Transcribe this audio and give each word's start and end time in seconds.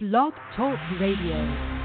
Blog 0.00 0.32
Talk 0.54 0.78
Radio. 1.00 1.77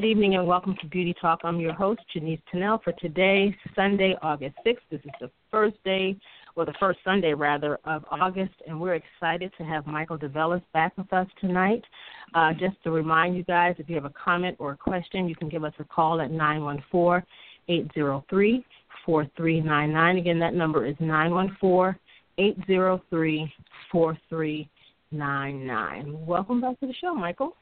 Good 0.00 0.08
evening 0.08 0.36
and 0.36 0.46
welcome 0.46 0.74
to 0.80 0.86
Beauty 0.86 1.14
Talk. 1.20 1.40
I'm 1.44 1.60
your 1.60 1.74
host, 1.74 2.00
Janice 2.10 2.40
Tennell, 2.50 2.80
for 2.82 2.92
today, 2.92 3.54
Sunday, 3.76 4.16
August 4.22 4.56
6th. 4.66 4.78
This 4.90 5.02
is 5.04 5.10
the 5.20 5.30
first 5.50 5.76
day, 5.84 6.16
or 6.56 6.64
the 6.64 6.72
first 6.80 7.00
Sunday 7.04 7.34
rather, 7.34 7.78
of 7.84 8.06
August, 8.10 8.54
and 8.66 8.80
we're 8.80 8.94
excited 8.94 9.52
to 9.58 9.64
have 9.64 9.86
Michael 9.86 10.16
DeVellis 10.16 10.62
back 10.72 10.96
with 10.96 11.12
us 11.12 11.26
tonight. 11.38 11.84
Uh, 12.32 12.54
just 12.54 12.82
to 12.82 12.90
remind 12.90 13.36
you 13.36 13.42
guys, 13.42 13.74
if 13.76 13.90
you 13.90 13.94
have 13.94 14.06
a 14.06 14.12
comment 14.24 14.56
or 14.58 14.72
a 14.72 14.76
question, 14.76 15.28
you 15.28 15.36
can 15.36 15.50
give 15.50 15.64
us 15.64 15.74
a 15.78 15.84
call 15.84 16.22
at 16.22 16.30
914 16.30 17.22
803 17.68 18.64
4399. 19.04 20.16
Again, 20.16 20.38
that 20.38 20.54
number 20.54 20.86
is 20.86 20.96
914 20.98 22.00
803 22.38 23.52
4399. 23.92 26.26
Welcome 26.26 26.62
back 26.62 26.80
to 26.80 26.86
the 26.86 26.94
show, 26.94 27.14
Michael. 27.14 27.54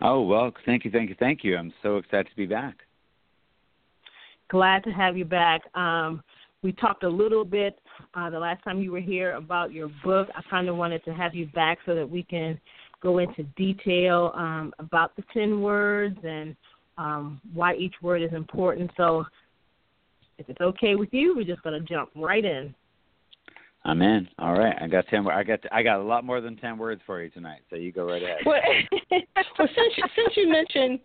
Oh, 0.00 0.22
well, 0.22 0.52
thank 0.64 0.84
you, 0.84 0.90
thank 0.90 1.08
you, 1.08 1.16
thank 1.18 1.42
you. 1.42 1.56
I'm 1.56 1.72
so 1.82 1.96
excited 1.96 2.28
to 2.28 2.36
be 2.36 2.46
back. 2.46 2.76
Glad 4.48 4.84
to 4.84 4.90
have 4.90 5.16
you 5.16 5.24
back. 5.24 5.62
Um, 5.74 6.22
we 6.62 6.72
talked 6.72 7.04
a 7.04 7.08
little 7.08 7.44
bit 7.44 7.78
uh, 8.14 8.30
the 8.30 8.38
last 8.38 8.62
time 8.64 8.80
you 8.80 8.92
were 8.92 9.00
here 9.00 9.34
about 9.34 9.72
your 9.72 9.88
book. 10.04 10.28
I 10.34 10.42
kind 10.50 10.68
of 10.68 10.76
wanted 10.76 11.04
to 11.04 11.14
have 11.14 11.34
you 11.34 11.46
back 11.46 11.78
so 11.86 11.94
that 11.94 12.08
we 12.08 12.22
can 12.22 12.60
go 13.02 13.18
into 13.18 13.42
detail 13.56 14.32
um, 14.34 14.72
about 14.78 15.14
the 15.16 15.24
10 15.32 15.60
words 15.60 16.18
and 16.24 16.56
um, 16.98 17.40
why 17.52 17.74
each 17.74 17.94
word 18.02 18.22
is 18.22 18.32
important. 18.32 18.90
So, 18.96 19.24
if 20.38 20.48
it's 20.50 20.60
okay 20.60 20.96
with 20.96 21.08
you, 21.12 21.34
we're 21.34 21.46
just 21.46 21.62
going 21.62 21.80
to 21.80 21.86
jump 21.86 22.10
right 22.14 22.44
in. 22.44 22.74
I'm 23.86 24.02
in. 24.02 24.28
All 24.40 24.58
right, 24.58 24.74
I 24.80 24.88
got 24.88 25.06
ten. 25.06 25.26
I 25.28 25.44
got 25.44 25.60
I 25.70 25.84
got 25.84 26.00
a 26.00 26.02
lot 26.02 26.24
more 26.24 26.40
than 26.40 26.56
ten 26.56 26.76
words 26.76 27.00
for 27.06 27.22
you 27.22 27.30
tonight. 27.30 27.60
So 27.70 27.76
you 27.76 27.92
go 27.92 28.04
right 28.04 28.22
ahead. 28.22 28.38
Well, 28.44 28.60
well 29.10 29.68
since 29.68 29.96
you, 29.96 30.04
since 30.16 30.36
you 30.36 30.50
mentioned 30.50 30.98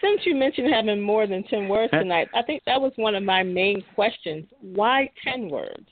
since 0.00 0.20
you 0.24 0.34
mentioned 0.34 0.72
having 0.72 1.00
more 1.00 1.28
than 1.28 1.44
ten 1.44 1.68
words 1.68 1.92
tonight, 1.92 2.28
I 2.34 2.42
think 2.42 2.62
that 2.66 2.80
was 2.80 2.92
one 2.96 3.14
of 3.14 3.22
my 3.22 3.44
main 3.44 3.84
questions. 3.94 4.46
Why 4.60 5.10
ten 5.22 5.48
words? 5.48 5.86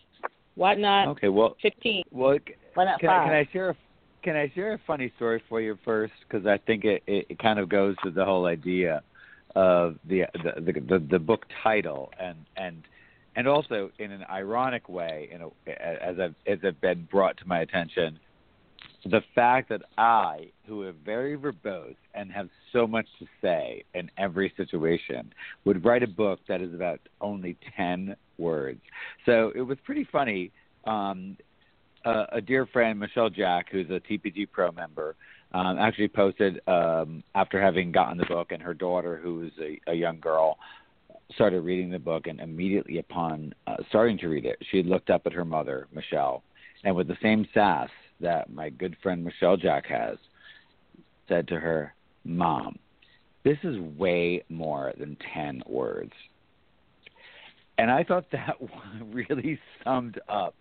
Why 0.57 0.75
not? 0.75 1.09
Okay, 1.09 1.29
well, 1.29 1.57
fifteen. 1.63 2.03
Well, 2.11 2.39
why 2.75 2.87
not 2.87 2.99
can, 2.99 3.09
five? 3.09 3.23
I, 3.23 3.25
can 3.27 3.35
I 3.35 3.53
share? 3.53 3.71
A, 3.71 3.77
can 4.25 4.37
I 4.37 4.53
share 4.53 4.73
a 4.75 4.81
funny 4.85 5.13
story 5.15 5.41
for 5.49 5.61
you 5.61 5.79
first? 5.85 6.13
Because 6.29 6.45
I 6.45 6.59
think 6.67 6.85
it, 6.85 7.05
it 7.07 7.27
it 7.29 7.39
kind 7.39 7.61
of 7.61 7.69
goes 7.69 7.95
to 8.03 8.11
the 8.11 8.25
whole 8.25 8.47
idea 8.47 9.01
of 9.55 9.97
the 10.09 10.25
the 10.43 10.61
the, 10.61 10.81
the, 10.81 11.07
the 11.09 11.19
book 11.21 11.47
title 11.63 12.11
and 12.19 12.37
and 12.57 12.83
and 13.37 13.49
also 13.49 13.91
in 13.99 14.13
an 14.13 14.25
ironic 14.31 14.89
way, 14.89 15.29
you 15.33 15.39
know, 15.39 15.53
as 15.67 16.19
I've, 16.21 16.35
as 16.47 16.59
I've 16.65 16.81
been 16.81 17.09
brought 17.11 17.37
to 17.39 17.49
my 17.49 17.61
attention, 17.61 18.19
the 19.05 19.23
fact 19.35 19.69
that 19.71 19.83
I, 19.99 20.51
who 20.67 20.87
am 20.87 20.97
very 21.05 21.37
verbose 21.37 21.97
and 22.15 22.31
have 22.31 22.49
so 22.73 22.87
much 22.87 23.07
to 23.19 23.27
say 23.41 23.85
in 23.95 24.11
every 24.17 24.53
situation, 24.57 25.33
would 25.65 25.85
write 25.85 26.03
a 26.03 26.09
book 26.09 26.41
that 26.49 26.61
is 26.61 26.73
about 26.75 27.01
only 27.21 27.57
10 27.77 28.17
words. 28.39 28.81
So 29.27 29.53
it 29.55 29.63
was 29.63 29.79
pretty 29.85 30.07
funny. 30.11 30.53
Um, 30.85 31.37
uh, 32.05 32.27
a 32.33 32.41
dear 32.41 32.67
friend, 32.67 32.99
Michelle 32.99 33.31
Jack, 33.31 33.67
who's 33.71 33.89
a 33.91 34.01
TPG 34.01 34.51
Pro 34.51 34.73
member, 34.73 35.17
um, 35.53 35.79
actually 35.79 36.09
posted 36.09 36.61
um, 36.67 37.23
after 37.35 37.61
having 37.61 37.93
gotten 37.93 38.19
the 38.19 38.27
book, 38.27 38.53
and 38.53 38.63
her 38.63 38.75
daughter, 38.75 39.21
who 39.23 39.45
is 39.45 39.53
a, 39.61 39.79
a 39.91 39.95
young 39.95 40.19
girl, 40.19 40.59
started 41.35 41.63
reading 41.63 41.91
the 41.91 41.99
book, 41.99 42.27
and 42.27 42.41
immediately 42.41 42.99
upon 42.99 43.55
uh, 43.67 43.77
starting 43.89 44.19
to 44.19 44.29
read 44.29 44.45
it, 44.45 44.59
she 44.71 44.83
looked 44.83 45.11
up 45.11 45.23
at 45.27 45.33
her 45.33 45.45
mother, 45.45 45.89
Michelle, 45.93 46.43
and 46.85 46.95
with 46.95 47.09
the 47.09 47.17
same 47.23 47.47
sass 47.55 47.89
that 48.21 48.53
my 48.53 48.71
good 48.71 48.97
friend 49.03 49.25
Michelle 49.25 49.57
Jack 49.57 49.87
has, 49.87 50.17
said 51.29 51.49
to 51.49 51.59
her, 51.59 51.95
Mom, 52.25 52.79
this 53.45 53.59
is 53.63 53.79
way 53.99 54.45
more 54.49 54.93
than 54.99 55.17
10 55.35 55.63
words. 55.67 56.13
And 57.79 57.91
I 57.91 58.05
thought 58.05 58.27
that 58.33 58.57
really 59.13 59.59
summed 59.85 60.21
up 60.29 60.55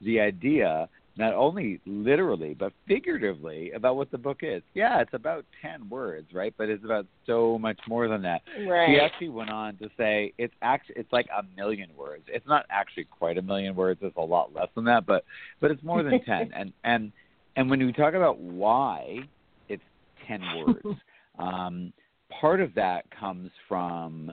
the 0.00 0.20
idea 0.20 0.88
not 1.16 1.34
only 1.34 1.80
literally 1.86 2.54
but 2.54 2.72
figuratively 2.86 3.72
about 3.72 3.96
what 3.96 4.10
the 4.10 4.18
book 4.18 4.38
is. 4.42 4.62
Yeah, 4.74 5.00
it's 5.00 5.14
about 5.14 5.44
ten 5.62 5.88
words, 5.88 6.28
right? 6.32 6.54
But 6.56 6.68
it's 6.68 6.84
about 6.84 7.06
so 7.26 7.58
much 7.58 7.78
more 7.88 8.08
than 8.08 8.22
that. 8.22 8.42
Right. 8.66 8.88
She 8.88 9.00
actually 9.00 9.30
went 9.30 9.50
on 9.50 9.76
to 9.78 9.88
say 9.96 10.32
it's 10.38 10.54
actually 10.62 10.96
it's 10.98 11.12
like 11.12 11.26
a 11.36 11.42
million 11.56 11.90
words. 11.96 12.24
It's 12.28 12.46
not 12.46 12.66
actually 12.70 13.04
quite 13.04 13.38
a 13.38 13.42
million 13.42 13.74
words. 13.74 14.00
It's 14.02 14.16
a 14.16 14.20
lot 14.20 14.54
less 14.54 14.68
than 14.74 14.84
that, 14.84 15.06
but 15.06 15.24
but 15.60 15.70
it's 15.70 15.82
more 15.82 16.02
than 16.02 16.22
ten. 16.24 16.50
and 16.56 16.72
and 16.84 17.12
and 17.56 17.70
when 17.70 17.84
we 17.84 17.92
talk 17.92 18.14
about 18.14 18.38
why 18.38 19.20
it's 19.68 19.82
ten 20.26 20.42
words, 20.66 20.98
um, 21.38 21.92
part 22.40 22.60
of 22.60 22.74
that 22.74 23.04
comes 23.18 23.50
from 23.68 24.32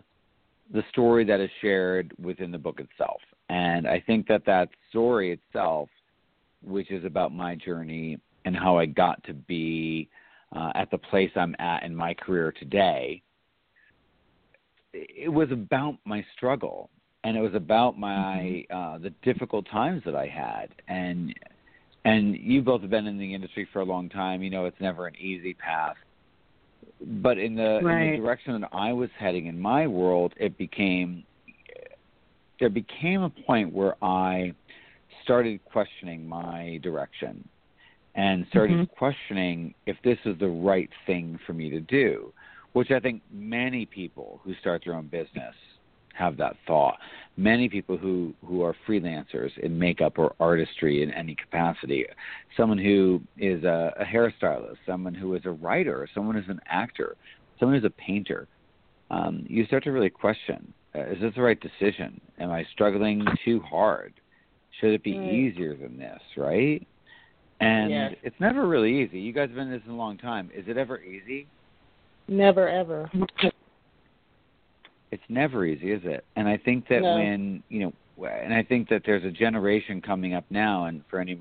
the 0.74 0.84
story 0.90 1.24
that 1.26 1.40
is 1.40 1.50
shared 1.62 2.14
within 2.22 2.52
the 2.52 2.58
book 2.58 2.80
itself. 2.80 3.22
And 3.50 3.88
I 3.88 4.02
think 4.06 4.28
that 4.28 4.46
that 4.46 4.70
story 4.90 5.32
itself 5.32 5.90
which 6.64 6.92
is 6.92 7.06
about 7.06 7.32
my 7.34 7.56
journey 7.56 8.20
and 8.46 8.56
how 8.56 8.78
I 8.78 8.86
got 8.86 9.24
to 9.26 9.34
be 9.34 10.10
uh, 10.56 10.72
at 10.76 10.92
the 10.92 10.98
place 10.98 11.32
I'm 11.36 11.56
at 11.60 11.84
in 11.84 11.96
my 11.96 12.14
career 12.14 12.52
today. 12.52 13.22
It 14.94 15.32
was 15.32 15.52
about 15.52 15.98
my 16.06 16.24
struggle, 16.36 16.90
and 17.24 17.36
it 17.36 17.42
was 17.42 17.56
about 17.56 17.98
my 17.98 18.66
uh, 18.70 19.00
the 19.00 19.12
difficult 19.24 19.68
times 19.72 20.04
that 20.06 20.16
I 20.16 20.28
had, 20.28 20.70
and 20.88 21.34
and 22.06 22.36
you 22.36 22.62
both 22.62 22.82
have 22.82 22.92
been 22.92 23.08
in 23.08 23.18
the 23.18 23.34
industry 23.34 23.68
for 23.74 23.80
a 23.80 23.86
long 23.86 24.10
time. 24.10 24.44
You 24.44 24.52
know, 24.52 24.66
it's 24.66 24.80
never 24.80 25.08
an 25.08 25.16
easy 25.16 25.54
path. 25.54 25.96
But 27.02 27.38
in 27.38 27.56
the, 27.56 27.80
right. 27.84 28.02
in 28.02 28.12
the 28.12 28.18
direction 28.18 28.62
that 28.62 28.70
I 28.72 28.94
was 28.94 29.10
heading 29.18 29.48
in 29.48 29.60
my 29.60 29.88
world, 29.88 30.34
it 30.38 30.58
became 30.58 31.24
there 32.60 32.70
became 32.70 33.24
a 33.24 33.30
point 33.30 33.74
where 33.74 33.96
I 34.04 34.54
started 35.24 35.64
questioning 35.66 36.28
my 36.28 36.80
direction 36.84 37.48
and 38.16 38.46
started 38.50 38.78
mm-hmm. 38.78 38.96
questioning 38.98 39.74
if 39.86 39.98
this 40.04 40.18
is 40.26 40.38
the 40.40 40.48
right 40.48 40.90
thing 41.06 41.40
for 41.46 41.54
me 41.54 41.70
to 41.70 41.80
do, 41.80 42.32
which 42.74 42.92
I 42.92 43.00
think 43.00 43.22
many 43.32 43.86
people 43.86 44.40
who 44.44 44.54
start 44.56 44.84
their 44.86 44.96
own 44.96 45.08
business 45.08 45.56
have 46.14 46.38
that 46.38 46.56
thought. 46.68 46.98
Many 47.38 47.68
people 47.70 47.98
who, 47.98 48.34
who 48.46 48.62
are 48.62 48.76
freelancers 48.88 49.58
in 49.58 49.80
makeup 49.80 50.20
or 50.20 50.36
artistry 50.40 51.02
in 51.02 51.12
any 51.12 51.34
capacity, 51.36 52.06
someone 52.56 52.78
who 52.78 53.20
is 53.38 53.64
a, 53.64 53.94
a 54.00 54.06
hairstylist, 54.06 54.78
someone 54.86 55.16
who 55.16 55.34
is 55.34 55.42
a 55.46 55.52
writer, 55.52 56.08
someone 56.14 56.36
who's 56.36 56.50
an 56.50 56.62
actor, 56.68 57.16
someone 57.60 57.80
who's 57.80 57.86
a 57.86 58.02
painter, 58.02 58.48
um, 59.10 59.44
you 59.48 59.66
start 59.66 59.84
to 59.86 59.92
really 59.92 60.10
question 60.10 60.72
uh, 60.96 61.06
is 61.08 61.20
this 61.22 61.34
the 61.36 61.42
right 61.42 61.60
decision? 61.60 62.20
Am 62.40 62.52
I 62.52 62.66
struggling 62.72 63.26
too 63.44 63.60
hard? 63.62 64.14
Should 64.80 64.94
it 64.94 65.04
be 65.04 65.18
right. 65.18 65.32
easier 65.32 65.76
than 65.76 65.98
this, 65.98 66.20
right? 66.38 66.86
And 67.60 67.92
yes. 67.92 68.16
it's 68.24 68.36
never 68.40 68.68
really 68.68 69.02
easy. 69.02 69.20
You 69.20 69.32
guys 69.32 69.50
have 69.50 69.56
been 69.56 69.68
in 69.68 69.74
this 69.74 69.82
a 69.88 69.92
long 69.92 70.18
time. 70.18 70.50
Is 70.54 70.66
it 70.68 70.78
ever 70.78 71.02
easy? 71.02 71.48
Never 72.28 72.68
ever. 72.68 73.10
It's 75.12 75.24
never 75.30 75.66
easy, 75.66 75.92
is 75.92 76.02
it? 76.04 76.26
And 76.36 76.48
I 76.48 76.58
think 76.58 76.88
that 76.88 77.02
No. 77.02 77.16
when 77.16 77.64
you 77.70 77.80
know, 77.82 78.28
and 78.28 78.54
I 78.54 78.64
think 78.64 78.90
that 78.90 79.04
there's 79.06 79.24
a 79.24 79.32
generation 79.32 80.02
coming 80.02 80.34
up 80.34 80.46
now, 80.50 80.86
and 80.86 81.04
for 81.10 81.20
any 81.20 81.38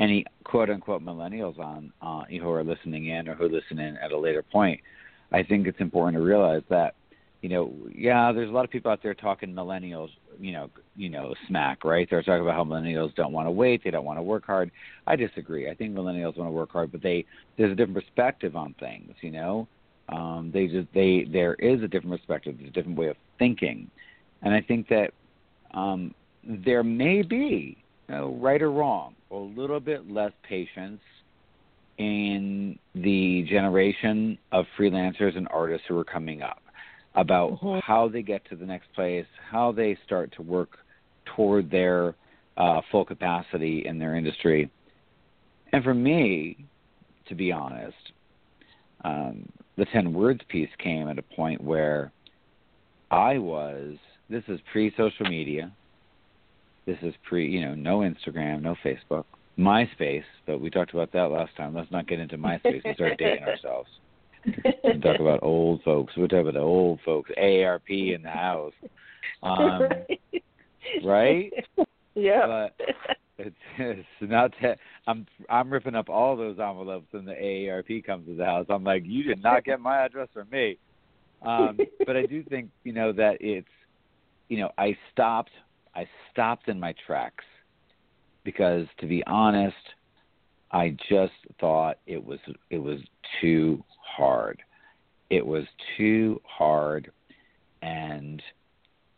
any 0.00 0.24
quote 0.44 0.70
unquote 0.70 1.02
millennials 1.02 1.58
on 1.58 1.92
uh, 2.00 2.24
who 2.24 2.50
are 2.50 2.64
listening 2.64 3.06
in 3.06 3.28
or 3.28 3.34
who 3.34 3.48
listen 3.48 3.78
in 3.78 3.96
at 3.98 4.12
a 4.12 4.18
later 4.18 4.42
point, 4.42 4.80
I 5.32 5.42
think 5.42 5.66
it's 5.66 5.80
important 5.80 6.16
to 6.16 6.24
realize 6.24 6.62
that 6.70 6.94
you 7.44 7.50
know, 7.50 7.74
yeah, 7.94 8.32
there's 8.32 8.48
a 8.48 8.52
lot 8.52 8.64
of 8.64 8.70
people 8.70 8.90
out 8.90 9.02
there 9.02 9.12
talking 9.12 9.52
millennials, 9.52 10.08
you 10.40 10.52
know, 10.52 10.70
you 10.96 11.10
know, 11.10 11.34
smack, 11.46 11.84
right? 11.84 12.08
They're 12.08 12.22
talking 12.22 12.40
about 12.40 12.54
how 12.54 12.64
millennials 12.64 13.14
don't 13.16 13.34
want 13.34 13.46
to 13.48 13.50
wait, 13.50 13.84
they 13.84 13.90
don't 13.90 14.06
want 14.06 14.18
to 14.18 14.22
work 14.22 14.46
hard. 14.46 14.70
I 15.06 15.14
disagree. 15.14 15.68
I 15.68 15.74
think 15.74 15.94
millennials 15.94 16.38
want 16.38 16.48
to 16.48 16.52
work 16.52 16.72
hard, 16.72 16.90
but 16.90 17.02
they 17.02 17.26
there's 17.58 17.70
a 17.70 17.74
different 17.74 18.02
perspective 18.02 18.56
on 18.56 18.74
things, 18.80 19.12
you 19.20 19.30
know. 19.30 19.68
Um, 20.08 20.52
they 20.54 20.68
just 20.68 20.88
they 20.94 21.26
there 21.30 21.52
is 21.56 21.82
a 21.82 21.86
different 21.86 22.18
perspective, 22.18 22.54
there's 22.56 22.70
a 22.70 22.72
different 22.72 22.96
way 22.96 23.08
of 23.08 23.16
thinking, 23.38 23.90
and 24.40 24.54
I 24.54 24.62
think 24.62 24.88
that 24.88 25.10
um, 25.74 26.14
there 26.44 26.82
may 26.82 27.20
be, 27.20 27.76
you 28.08 28.14
know, 28.14 28.38
right 28.40 28.62
or 28.62 28.70
wrong, 28.70 29.16
a 29.30 29.36
little 29.36 29.80
bit 29.80 30.10
less 30.10 30.32
patience 30.48 31.02
in 31.98 32.78
the 32.94 33.42
generation 33.50 34.38
of 34.50 34.64
freelancers 34.78 35.36
and 35.36 35.46
artists 35.50 35.86
who 35.86 35.98
are 35.98 36.04
coming 36.04 36.40
up 36.40 36.62
about 37.14 37.60
Mhm. 37.60 37.80
how 37.82 38.08
they 38.08 38.22
get 38.22 38.44
to 38.46 38.56
the 38.56 38.66
next 38.66 38.92
place, 38.92 39.26
how 39.50 39.72
they 39.72 39.94
start 39.96 40.32
to 40.32 40.42
work 40.42 40.78
toward 41.24 41.70
their 41.70 42.14
uh, 42.56 42.80
full 42.90 43.04
capacity 43.04 43.84
in 43.84 43.98
their 43.98 44.14
industry. 44.14 44.70
And 45.72 45.82
for 45.82 45.94
me, 45.94 46.56
to 47.26 47.34
be 47.34 47.50
honest, 47.50 48.12
um, 49.04 49.48
the 49.76 49.84
10 49.86 50.12
words 50.14 50.40
piece 50.48 50.70
came 50.78 51.08
at 51.08 51.18
a 51.18 51.22
point 51.22 51.60
where 51.60 52.12
I 53.10 53.38
was, 53.38 53.96
this 54.28 54.44
is 54.48 54.60
pre 54.72 54.94
social 54.96 55.28
media. 55.28 55.72
This 56.86 56.98
is 57.02 57.14
pre, 57.24 57.48
you 57.48 57.60
know, 57.60 57.74
no 57.74 57.98
Instagram, 58.00 58.62
no 58.62 58.76
Facebook, 58.84 59.24
MySpace, 59.58 60.24
but 60.46 60.60
we 60.60 60.70
talked 60.70 60.92
about 60.92 61.12
that 61.12 61.30
last 61.30 61.56
time. 61.56 61.74
Let's 61.74 61.90
not 61.90 62.06
get 62.06 62.20
into 62.20 62.38
MySpace 62.38 62.84
and 62.84 62.94
start 62.94 63.18
dating 63.18 63.44
ourselves. 63.48 63.88
Talk 65.02 65.20
about 65.20 65.40
old 65.42 65.82
folks. 65.82 66.14
We're 66.16 66.28
talking 66.28 66.40
about 66.40 66.54
the 66.54 66.60
old 66.60 67.00
folks. 67.04 67.30
AARP 67.38 68.14
in 68.14 68.22
the 68.22 68.30
house, 68.30 68.72
um, 69.42 69.88
right? 71.04 71.52
Yeah. 72.14 72.68
But 72.76 72.86
it's, 73.38 73.56
it's 73.78 74.06
not 74.20 74.52
that 74.62 74.78
I'm 75.06 75.26
I'm 75.48 75.70
ripping 75.70 75.94
up 75.94 76.08
all 76.08 76.36
those 76.36 76.58
envelopes 76.58 77.08
when 77.10 77.24
the 77.24 77.32
AARP 77.32 78.04
comes 78.04 78.26
to 78.26 78.34
the 78.34 78.44
house. 78.44 78.66
I'm 78.68 78.84
like, 78.84 79.02
you 79.04 79.24
did 79.24 79.42
not 79.42 79.64
get 79.64 79.80
my 79.80 80.04
address 80.04 80.28
from 80.32 80.48
me. 80.50 80.78
Um, 81.42 81.78
but 82.06 82.16
I 82.16 82.26
do 82.26 82.42
think 82.44 82.70
you 82.84 82.92
know 82.92 83.12
that 83.12 83.36
it's 83.40 83.68
you 84.48 84.58
know 84.58 84.70
I 84.78 84.96
stopped 85.12 85.50
I 85.94 86.06
stopped 86.32 86.68
in 86.68 86.80
my 86.80 86.94
tracks 87.06 87.44
because 88.44 88.86
to 89.00 89.06
be 89.06 89.22
honest, 89.26 89.76
I 90.74 90.96
just 91.08 91.32
thought 91.60 91.98
it 92.06 92.22
was 92.22 92.40
it 92.68 92.78
was 92.78 92.98
too 93.40 93.82
hard. 94.02 94.60
It 95.30 95.46
was 95.46 95.64
too 95.96 96.40
hard, 96.44 97.10
and 97.80 98.42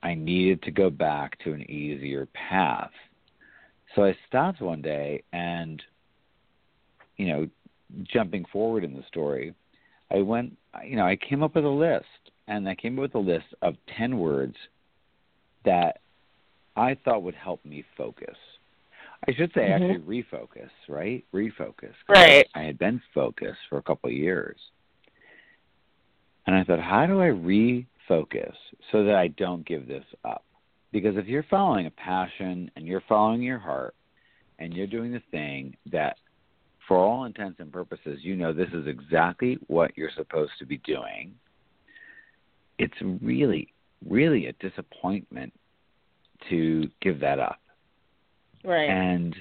I 0.02 0.14
needed 0.14 0.62
to 0.62 0.70
go 0.70 0.90
back 0.90 1.38
to 1.44 1.54
an 1.54 1.68
easier 1.68 2.28
path. 2.48 2.90
So 3.94 4.04
I 4.04 4.16
stopped 4.28 4.60
one 4.60 4.82
day 4.82 5.22
and, 5.32 5.82
you 7.16 7.26
know, 7.26 7.48
jumping 8.02 8.44
forward 8.52 8.84
in 8.84 8.94
the 8.94 9.02
story, 9.08 9.54
I 10.10 10.18
went, 10.18 10.56
you 10.84 10.96
know, 10.96 11.06
I 11.06 11.16
came 11.16 11.42
up 11.42 11.54
with 11.54 11.64
a 11.64 11.68
list 11.68 12.04
and 12.46 12.68
I 12.68 12.74
came 12.74 12.98
up 12.98 13.02
with 13.02 13.14
a 13.14 13.18
list 13.18 13.46
of 13.62 13.74
10 13.96 14.18
words 14.18 14.56
that 15.64 16.00
I 16.76 16.96
thought 17.04 17.22
would 17.22 17.34
help 17.34 17.64
me 17.64 17.84
focus. 17.96 18.36
I 19.28 19.32
should 19.32 19.52
say 19.54 19.68
Mhm. 19.68 19.70
actually 19.70 20.22
refocus, 20.22 20.70
right? 20.88 21.24
Refocus. 21.32 21.94
Right. 22.08 22.48
I 22.54 22.62
had 22.62 22.78
been 22.78 23.00
focused 23.12 23.60
for 23.68 23.78
a 23.78 23.82
couple 23.82 24.08
of 24.08 24.14
years. 24.14 24.70
And 26.46 26.54
I 26.54 26.62
thought, 26.62 26.78
how 26.78 27.06
do 27.06 27.20
I 27.20 27.30
refocus 27.30 28.54
so 28.92 29.02
that 29.04 29.16
I 29.16 29.28
don't 29.28 29.66
give 29.66 29.88
this 29.88 30.04
up? 30.24 30.44
Because 30.92 31.16
if 31.16 31.26
you're 31.26 31.42
following 31.44 31.86
a 31.86 31.90
passion 31.90 32.70
and 32.76 32.86
you're 32.86 33.00
following 33.02 33.42
your 33.42 33.58
heart 33.58 33.96
and 34.60 34.72
you're 34.72 34.86
doing 34.86 35.12
the 35.12 35.22
thing 35.32 35.76
that, 35.86 36.18
for 36.86 36.96
all 36.96 37.24
intents 37.24 37.58
and 37.58 37.72
purposes, 37.72 38.24
you 38.24 38.36
know 38.36 38.52
this 38.52 38.72
is 38.72 38.86
exactly 38.86 39.58
what 39.66 39.96
you're 39.98 40.12
supposed 40.12 40.52
to 40.60 40.66
be 40.66 40.78
doing, 40.78 41.34
it's 42.78 43.00
really, 43.02 43.72
really 44.08 44.46
a 44.46 44.52
disappointment 44.54 45.52
to 46.48 46.88
give 47.00 47.18
that 47.18 47.40
up 47.40 47.60
Right. 48.66 48.90
and 48.90 49.36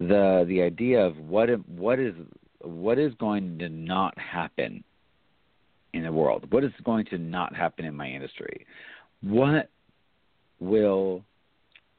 the 0.00 0.44
the 0.48 0.60
idea 0.62 1.00
of 1.06 1.16
what 1.18 1.48
what 1.68 2.00
is 2.00 2.14
what 2.62 2.98
is 2.98 3.14
going 3.14 3.58
to 3.58 3.68
not 3.68 4.18
happen 4.18 4.82
in 5.92 6.02
the 6.02 6.12
world? 6.12 6.50
What 6.50 6.64
is 6.64 6.72
going 6.84 7.06
to 7.06 7.18
not 7.18 7.54
happen 7.54 7.84
in 7.84 7.94
my 7.94 8.08
industry? 8.08 8.66
What 9.22 9.70
will 10.58 11.22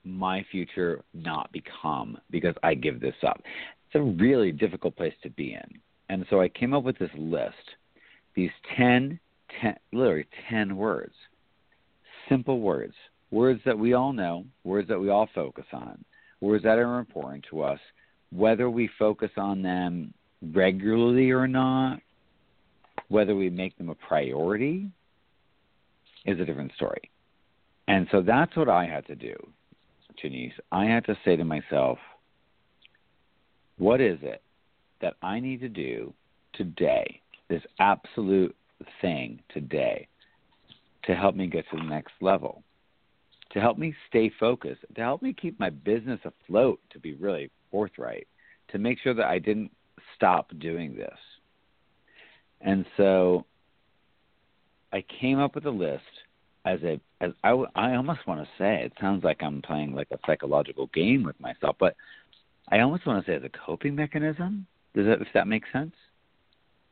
my 0.03 0.43
future 0.51 1.03
not 1.13 1.51
become 1.51 2.17
because 2.29 2.55
i 2.63 2.73
give 2.73 2.99
this 2.99 3.15
up? 3.25 3.41
It's 3.87 3.95
a 3.95 4.01
really 4.01 4.51
difficult 4.51 4.95
place 4.95 5.13
to 5.23 5.29
be 5.29 5.53
in. 5.53 5.79
And 6.09 6.25
so 6.29 6.41
i 6.41 6.49
came 6.49 6.73
up 6.73 6.83
with 6.83 6.97
this 6.99 7.11
list 7.17 7.55
these 8.35 8.51
10, 8.77 9.19
10 9.61 9.75
literally 9.93 10.25
10 10.49 10.75
words. 10.75 11.13
Simple 12.29 12.61
words. 12.61 12.93
Words 13.29 13.61
that 13.65 13.77
we 13.77 13.93
all 13.93 14.13
know 14.13 14.45
words 14.63 14.87
that 14.89 14.99
we 14.99 15.09
all 15.09 15.29
focus 15.33 15.65
on 15.73 16.03
words 16.41 16.63
that 16.63 16.77
are 16.77 16.99
important 16.99 17.45
to 17.49 17.61
us, 17.61 17.79
whether 18.31 18.69
we 18.69 18.89
focus 18.99 19.31
on 19.37 19.61
them 19.61 20.13
regularly 20.53 21.31
or 21.31 21.47
not, 21.47 21.99
whether 23.07 23.35
we 23.35 23.49
make 23.49 23.77
them 23.77 23.89
a 23.89 23.95
priority, 23.95 24.89
is 26.25 26.39
a 26.39 26.45
different 26.45 26.71
story. 26.75 27.09
And 27.87 28.07
so 28.11 28.21
that's 28.21 28.55
what 28.55 28.69
I 28.69 28.85
had 28.85 29.05
to 29.07 29.15
do, 29.15 29.35
Janice. 30.21 30.53
I 30.71 30.85
had 30.85 31.05
to 31.05 31.17
say 31.25 31.35
to 31.35 31.43
myself, 31.43 31.97
what 33.77 33.99
is 33.99 34.19
it 34.21 34.41
that 35.01 35.15
I 35.21 35.39
need 35.39 35.61
to 35.61 35.69
do 35.69 36.13
today, 36.53 37.21
this 37.49 37.63
absolute 37.79 38.55
thing 39.01 39.39
today, 39.53 40.07
to 41.05 41.15
help 41.15 41.35
me 41.35 41.47
get 41.47 41.65
to 41.71 41.77
the 41.77 41.83
next 41.83 42.13
level? 42.21 42.63
To 43.53 43.59
help 43.59 43.77
me 43.77 43.93
stay 44.07 44.31
focused, 44.39 44.81
to 44.95 45.01
help 45.01 45.21
me 45.21 45.33
keep 45.33 45.59
my 45.59 45.69
business 45.69 46.19
afloat, 46.23 46.79
to 46.91 46.99
be 46.99 47.13
really 47.15 47.49
forthright, 47.69 48.27
to 48.69 48.79
make 48.79 48.99
sure 48.99 49.13
that 49.13 49.25
I 49.25 49.39
didn't 49.39 49.71
stop 50.15 50.51
doing 50.59 50.95
this. 50.95 51.17
And 52.61 52.85
so 52.97 53.45
I 54.93 55.03
came 55.19 55.39
up 55.39 55.55
with 55.55 55.65
a 55.65 55.71
list 55.71 56.03
as 56.65 56.79
a 56.83 56.99
as 57.21 57.31
I, 57.43 57.49
I 57.75 57.95
almost 57.95 58.25
want 58.27 58.41
to 58.41 58.47
say 58.57 58.83
it 58.83 58.93
sounds 58.99 59.23
like 59.23 59.41
I'm 59.41 59.61
playing 59.61 59.93
like 59.93 60.07
a 60.11 60.19
psychological 60.25 60.87
game 60.93 61.23
with 61.23 61.39
myself, 61.39 61.75
but 61.79 61.95
I 62.69 62.79
almost 62.79 63.05
want 63.05 63.25
to 63.25 63.31
say 63.31 63.35
as 63.35 63.43
a 63.43 63.49
coping 63.65 63.95
mechanism. 63.95 64.67
Does 64.95 65.05
that 65.05 65.21
if 65.21 65.27
that 65.33 65.47
makes 65.47 65.71
sense? 65.71 65.95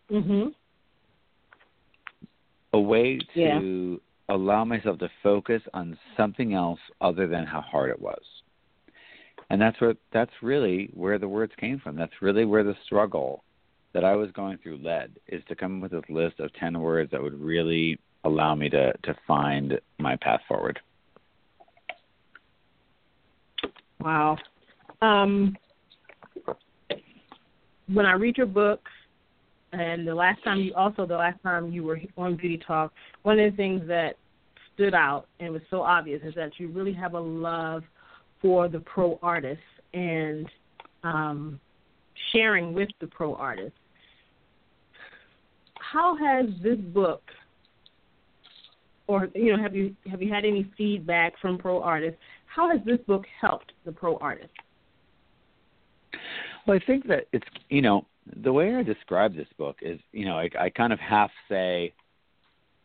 Mhm. 0.10 0.54
A 2.74 2.80
way 2.80 3.20
to. 3.36 4.01
Allow 4.30 4.64
myself 4.64 5.00
to 5.00 5.10
focus 5.22 5.62
on 5.74 5.98
something 6.16 6.54
else 6.54 6.80
other 7.02 7.28
than 7.28 7.46
how 7.46 7.62
hard 7.62 7.90
it 7.90 8.00
was. 8.00 8.22
And 9.50 9.60
that's 9.60 9.80
what 9.82 9.98
that's 10.14 10.32
really 10.42 10.92
where 10.94 11.18
the 11.18 11.28
words 11.28 11.52
came 11.60 11.80
from. 11.80 11.96
That's 11.96 12.22
really 12.22 12.46
where 12.46 12.64
the 12.64 12.76
struggle 12.86 13.44
that 13.94 14.04
I 14.04 14.16
was 14.16 14.32
going 14.32 14.60
through 14.60 14.78
led 14.84 15.18
is 15.28 15.42
to 15.50 15.56
come 15.56 15.78
up 15.78 15.92
with 15.92 16.04
this 16.04 16.10
list 16.10 16.40
of 16.40 16.54
ten 16.54 16.80
words 16.80 17.10
that 17.12 17.22
would 17.22 17.40
really 17.40 18.00
allow 18.24 18.54
me 18.54 18.70
to 18.70 18.94
to 18.94 19.16
find 19.28 19.80
my 19.98 20.16
path 20.18 20.42
forward. 20.48 20.80
Wow. 24.00 24.38
Um, 25.02 25.58
when 27.92 28.06
I 28.06 28.14
read 28.14 28.38
your 28.38 28.46
book, 28.46 28.82
and 29.74 30.08
the 30.08 30.14
last 30.14 30.44
time 30.44 30.60
you 30.60 30.74
also 30.76 31.06
the 31.06 31.18
last 31.18 31.42
time 31.42 31.72
you 31.72 31.84
were 31.84 32.00
on 32.18 32.36
Beauty 32.36 32.62
Talk, 32.66 32.94
one 33.24 33.40
of 33.40 33.52
the 33.52 33.58
things 33.58 33.88
that 33.88 34.16
stood 34.80 34.94
out 34.94 35.26
and 35.40 35.52
was 35.52 35.62
so 35.70 35.82
obvious 35.82 36.22
is 36.24 36.34
that 36.36 36.52
you 36.58 36.70
really 36.70 36.94
have 36.94 37.14
a 37.14 37.20
love 37.20 37.84
for 38.42 38.70
the 38.70 38.80
pro 38.80 39.20
artists 39.22 39.64
and 39.94 40.48
um, 41.04 41.60
sharing 42.32 42.74
with 42.74 42.88
the 43.02 43.08
pro 43.08 43.36
artists. 43.36 43.78
How 45.76 46.16
has 46.18 46.46
this 46.64 46.78
book, 46.78 47.24
or 49.08 49.28
you 49.34 49.56
know, 49.56 49.62
have 49.62 49.76
you 49.76 49.96
have 50.10 50.22
you 50.22 50.32
had 50.32 50.46
any 50.46 50.72
feedback 50.78 51.34
from 51.42 51.58
pro 51.58 51.82
artists? 51.82 52.20
How 52.46 52.70
has 52.70 52.80
this 52.86 53.00
book 53.06 53.26
helped 53.42 53.74
the 53.86 53.92
pro 53.92 54.18
artists? 54.18 54.54
Well, 56.66 56.78
I 56.82 56.86
think 56.86 57.08
that 57.08 57.26
it's 57.34 57.48
you 57.70 57.82
know 57.82 58.06
the 58.44 58.54
way 58.54 58.76
I 58.76 58.84
describe 58.84 59.36
this 59.36 59.48
book 59.58 59.78
is 59.82 60.00
you 60.14 60.26
know 60.26 60.38
I, 60.38 60.50
I 60.60 60.70
kind 60.70 60.94
of 60.94 61.00
half 61.00 61.32
say 61.50 61.94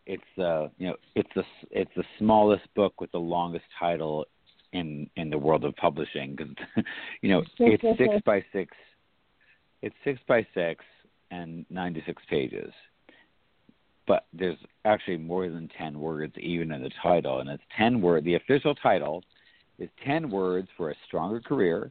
it's 0.07 0.23
the 0.37 0.71
you 0.79 0.89
know 0.89 0.97
it's 1.15 1.29
the 1.35 1.45
it's 1.71 1.91
the 1.97 2.05
smallest 2.19 2.63
book 2.75 3.01
with 3.01 3.11
the 3.13 3.19
longest 3.19 3.65
title 3.79 4.27
in 4.73 5.09
in 5.17 5.31
the 5.31 5.39
world 5.39 5.65
of 5.65 5.75
publishing 5.77 6.37
because 6.37 6.55
you 7.23 7.31
know 7.31 7.43
it's 7.59 7.83
six 7.99 8.23
by 8.27 8.45
six 8.53 8.77
it's 9.83 9.95
six 10.05 10.21
by 10.27 10.47
six 10.55 10.85
and 11.31 11.65
ninety 11.71 12.03
six 12.07 12.23
pages. 12.29 12.73
But 14.07 14.27
there's 14.35 14.59
actually 14.85 15.17
more 15.17 15.49
than 15.49 15.71
10 15.79 15.99
words 15.99 16.35
even 16.39 16.73
in 16.73 16.83
the 16.83 16.91
title 17.03 17.41
and 17.41 17.49
it's 17.49 17.63
10 17.79 18.03
word 18.03 18.23
the 18.25 18.35
official 18.35 18.75
title 18.75 19.23
is 19.79 19.89
10 20.05 20.31
words 20.31 20.69
for 20.77 20.91
a 20.91 20.95
stronger 21.07 21.41
career 21.41 21.91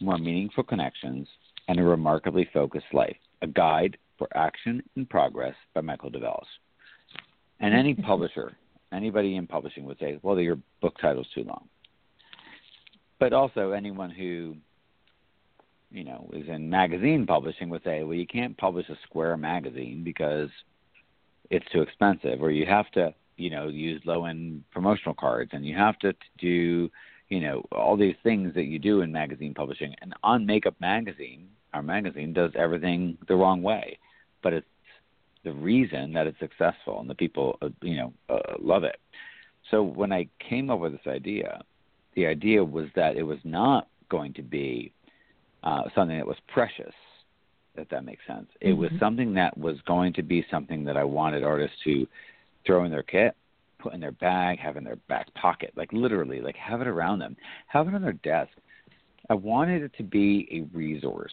more 0.00 0.16
meaningful 0.16 0.62
connections 0.62 1.26
and 1.66 1.80
a 1.80 1.82
remarkably 1.82 2.48
focused 2.54 2.86
life 2.92 3.16
a 3.42 3.48
guide 3.48 3.96
for 4.16 4.28
action 4.36 4.80
and 4.94 5.10
progress 5.10 5.56
by 5.74 5.80
michael 5.80 6.08
DeVellis 6.08 6.46
and 7.60 7.74
any 7.74 7.94
publisher 7.94 8.56
anybody 8.92 9.36
in 9.36 9.46
publishing 9.46 9.84
would 9.84 9.98
say 9.98 10.18
well 10.22 10.38
your 10.40 10.58
book 10.80 10.96
title's 11.00 11.28
too 11.34 11.44
long 11.44 11.68
but 13.18 13.32
also 13.32 13.72
anyone 13.72 14.10
who 14.10 14.56
you 15.90 16.04
know 16.04 16.28
is 16.32 16.48
in 16.48 16.68
magazine 16.68 17.26
publishing 17.26 17.68
would 17.68 17.82
say 17.84 18.02
well 18.02 18.16
you 18.16 18.26
can't 18.26 18.56
publish 18.56 18.88
a 18.88 18.96
square 19.06 19.36
magazine 19.36 20.02
because 20.04 20.48
it's 21.50 21.66
too 21.72 21.82
expensive, 21.82 22.42
or 22.42 22.50
you 22.50 22.64
have 22.64 22.90
to, 22.92 23.12
you 23.36 23.50
know, 23.50 23.68
use 23.68 24.00
low 24.04 24.24
end 24.24 24.62
promotional 24.70 25.14
cards, 25.14 25.50
and 25.52 25.66
you 25.66 25.76
have 25.76 25.98
to 25.98 26.14
do, 26.38 26.90
you 27.28 27.40
know, 27.40 27.64
all 27.72 27.96
these 27.96 28.14
things 28.22 28.54
that 28.54 28.64
you 28.64 28.78
do 28.78 29.02
in 29.02 29.12
magazine 29.12 29.52
publishing. 29.52 29.94
And 30.00 30.14
on 30.22 30.46
Makeup 30.46 30.76
Magazine, 30.80 31.48
our 31.74 31.82
magazine 31.82 32.32
does 32.32 32.52
everything 32.54 33.18
the 33.28 33.34
wrong 33.34 33.62
way, 33.62 33.98
but 34.42 34.52
it's 34.52 34.66
the 35.44 35.52
reason 35.52 36.12
that 36.12 36.26
it's 36.26 36.38
successful 36.38 37.00
and 37.00 37.08
the 37.08 37.14
people, 37.14 37.58
uh, 37.62 37.68
you 37.82 37.96
know, 37.96 38.12
uh, 38.28 38.54
love 38.60 38.84
it. 38.84 38.96
So 39.70 39.82
when 39.82 40.12
I 40.12 40.28
came 40.48 40.70
up 40.70 40.80
with 40.80 40.92
this 40.92 41.06
idea, 41.06 41.62
the 42.14 42.26
idea 42.26 42.62
was 42.62 42.86
that 42.96 43.16
it 43.16 43.22
was 43.22 43.38
not 43.44 43.88
going 44.08 44.34
to 44.34 44.42
be 44.42 44.92
uh, 45.62 45.84
something 45.94 46.16
that 46.16 46.26
was 46.26 46.38
precious 46.48 46.92
if 47.76 47.88
that 47.88 48.04
makes 48.04 48.26
sense. 48.26 48.46
It 48.60 48.70
mm-hmm. 48.70 48.80
was 48.80 48.90
something 48.98 49.34
that 49.34 49.56
was 49.56 49.76
going 49.86 50.12
to 50.14 50.22
be 50.22 50.44
something 50.50 50.84
that 50.84 50.96
I 50.96 51.04
wanted 51.04 51.44
artists 51.44 51.76
to 51.84 52.06
throw 52.66 52.84
in 52.84 52.90
their 52.90 53.02
kit, 53.02 53.34
put 53.78 53.94
in 53.94 54.00
their 54.00 54.12
bag, 54.12 54.58
have 54.58 54.76
in 54.76 54.84
their 54.84 54.98
back 55.08 55.32
pocket, 55.34 55.72
like 55.76 55.92
literally, 55.92 56.40
like 56.40 56.56
have 56.56 56.80
it 56.80 56.86
around 56.86 57.20
them, 57.20 57.36
have 57.66 57.88
it 57.88 57.94
on 57.94 58.02
their 58.02 58.12
desk. 58.12 58.50
I 59.28 59.34
wanted 59.34 59.82
it 59.82 59.92
to 59.98 60.02
be 60.02 60.48
a 60.50 60.76
resource 60.76 61.32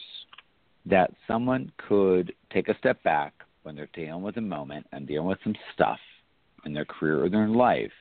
that 0.86 1.12
someone 1.26 1.70
could 1.76 2.32
take 2.52 2.68
a 2.68 2.78
step 2.78 3.02
back 3.02 3.34
when 3.62 3.76
they're 3.76 3.88
dealing 3.92 4.22
with 4.22 4.36
a 4.36 4.42
moment 4.42 4.86
and 4.92 5.06
dealing 5.06 5.28
with 5.28 5.38
some 5.44 5.54
stuff 5.74 5.98
in 6.64 6.72
their 6.72 6.84
career 6.84 7.24
or 7.24 7.28
their 7.28 7.48
life 7.48 7.92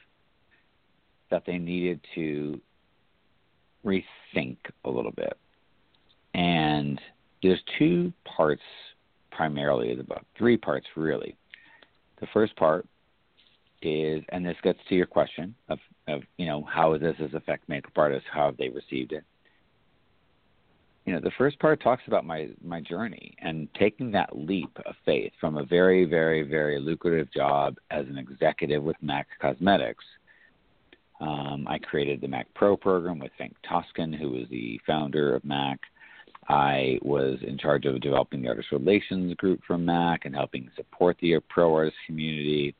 that 1.29 1.43
they 1.45 1.57
needed 1.57 1.99
to 2.15 2.59
rethink 3.85 4.57
a 4.85 4.89
little 4.89 5.11
bit. 5.11 5.37
And 6.33 6.99
there's 7.41 7.61
two 7.77 8.13
parts 8.25 8.61
primarily 9.31 9.91
of 9.91 9.97
the 9.97 10.03
book, 10.03 10.23
three 10.37 10.57
parts 10.57 10.87
really. 10.95 11.35
The 12.19 12.27
first 12.33 12.55
part 12.55 12.87
is, 13.81 14.23
and 14.29 14.45
this 14.45 14.57
gets 14.63 14.79
to 14.89 14.95
your 14.95 15.05
question 15.05 15.53
of, 15.69 15.79
of 16.07 16.21
you 16.37 16.45
know, 16.45 16.63
how 16.63 16.97
does 16.97 17.15
this 17.19 17.33
affect 17.33 17.69
makeup 17.69 17.91
artists? 17.95 18.27
How 18.31 18.47
have 18.47 18.57
they 18.57 18.69
received 18.69 19.11
it? 19.11 19.23
You 21.07 21.13
know, 21.13 21.21
the 21.21 21.31
first 21.37 21.57
part 21.59 21.81
talks 21.81 22.03
about 22.07 22.25
my 22.25 22.49
my 22.61 22.81
journey 22.81 23.33
and 23.41 23.69
taking 23.79 24.11
that 24.11 24.37
leap 24.37 24.77
of 24.85 24.93
faith 25.05 25.31
from 25.39 25.55
a 25.55 25.63
very, 25.63 26.03
very, 26.03 26.43
very 26.43 26.81
lucrative 26.81 27.31
job 27.31 27.77
as 27.91 28.05
an 28.07 28.17
executive 28.17 28.83
with 28.83 28.97
MAC 29.01 29.25
Cosmetics. 29.41 30.03
Um, 31.21 31.65
I 31.65 31.77
created 31.79 32.19
the 32.19 32.27
MAC 32.27 32.53
Pro 32.53 32.75
program 32.75 33.19
with 33.19 33.31
Frank 33.37 33.55
Toskan 33.65 34.19
who 34.19 34.31
was 34.31 34.49
the 34.49 34.81
founder 34.85 35.33
of 35.33 35.45
MAC. 35.45 35.79
I 36.49 36.99
was 37.01 37.39
in 37.41 37.57
charge 37.57 37.85
of 37.85 38.01
developing 38.01 38.41
the 38.41 38.49
artist 38.49 38.73
relations 38.73 39.33
group 39.35 39.61
for 39.65 39.77
MAC 39.77 40.25
and 40.25 40.35
helping 40.35 40.69
support 40.75 41.15
the 41.21 41.39
pro 41.47 41.73
artist 41.73 41.95
community. 42.05 42.75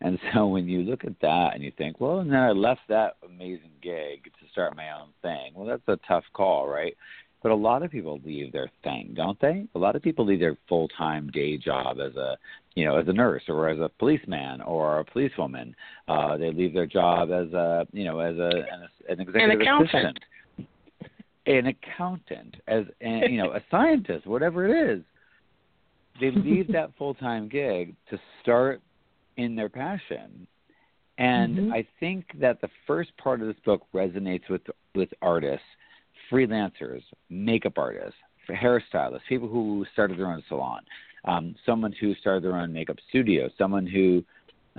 And 0.00 0.18
so 0.34 0.46
when 0.46 0.68
you 0.68 0.82
look 0.82 1.04
at 1.04 1.18
that 1.20 1.54
and 1.54 1.62
you 1.62 1.72
think, 1.76 2.00
well, 2.00 2.18
and 2.18 2.30
then 2.30 2.38
I 2.38 2.50
left 2.50 2.82
that 2.88 3.16
amazing 3.24 3.70
gig 3.82 4.24
to 4.24 4.50
start 4.52 4.76
my 4.76 4.90
own 4.90 5.08
thing. 5.22 5.52
Well, 5.54 5.66
that's 5.66 5.82
a 5.88 5.98
tough 6.06 6.24
call, 6.32 6.68
right? 6.68 6.96
But 7.40 7.52
a 7.52 7.54
lot 7.54 7.84
of 7.84 7.92
people 7.92 8.20
leave 8.24 8.52
their 8.52 8.68
thing, 8.82 9.12
don't 9.14 9.40
they? 9.40 9.66
A 9.76 9.78
lot 9.78 9.94
of 9.94 10.02
people 10.02 10.26
leave 10.26 10.40
their 10.40 10.56
full-time 10.68 11.30
day 11.30 11.56
job 11.56 11.98
as 12.00 12.16
a, 12.16 12.36
you 12.74 12.84
know, 12.84 12.96
as 12.96 13.06
a 13.06 13.12
nurse 13.12 13.44
or 13.48 13.68
as 13.68 13.78
a 13.78 13.88
policeman 14.00 14.60
or 14.62 14.98
a 14.98 15.04
policewoman. 15.04 15.74
Uh, 16.08 16.36
they 16.36 16.50
leave 16.50 16.74
their 16.74 16.86
job 16.86 17.30
as 17.30 17.52
a, 17.52 17.86
you 17.92 18.04
know, 18.04 18.18
as 18.18 18.36
a 18.38 18.50
an, 18.50 18.88
an 19.08 19.20
executive 19.20 19.60
an 19.60 19.82
assistant 19.82 20.18
an 21.48 21.66
accountant, 21.66 22.56
as 22.68 22.84
and, 23.00 23.32
you 23.32 23.38
know, 23.38 23.52
a 23.52 23.60
scientist, 23.70 24.26
whatever 24.26 24.66
it 24.66 24.92
is, 24.92 25.02
they 26.20 26.30
leave 26.30 26.68
that 26.72 26.90
full 26.98 27.14
time 27.14 27.48
gig 27.48 27.94
to 28.10 28.18
start 28.42 28.82
in 29.38 29.56
their 29.56 29.70
passion. 29.70 30.46
And 31.16 31.56
mm-hmm. 31.56 31.72
I 31.72 31.86
think 31.98 32.26
that 32.40 32.60
the 32.60 32.68
first 32.86 33.16
part 33.16 33.40
of 33.40 33.48
this 33.48 33.56
book 33.64 33.82
resonates 33.94 34.48
with 34.50 34.62
with 34.94 35.08
artists, 35.22 35.66
freelancers, 36.30 37.02
makeup 37.30 37.78
artists, 37.78 38.14
hairstylists, 38.48 39.20
people 39.28 39.48
who 39.48 39.86
started 39.92 40.18
their 40.18 40.26
own 40.26 40.42
salon, 40.48 40.80
um, 41.24 41.54
someone 41.64 41.92
who 41.92 42.14
started 42.16 42.44
their 42.44 42.56
own 42.56 42.72
makeup 42.72 42.96
studio, 43.08 43.48
someone 43.56 43.86
who 43.86 44.22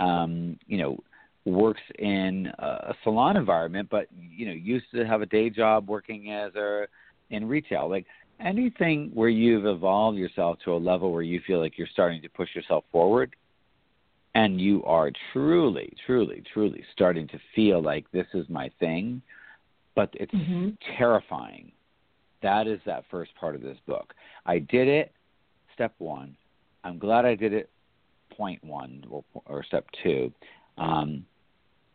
um, 0.02 0.58
you 0.68 0.78
know 0.78 0.98
works 1.46 1.82
in 1.98 2.48
a 2.60 2.94
salon 3.04 3.36
environment, 3.36 3.90
but 3.90 4.08
you 4.18 4.46
know 4.46 4.54
used 4.54 4.86
to 4.94 5.06
have 5.06 5.22
a 5.22 5.26
day 5.26 5.50
job 5.50 5.90
working 5.90 6.32
as 6.32 6.54
a 6.56 6.86
in 7.32 7.48
retail. 7.48 7.90
Like 7.90 8.06
anything 8.40 9.12
where 9.14 9.30
you've 9.30 9.66
evolved 9.66 10.18
yourself 10.18 10.58
to 10.64 10.74
a 10.74 10.78
level 10.78 11.12
where 11.12 11.22
you 11.22 11.42
feel 11.46 11.60
like 11.60 11.78
you're 11.78 11.88
starting 11.92 12.22
to 12.22 12.30
push 12.30 12.56
yourself 12.56 12.86
forward, 12.94 13.36
and 14.36 14.62
you 14.62 14.84
are 14.86 15.12
truly, 15.34 15.94
truly, 16.06 16.44
truly 16.54 16.84
starting 16.94 17.28
to 17.30 17.40
feel 17.56 17.82
like 17.82 18.10
this 18.12 18.28
is 18.34 18.48
my 18.50 18.70
thing, 18.80 19.22
but 19.96 20.10
it's 20.14 20.34
mm-hmm. 20.34 20.70
terrifying. 20.98 21.72
That 22.42 22.68
is 22.68 22.80
that 22.86 23.06
first 23.10 23.32
part 23.36 23.56
of 23.56 23.62
this 23.62 23.78
book. 23.86 24.14
I 24.46 24.60
did 24.60 24.88
it. 24.88 25.12
Step 25.74 25.94
one. 25.98 26.36
I'm 26.84 27.00
glad 27.00 27.26
I 27.26 27.36
did 27.36 27.54
it. 27.54 27.70
Point 28.36 28.64
one 28.64 29.04
or, 29.10 29.24
or 29.46 29.64
step 29.64 29.86
two. 30.04 30.32
Um, 30.78 31.26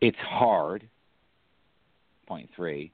it's 0.01 0.17
hard. 0.17 0.87
Point 2.27 2.49
three. 2.55 2.91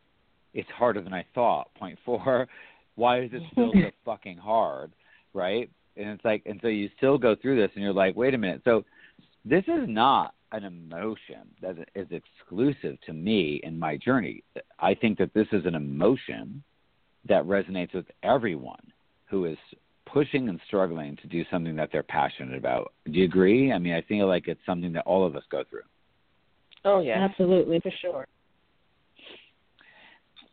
It's 0.54 0.70
harder 0.70 1.02
than 1.02 1.14
I 1.14 1.26
thought. 1.34 1.74
Point 1.76 1.98
four. 2.06 2.48
Why 2.96 3.22
is 3.22 3.32
it 3.34 3.42
still 3.52 3.72
so 3.74 3.92
fucking 4.06 4.38
hard? 4.38 4.92
Right? 5.34 5.70
And 5.98 6.10
it's 6.10 6.24
like, 6.24 6.44
and 6.46 6.60
so 6.62 6.68
you 6.68 6.90
still 6.98 7.18
go 7.18 7.36
through 7.36 7.60
this, 7.60 7.72
and 7.76 7.84
you're 7.84 7.94
like, 7.94 8.16
wait 8.16 8.34
a 8.34 8.38
minute. 8.38 8.62
So 8.64 8.86
this 9.46 9.64
is 9.68 9.88
not 9.88 10.34
an 10.52 10.64
emotion 10.64 11.48
that 11.62 11.76
is 11.96 12.08
exclusive 12.12 12.98
to 13.06 13.14
me 13.14 13.60
in 13.64 13.80
my 13.80 13.98
journey. 13.98 14.44
I 14.80 14.94
think 14.94 15.18
that 15.20 15.34
this 15.34 15.48
is 15.52 15.66
an 15.66 15.76
emotion 15.76 16.64
that 17.28 17.46
resonates 17.46 17.94
with 17.94 18.06
everyone 18.24 18.92
who 19.30 19.46
is 19.46 19.58
pushing 20.06 20.50
and 20.50 20.60
struggling 20.68 21.16
to 21.18 21.28
do 21.28 21.44
something 21.50 21.76
that 21.78 21.90
they're 21.92 22.04
passionate 22.04 22.58
about. 22.58 22.92
Do 23.06 23.14
you 23.14 23.26
agree? 23.26 23.72
I 23.72 23.80
mean, 23.80 23.94
I 23.94 24.02
feel 24.02 24.28
like 24.28 24.48
it's 24.48 24.60
something 24.66 24.92
that 24.94 25.06
all 25.06 25.26
of 25.26 25.36
us 25.36 25.44
go 25.50 25.64
through. 25.70 25.82
Oh 26.84 27.00
yeah, 27.00 27.24
absolutely 27.24 27.80
for 27.80 27.92
sure. 28.02 28.28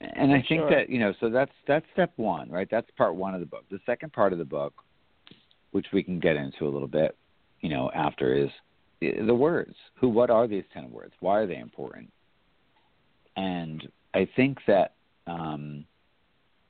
And 0.00 0.30
I 0.30 0.44
think 0.48 0.60
sure. 0.60 0.70
that 0.70 0.90
you 0.90 1.00
know, 1.00 1.12
so 1.18 1.28
that's 1.28 1.50
that's 1.66 1.86
step 1.92 2.12
one, 2.16 2.50
right? 2.50 2.68
That's 2.70 2.88
part 2.96 3.16
one 3.16 3.34
of 3.34 3.40
the 3.40 3.46
book. 3.46 3.64
The 3.70 3.80
second 3.84 4.12
part 4.12 4.32
of 4.32 4.38
the 4.38 4.44
book, 4.44 4.74
which 5.72 5.86
we 5.92 6.02
can 6.02 6.20
get 6.20 6.36
into 6.36 6.66
a 6.66 6.70
little 6.70 6.86
bit, 6.86 7.16
you 7.60 7.70
know, 7.70 7.90
after 7.94 8.36
is 8.36 8.50
the 9.00 9.34
words. 9.34 9.74
Who? 10.00 10.08
What 10.08 10.30
are 10.30 10.46
these 10.46 10.64
ten 10.72 10.90
words? 10.90 11.12
Why 11.20 11.38
are 11.38 11.46
they 11.46 11.58
important? 11.58 12.10
And 13.36 13.86
I 14.14 14.28
think 14.36 14.58
that, 14.66 14.94
um, 15.26 15.84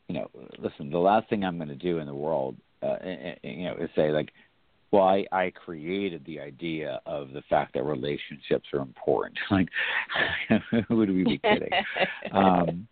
you 0.09 0.15
know, 0.17 0.31
listen. 0.59 0.91
The 0.91 0.99
last 0.99 1.29
thing 1.31 1.45
I'm 1.45 1.57
going 1.57 1.69
to 1.69 1.75
do 1.75 1.99
in 1.99 2.07
the 2.07 2.15
world, 2.15 2.57
uh, 2.83 2.97
you 3.43 3.65
know, 3.65 3.77
is 3.81 3.89
say 3.97 4.11
like, 4.11 4.31
well, 4.91 5.05
I, 5.05 5.27
I 5.33 5.51
created 5.51 6.25
the 6.25 6.41
idea 6.41 7.01
of 7.05 7.33
the 7.33 7.43
fact 7.49 7.75
that 7.75 7.85
relationships 7.85 8.69
are 8.73 8.81
important. 8.81 9.39
Like, 9.51 9.69
who 10.89 10.97
would 10.97 11.11
we 11.11 11.25
be 11.25 11.39
kidding? 11.39 11.71
um, 12.33 12.87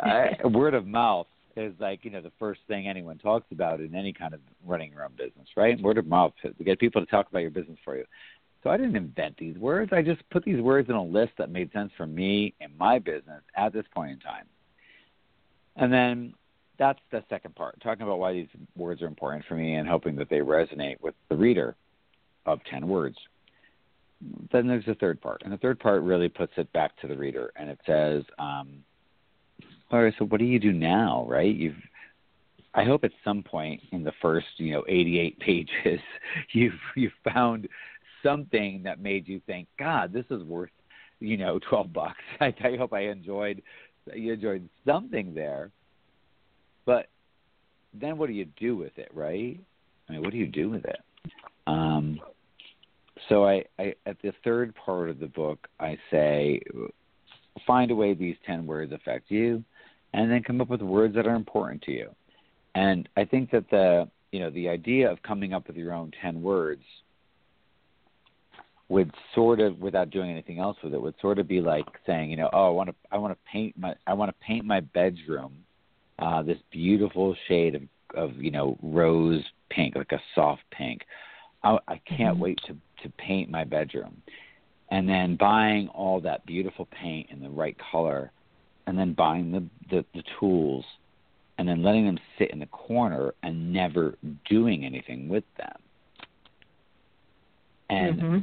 I, 0.00 0.46
word 0.46 0.74
of 0.74 0.86
mouth 0.86 1.26
is 1.56 1.72
like 1.80 2.04
you 2.04 2.10
know 2.10 2.20
the 2.20 2.32
first 2.38 2.60
thing 2.68 2.86
anyone 2.86 3.18
talks 3.18 3.46
about 3.50 3.80
in 3.80 3.94
any 3.94 4.12
kind 4.12 4.34
of 4.34 4.40
running 4.66 4.92
your 4.92 5.04
own 5.04 5.12
business, 5.16 5.48
right? 5.56 5.80
Word 5.80 5.98
of 5.98 6.06
mouth 6.06 6.32
to 6.42 6.64
get 6.64 6.78
people 6.78 7.04
to 7.04 7.10
talk 7.10 7.28
about 7.30 7.40
your 7.40 7.50
business 7.50 7.78
for 7.84 7.96
you. 7.96 8.04
So 8.66 8.72
I 8.72 8.78
didn't 8.78 8.96
invent 8.96 9.36
these 9.38 9.56
words. 9.56 9.92
I 9.92 10.02
just 10.02 10.28
put 10.30 10.44
these 10.44 10.60
words 10.60 10.88
in 10.88 10.96
a 10.96 11.04
list 11.04 11.34
that 11.38 11.50
made 11.50 11.70
sense 11.72 11.92
for 11.96 12.04
me 12.04 12.52
and 12.60 12.76
my 12.76 12.98
business 12.98 13.40
at 13.56 13.72
this 13.72 13.84
point 13.94 14.10
in 14.10 14.18
time. 14.18 14.46
And 15.76 15.92
then 15.92 16.34
that's 16.76 16.98
the 17.12 17.22
second 17.30 17.54
part, 17.54 17.80
talking 17.80 18.02
about 18.02 18.18
why 18.18 18.32
these 18.32 18.48
words 18.76 19.02
are 19.02 19.06
important 19.06 19.44
for 19.46 19.54
me 19.54 19.76
and 19.76 19.86
hoping 19.86 20.16
that 20.16 20.28
they 20.28 20.38
resonate 20.38 21.00
with 21.00 21.14
the 21.28 21.36
reader 21.36 21.76
of 22.44 22.58
10 22.68 22.88
words. 22.88 23.16
then 24.50 24.66
there's 24.66 24.84
the 24.86 24.96
third 24.96 25.20
part, 25.20 25.42
and 25.44 25.52
the 25.52 25.58
third 25.58 25.78
part 25.78 26.02
really 26.02 26.28
puts 26.28 26.54
it 26.56 26.72
back 26.72 27.00
to 27.00 27.06
the 27.06 27.16
reader, 27.16 27.52
and 27.54 27.70
it 27.70 27.78
says, 27.86 28.24
um, 28.40 28.82
"All 29.92 30.02
right, 30.02 30.14
so 30.18 30.24
what 30.24 30.40
do 30.40 30.44
you 30.44 30.58
do 30.58 30.72
now? 30.72 31.24
Right? 31.28 31.54
You've 31.54 31.76
I 32.76 32.84
hope 32.84 33.04
at 33.04 33.12
some 33.24 33.42
point 33.42 33.82
in 33.92 34.04
the 34.04 34.12
first, 34.20 34.46
you 34.58 34.72
know, 34.72 34.84
88 34.86 35.38
pages, 35.40 36.00
you've 36.52 36.80
you've 36.94 37.12
found 37.24 37.68
something 38.26 38.82
that 38.84 39.00
made 39.00 39.28
you 39.28 39.40
think, 39.46 39.68
God, 39.78 40.12
this 40.12 40.24
is 40.30 40.42
worth, 40.42 40.70
you 41.20 41.36
know, 41.36 41.58
12 41.68 41.92
bucks. 41.92 42.14
I, 42.40 42.54
I 42.62 42.76
hope 42.76 42.92
I 42.92 43.08
enjoyed 43.08 43.62
you 44.14 44.32
enjoyed 44.32 44.68
something 44.84 45.34
there. 45.34 45.70
But 46.84 47.08
then 47.92 48.18
what 48.18 48.28
do 48.28 48.34
you 48.34 48.46
do 48.56 48.76
with 48.76 48.96
it, 48.98 49.10
right? 49.12 49.58
I 50.08 50.12
mean, 50.12 50.22
what 50.22 50.30
do 50.30 50.36
you 50.36 50.46
do 50.46 50.70
with 50.70 50.84
it? 50.84 51.00
Um, 51.66 52.20
so 53.28 53.44
I, 53.44 53.64
I 53.78 53.94
at 54.04 54.16
the 54.22 54.32
third 54.44 54.74
part 54.74 55.10
of 55.10 55.18
the 55.18 55.26
book, 55.26 55.66
I 55.80 55.98
say, 56.10 56.60
find 57.66 57.90
a 57.90 57.94
way 57.94 58.14
these 58.14 58.36
ten 58.46 58.66
words 58.66 58.92
affect 58.92 59.30
you, 59.30 59.64
and 60.12 60.30
then 60.30 60.42
come 60.42 60.60
up 60.60 60.68
with 60.68 60.82
words 60.82 61.14
that 61.16 61.26
are 61.26 61.34
important 61.34 61.82
to 61.82 61.92
you. 61.92 62.10
And 62.74 63.08
I 63.16 63.24
think 63.24 63.50
that 63.50 63.68
the 63.70 64.08
you 64.30 64.40
know 64.40 64.50
the 64.50 64.68
idea 64.68 65.10
of 65.10 65.22
coming 65.22 65.54
up 65.54 65.66
with 65.66 65.76
your 65.76 65.92
own 65.92 66.12
ten 66.22 66.42
words 66.42 66.84
would 68.88 69.12
sort 69.34 69.60
of 69.60 69.78
without 69.80 70.10
doing 70.10 70.30
anything 70.30 70.58
else 70.58 70.76
with 70.82 70.94
it 70.94 71.00
would 71.00 71.14
sort 71.20 71.38
of 71.38 71.48
be 71.48 71.60
like 71.60 71.86
saying 72.06 72.30
you 72.30 72.36
know 72.36 72.48
oh 72.52 72.66
I 72.66 72.70
want 72.70 72.90
to 72.90 72.94
I 73.10 73.18
want 73.18 73.32
to 73.32 73.50
paint 73.50 73.76
my 73.76 73.94
I 74.06 74.14
want 74.14 74.30
to 74.30 74.44
paint 74.44 74.64
my 74.64 74.80
bedroom 74.80 75.64
uh, 76.18 76.42
this 76.42 76.58
beautiful 76.70 77.34
shade 77.48 77.74
of 77.74 77.82
of 78.14 78.36
you 78.36 78.50
know 78.50 78.78
rose 78.82 79.42
pink 79.70 79.96
like 79.96 80.12
a 80.12 80.20
soft 80.34 80.62
pink 80.70 81.02
I, 81.64 81.78
I 81.88 82.00
can't 82.06 82.34
mm-hmm. 82.34 82.40
wait 82.40 82.60
to 82.66 82.76
to 83.02 83.10
paint 83.18 83.50
my 83.50 83.64
bedroom 83.64 84.22
and 84.90 85.08
then 85.08 85.36
buying 85.36 85.88
all 85.88 86.20
that 86.20 86.46
beautiful 86.46 86.86
paint 86.86 87.28
in 87.30 87.40
the 87.40 87.50
right 87.50 87.76
color 87.90 88.30
and 88.86 88.96
then 88.96 89.12
buying 89.14 89.50
the 89.50 89.64
the, 89.90 90.04
the 90.14 90.22
tools 90.38 90.84
and 91.58 91.68
then 91.68 91.82
letting 91.82 92.06
them 92.06 92.18
sit 92.38 92.50
in 92.50 92.60
the 92.60 92.66
corner 92.66 93.34
and 93.42 93.72
never 93.72 94.14
doing 94.48 94.84
anything 94.84 95.28
with 95.28 95.44
them 95.58 95.76
and 97.90 98.20
mm-hmm. 98.20 98.38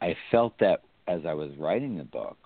I 0.00 0.16
felt 0.30 0.58
that 0.60 0.82
as 1.08 1.22
I 1.26 1.34
was 1.34 1.50
writing 1.58 1.96
the 1.96 2.04
book, 2.04 2.36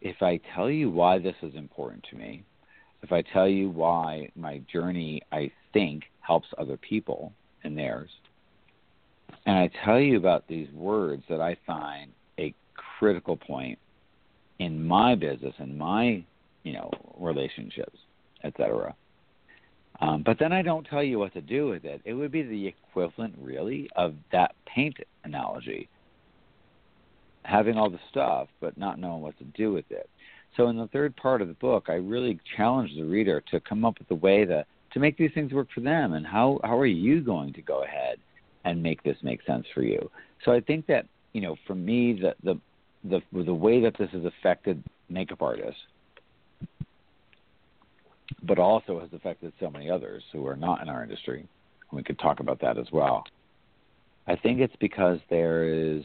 if 0.00 0.22
I 0.22 0.40
tell 0.54 0.70
you 0.70 0.90
why 0.90 1.18
this 1.18 1.36
is 1.42 1.54
important 1.54 2.04
to 2.10 2.16
me, 2.16 2.42
if 3.02 3.12
I 3.12 3.22
tell 3.22 3.48
you 3.48 3.68
why 3.68 4.30
my 4.36 4.58
journey, 4.72 5.22
I 5.32 5.50
think, 5.72 6.04
helps 6.20 6.48
other 6.58 6.76
people 6.76 7.32
and 7.64 7.76
theirs, 7.76 8.10
and 9.46 9.56
I 9.58 9.70
tell 9.84 9.98
you 9.98 10.16
about 10.16 10.46
these 10.46 10.70
words 10.72 11.22
that 11.28 11.40
I 11.40 11.56
find 11.66 12.12
a 12.38 12.54
critical 12.74 13.36
point 13.36 13.78
in 14.58 14.86
my 14.86 15.14
business 15.14 15.54
and 15.58 15.76
my, 15.76 16.24
you 16.62 16.72
know, 16.72 16.90
relationships, 17.18 17.98
etc. 18.44 18.94
Um, 20.00 20.22
but 20.24 20.38
then 20.38 20.52
I 20.52 20.62
don't 20.62 20.84
tell 20.84 21.02
you 21.02 21.18
what 21.18 21.32
to 21.34 21.40
do 21.40 21.68
with 21.68 21.84
it. 21.84 22.00
It 22.04 22.14
would 22.14 22.30
be 22.32 22.42
the 22.42 22.66
equivalent, 22.66 23.34
really, 23.40 23.90
of 23.96 24.14
that 24.30 24.54
paint 24.66 24.96
analogy 25.24 25.88
having 27.44 27.76
all 27.76 27.90
the 27.90 28.00
stuff 28.10 28.48
but 28.60 28.76
not 28.78 28.98
knowing 28.98 29.22
what 29.22 29.36
to 29.38 29.44
do 29.44 29.72
with 29.72 29.90
it. 29.90 30.08
So 30.56 30.68
in 30.68 30.76
the 30.76 30.88
third 30.88 31.16
part 31.16 31.40
of 31.40 31.48
the 31.48 31.54
book, 31.54 31.86
I 31.88 31.94
really 31.94 32.38
challenge 32.56 32.90
the 32.94 33.04
reader 33.04 33.42
to 33.50 33.60
come 33.60 33.84
up 33.84 33.98
with 33.98 34.10
a 34.10 34.14
way 34.14 34.44
to 34.44 34.64
to 34.92 35.00
make 35.00 35.16
these 35.16 35.30
things 35.32 35.54
work 35.54 35.68
for 35.74 35.80
them 35.80 36.12
and 36.12 36.26
how 36.26 36.60
how 36.64 36.78
are 36.78 36.86
you 36.86 37.22
going 37.22 37.52
to 37.54 37.62
go 37.62 37.82
ahead 37.84 38.18
and 38.64 38.82
make 38.82 39.02
this 39.02 39.16
make 39.22 39.42
sense 39.44 39.66
for 39.74 39.82
you. 39.82 40.10
So 40.44 40.52
I 40.52 40.60
think 40.60 40.86
that, 40.86 41.06
you 41.32 41.40
know, 41.40 41.56
for 41.66 41.74
me 41.74 42.20
the 42.20 42.34
the 42.42 42.60
the 43.04 43.42
the 43.42 43.54
way 43.54 43.80
that 43.80 43.96
this 43.98 44.10
has 44.10 44.24
affected 44.24 44.82
makeup 45.08 45.42
artists 45.42 45.80
but 48.42 48.58
also 48.58 49.00
has 49.00 49.10
affected 49.12 49.52
so 49.60 49.70
many 49.70 49.90
others 49.90 50.22
who 50.32 50.46
are 50.46 50.56
not 50.56 50.82
in 50.82 50.88
our 50.88 51.02
industry. 51.02 51.40
And 51.40 51.96
we 51.96 52.02
could 52.02 52.18
talk 52.18 52.40
about 52.40 52.60
that 52.60 52.78
as 52.78 52.86
well. 52.92 53.24
I 54.26 54.36
think 54.36 54.60
it's 54.60 54.74
because 54.80 55.18
there 55.30 55.64
is 55.64 56.02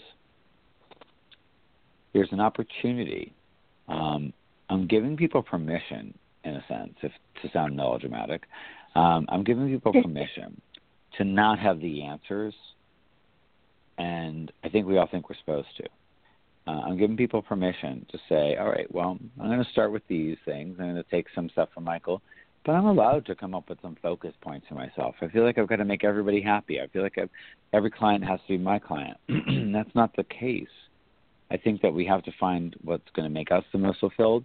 there's 2.17 2.31
an 2.31 2.39
opportunity. 2.39 3.31
Um, 3.87 4.33
I'm 4.69 4.87
giving 4.87 5.15
people 5.15 5.43
permission, 5.43 6.17
in 6.43 6.55
a 6.55 6.65
sense, 6.67 6.93
if 7.03 7.11
to 7.43 7.49
sound 7.53 7.75
melodramatic. 7.75 8.43
Um, 8.95 9.27
I'm 9.29 9.43
giving 9.43 9.67
people 9.69 9.93
permission 10.01 10.59
to 11.17 11.23
not 11.23 11.59
have 11.59 11.79
the 11.79 12.03
answers, 12.03 12.55
and 13.99 14.51
I 14.63 14.69
think 14.69 14.87
we 14.87 14.97
all 14.97 15.07
think 15.07 15.29
we're 15.29 15.37
supposed 15.37 15.67
to. 15.77 15.83
Uh, 16.67 16.81
I'm 16.81 16.97
giving 16.97 17.15
people 17.15 17.43
permission 17.43 18.05
to 18.11 18.17
say, 18.27 18.57
all 18.57 18.69
right, 18.69 18.91
well, 18.91 19.19
I'm 19.39 19.47
going 19.47 19.63
to 19.63 19.71
start 19.71 19.91
with 19.91 20.05
these 20.09 20.37
things. 20.43 20.75
I'm 20.79 20.93
going 20.93 20.95
to 20.95 21.09
take 21.11 21.27
some 21.35 21.49
stuff 21.49 21.69
from 21.73 21.83
Michael, 21.83 22.21
but 22.65 22.71
I'm 22.71 22.87
allowed 22.87 23.27
to 23.27 23.35
come 23.35 23.53
up 23.53 23.69
with 23.69 23.77
some 23.83 23.95
focus 24.01 24.33
points 24.41 24.65
for 24.67 24.73
myself. 24.73 25.15
I 25.21 25.27
feel 25.27 25.43
like 25.43 25.59
I've 25.59 25.69
got 25.69 25.77
to 25.77 25.85
make 25.85 26.03
everybody 26.03 26.41
happy. 26.41 26.81
I 26.81 26.87
feel 26.87 27.03
like 27.03 27.17
I've, 27.19 27.29
every 27.73 27.91
client 27.91 28.23
has 28.25 28.39
to 28.47 28.57
be 28.57 28.57
my 28.57 28.79
client. 28.79 29.17
That's 29.71 29.95
not 29.95 30.15
the 30.15 30.23
case. 30.23 30.67
I 31.49 31.57
think 31.57 31.81
that 31.81 31.93
we 31.93 32.05
have 32.05 32.23
to 32.23 32.31
find 32.39 32.75
what's 32.83 33.09
going 33.15 33.27
to 33.27 33.33
make 33.33 33.51
us 33.51 33.63
the 33.71 33.77
most 33.77 33.99
fulfilled, 33.99 34.43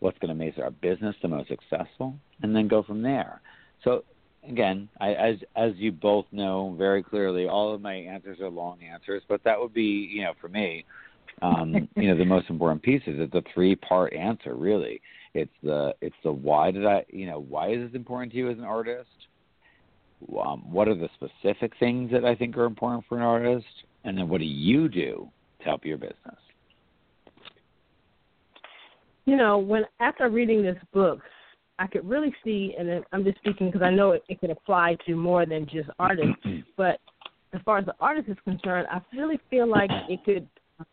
what's 0.00 0.18
going 0.18 0.28
to 0.28 0.34
make 0.34 0.58
our 0.58 0.70
business 0.70 1.16
the 1.22 1.28
most 1.28 1.48
successful, 1.48 2.14
and 2.42 2.54
then 2.54 2.68
go 2.68 2.82
from 2.82 3.02
there. 3.02 3.40
So 3.84 4.04
again, 4.48 4.88
I, 5.00 5.12
as 5.12 5.36
as 5.56 5.72
you 5.76 5.92
both 5.92 6.26
know 6.32 6.74
very 6.78 7.02
clearly, 7.02 7.48
all 7.48 7.74
of 7.74 7.80
my 7.80 7.94
answers 7.94 8.40
are 8.40 8.50
long 8.50 8.82
answers, 8.82 9.22
but 9.28 9.42
that 9.44 9.58
would 9.58 9.72
be 9.72 10.10
you 10.12 10.22
know 10.22 10.32
for 10.40 10.48
me, 10.48 10.84
um, 11.40 11.88
you 11.96 12.08
know 12.08 12.18
the 12.18 12.24
most 12.24 12.50
important 12.50 12.82
piece 12.82 13.02
is 13.06 13.16
it's 13.18 13.34
a 13.34 13.42
three 13.54 13.74
part 13.74 14.12
answer 14.12 14.54
really. 14.54 15.00
It's 15.34 15.52
the 15.62 15.94
it's 16.00 16.16
the 16.22 16.32
why 16.32 16.70
did 16.70 16.86
I 16.86 17.04
you 17.08 17.26
know 17.26 17.40
why 17.40 17.72
is 17.72 17.86
this 17.86 17.96
important 17.96 18.32
to 18.32 18.38
you 18.38 18.50
as 18.50 18.58
an 18.58 18.64
artist? 18.64 19.08
Um, 20.38 20.70
what 20.70 20.86
are 20.86 20.94
the 20.94 21.08
specific 21.14 21.72
things 21.80 22.12
that 22.12 22.24
I 22.24 22.36
think 22.36 22.56
are 22.56 22.64
important 22.64 23.04
for 23.08 23.16
an 23.16 23.24
artist, 23.24 23.66
and 24.04 24.16
then 24.16 24.28
what 24.28 24.38
do 24.38 24.46
you 24.46 24.88
do 24.88 25.28
to 25.62 25.68
help 25.68 25.84
your 25.84 25.98
business? 25.98 26.36
You 29.24 29.36
know, 29.36 29.58
when 29.58 29.84
after 30.00 30.28
reading 30.28 30.62
this 30.62 30.78
book, 30.92 31.20
I 31.78 31.86
could 31.86 32.08
really 32.08 32.34
see, 32.44 32.74
and 32.78 33.04
I'm 33.12 33.24
just 33.24 33.38
speaking 33.38 33.68
because 33.68 33.82
I 33.82 33.90
know 33.90 34.12
it, 34.12 34.22
it 34.28 34.40
could 34.40 34.50
apply 34.50 34.96
to 35.06 35.14
more 35.14 35.46
than 35.46 35.66
just 35.66 35.88
artists, 35.98 36.34
but 36.76 37.00
as 37.52 37.60
far 37.64 37.78
as 37.78 37.86
the 37.86 37.94
artist 38.00 38.28
is 38.28 38.36
concerned, 38.44 38.86
I 38.90 39.00
really 39.16 39.38
feel 39.50 39.68
like 39.68 39.90
it 40.08 40.24
could 40.24 40.48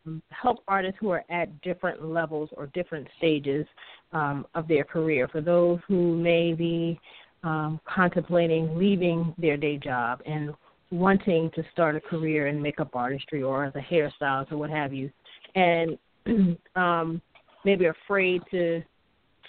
um, 0.06 0.22
help 0.30 0.60
artists 0.68 0.98
who 1.00 1.10
are 1.10 1.24
at 1.30 1.62
different 1.62 2.04
levels 2.04 2.50
or 2.56 2.68
different 2.68 3.08
stages 3.18 3.66
um, 4.12 4.46
of 4.56 4.68
their 4.68 4.84
career. 4.84 5.28
For 5.28 5.42
those 5.42 5.80
who 5.88 6.18
may 6.18 6.54
be 6.54 7.00
um, 7.44 7.80
contemplating 7.88 8.78
leaving 8.78 9.34
their 9.38 9.58
day 9.58 9.78
job 9.78 10.22
and 10.26 10.54
wanting 10.92 11.52
to 11.56 11.64
start 11.72 11.96
a 11.96 12.02
career 12.02 12.48
in 12.48 12.62
makeup 12.62 12.96
artistry 12.96 13.44
or 13.44 13.66
as 13.66 13.74
a 13.76 13.94
hairstylist 13.94 14.52
or 14.52 14.58
what 14.58 14.70
have 14.70 14.94
you, 14.94 15.10
and 15.56 15.98
um, 16.76 17.22
maybe 17.66 17.86
afraid 17.86 18.42
to 18.52 18.82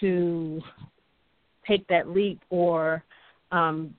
to 0.01 0.61
take 1.67 1.87
that 1.89 2.09
leap 2.09 2.41
or 2.51 3.05
um, 3.53 3.95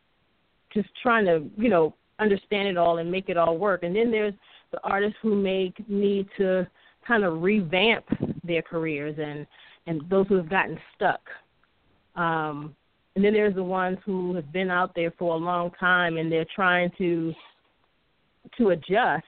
just 0.74 0.90
trying 1.02 1.26
to 1.26 1.44
you 1.58 1.70
know 1.70 1.94
understand 2.20 2.68
it 2.68 2.78
all 2.78 3.00
and 3.00 3.12
make 3.12 3.30
it 3.30 3.38
all 3.38 3.58
work. 3.58 3.84
And 3.84 3.96
then 3.96 4.12
there's 4.12 4.34
the 4.72 4.80
artists 4.84 5.18
who 5.22 5.36
may 5.36 5.74
need 5.88 6.28
to 6.38 6.68
kind 7.08 7.24
of 7.24 7.42
revamp 7.42 8.06
their 8.44 8.62
careers 8.62 9.18
and 9.20 9.46
and 9.88 10.08
those 10.10 10.28
who 10.28 10.36
have 10.36 10.50
gotten 10.50 10.78
stuck. 10.96 11.22
Um, 12.16 12.76
and 13.15 13.26
then 13.26 13.34
there's 13.34 13.56
the 13.56 13.63
ones 13.63 13.97
who 14.06 14.36
have 14.36 14.52
been 14.52 14.69
out 14.69 14.93
there 14.95 15.13
for 15.17 15.36
a 15.36 15.38
long 15.38 15.71
time 15.80 16.17
and 16.17 16.32
they're 16.32 16.45
trying 16.56 16.91
to 16.97 17.34
to 18.58 18.69
adjust 18.69 19.26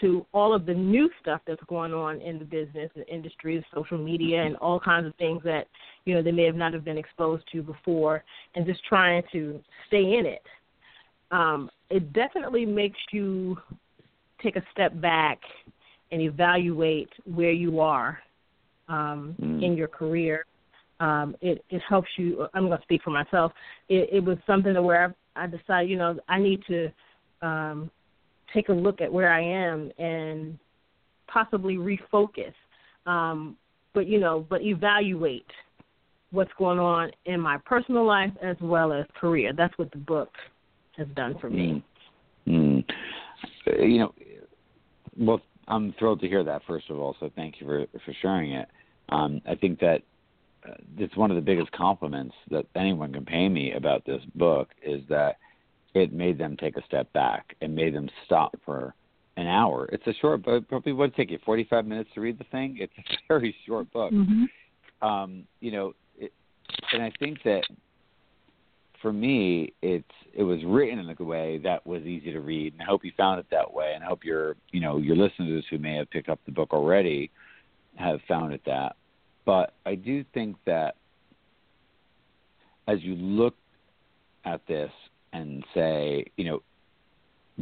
to 0.00 0.26
all 0.32 0.54
of 0.54 0.66
the 0.66 0.74
new 0.74 1.08
stuff 1.20 1.40
that's 1.46 1.62
going 1.68 1.94
on 1.94 2.20
in 2.20 2.38
the 2.38 2.44
business 2.44 2.90
the 2.94 3.06
industry, 3.08 3.64
social 3.74 3.98
media, 3.98 4.42
and 4.42 4.56
all 4.56 4.78
kinds 4.78 5.06
of 5.06 5.14
things 5.16 5.42
that 5.44 5.66
you 6.04 6.14
know 6.14 6.22
they 6.22 6.32
may 6.32 6.44
have 6.44 6.54
not 6.54 6.72
have 6.72 6.84
been 6.84 6.98
exposed 6.98 7.44
to 7.52 7.62
before, 7.62 8.22
and 8.54 8.66
just 8.66 8.84
trying 8.84 9.22
to 9.32 9.60
stay 9.88 10.16
in 10.18 10.26
it. 10.26 10.42
Um, 11.30 11.70
it 11.90 12.12
definitely 12.12 12.66
makes 12.66 12.98
you 13.12 13.56
take 14.42 14.56
a 14.56 14.62
step 14.72 15.00
back 15.00 15.40
and 16.12 16.20
evaluate 16.20 17.08
where 17.24 17.52
you 17.52 17.80
are 17.80 18.18
um, 18.88 19.34
mm. 19.40 19.64
in 19.64 19.76
your 19.76 19.88
career 19.88 20.44
um, 21.00 21.36
it 21.40 21.64
it 21.70 21.82
helps 21.88 22.08
you. 22.16 22.46
I'm 22.54 22.66
going 22.66 22.78
to 22.78 22.82
speak 22.82 23.02
for 23.02 23.10
myself. 23.10 23.52
It, 23.88 24.08
it 24.12 24.24
was 24.24 24.38
something 24.46 24.82
where 24.82 25.14
I, 25.36 25.44
I 25.44 25.46
decided, 25.46 25.90
you 25.90 25.96
know, 25.96 26.18
I 26.28 26.38
need 26.38 26.62
to 26.68 26.92
um, 27.42 27.90
take 28.54 28.68
a 28.68 28.72
look 28.72 29.00
at 29.00 29.12
where 29.12 29.32
I 29.32 29.42
am 29.42 29.90
and 29.98 30.58
possibly 31.26 31.76
refocus. 31.76 32.54
Um, 33.06 33.56
but 33.94 34.06
you 34.06 34.18
know, 34.18 34.46
but 34.48 34.62
evaluate 34.62 35.46
what's 36.30 36.50
going 36.58 36.78
on 36.78 37.10
in 37.26 37.40
my 37.40 37.58
personal 37.64 38.04
life 38.04 38.32
as 38.42 38.56
well 38.60 38.92
as 38.92 39.06
career. 39.18 39.52
That's 39.56 39.76
what 39.78 39.90
the 39.90 39.98
book 39.98 40.30
has 40.96 41.06
done 41.14 41.36
for 41.40 41.50
me. 41.50 41.84
Mm. 42.46 42.84
Mm. 42.84 42.84
You 43.88 43.98
know, 43.98 44.14
well, 45.18 45.40
I'm 45.68 45.94
thrilled 45.98 46.20
to 46.20 46.28
hear 46.28 46.44
that. 46.44 46.62
First 46.66 46.90
of 46.90 46.98
all, 46.98 47.16
so 47.20 47.30
thank 47.36 47.60
you 47.60 47.66
for 47.66 47.86
for 48.04 48.14
sharing 48.22 48.52
it. 48.52 48.68
Um, 49.08 49.40
I 49.48 49.54
think 49.54 49.78
that 49.80 49.98
uh, 49.98 49.98
it's 50.98 51.16
one 51.16 51.30
of 51.30 51.36
the 51.36 51.42
biggest 51.42 51.70
compliments 51.72 52.34
that 52.50 52.66
anyone 52.74 53.12
can 53.12 53.24
pay 53.24 53.48
me 53.48 53.72
about 53.72 54.04
this 54.04 54.22
book 54.34 54.68
is 54.82 55.02
that 55.08 55.36
it 55.94 56.12
made 56.12 56.38
them 56.38 56.56
take 56.56 56.76
a 56.76 56.84
step 56.84 57.12
back. 57.12 57.56
It 57.60 57.70
made 57.70 57.94
them 57.94 58.08
stop 58.24 58.54
for 58.64 58.94
an 59.36 59.46
hour. 59.46 59.88
It's 59.92 60.06
a 60.06 60.14
short 60.20 60.42
book. 60.42 60.68
Probably 60.68 60.92
would 60.92 61.14
take 61.14 61.30
you 61.30 61.38
45 61.44 61.86
minutes 61.86 62.10
to 62.14 62.20
read 62.20 62.38
the 62.38 62.44
thing. 62.44 62.78
It's 62.80 62.92
a 62.98 63.16
very 63.28 63.54
short 63.66 63.90
book. 63.92 64.12
Mm-hmm. 64.12 65.06
Um, 65.06 65.44
you 65.60 65.72
know, 65.72 65.94
it, 66.18 66.32
and 66.92 67.02
I 67.02 67.12
think 67.18 67.42
that 67.44 67.62
for 69.02 69.12
me, 69.12 69.72
it's 69.82 70.04
it 70.34 70.42
was 70.42 70.58
written 70.64 70.98
in 70.98 71.14
a 71.18 71.24
way 71.24 71.58
that 71.58 71.86
was 71.86 72.02
easy 72.02 72.32
to 72.32 72.40
read, 72.40 72.72
and 72.72 72.82
I 72.82 72.84
hope 72.84 73.04
you 73.04 73.12
found 73.16 73.40
it 73.40 73.46
that 73.50 73.72
way. 73.72 73.92
And 73.94 74.02
I 74.02 74.06
hope 74.06 74.24
your 74.24 74.56
you 74.72 74.80
know 74.80 74.98
your 74.98 75.16
listeners 75.16 75.64
who 75.70 75.78
may 75.78 75.96
have 75.96 76.10
picked 76.10 76.28
up 76.28 76.40
the 76.46 76.52
book 76.52 76.72
already 76.72 77.30
have 77.96 78.20
found 78.26 78.52
it 78.52 78.62
that. 78.66 78.96
But 79.46 79.72
I 79.86 79.94
do 79.94 80.24
think 80.34 80.56
that 80.66 80.96
as 82.86 83.02
you 83.02 83.14
look 83.14 83.54
at 84.44 84.66
this 84.66 84.90
and 85.32 85.64
say, 85.74 86.26
you 86.36 86.44
know, 86.44 86.62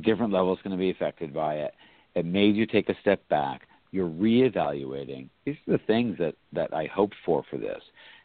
different 0.02 0.32
levels 0.32 0.58
going 0.62 0.76
to 0.76 0.80
be 0.80 0.90
affected 0.90 1.32
by 1.32 1.54
it. 1.56 1.74
It 2.14 2.24
made 2.24 2.56
you 2.56 2.66
take 2.66 2.88
a 2.88 2.94
step 3.00 3.26
back. 3.28 3.62
You're 3.90 4.08
reevaluating. 4.08 5.28
These 5.44 5.56
are 5.68 5.78
the 5.78 5.84
things 5.86 6.18
that 6.18 6.34
that 6.52 6.74
I 6.74 6.86
hoped 6.86 7.14
for 7.24 7.44
for 7.48 7.58
this, 7.58 7.80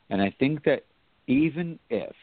and 0.09 0.21
I 0.21 0.33
think 0.39 0.63
that 0.63 0.83
even 1.27 1.77
if, 1.91 2.15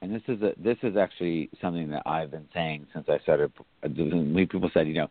and 0.00 0.14
this 0.14 0.22
is 0.26 0.40
a 0.40 0.54
this 0.56 0.78
is 0.82 0.96
actually 0.96 1.50
something 1.60 1.90
that 1.90 2.02
I've 2.06 2.30
been 2.30 2.48
saying 2.54 2.86
since 2.94 3.06
I 3.08 3.18
started. 3.18 3.52
Uh, 3.82 3.88
people 3.88 4.70
said, 4.72 4.88
you 4.88 4.94
know, 4.94 5.08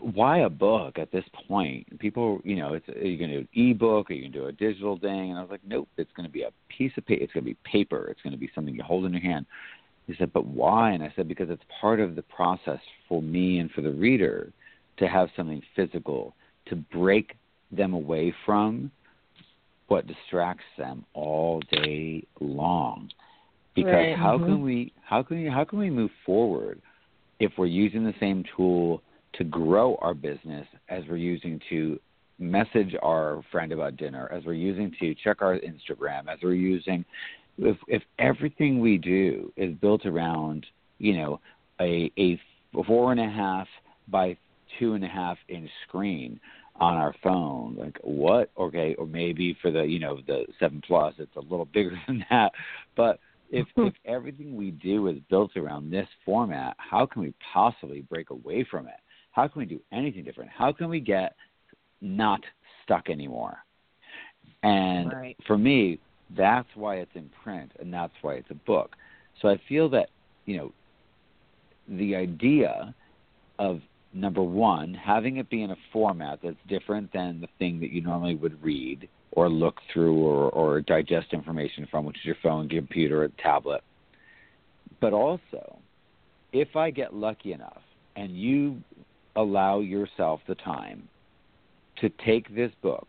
why 0.00 0.40
a 0.40 0.48
book 0.48 0.98
at 0.98 1.10
this 1.12 1.24
point? 1.48 1.98
People, 1.98 2.40
you 2.44 2.56
know, 2.56 2.74
it's 2.74 2.88
are 2.88 3.06
you 3.06 3.18
going 3.18 3.30
to 3.30 3.42
do 3.42 3.48
an 3.52 3.70
ebook? 3.70 4.10
Are 4.10 4.14
you 4.14 4.22
going 4.22 4.32
to 4.32 4.38
do 4.38 4.46
a 4.46 4.52
digital 4.52 4.98
thing? 4.98 5.30
And 5.30 5.38
I 5.38 5.42
was 5.42 5.50
like, 5.50 5.62
nope, 5.66 5.88
it's 5.96 6.10
going 6.16 6.26
to 6.28 6.32
be 6.32 6.42
a 6.42 6.50
piece 6.68 6.92
of 6.96 7.06
paper. 7.06 7.22
It's 7.22 7.32
going 7.32 7.44
to 7.44 7.50
be 7.50 7.56
paper. 7.64 8.08
It's 8.10 8.20
going 8.22 8.32
to 8.32 8.38
be 8.38 8.50
something 8.54 8.74
you 8.74 8.82
hold 8.82 9.04
in 9.04 9.12
your 9.12 9.22
hand. 9.22 9.46
He 10.06 10.14
said, 10.18 10.32
but 10.32 10.46
why? 10.46 10.92
And 10.92 11.02
I 11.02 11.12
said, 11.16 11.28
because 11.28 11.48
it's 11.50 11.62
part 11.80 11.98
of 11.98 12.14
the 12.14 12.22
process 12.22 12.80
for 13.08 13.22
me 13.22 13.58
and 13.58 13.70
for 13.70 13.80
the 13.80 13.90
reader 13.90 14.52
to 14.98 15.08
have 15.08 15.28
something 15.36 15.62
physical 15.74 16.34
to 16.66 16.76
break 16.76 17.36
them 17.72 17.94
away 17.94 18.34
from 18.44 18.90
what 19.88 20.06
distracts 20.06 20.64
them 20.78 21.04
all 21.14 21.60
day 21.70 22.24
long. 22.40 23.10
Because 23.74 23.92
right. 23.92 24.16
how 24.16 24.36
mm-hmm. 24.36 24.44
can 24.44 24.62
we 24.62 24.92
how 25.02 25.22
can 25.22 25.42
we 25.42 25.50
how 25.50 25.64
can 25.64 25.78
we 25.78 25.90
move 25.90 26.10
forward 26.24 26.80
if 27.40 27.52
we're 27.58 27.66
using 27.66 28.04
the 28.04 28.14
same 28.20 28.44
tool 28.56 29.02
to 29.38 29.44
grow 29.44 29.96
our 30.00 30.14
business 30.14 30.66
as 30.88 31.02
we're 31.08 31.16
using 31.16 31.60
to 31.70 31.98
message 32.38 32.94
our 33.02 33.42
friend 33.52 33.72
about 33.72 33.96
dinner, 33.96 34.28
as 34.32 34.44
we're 34.44 34.54
using 34.54 34.92
to 35.00 35.14
check 35.14 35.42
our 35.42 35.58
Instagram, 35.58 36.28
as 36.28 36.38
we're 36.42 36.54
using 36.54 37.04
if 37.58 37.76
if 37.88 38.02
everything 38.18 38.80
we 38.80 38.98
do 38.98 39.52
is 39.56 39.74
built 39.76 40.06
around, 40.06 40.66
you 40.98 41.16
know, 41.16 41.40
a 41.80 42.10
a 42.18 42.38
four 42.86 43.12
and 43.12 43.20
a 43.20 43.28
half 43.28 43.68
by 44.08 44.36
two 44.78 44.94
and 44.94 45.04
a 45.04 45.08
half 45.08 45.38
inch 45.48 45.70
screen 45.86 46.40
on 46.80 46.96
our 46.96 47.14
phone, 47.22 47.76
like 47.78 47.96
what? 48.02 48.50
Okay, 48.58 48.94
or 48.96 49.06
maybe 49.06 49.56
for 49.62 49.70
the 49.70 49.82
you 49.82 49.98
know 49.98 50.20
the 50.26 50.44
seven 50.58 50.82
plus, 50.86 51.14
it's 51.18 51.36
a 51.36 51.40
little 51.40 51.66
bigger 51.66 51.98
than 52.06 52.24
that, 52.30 52.52
but 52.96 53.20
if 53.50 53.66
hmm. 53.76 53.86
if 53.86 53.94
everything 54.04 54.56
we 54.56 54.72
do 54.72 55.06
is 55.08 55.18
built 55.30 55.56
around 55.56 55.90
this 55.90 56.08
format, 56.24 56.74
how 56.78 57.06
can 57.06 57.22
we 57.22 57.34
possibly 57.52 58.00
break 58.02 58.30
away 58.30 58.66
from 58.68 58.86
it? 58.88 58.94
How 59.34 59.48
can 59.48 59.58
we 59.58 59.66
do 59.66 59.80
anything 59.92 60.22
different? 60.22 60.50
How 60.50 60.72
can 60.72 60.88
we 60.88 61.00
get 61.00 61.34
not 62.00 62.40
stuck 62.84 63.10
anymore? 63.10 63.58
And 64.62 65.12
right. 65.12 65.36
for 65.44 65.58
me, 65.58 65.98
that's 66.36 66.68
why 66.76 66.96
it's 66.96 67.10
in 67.14 67.28
print 67.42 67.72
and 67.80 67.92
that's 67.92 68.12
why 68.22 68.34
it's 68.34 68.50
a 68.50 68.54
book. 68.54 68.94
So 69.42 69.48
I 69.48 69.60
feel 69.68 69.88
that, 69.90 70.10
you 70.46 70.56
know, 70.56 70.72
the 71.88 72.14
idea 72.14 72.94
of 73.58 73.80
number 74.12 74.42
one, 74.42 74.94
having 74.94 75.38
it 75.38 75.50
be 75.50 75.62
in 75.62 75.72
a 75.72 75.76
format 75.92 76.38
that's 76.40 76.56
different 76.68 77.12
than 77.12 77.40
the 77.40 77.48
thing 77.58 77.80
that 77.80 77.90
you 77.90 78.02
normally 78.02 78.36
would 78.36 78.62
read 78.62 79.08
or 79.32 79.48
look 79.48 79.80
through 79.92 80.16
or, 80.16 80.48
or 80.50 80.80
digest 80.80 81.32
information 81.32 81.88
from, 81.90 82.04
which 82.04 82.18
is 82.18 82.24
your 82.24 82.36
phone, 82.40 82.68
computer, 82.68 83.24
or 83.24 83.28
tablet. 83.42 83.82
But 85.00 85.12
also, 85.12 85.78
if 86.52 86.76
I 86.76 86.92
get 86.92 87.12
lucky 87.12 87.52
enough 87.52 87.82
and 88.14 88.38
you 88.38 88.80
allow 89.36 89.80
yourself 89.80 90.40
the 90.46 90.54
time 90.56 91.08
to 92.00 92.10
take 92.24 92.54
this 92.54 92.72
book 92.82 93.08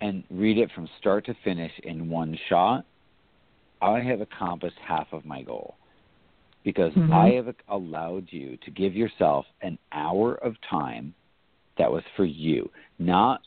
and 0.00 0.24
read 0.30 0.58
it 0.58 0.70
from 0.74 0.88
start 0.98 1.24
to 1.26 1.34
finish 1.44 1.72
in 1.84 2.08
one 2.08 2.38
shot, 2.48 2.84
I 3.80 4.00
have 4.00 4.20
accomplished 4.20 4.76
half 4.86 5.06
of 5.12 5.24
my 5.24 5.42
goal. 5.42 5.76
Because 6.64 6.92
mm-hmm. 6.94 7.12
I 7.12 7.30
have 7.30 7.54
allowed 7.68 8.26
you 8.30 8.56
to 8.64 8.70
give 8.72 8.94
yourself 8.94 9.46
an 9.62 9.78
hour 9.92 10.34
of 10.34 10.56
time 10.68 11.14
that 11.78 11.90
was 11.90 12.02
for 12.16 12.24
you, 12.24 12.70
not 12.98 13.40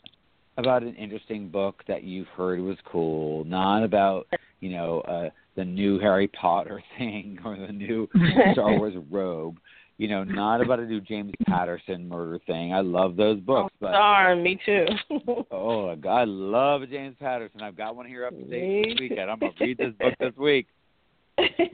about 0.57 0.83
an 0.83 0.95
interesting 0.95 1.49
book 1.49 1.83
that 1.87 2.03
you've 2.03 2.27
heard 2.27 2.59
was 2.59 2.77
cool, 2.85 3.43
not 3.45 3.83
about 3.83 4.27
you 4.59 4.69
know 4.69 5.01
uh, 5.01 5.29
the 5.55 5.65
new 5.65 5.99
Harry 5.99 6.27
Potter 6.27 6.81
thing 6.97 7.37
or 7.43 7.57
the 7.57 7.73
new 7.73 8.07
Star 8.53 8.77
Wars 8.77 8.95
Rogue, 9.09 9.57
you 9.99 10.07
know, 10.07 10.23
not 10.23 10.61
about 10.61 10.79
a 10.79 10.85
new 10.85 11.01
James 11.01 11.33
Patterson 11.45 12.07
murder 12.07 12.39
thing. 12.47 12.73
I 12.73 12.79
love 12.79 13.17
those 13.17 13.37
books, 13.41 13.73
oh, 13.75 13.77
but 13.81 13.91
darn, 13.91 14.41
me 14.41 14.57
too. 14.65 14.85
oh 15.51 15.89
I 16.07 16.23
love 16.23 16.83
James 16.89 17.17
Patterson. 17.19 17.61
I've 17.61 17.75
got 17.75 17.97
one 17.97 18.07
here 18.07 18.25
up 18.25 18.33
to 18.33 18.43
date 18.45 18.85
this 18.87 18.97
weekend. 18.97 19.29
I'm 19.29 19.39
gonna 19.39 19.51
read 19.59 19.77
this 19.77 19.93
book 19.99 20.13
this 20.17 20.35
week. 20.37 20.67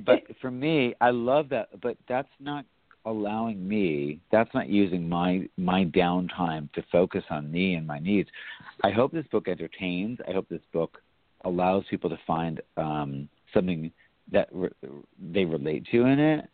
But 0.04 0.24
for 0.42 0.50
me, 0.50 0.96
I 1.00 1.12
love 1.12 1.50
that. 1.50 1.70
But 1.82 1.98
that's 2.10 2.28
not 2.40 2.66
allowing 3.06 3.66
me. 3.66 4.20
That's 4.32 4.50
not 4.56 4.70
using 4.70 5.08
my 5.08 5.48
my 5.56 5.86
downtime 5.86 6.74
to 6.74 6.84
focus 6.92 7.24
on 7.30 7.52
me 7.52 7.76
and 7.76 7.86
my 7.86 8.00
needs. 8.00 8.30
I 8.84 8.90
hope 8.90 9.12
this 9.12 9.28
book 9.32 9.48
entertains. 9.48 10.18
I 10.28 10.34
hope 10.34 10.50
this 10.50 10.66
book 10.74 10.98
allows 11.44 11.84
people 11.92 12.10
to 12.10 12.18
find 12.26 12.60
um, 12.76 13.30
something 13.54 13.92
that 14.32 14.50
re- 14.52 14.72
they 15.32 15.46
relate 15.46 15.86
to 15.92 16.06
in 16.06 16.18
it 16.18 16.50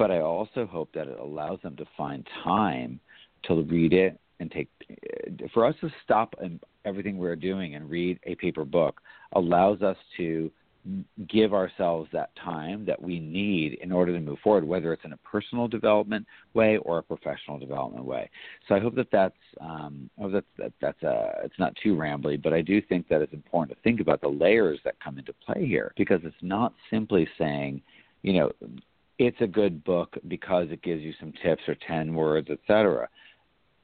but 0.00 0.10
I 0.10 0.20
also 0.20 0.64
hope 0.64 0.88
that 0.94 1.08
it 1.08 1.18
allows 1.20 1.60
them 1.62 1.76
to 1.76 1.84
find 1.94 2.26
time 2.42 2.98
to 3.42 3.64
read 3.64 3.92
it 3.92 4.18
and 4.40 4.50
take 4.50 4.70
for 5.52 5.66
us 5.66 5.74
to 5.82 5.90
stop 6.02 6.34
and 6.40 6.58
everything 6.86 7.18
we're 7.18 7.36
doing 7.36 7.74
and 7.74 7.90
read 7.90 8.18
a 8.24 8.34
paper 8.36 8.64
book 8.64 9.02
allows 9.34 9.82
us 9.82 9.98
to 10.16 10.50
give 11.28 11.52
ourselves 11.52 12.08
that 12.14 12.30
time 12.42 12.86
that 12.86 13.00
we 13.00 13.20
need 13.20 13.74
in 13.82 13.92
order 13.92 14.14
to 14.14 14.20
move 14.20 14.38
forward, 14.42 14.64
whether 14.64 14.94
it's 14.94 15.04
in 15.04 15.12
a 15.12 15.18
personal 15.18 15.68
development 15.68 16.26
way 16.54 16.78
or 16.78 16.96
a 16.96 17.02
professional 17.02 17.58
development 17.58 18.06
way. 18.06 18.30
So 18.68 18.74
I 18.74 18.80
hope 18.80 18.94
that 18.94 19.10
that's 19.12 19.36
um, 19.60 20.08
I 20.18 20.22
hope 20.22 20.32
that, 20.32 20.44
that 20.56 20.72
that's 20.80 21.02
uh, 21.02 21.42
it's 21.44 21.58
not 21.58 21.76
too 21.82 21.94
rambly, 21.94 22.42
but 22.42 22.54
I 22.54 22.62
do 22.62 22.80
think 22.80 23.06
that 23.08 23.20
it's 23.20 23.34
important 23.34 23.76
to 23.76 23.82
think 23.82 24.00
about 24.00 24.22
the 24.22 24.28
layers 24.28 24.78
that 24.86 24.94
come 25.04 25.18
into 25.18 25.34
play 25.44 25.66
here 25.66 25.92
because 25.98 26.20
it's 26.24 26.34
not 26.40 26.72
simply 26.88 27.28
saying, 27.36 27.82
you 28.22 28.32
know, 28.32 28.50
it's 29.20 29.40
a 29.42 29.46
good 29.46 29.84
book 29.84 30.16
because 30.28 30.68
it 30.70 30.82
gives 30.82 31.02
you 31.02 31.12
some 31.20 31.30
tips 31.42 31.62
or 31.68 31.76
10 31.86 32.14
words, 32.14 32.48
etc. 32.48 33.06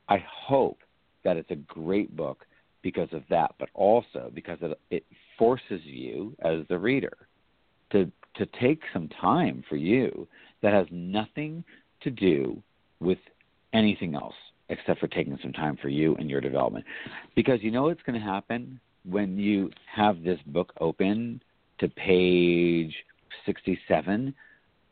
I 0.08 0.24
hope 0.26 0.78
that 1.24 1.36
it's 1.36 1.50
a 1.50 1.56
great 1.56 2.16
book 2.16 2.46
because 2.80 3.10
of 3.12 3.22
that, 3.28 3.54
but 3.58 3.68
also 3.74 4.30
because 4.32 4.56
it, 4.62 4.80
it 4.90 5.04
forces 5.38 5.82
you 5.84 6.34
as 6.42 6.60
the 6.70 6.78
reader 6.78 7.16
to 7.92 8.10
to 8.36 8.46
take 8.60 8.80
some 8.94 9.08
time 9.20 9.62
for 9.68 9.76
you 9.76 10.26
that 10.62 10.72
has 10.72 10.86
nothing 10.90 11.62
to 12.00 12.10
do 12.10 12.62
with 13.00 13.18
anything 13.74 14.14
else 14.14 14.34
except 14.70 15.00
for 15.00 15.08
taking 15.08 15.38
some 15.42 15.52
time 15.52 15.76
for 15.80 15.88
you 15.88 16.14
and 16.16 16.30
your 16.30 16.40
development. 16.40 16.84
Because 17.34 17.62
you 17.62 17.70
know 17.70 17.84
what's 17.84 18.02
going 18.02 18.18
to 18.18 18.26
happen 18.26 18.80
when 19.04 19.38
you 19.38 19.70
have 19.94 20.22
this 20.22 20.38
book 20.46 20.72
open 20.80 21.42
to 21.78 21.88
page 21.88 22.94
67 23.44 24.34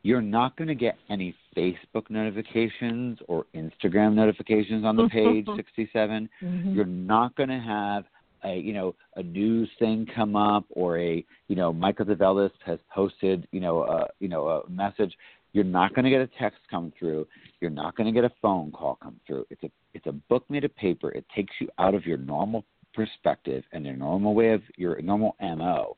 you're 0.05 0.21
not 0.21 0.55
going 0.57 0.69
to 0.69 0.75
get 0.75 0.99
any 1.09 1.35
Facebook 1.57 2.11
notifications 2.11 3.19
or 3.27 3.47
Instagram 3.55 4.15
notifications 4.15 4.85
on 4.85 4.97
the 4.97 5.09
page 5.09 5.47
67. 5.57 6.29
Mm-hmm. 6.43 6.75
You're 6.75 6.85
not 6.85 7.35
going 7.37 7.49
to 7.49 7.59
have 7.59 8.05
a 8.45 8.59
you 8.59 8.75
know 8.75 8.95
a 9.17 9.23
news 9.23 9.71
thing 9.79 10.07
come 10.15 10.37
up 10.37 10.67
or 10.69 10.99
a 10.99 11.25
you 11.49 11.57
know 11.57 11.73
Michael 11.73 12.05
DeVellis 12.05 12.51
has 12.67 12.79
posted 12.95 13.49
you 13.51 13.61
know 13.61 13.83
a 13.85 14.07
you 14.21 14.29
know 14.29 14.47
a 14.49 14.71
message. 14.71 15.17
You're 15.55 15.65
not 15.65 15.95
going 15.95 16.05
to 16.05 16.11
get 16.11 16.21
a 16.21 16.29
text 16.39 16.59
come 16.71 16.93
through. 16.99 17.27
You're 17.61 17.71
not 17.71 17.97
going 17.97 18.13
to 18.13 18.13
get 18.13 18.31
a 18.31 18.35
phone 18.43 18.73
call 18.73 18.99
come 19.03 19.19
through. 19.27 19.47
It's 19.49 19.63
a 19.63 19.71
it's 19.95 20.07
a 20.07 20.13
book 20.13 20.45
made 20.51 20.65
of 20.65 20.77
paper. 20.77 21.11
It 21.13 21.25
takes 21.35 21.55
you 21.61 21.69
out 21.79 21.95
of 21.95 22.05
your 22.05 22.19
normal 22.19 22.65
perspective 22.93 23.65
and 23.73 23.87
your 23.87 23.97
normal 23.97 24.35
way 24.35 24.51
of 24.51 24.61
your 24.77 25.01
normal 25.01 25.35
mo, 25.41 25.97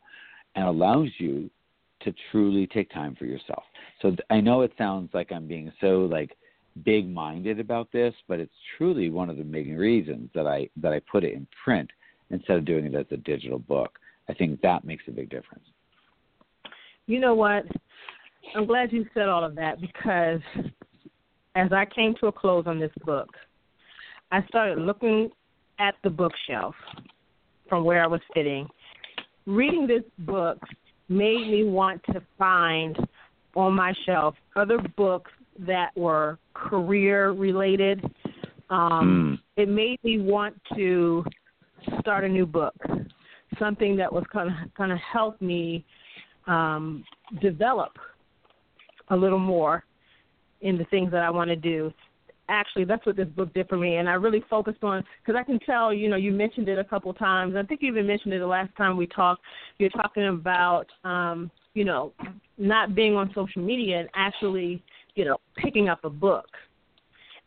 and 0.54 0.64
allows 0.64 1.08
you 1.18 1.50
to 2.02 2.14
truly 2.30 2.66
take 2.68 2.90
time 2.90 3.16
for 3.16 3.24
yourself. 3.24 3.64
So 4.02 4.14
I 4.30 4.40
know 4.40 4.62
it 4.62 4.72
sounds 4.76 5.10
like 5.14 5.32
I'm 5.32 5.46
being 5.46 5.72
so 5.80 6.08
like 6.10 6.36
big 6.84 7.08
minded 7.08 7.58
about 7.60 7.90
this, 7.92 8.14
but 8.28 8.40
it's 8.40 8.52
truly 8.76 9.10
one 9.10 9.30
of 9.30 9.36
the 9.36 9.44
main 9.44 9.74
reasons 9.74 10.30
that 10.34 10.46
I 10.46 10.68
that 10.76 10.92
I 10.92 11.00
put 11.10 11.24
it 11.24 11.32
in 11.32 11.46
print 11.64 11.90
instead 12.30 12.56
of 12.56 12.64
doing 12.64 12.86
it 12.86 12.94
as 12.94 13.06
a 13.10 13.16
digital 13.16 13.58
book. 13.58 13.98
I 14.28 14.34
think 14.34 14.60
that 14.62 14.84
makes 14.84 15.04
a 15.08 15.12
big 15.12 15.30
difference. 15.30 15.64
You 17.06 17.20
know 17.20 17.34
what? 17.34 17.64
I'm 18.54 18.66
glad 18.66 18.92
you 18.92 19.06
said 19.14 19.28
all 19.28 19.44
of 19.44 19.54
that 19.56 19.80
because 19.80 20.40
as 21.54 21.72
I 21.72 21.84
came 21.86 22.14
to 22.20 22.26
a 22.26 22.32
close 22.32 22.64
on 22.66 22.78
this 22.78 22.92
book, 23.04 23.28
I 24.32 24.44
started 24.48 24.78
looking 24.78 25.30
at 25.78 25.94
the 26.02 26.10
bookshelf 26.10 26.74
from 27.68 27.84
where 27.84 28.02
I 28.02 28.06
was 28.06 28.20
sitting. 28.34 28.68
Reading 29.46 29.86
this 29.86 30.02
book 30.18 30.58
made 31.08 31.48
me 31.48 31.64
want 31.64 32.02
to 32.12 32.20
find 32.38 32.96
on 33.56 33.72
my 33.74 33.92
shelf 34.04 34.34
other 34.54 34.78
books 34.96 35.32
that 35.58 35.90
were 35.96 36.38
career 36.54 37.30
related. 37.32 38.04
Um, 38.70 39.40
mm. 39.40 39.62
It 39.62 39.68
made 39.68 39.98
me 40.04 40.18
want 40.18 40.54
to 40.76 41.24
start 42.00 42.24
a 42.24 42.28
new 42.28 42.46
book, 42.46 42.74
something 43.58 43.96
that 43.96 44.12
was 44.12 44.24
kind 44.32 44.50
of 44.50 44.74
kind 44.74 44.92
of 44.92 44.98
help 44.98 45.40
me 45.40 45.84
um, 46.46 47.04
develop 47.40 47.92
a 49.08 49.16
little 49.16 49.38
more 49.38 49.84
in 50.60 50.76
the 50.76 50.84
things 50.84 51.10
that 51.12 51.22
I 51.22 51.30
want 51.30 51.48
to 51.48 51.56
do. 51.56 51.92
Actually, 52.48 52.84
that's 52.84 53.04
what 53.06 53.16
this 53.16 53.28
book 53.28 53.52
did 53.54 53.68
for 53.68 53.76
me, 53.76 53.96
and 53.96 54.08
I 54.08 54.14
really 54.14 54.44
focused 54.48 54.84
on 54.84 55.02
because 55.24 55.38
I 55.38 55.42
can 55.42 55.58
tell. 55.60 55.92
You 55.92 56.08
know, 56.08 56.16
you 56.16 56.30
mentioned 56.30 56.68
it 56.68 56.78
a 56.78 56.84
couple 56.84 57.10
of 57.10 57.18
times. 57.18 57.56
I 57.56 57.62
think 57.62 57.82
you 57.82 57.88
even 57.88 58.06
mentioned 58.06 58.34
it 58.34 58.38
the 58.38 58.46
last 58.46 58.76
time 58.76 58.96
we 58.96 59.06
talked. 59.06 59.42
You're 59.78 59.90
talking 59.90 60.26
about, 60.28 60.86
um, 61.02 61.50
you 61.76 61.84
know, 61.84 62.14
not 62.56 62.94
being 62.94 63.14
on 63.16 63.30
social 63.34 63.60
media 63.60 64.00
and 64.00 64.08
actually, 64.14 64.82
you 65.14 65.26
know, 65.26 65.36
picking 65.58 65.90
up 65.90 66.02
a 66.04 66.10
book. 66.10 66.48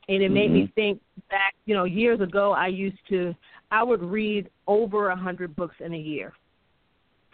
And 0.08 0.22
it 0.22 0.30
made 0.30 0.52
mm-hmm. 0.52 0.54
me 0.54 0.72
think 0.76 1.02
back. 1.32 1.56
You 1.66 1.74
know, 1.74 1.86
years 1.86 2.22
ago, 2.22 2.52
I 2.52 2.68
used 2.68 3.00
to, 3.10 3.36
I 3.72 3.82
would 3.82 4.04
read 4.04 4.50
over 4.68 5.10
a 5.10 5.16
hundred 5.16 5.56
books 5.56 5.76
in 5.84 5.96
a 5.96 5.98
year 5.98 6.34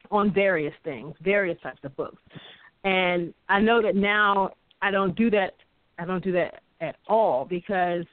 on 0.10 0.34
various 0.34 0.73
things, 0.86 1.15
various 1.21 1.60
types 1.62 1.79
of 1.84 1.95
books. 1.97 2.21
And 2.86 3.34
I 3.49 3.60
know 3.60 3.81
that 3.81 3.97
now 3.97 4.51
I 4.81 4.89
don't 4.89 5.15
do 5.17 5.29
that. 5.31 5.55
I 5.99 6.05
don't 6.05 6.23
do 6.23 6.31
that 6.31 6.62
at 6.79 6.95
all 7.08 7.43
because, 7.43 8.05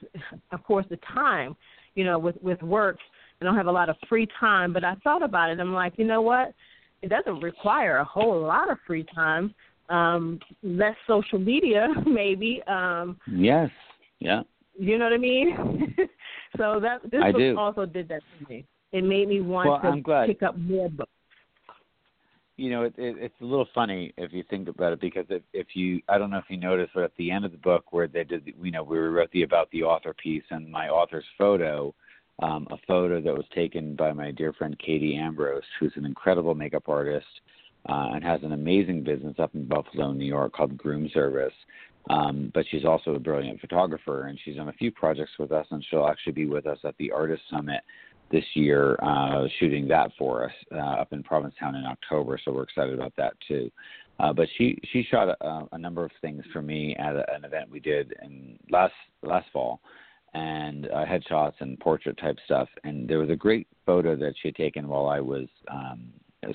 of 0.51 0.63
course, 0.63 0.85
the 0.89 0.99
time, 1.13 1.55
you 1.95 2.03
know, 2.03 2.19
with 2.19 2.35
with 2.41 2.61
work, 2.61 2.97
I 3.39 3.45
don't 3.45 3.55
have 3.55 3.67
a 3.67 3.71
lot 3.71 3.89
of 3.89 3.95
free 4.09 4.27
time. 4.41 4.73
But 4.73 4.83
I 4.83 4.95
thought 5.05 5.23
about 5.23 5.51
it. 5.51 5.59
I'm 5.59 5.73
like, 5.73 5.93
you 5.97 6.05
know 6.05 6.21
what? 6.21 6.53
It 7.03 7.09
doesn't 7.09 7.41
require 7.41 7.97
a 7.97 8.05
whole 8.05 8.41
lot 8.41 8.71
of 8.71 8.77
free 8.87 9.05
time. 9.13 9.53
Um, 9.89 10.39
less 10.63 10.95
social 11.05 11.37
media, 11.37 11.89
maybe. 12.07 12.63
Um, 12.67 13.17
yes. 13.29 13.69
Yeah. 14.19 14.41
You 14.79 14.97
know 14.97 15.05
what 15.05 15.13
I 15.13 15.17
mean? 15.17 15.95
so 16.57 16.79
that 16.79 17.01
this 17.11 17.21
I 17.23 17.31
book 17.31 17.39
do. 17.39 17.57
also 17.59 17.85
did 17.85 18.07
that 18.07 18.21
to 18.39 18.49
me. 18.49 18.65
It 18.91 19.03
made 19.03 19.27
me 19.27 19.41
want 19.41 19.69
well, 19.69 19.81
to 19.81 20.27
pick 20.27 20.41
up 20.41 20.57
more 20.57 20.89
books 20.89 21.11
you 22.55 22.69
know, 22.69 22.83
it, 22.83 22.93
it, 22.97 23.15
it's 23.19 23.41
a 23.41 23.45
little 23.45 23.67
funny 23.73 24.13
if 24.17 24.31
you 24.31 24.43
think 24.49 24.67
about 24.67 24.93
it 24.93 25.01
because 25.01 25.25
if, 25.29 25.41
if 25.53 25.67
you, 25.73 26.01
I 26.07 26.17
don't 26.17 26.29
know 26.29 26.37
if 26.37 26.49
you 26.49 26.57
noticed, 26.57 26.91
but 26.93 27.03
at 27.03 27.15
the 27.17 27.31
end 27.31 27.45
of 27.45 27.51
the 27.51 27.57
book 27.57 27.91
where 27.91 28.07
they 28.07 28.23
did, 28.23 28.53
you 28.61 28.71
know, 28.71 28.83
we 28.83 28.97
wrote 28.99 29.31
the 29.31 29.43
about 29.43 29.71
the 29.71 29.83
author 29.83 30.13
piece 30.13 30.43
and 30.51 30.71
my 30.71 30.87
author's 30.89 31.25
photo, 31.37 31.93
um, 32.41 32.67
a 32.71 32.77
photo 32.87 33.21
that 33.21 33.33
was 33.33 33.45
taken 33.53 33.95
by 33.95 34.11
my 34.11 34.31
dear 34.31 34.53
friend 34.53 34.77
Katie 34.79 35.15
Ambrose, 35.15 35.63
who's 35.79 35.93
an 35.95 36.05
incredible 36.05 36.55
makeup 36.55 36.89
artist 36.89 37.27
uh, 37.87 38.09
and 38.13 38.23
has 38.23 38.41
an 38.43 38.53
amazing 38.53 39.03
business 39.03 39.35
up 39.39 39.53
in 39.53 39.65
Buffalo, 39.65 40.11
New 40.11 40.25
York 40.25 40.53
called 40.53 40.77
Groom 40.77 41.09
Service. 41.13 41.53
Um, 42.09 42.51
but 42.53 42.65
she's 42.69 42.83
also 42.83 43.15
a 43.15 43.19
brilliant 43.19 43.61
photographer, 43.61 44.23
and 44.27 44.37
she's 44.43 44.59
on 44.59 44.67
a 44.67 44.73
few 44.73 44.91
projects 44.91 45.31
with 45.39 45.53
us, 45.53 45.65
and 45.71 45.85
she'll 45.89 46.07
actually 46.07 46.33
be 46.33 46.45
with 46.45 46.67
us 46.67 46.79
at 46.83 46.95
the 46.97 47.11
Artist 47.11 47.43
Summit 47.49 47.81
this 48.29 48.43
year, 48.55 48.97
uh, 49.01 49.47
shooting 49.59 49.87
that 49.87 50.11
for 50.17 50.45
us 50.45 50.51
uh, 50.73 51.01
up 51.01 51.13
in 51.13 51.23
Provincetown 51.23 51.75
in 51.75 51.85
October. 51.85 52.37
So 52.43 52.51
we're 52.51 52.63
excited 52.63 52.93
about 52.93 53.13
that 53.17 53.33
too. 53.47 53.71
Uh, 54.19 54.33
but 54.33 54.47
she 54.57 54.77
she 54.91 55.03
shot 55.09 55.29
a, 55.29 55.67
a 55.71 55.77
number 55.77 56.03
of 56.03 56.11
things 56.21 56.43
for 56.51 56.61
me 56.61 56.95
at 56.97 57.15
a, 57.15 57.25
an 57.33 57.45
event 57.45 57.69
we 57.69 57.79
did 57.79 58.13
in 58.23 58.57
last 58.69 58.93
last 59.21 59.47
fall, 59.51 59.79
and 60.33 60.87
uh, 60.87 61.05
headshots 61.05 61.53
and 61.59 61.79
portrait 61.79 62.17
type 62.17 62.37
stuff. 62.45 62.67
And 62.83 63.07
there 63.07 63.19
was 63.19 63.29
a 63.29 63.35
great 63.35 63.67
photo 63.85 64.15
that 64.15 64.33
she 64.41 64.49
had 64.49 64.55
taken 64.55 64.87
while 64.87 65.07
I 65.07 65.19
was 65.19 65.47
um, 65.69 66.05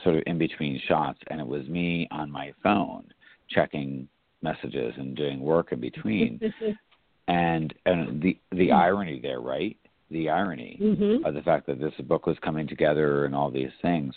sort 0.03 0.17
of 0.17 0.23
in 0.27 0.39
between 0.39 0.81
shots, 0.89 1.19
and 1.29 1.41
it 1.41 1.47
was 1.47 1.67
me 1.69 2.09
on 2.11 2.31
my 2.31 2.53
phone 2.63 3.05
checking 3.51 4.09
messages 4.43 4.95
and 4.97 5.17
doing 5.17 5.41
work 5.41 5.73
in 5.73 5.81
between. 5.81 6.41
and 7.29 7.75
and 7.87 8.23
the 8.23 8.39
the 8.53 8.73
irony 8.73 9.21
there, 9.21 9.41
right? 9.41 9.77
the 10.11 10.29
irony 10.29 10.79
mm-hmm. 10.81 11.25
of 11.25 11.35
the 11.35 11.43
fact 11.43 11.67
that 11.67 11.81
this 11.81 11.93
book 12.07 12.27
was 12.27 12.37
coming 12.43 12.67
together 12.67 13.25
and 13.25 13.35
all 13.35 13.51
these 13.51 13.71
things. 13.83 14.15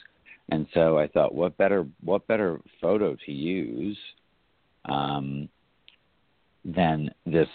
And 0.49 0.67
so 0.73 0.97
I 0.97 1.07
thought, 1.07 1.33
what 1.33 1.57
better 1.57 1.85
what 2.03 2.27
better 2.27 2.59
photo 2.81 3.15
to 3.25 3.31
use 3.31 3.97
um, 4.85 5.49
than 6.65 7.09
this 7.25 7.47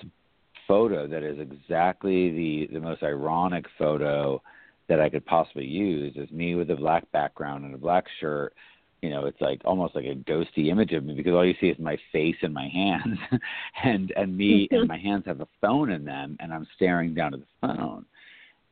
photo 0.66 1.07
that 1.07 1.22
is 1.22 1.38
exactly 1.38 2.31
the 2.31 2.68
the 2.72 2.81
most 2.81 3.02
ironic 3.02 3.66
photo 3.79 4.40
that 4.88 5.00
I 5.00 5.09
could 5.09 5.26
possibly 5.26 5.66
use 5.66 6.16
is 6.16 6.31
me 6.31 6.55
with 6.55 6.70
a 6.70 6.76
black 6.76 7.11
background 7.12 7.64
and 7.64 7.74
a 7.74 7.79
black 7.79 8.05
shirt. 8.20 8.55
You 9.02 9.11
know, 9.11 9.26
it's 9.26 9.40
like 9.40 9.61
almost 9.64 9.94
like 9.94 10.05
a 10.05 10.14
ghosty 10.14 10.68
image 10.68 10.92
of 10.92 11.05
me 11.05 11.14
because 11.14 11.33
all 11.33 11.44
you 11.44 11.55
see 11.61 11.68
is 11.68 11.79
my 11.79 11.96
face 12.12 12.37
and 12.42 12.55
my 12.55 12.68
hands, 12.68 13.18
and 13.85 14.12
and 14.16 14.37
me 14.37 14.68
and 14.72 14.88
my 14.88 14.98
hands 14.98 15.24
have 15.26 15.40
a 15.40 15.48
phone 15.61 15.90
in 15.90 16.05
them, 16.05 16.37
and 16.40 16.52
I'm 16.52 16.66
staring 16.76 17.14
down 17.14 17.35
at 17.35 17.40
the 17.40 17.46
phone. 17.61 18.05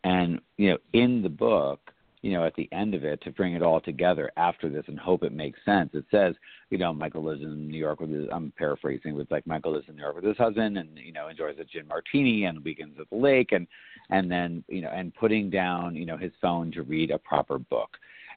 And 0.03 0.41
you 0.57 0.71
know, 0.71 0.79
in 0.93 1.23
the 1.23 1.29
book, 1.29 1.93
you 2.25 2.33
know, 2.33 2.47
at 2.47 2.55
the 2.55 2.67
end 2.73 2.95
of 2.95 3.05
it, 3.05 3.21
to 3.21 3.31
bring 3.31 3.53
it 3.53 3.61
all 3.61 3.83
together 3.83 4.33
after 4.39 4.71
this 4.71 4.85
and 4.87 4.99
hope 4.99 5.23
it 5.25 5.35
makes 5.35 5.59
sense, 5.67 5.91
it 5.93 6.07
says, 6.11 6.35
you 6.71 6.79
know, 6.79 6.91
Michael 6.91 7.23
lives 7.23 7.43
in 7.43 7.69
New 7.69 7.77
York 7.77 8.01
with 8.01 8.09
his. 8.09 8.27
I'm 8.33 8.51
paraphrasing, 8.57 9.15
with 9.15 9.31
like 9.31 9.47
Michael 9.47 9.75
lives 9.75 9.85
in 9.91 9.97
New 9.97 10.01
York 10.01 10.17
with 10.17 10.25
his 10.25 10.39
husband, 10.39 10.79
and 10.79 10.97
you 10.97 11.13
know, 11.13 11.29
enjoys 11.29 11.57
a 11.61 11.65
gin 11.65 11.87
martini 11.87 12.47
and 12.47 12.65
weekends 12.65 12.99
at 12.99 13.11
the 13.11 13.17
lake, 13.17 13.53
and 13.53 13.67
and 14.09 14.33
then 14.33 14.65
you 14.69 14.81
know, 14.81 14.89
and 14.89 15.15
putting 15.15 15.51
down 15.51 15.95
you 15.95 16.07
know 16.07 16.17
his 16.17 16.33
phone 16.41 16.73
to 16.73 16.83
read 16.83 17.11
a 17.11 17.19
proper 17.19 17.59
book. 17.59 17.91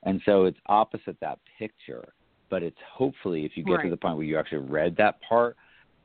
And 0.03 0.21
so 0.25 0.43
it's 0.43 0.59
opposite 0.65 1.15
that 1.21 1.39
picture, 1.57 2.09
but 2.49 2.63
it's 2.63 2.75
hopefully 2.93 3.45
if 3.45 3.53
you 3.55 3.63
get 3.63 3.71
right. 3.71 3.83
to 3.85 3.89
the 3.89 3.95
point 3.95 4.17
where 4.17 4.25
you 4.25 4.37
actually 4.37 4.67
read 4.69 4.97
that 4.97 5.21
part, 5.21 5.55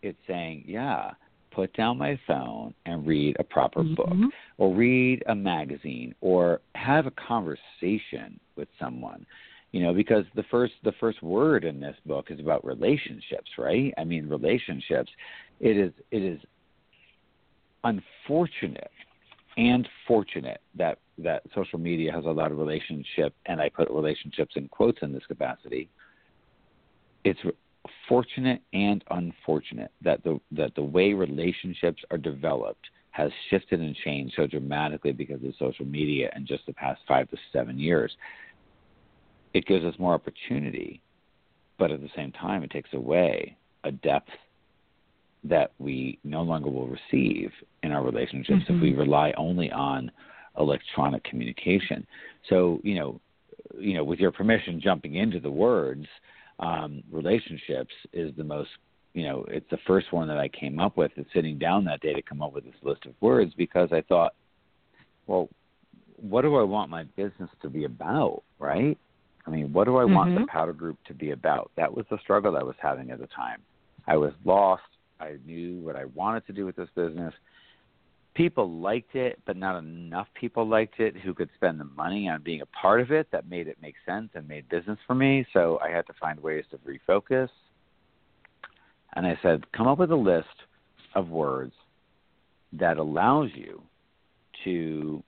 it's 0.02 0.18
saying, 0.28 0.62
yeah, 0.68 1.10
put 1.54 1.72
down 1.74 1.98
my 1.98 2.18
phone 2.26 2.74
and 2.86 3.06
read 3.06 3.36
a 3.38 3.44
proper 3.44 3.82
mm-hmm. 3.82 3.94
book 3.94 4.32
or 4.58 4.74
read 4.74 5.22
a 5.26 5.34
magazine 5.34 6.14
or 6.20 6.60
have 6.74 7.06
a 7.06 7.12
conversation 7.12 8.38
with 8.56 8.68
someone 8.80 9.24
you 9.72 9.82
know 9.82 9.92
because 9.92 10.24
the 10.36 10.44
first 10.50 10.74
the 10.84 10.92
first 11.00 11.22
word 11.22 11.64
in 11.64 11.80
this 11.80 11.96
book 12.06 12.26
is 12.30 12.38
about 12.38 12.64
relationships 12.64 13.50
right 13.58 13.92
i 13.98 14.04
mean 14.04 14.28
relationships 14.28 15.10
it 15.60 15.76
is 15.76 15.92
it 16.10 16.22
is 16.22 16.40
unfortunate 17.84 18.90
and 19.56 19.88
fortunate 20.06 20.60
that 20.76 20.98
that 21.18 21.42
social 21.54 21.78
media 21.78 22.12
has 22.12 22.24
allowed 22.24 22.52
relationship 22.52 23.34
and 23.46 23.60
i 23.60 23.68
put 23.68 23.90
relationships 23.90 24.54
in 24.56 24.68
quotes 24.68 24.98
in 25.02 25.12
this 25.12 25.24
capacity 25.26 25.88
it's 27.24 27.40
fortunate 28.08 28.60
and 28.72 29.02
unfortunate 29.10 29.90
that 30.02 30.22
the 30.24 30.40
that 30.52 30.74
the 30.74 30.82
way 30.82 31.12
relationships 31.12 32.02
are 32.10 32.18
developed 32.18 32.86
has 33.10 33.30
shifted 33.50 33.80
and 33.80 33.94
changed 34.04 34.34
so 34.36 34.46
dramatically 34.46 35.12
because 35.12 35.42
of 35.44 35.52
social 35.58 35.84
media 35.84 36.30
in 36.34 36.46
just 36.46 36.64
the 36.66 36.72
past 36.72 37.00
five 37.06 37.28
to 37.30 37.36
seven 37.52 37.78
years. 37.78 38.16
It 39.52 39.66
gives 39.66 39.84
us 39.84 39.94
more 39.98 40.14
opportunity, 40.14 41.02
but 41.78 41.90
at 41.90 42.00
the 42.00 42.08
same 42.16 42.32
time, 42.32 42.62
it 42.62 42.70
takes 42.70 42.92
away 42.94 43.56
a 43.84 43.92
depth 43.92 44.30
that 45.44 45.72
we 45.78 46.18
no 46.24 46.42
longer 46.42 46.70
will 46.70 46.88
receive 46.88 47.50
in 47.82 47.92
our 47.92 48.02
relationships 48.02 48.62
mm-hmm. 48.64 48.76
if 48.76 48.82
we 48.82 48.90
mm-hmm. 48.90 49.00
rely 49.00 49.32
only 49.36 49.70
on 49.72 50.10
electronic 50.58 51.22
communication. 51.24 52.06
So, 52.48 52.80
you 52.82 52.94
know, 52.94 53.20
you 53.78 53.94
know, 53.94 54.04
with 54.04 54.20
your 54.20 54.32
permission, 54.32 54.80
jumping 54.80 55.16
into 55.16 55.40
the 55.40 55.50
words, 55.50 56.06
um, 56.62 57.02
relationships 57.10 57.92
is 58.12 58.32
the 58.36 58.44
most 58.44 58.70
you 59.12 59.24
know 59.24 59.44
it's 59.48 59.68
the 59.70 59.78
first 59.86 60.12
one 60.12 60.28
that 60.28 60.38
I 60.38 60.48
came 60.48 60.78
up 60.78 60.96
with 60.96 61.12
is 61.16 61.26
sitting 61.34 61.58
down 61.58 61.84
that 61.84 62.00
day 62.00 62.14
to 62.14 62.22
come 62.22 62.40
up 62.40 62.54
with 62.54 62.64
this 62.64 62.74
list 62.82 63.04
of 63.04 63.12
words 63.20 63.52
because 63.56 63.90
I 63.92 64.02
thought, 64.02 64.32
well, 65.26 65.48
what 66.16 66.42
do 66.42 66.54
I 66.56 66.62
want 66.62 66.90
my 66.90 67.02
business 67.16 67.50
to 67.60 67.68
be 67.68 67.84
about, 67.84 68.42
right? 68.58 68.96
I 69.44 69.50
mean, 69.50 69.72
what 69.72 69.84
do 69.84 69.98
I 69.98 70.04
mm-hmm. 70.04 70.14
want 70.14 70.34
the 70.34 70.40
mm-hmm. 70.40 70.44
powder 70.46 70.72
group 70.72 70.98
to 71.08 71.14
be 71.14 71.32
about? 71.32 71.70
That 71.76 71.92
was 71.92 72.06
the 72.10 72.18
struggle 72.22 72.56
I 72.56 72.62
was 72.62 72.76
having 72.80 73.10
at 73.10 73.18
the 73.18 73.26
time. 73.26 73.60
I 74.06 74.16
was 74.16 74.32
lost. 74.44 74.82
I 75.20 75.36
knew 75.44 75.80
what 75.80 75.96
I 75.96 76.04
wanted 76.06 76.46
to 76.46 76.52
do 76.52 76.64
with 76.64 76.76
this 76.76 76.88
business, 76.94 77.34
people 78.34 78.70
liked 78.80 79.14
it, 79.14 79.40
but 79.46 79.56
not 79.56 79.78
enough 79.78 80.26
people 80.34 80.66
liked 80.66 81.00
it 81.00 81.16
who 81.16 81.34
could 81.34 81.50
spend 81.54 81.78
the 81.78 81.84
money 81.84 82.28
on 82.28 82.42
being 82.42 82.62
a 82.62 82.66
part 82.66 83.00
of 83.00 83.10
it 83.10 83.28
that 83.30 83.48
made 83.48 83.68
it 83.68 83.76
make 83.82 83.94
sense 84.06 84.30
and 84.34 84.48
made 84.48 84.68
business 84.68 84.98
for 85.06 85.14
me. 85.14 85.46
So 85.52 85.78
I 85.82 85.90
had 85.90 86.06
to 86.06 86.14
find 86.20 86.40
ways 86.40 86.64
to 86.70 86.78
refocus. 86.78 87.48
And 89.14 89.26
I 89.26 89.38
said, 89.42 89.70
come 89.72 89.86
up 89.86 89.98
with 89.98 90.10
a 90.10 90.16
list 90.16 90.46
of 91.14 91.28
words 91.28 91.74
that 92.72 92.96
allows 92.96 93.50
you 93.54 93.82
to 94.64 95.22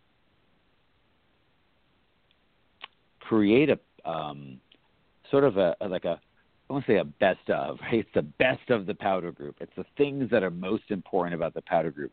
create 3.20 3.68
a 3.70 3.78
um, 4.08 4.60
sort 5.30 5.44
of 5.44 5.56
a, 5.56 5.76
like 5.88 6.04
a 6.04 6.20
I 6.68 6.72
want 6.72 6.86
to 6.86 6.92
say 6.92 6.98
a 6.98 7.04
best 7.04 7.50
of. 7.50 7.78
Right? 7.82 8.00
It's 8.00 8.08
the 8.14 8.22
best 8.22 8.70
of 8.70 8.86
the 8.86 8.94
powder 8.94 9.32
group. 9.32 9.56
It's 9.60 9.74
the 9.76 9.84
things 9.96 10.30
that 10.30 10.42
are 10.42 10.50
most 10.50 10.84
important 10.90 11.34
about 11.34 11.54
the 11.54 11.62
powder 11.62 11.90
group. 11.90 12.12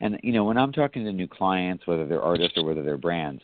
And 0.00 0.18
you 0.22 0.32
know, 0.32 0.44
when 0.44 0.56
I'm 0.56 0.72
talking 0.72 1.04
to 1.04 1.12
new 1.12 1.28
clients, 1.28 1.86
whether 1.86 2.06
they're 2.06 2.22
artists 2.22 2.56
or 2.56 2.64
whether 2.64 2.82
they're 2.82 2.96
brands, 2.96 3.42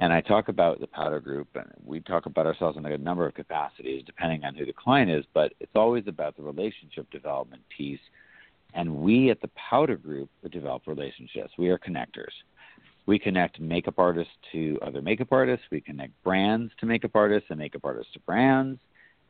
and 0.00 0.12
I 0.12 0.20
talk 0.20 0.48
about 0.48 0.80
the 0.80 0.86
powder 0.86 1.18
group, 1.18 1.48
and 1.54 1.66
we 1.84 2.00
talk 2.00 2.26
about 2.26 2.46
ourselves 2.46 2.78
in 2.78 2.86
a 2.86 2.98
number 2.98 3.26
of 3.26 3.34
capacities, 3.34 4.04
depending 4.06 4.44
on 4.44 4.54
who 4.54 4.64
the 4.64 4.72
client 4.72 5.10
is. 5.10 5.24
But 5.34 5.52
it's 5.58 5.74
always 5.74 6.04
about 6.06 6.36
the 6.36 6.42
relationship 6.42 7.10
development 7.10 7.62
piece. 7.76 8.00
And 8.74 8.96
we 8.96 9.30
at 9.30 9.40
the 9.40 9.50
powder 9.70 9.96
group 9.96 10.30
develop 10.52 10.82
relationships. 10.86 11.52
We 11.58 11.70
are 11.70 11.78
connectors. 11.78 12.32
We 13.06 13.18
connect 13.18 13.58
makeup 13.58 13.94
artists 13.98 14.34
to 14.52 14.78
other 14.82 15.00
makeup 15.00 15.28
artists. 15.32 15.64
We 15.70 15.80
connect 15.80 16.12
brands 16.22 16.70
to 16.78 16.86
makeup 16.86 17.12
artists 17.14 17.48
and 17.50 17.58
makeup 17.58 17.80
artists 17.84 18.12
to 18.12 18.20
brands. 18.20 18.78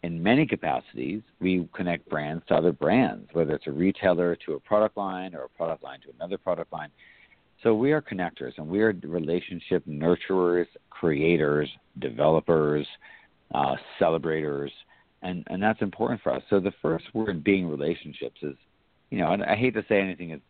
In 0.02 0.22
many 0.22 0.46
capacities, 0.46 1.22
we 1.40 1.68
connect 1.74 2.08
brands 2.08 2.44
to 2.48 2.54
other 2.54 2.72
brands, 2.72 3.28
whether 3.32 3.54
it's 3.54 3.66
a 3.66 3.72
retailer 3.72 4.37
to 4.46 4.54
a 4.54 4.61
product 4.61 4.96
line 4.96 5.34
or 5.34 5.44
a 5.44 5.48
product 5.48 5.82
line 5.82 6.00
to 6.02 6.08
another 6.14 6.38
product 6.38 6.72
line. 6.72 6.90
So 7.62 7.74
we 7.74 7.90
are 7.92 8.00
connectors 8.00 8.52
and 8.58 8.68
we 8.68 8.80
are 8.80 8.92
relationship 9.02 9.84
nurturers, 9.87 10.66
creators, 10.90 11.68
developers, 11.98 12.87
uh, 13.52 13.74
celebrators, 13.98 14.70
and, 15.22 15.44
and 15.48 15.61
that's 15.61 15.82
important 15.82 16.20
for 16.22 16.32
us. 16.32 16.42
So 16.48 16.61
the 16.61 16.72
first 16.80 17.06
word 17.14 17.42
being 17.42 17.68
relationships 17.68 18.38
is, 18.42 18.54
you 19.11 19.18
know, 19.18 19.26
I, 19.26 19.54
I 19.54 19.56
hate 19.56 19.74
to 19.74 19.84
say 19.88 20.00
anything 20.00 20.30
is 20.30 20.40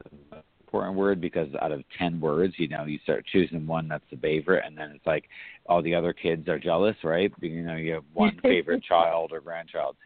important 0.69 0.97
word 0.97 1.21
because 1.21 1.49
out 1.63 1.73
of 1.73 1.83
10 1.99 2.21
words, 2.21 2.55
you 2.59 2.69
know, 2.69 2.85
you 2.85 2.99
start 3.03 3.25
choosing 3.33 3.67
one 3.67 3.89
that's 3.89 4.05
the 4.11 4.19
favorite, 4.19 4.65
and 4.67 4.77
then 4.77 4.91
it's 4.95 5.07
like 5.07 5.25
all 5.67 5.81
the 5.81 5.95
other 5.95 6.13
kids 6.13 6.47
are 6.47 6.59
jealous, 6.59 6.97
right? 7.03 7.33
You 7.41 7.63
know, 7.63 7.77
you 7.77 7.95
have 7.95 8.05
one 8.13 8.39
favorite 8.43 8.85
child 8.85 9.33
or 9.33 9.41
grandchild. 9.41 9.97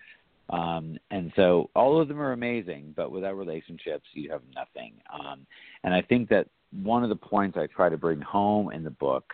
Um, 0.51 0.99
and 1.11 1.33
so 1.35 1.69
all 1.75 2.01
of 2.01 2.07
them 2.09 2.21
are 2.21 2.33
amazing, 2.33 2.95
but 2.97 3.11
without 3.11 3.37
relationships, 3.37 4.05
you 4.13 4.31
have 4.31 4.43
nothing. 4.55 4.93
Um, 5.13 5.47
and 5.83 5.93
I 5.93 6.03
think 6.03 6.29
that 6.29 6.47
one 6.83 7.03
of 7.03 7.09
the 7.09 7.17
points 7.17 7.57
I 7.59 7.67
try 7.67 7.89
to 7.89 7.99
bring 7.99 8.21
home 8.21 8.71
in 8.73 8.85
the 8.85 8.91
book 8.91 9.33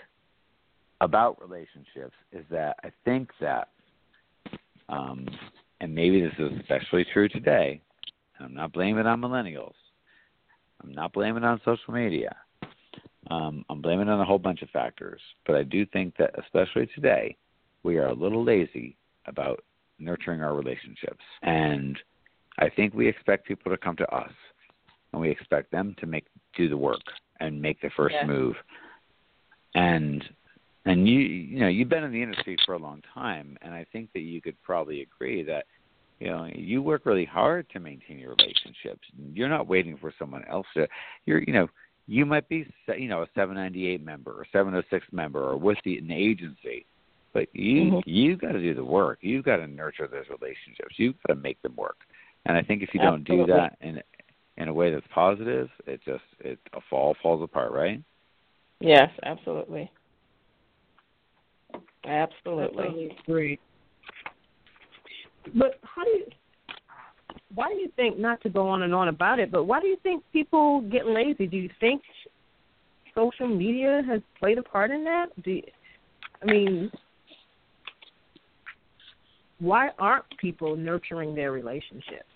about 1.01 1.41
relationships 1.41 2.15
is 2.33 2.45
that 2.51 2.77
I 2.83 2.91
think 3.05 3.31
that, 3.41 3.69
um, 4.89 5.27
and 5.81 5.95
maybe 5.95 6.23
this 6.23 6.33
is 6.39 6.59
especially 6.61 7.05
true 7.13 7.29
today, 7.29 7.81
I'm 8.41 8.55
not 8.55 8.73
blaming 8.73 9.01
it 9.01 9.07
on 9.07 9.21
millennials, 9.21 9.75
I'm 10.83 10.93
not 10.93 11.13
blaming 11.13 11.43
it 11.43 11.47
on 11.47 11.61
social 11.65 11.93
media. 11.93 12.35
Um, 13.31 13.65
I'm 13.69 13.83
blaming 13.83 14.09
it 14.09 14.11
on 14.11 14.21
a 14.21 14.25
whole 14.25 14.39
bunch 14.39 14.63
of 14.63 14.71
factors, 14.71 15.21
but 15.47 15.57
I 15.57 15.63
do 15.63 15.85
think 15.87 16.17
that, 16.19 16.31
especially 16.39 16.89
today, 16.95 17.37
we 17.83 17.99
are 17.99 18.07
a 18.07 18.15
little 18.15 18.45
lazy 18.45 18.97
about 19.27 19.63
nurturing 19.99 20.43
our 20.43 20.55
relationships. 20.55 21.23
And 21.43 21.99
I 22.59 22.69
think 22.71 22.95
we 22.95 23.09
expect 23.09 23.47
people 23.47 23.71
to 23.71 23.77
come 23.77 23.97
to 23.97 24.09
us, 24.15 24.33
and 25.13 25.21
we 25.21 25.31
expect 25.31 25.71
them 25.71 25.95
to 26.01 26.07
make 26.07 26.27
do 26.57 26.69
the 26.69 26.77
work 26.77 27.03
and 27.41 27.61
make 27.61 27.81
the 27.81 27.91
first 27.97 28.17
move. 28.27 28.57
And 29.75 30.25
and 30.87 31.07
you 31.07 31.21
you 31.21 31.61
know 31.61 31.69
you've 31.69 31.89
been 31.89 32.05
in 32.05 32.13
the 32.13 32.23
industry 32.23 32.57
for 32.65 32.75
a 32.75 32.79
long 32.79 33.03
time, 33.15 33.57
and 33.63 33.75
I 33.75 33.85
think 33.93 34.13
that 34.15 34.21
you 34.21 34.41
could 34.41 34.61
probably 34.63 35.03
agree 35.03 35.43
that 35.45 35.67
you 36.21 36.29
know 36.29 36.49
you 36.55 36.83
work 36.83 37.07
really 37.07 37.25
hard 37.25 37.69
to 37.71 37.81
maintain 37.81 38.19
your 38.19 38.35
relationships. 38.39 39.03
You're 39.33 39.49
not 39.49 39.69
waiting 39.69 39.97
for 39.99 40.13
someone 40.19 40.45
else 40.51 40.67
to 40.75 40.87
you're 41.27 41.43
you 41.43 41.53
know 41.53 41.69
you 42.07 42.25
might 42.27 42.49
be 42.49 42.67
you 42.97 43.09
know 43.09 43.23
a 43.23 43.27
798 43.35 44.05
member 44.05 44.33
or 44.33 44.47
706 44.51 45.07
member 45.13 45.43
or 45.43 45.57
with 45.57 45.79
the 45.85 45.99
an 45.99 46.11
agency 46.11 46.87
but 47.33 47.47
you 47.53 47.83
mm-hmm. 47.83 47.99
you 48.09 48.37
got 48.37 48.53
to 48.53 48.61
do 48.61 48.75
the 48.75 48.85
work. 48.85 49.19
You 49.21 49.43
got 49.43 49.57
to 49.57 49.67
nurture 49.67 50.09
those 50.09 50.25
relationships. 50.29 50.95
You 50.97 51.15
got 51.27 51.35
to 51.35 51.41
make 51.41 51.61
them 51.63 51.77
work. 51.77 51.99
And 52.47 52.57
i 52.57 52.63
think 52.63 52.83
if 52.83 52.91
you 52.95 53.01
Absolutely. 53.01 53.37
don't 53.37 53.47
do 53.47 53.53
that 53.53 53.77
in 53.81 54.03
in 54.57 54.69
a 54.69 54.73
way 54.73 54.93
that's 54.93 55.07
positive 55.15 55.69
it 55.87 56.01
just 56.05 56.25
it 56.41 56.59
a 56.73 56.81
fall 56.89 57.15
falls 57.23 57.43
apart 57.43 57.73
right? 57.73 58.03
Yes 58.81 59.11
absolutely. 59.23 59.91
Absolutely, 62.05 62.85
absolutely. 62.85 63.17
agree 63.27 63.59
but 65.55 65.79
how 65.83 66.05
do 66.05 66.11
you? 66.11 66.27
Why 67.55 67.69
do 67.69 67.77
you 67.77 67.91
think 67.97 68.19
not 68.19 68.41
to 68.43 68.49
go 68.49 68.69
on 68.69 68.83
and 68.83 68.95
on 68.95 69.09
about 69.09 69.39
it? 69.39 69.51
But 69.51 69.65
why 69.65 69.81
do 69.81 69.87
you 69.87 69.97
think 70.03 70.23
people 70.33 70.83
get 70.83 71.07
lazy? 71.07 71.47
Do 71.47 71.57
you 71.57 71.71
think 71.81 72.03
social 73.15 73.49
media 73.49 74.03
has 74.09 74.21
played 74.39 74.59
a 74.59 74.63
part 74.63 74.91
in 74.91 75.03
that? 75.05 75.27
Do 75.43 75.53
you, 75.53 75.63
I 76.43 76.47
mean, 76.47 76.91
why 79.61 79.89
aren't 79.99 80.25
people 80.39 80.77
nurturing 80.77 81.35
their 81.35 81.53
relationships? 81.53 82.29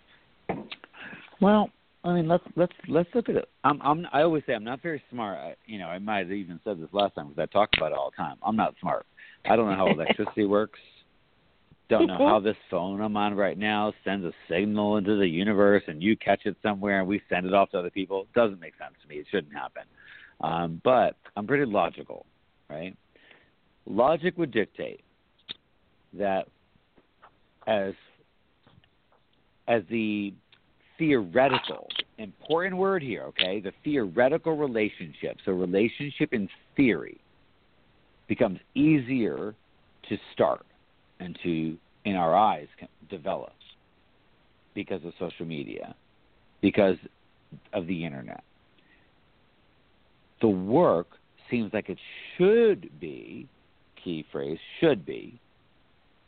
Well, 1.41 1.71
I 2.05 2.15
mean, 2.15 2.27
let's 2.27 2.45
let's 2.57 2.73
let's 2.89 3.09
look 3.15 3.29
at 3.29 3.37
it. 3.37 3.49
I'm 3.65 3.81
I'm 3.83 4.07
I 4.13 4.23
always 4.23 4.43
say 4.47 4.55
I'm 4.55 4.65
not 4.65 4.83
very 4.83 5.03
smart. 5.11 5.39
I, 5.39 5.55
you 5.67 5.79
know, 5.79 5.87
I 5.87 5.99
might 5.99 6.19
have 6.19 6.33
even 6.33 6.59
said 6.65 6.81
this 6.81 6.89
last 6.93 7.15
time 7.15 7.29
because 7.29 7.49
I 7.49 7.53
talk 7.53 7.71
about 7.77 7.93
it 7.93 7.99
all 7.99 8.11
the 8.11 8.17
time. 8.17 8.37
I'm 8.43 8.57
not 8.57 8.75
smart. 8.81 9.07
I 9.45 9.57
don't 9.57 9.69
know 9.69 9.77
how 9.77 9.87
electricity 9.93 10.47
works. 10.47 10.81
Don't 11.93 12.07
know 12.07 12.27
how 12.27 12.41
this 12.45 12.57
phone 12.71 13.01
I'm 13.01 13.17
on 13.17 13.35
right 13.35 13.59
now 13.59 13.93
sends 14.03 14.25
a 14.25 14.33
signal 14.49 14.97
into 14.97 15.17
the 15.17 15.29
universe 15.29 15.83
and 15.87 16.03
you 16.03 16.17
catch 16.17 16.47
it 16.47 16.57
somewhere 16.63 17.01
and 17.01 17.09
we 17.09 17.21
send 17.29 17.45
it 17.45 17.53
off 17.53 17.71
to 17.73 17.79
other 17.79 17.91
people. 17.91 18.23
It 18.23 18.33
doesn't 18.33 18.61
make 18.61 18.73
sense 18.79 18.95
to 19.03 19.09
me. 19.09 19.17
It 19.17 19.27
shouldn't 19.31 19.53
happen. 19.53 19.83
Um, 20.41 20.81
but 20.83 21.17
I'm 21.37 21.47
pretty 21.47 21.71
logical, 21.71 22.25
right? 22.71 22.97
Logic 23.87 24.37
would 24.39 24.53
dictate 24.53 25.03
that 26.15 26.49
as 27.67 27.93
as 29.69 29.83
the 29.91 30.35
theoretical 30.99 31.89
important 32.19 32.77
word 32.77 33.03
here, 33.03 33.25
okay? 33.25 33.61
The 33.61 33.73
theoretical 33.85 34.57
relationship. 34.57 35.37
So 35.45 35.53
relationship 35.53 36.33
in 36.33 36.49
theory 36.77 37.21
becomes 38.29 38.59
easier 38.75 39.55
to 40.09 40.17
start 40.33 40.65
and 41.23 41.39
to, 41.43 41.77
in 42.05 42.17
our 42.17 42.35
eyes, 42.35 42.67
develop 43.09 43.53
because 44.75 45.05
of 45.05 45.13
social 45.19 45.47
media, 45.47 45.95
because 46.61 46.97
of 47.73 47.87
the 47.87 48.05
internet. 48.05 48.43
The 50.41 50.49
work 50.49 51.07
seems 51.51 51.73
like 51.73 51.89
it 51.89 51.99
should 52.37 52.91
be, 52.99 53.49
key 54.03 54.25
phrase, 54.33 54.59
should 54.81 55.07
be 55.07 55.39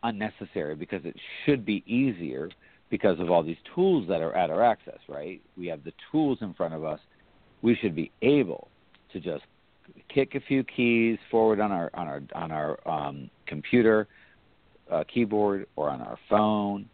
unnecessary 0.04 0.76
because 0.76 1.04
it 1.04 1.16
should 1.44 1.64
be 1.64 1.83
easier 1.87 2.50
because 2.90 3.18
of 3.18 3.30
all 3.30 3.42
these 3.42 3.57
tools 3.74 4.07
that 4.09 4.20
are 4.20 4.37
at 4.37 4.50
our 4.50 4.62
access, 4.62 4.98
right? 5.09 5.40
We 5.57 5.66
have 5.66 5.83
the 5.83 5.92
tools 6.12 6.38
in 6.42 6.54
front 6.54 6.74
of 6.74 6.85
us. 6.85 7.00
We 7.62 7.74
should 7.74 7.96
be 7.96 8.12
able 8.22 8.68
to 9.12 9.18
just 9.18 9.42
kick 10.14 10.35
a 10.35 10.40
few 10.40 10.62
keys 10.62 11.18
forward 11.30 11.59
on 11.59 11.72
our 11.72 11.90
on 11.94 12.07
our 12.07 12.22
on 12.35 12.52
our 12.52 12.88
um, 12.88 13.30
computer 13.46 14.07
uh, 14.94 15.04
keyboard 15.12 15.66
or 15.76 15.90
on 15.90 16.00
our 16.00 16.18
phone, 16.30 16.88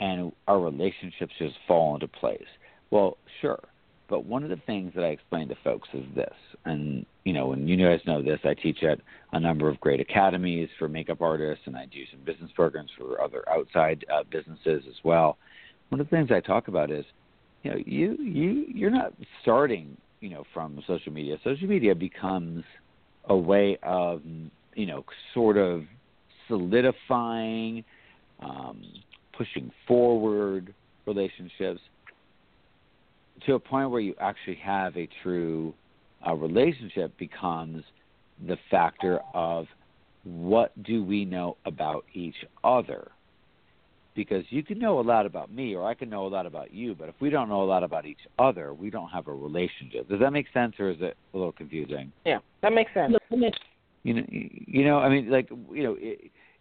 and 0.00 0.32
our 0.48 0.60
relationships 0.60 1.32
just 1.38 1.54
fall 1.68 1.94
into 1.94 2.08
place. 2.08 2.50
Well, 2.90 3.16
sure. 3.40 3.60
But 4.08 4.24
one 4.24 4.42
of 4.42 4.50
the 4.50 4.60
things 4.66 4.92
that 4.96 5.04
I 5.04 5.08
explain 5.08 5.46
to 5.48 5.54
folks 5.62 5.88
is 5.94 6.04
this, 6.16 6.34
and 6.64 7.06
you 7.24 7.32
know, 7.32 7.52
and 7.52 7.68
you 7.68 7.76
guys 7.76 8.00
know 8.06 8.20
this, 8.22 8.40
I 8.44 8.54
teach 8.54 8.82
at 8.82 8.98
a 9.32 9.38
number 9.38 9.68
of 9.68 9.78
great 9.78 10.00
academies 10.00 10.68
for 10.78 10.88
makeup 10.88 11.20
artists, 11.20 11.62
and 11.66 11.76
I 11.76 11.86
do 11.86 12.02
some 12.10 12.20
business 12.24 12.50
programs 12.56 12.90
for 12.98 13.22
other 13.22 13.48
outside 13.48 14.04
uh, 14.12 14.24
businesses 14.28 14.82
as 14.88 14.96
well. 15.04 15.38
One 15.90 16.00
of 16.00 16.10
the 16.10 16.16
things 16.16 16.30
I 16.32 16.40
talk 16.40 16.66
about 16.66 16.90
is, 16.90 17.04
you 17.62 17.70
know, 17.70 17.76
you 17.86 18.16
you 18.18 18.64
you're 18.74 18.90
not 18.90 19.12
starting, 19.42 19.96
you 20.20 20.30
know, 20.30 20.44
from 20.52 20.82
social 20.88 21.12
media. 21.12 21.36
Social 21.44 21.68
media 21.68 21.94
becomes 21.94 22.64
a 23.26 23.36
way 23.36 23.78
of, 23.84 24.22
you 24.74 24.86
know, 24.86 25.04
sort 25.34 25.56
of 25.56 25.84
solidifying, 26.50 27.82
um, 28.40 28.82
pushing 29.36 29.70
forward 29.88 30.74
relationships 31.06 31.80
to 33.46 33.54
a 33.54 33.58
point 33.58 33.90
where 33.90 34.00
you 34.00 34.14
actually 34.20 34.56
have 34.56 34.96
a 34.98 35.08
true 35.22 35.72
uh, 36.26 36.34
relationship 36.34 37.16
becomes 37.16 37.82
the 38.46 38.58
factor 38.70 39.20
of 39.32 39.66
what 40.24 40.70
do 40.82 41.02
we 41.02 41.24
know 41.24 41.56
about 41.64 42.04
each 42.12 42.34
other 42.62 43.10
because 44.14 44.44
you 44.50 44.62
can 44.62 44.78
know 44.78 45.00
a 45.00 45.02
lot 45.02 45.24
about 45.24 45.50
me 45.50 45.74
or 45.74 45.86
I 45.86 45.94
can 45.94 46.10
know 46.10 46.26
a 46.26 46.28
lot 46.28 46.44
about 46.44 46.74
you, 46.74 46.94
but 46.94 47.08
if 47.08 47.14
we 47.20 47.30
don't 47.30 47.48
know 47.48 47.62
a 47.62 47.64
lot 47.64 47.82
about 47.82 48.04
each 48.04 48.18
other, 48.38 48.74
we 48.74 48.90
don't 48.90 49.08
have 49.08 49.28
a 49.28 49.32
relationship. 49.32 50.08
Does 50.08 50.20
that 50.20 50.32
make 50.32 50.46
sense 50.52 50.74
or 50.78 50.90
is 50.90 50.98
it 51.00 51.16
a 51.32 51.36
little 51.36 51.52
confusing? 51.52 52.12
Yeah, 52.26 52.40
that 52.62 52.72
makes 52.72 52.92
sense. 52.92 53.14
You 54.02 54.14
know, 54.14 54.22
you 54.28 54.84
know, 54.84 54.98
I 54.98 55.08
mean, 55.08 55.30
like, 55.30 55.48
you 55.72 55.82
know, 55.82 55.96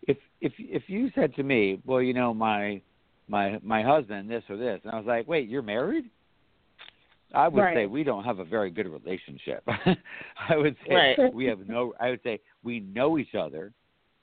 if 0.03 0.17
if 0.41 0.53
if 0.57 0.83
you 0.87 1.11
said 1.15 1.35
to 1.35 1.43
me, 1.43 1.81
well, 1.85 2.01
you 2.01 2.13
know, 2.13 2.33
my 2.33 2.81
my 3.27 3.59
my 3.63 3.81
husband 3.81 4.29
this 4.29 4.43
or 4.49 4.57
this, 4.57 4.79
and 4.83 4.93
I 4.93 4.97
was 4.97 5.05
like, 5.05 5.27
wait, 5.27 5.49
you're 5.49 5.61
married? 5.61 6.05
I 7.33 7.47
would 7.47 7.61
right. 7.61 7.75
say 7.75 7.85
we 7.85 8.03
don't 8.03 8.23
have 8.23 8.39
a 8.39 8.45
very 8.45 8.71
good 8.71 8.87
relationship. 8.87 9.63
I 10.49 10.57
would 10.57 10.75
say 10.87 11.15
right. 11.17 11.33
we 11.33 11.45
have 11.45 11.67
no. 11.67 11.93
I 11.99 12.09
would 12.09 12.21
say 12.23 12.39
we 12.63 12.79
know 12.79 13.17
each 13.17 13.35
other, 13.35 13.71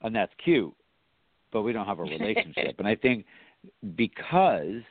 and 0.02 0.14
that's 0.14 0.32
cute, 0.42 0.74
but 1.52 1.62
we 1.62 1.72
don't 1.72 1.86
have 1.86 2.00
a 2.00 2.02
relationship. 2.04 2.76
and 2.78 2.88
I 2.88 2.96
think 2.96 3.24
because 3.94 4.82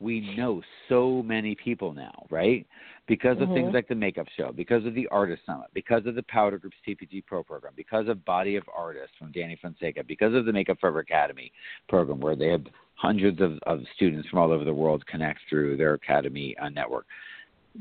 we 0.00 0.34
know 0.36 0.62
so 0.88 1.22
many 1.22 1.54
people 1.54 1.92
now, 1.92 2.26
right? 2.30 2.66
Because 3.08 3.38
of 3.38 3.44
mm-hmm. 3.44 3.54
things 3.54 3.74
like 3.74 3.88
the 3.88 3.94
Makeup 3.94 4.26
Show, 4.36 4.52
because 4.52 4.84
of 4.84 4.94
the 4.94 5.08
Artist 5.08 5.42
Summit, 5.46 5.68
because 5.72 6.04
of 6.04 6.14
the 6.14 6.22
Powder 6.24 6.58
Group's 6.58 6.76
TPG 6.86 7.24
Pro 7.26 7.42
program, 7.42 7.72
because 7.74 8.06
of 8.06 8.22
Body 8.26 8.56
of 8.56 8.64
Artists 8.74 9.16
from 9.18 9.32
Danny 9.32 9.58
Fonseca, 9.60 10.04
because 10.06 10.34
of 10.34 10.44
the 10.44 10.52
Makeup 10.52 10.78
Forever 10.78 11.00
Academy 11.00 11.50
program, 11.88 12.20
where 12.20 12.36
they 12.36 12.48
have 12.48 12.64
hundreds 12.94 13.40
of, 13.40 13.58
of 13.66 13.80
students 13.96 14.28
from 14.28 14.38
all 14.40 14.52
over 14.52 14.64
the 14.64 14.74
world 14.74 15.06
connect 15.06 15.40
through 15.48 15.78
their 15.78 15.94
academy 15.94 16.54
uh, 16.60 16.68
network, 16.68 17.06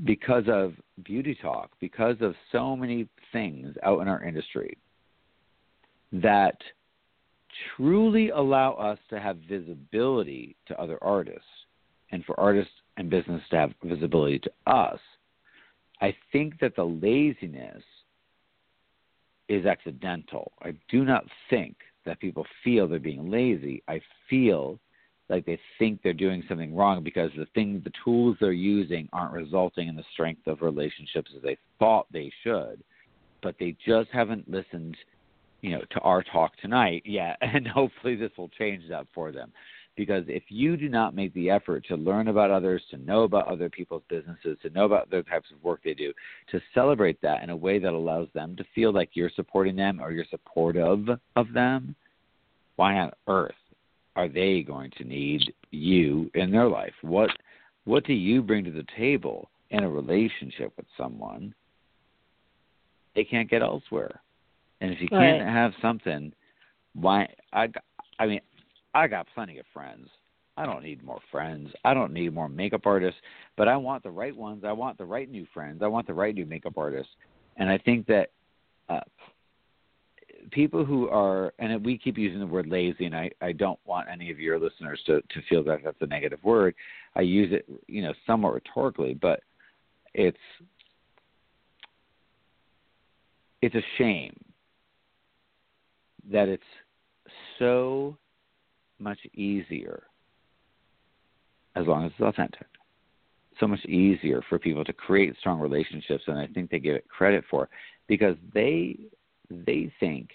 because 0.05 0.45
of 0.47 0.73
Beauty 1.03 1.37
Talk, 1.41 1.71
because 1.81 2.15
of 2.21 2.33
so 2.51 2.75
many 2.75 3.07
things 3.33 3.75
out 3.83 3.99
in 3.99 4.07
our 4.07 4.23
industry 4.23 4.77
that 6.13 6.57
truly 7.75 8.29
allow 8.29 8.73
us 8.73 8.99
to 9.09 9.19
have 9.19 9.37
visibility 9.49 10.55
to 10.67 10.79
other 10.79 10.97
artists 11.01 11.41
and 12.11 12.23
for 12.25 12.39
artists 12.39 12.71
and 12.97 13.09
business 13.09 13.41
to 13.49 13.57
have 13.57 13.73
visibility 13.83 14.39
to 14.39 14.51
us, 14.71 14.99
I 16.01 16.15
think 16.31 16.59
that 16.59 16.75
the 16.75 16.83
laziness 16.83 17.83
is 19.49 19.65
accidental. 19.65 20.51
I 20.61 20.73
do 20.89 21.05
not 21.05 21.25
think 21.49 21.77
that 22.05 22.19
people 22.19 22.45
feel 22.63 22.87
they're 22.87 22.99
being 22.99 23.31
lazy. 23.31 23.83
I 23.87 24.01
feel 24.29 24.79
like 25.29 25.45
they 25.45 25.59
think 25.77 26.01
they're 26.01 26.13
doing 26.13 26.43
something 26.47 26.75
wrong 26.75 27.03
because 27.03 27.31
the 27.37 27.47
thing 27.53 27.81
the 27.83 27.91
tools 28.03 28.37
they're 28.39 28.51
using 28.51 29.09
aren't 29.11 29.33
resulting 29.33 29.87
in 29.87 29.95
the 29.95 30.03
strength 30.13 30.47
of 30.47 30.61
relationships 30.61 31.31
as 31.35 31.41
they 31.41 31.57
thought 31.79 32.07
they 32.11 32.31
should 32.43 32.83
but 33.41 33.55
they 33.59 33.75
just 33.85 34.09
haven't 34.11 34.49
listened 34.49 34.95
you 35.61 35.71
know 35.71 35.81
to 35.91 35.99
our 35.99 36.23
talk 36.23 36.55
tonight 36.57 37.03
yet 37.05 37.37
and 37.41 37.67
hopefully 37.67 38.15
this 38.15 38.31
will 38.37 38.49
change 38.49 38.83
that 38.89 39.05
for 39.13 39.31
them 39.31 39.51
because 39.97 40.23
if 40.27 40.43
you 40.47 40.77
do 40.77 40.87
not 40.87 41.15
make 41.15 41.33
the 41.33 41.49
effort 41.49 41.83
to 41.87 41.95
learn 41.95 42.27
about 42.27 42.51
others, 42.51 42.81
to 42.91 42.97
know 42.97 43.23
about 43.23 43.47
other 43.47 43.67
people's 43.67 44.03
businesses, 44.07 44.57
to 44.61 44.69
know 44.69 44.85
about 44.85 45.09
the 45.09 45.23
types 45.23 45.47
of 45.51 45.61
work 45.63 45.81
they 45.83 45.95
do, 45.95 46.13
to 46.51 46.61
celebrate 46.73 47.19
that 47.21 47.43
in 47.43 47.49
a 47.49 47.55
way 47.55 47.79
that 47.79 47.93
allows 47.93 48.27
them 48.33 48.55
to 48.55 48.63
feel 48.75 48.93
like 48.93 49.09
you're 49.13 49.31
supporting 49.35 49.75
them 49.75 49.99
or 49.99 50.11
you're 50.11 50.25
supportive 50.29 51.09
of 51.35 51.53
them, 51.53 51.95
why 52.75 52.93
on 52.93 53.11
earth 53.27 53.51
are 54.15 54.29
they 54.29 54.61
going 54.61 54.91
to 54.97 55.03
need 55.03 55.41
you 55.71 56.29
in 56.35 56.51
their 56.51 56.67
life? 56.67 56.93
What 57.01 57.31
what 57.85 58.05
do 58.05 58.13
you 58.13 58.41
bring 58.41 58.65
to 58.65 58.71
the 58.71 58.85
table 58.97 59.49
in 59.71 59.83
a 59.83 59.89
relationship 59.89 60.73
with 60.77 60.85
someone 60.95 61.53
they 63.15 63.23
can't 63.23 63.49
get 63.49 63.61
elsewhere? 63.61 64.21
And 64.81 64.91
if 64.91 65.01
you 65.01 65.07
can't 65.07 65.41
have 65.41 65.71
something, 65.81 66.31
why 66.93 67.27
I 67.51 67.69
I 68.19 68.27
mean 68.27 68.41
I 68.97 69.05
got 69.05 69.27
plenty 69.35 69.59
of 69.59 69.65
friends. 69.71 70.09
I 70.57 70.65
don't 70.65 70.83
need 70.83 71.03
more 71.03 71.19
friends. 71.31 71.69
I 71.85 71.93
don't 71.93 72.11
need 72.11 72.33
more 72.33 72.49
makeup 72.49 72.87
artists, 72.87 73.21
but 73.55 73.67
I 73.67 73.77
want 73.77 74.01
the 74.01 74.09
right 74.09 74.35
ones. 74.35 74.63
I 74.65 74.71
want 74.71 74.97
the 74.97 75.05
right 75.05 75.29
new 75.29 75.45
friends. 75.53 75.83
I 75.83 75.87
want 75.87 76.07
the 76.07 76.15
right 76.15 76.33
new 76.33 76.47
makeup 76.47 76.73
artists. 76.77 77.11
And 77.57 77.69
I 77.69 77.77
think 77.77 78.07
that 78.07 78.31
uh, 78.89 79.01
people 80.49 80.83
who 80.83 81.09
are, 81.09 81.53
and 81.59 81.85
we 81.85 81.99
keep 81.99 82.17
using 82.17 82.39
the 82.39 82.47
word 82.47 82.65
lazy, 82.65 83.05
and 83.05 83.15
I, 83.15 83.29
I 83.39 83.51
don't 83.51 83.79
want 83.85 84.09
any 84.11 84.31
of 84.31 84.39
your 84.39 84.57
listeners 84.59 84.99
to, 85.05 85.21
to 85.21 85.41
feel 85.47 85.63
that 85.65 85.81
that's 85.83 86.01
a 86.01 86.07
negative 86.07 86.43
word. 86.43 86.73
I 87.15 87.21
use 87.21 87.53
it, 87.53 87.69
you 87.85 88.01
know, 88.01 88.15
somewhat 88.25 88.55
rhetorically, 88.55 89.13
but 89.13 89.41
it's 90.15 90.37
it's 93.61 93.75
a 93.75 93.83
shame 93.99 94.35
that 96.31 96.49
it's 96.49 96.63
so 97.59 98.17
much 98.99 99.19
easier 99.33 100.03
as 101.75 101.85
long 101.85 102.05
as 102.05 102.11
it's 102.17 102.21
authentic. 102.21 102.67
So 103.59 103.67
much 103.67 103.83
easier 103.85 104.41
for 104.49 104.59
people 104.59 104.83
to 104.85 104.93
create 104.93 105.35
strong 105.39 105.59
relationships 105.59 106.23
and 106.27 106.37
I 106.37 106.47
think 106.47 106.69
they 106.69 106.79
give 106.79 106.95
it 106.95 107.07
credit 107.07 107.43
for 107.49 107.69
because 108.07 108.35
they 108.53 108.97
they 109.49 109.91
think 109.99 110.31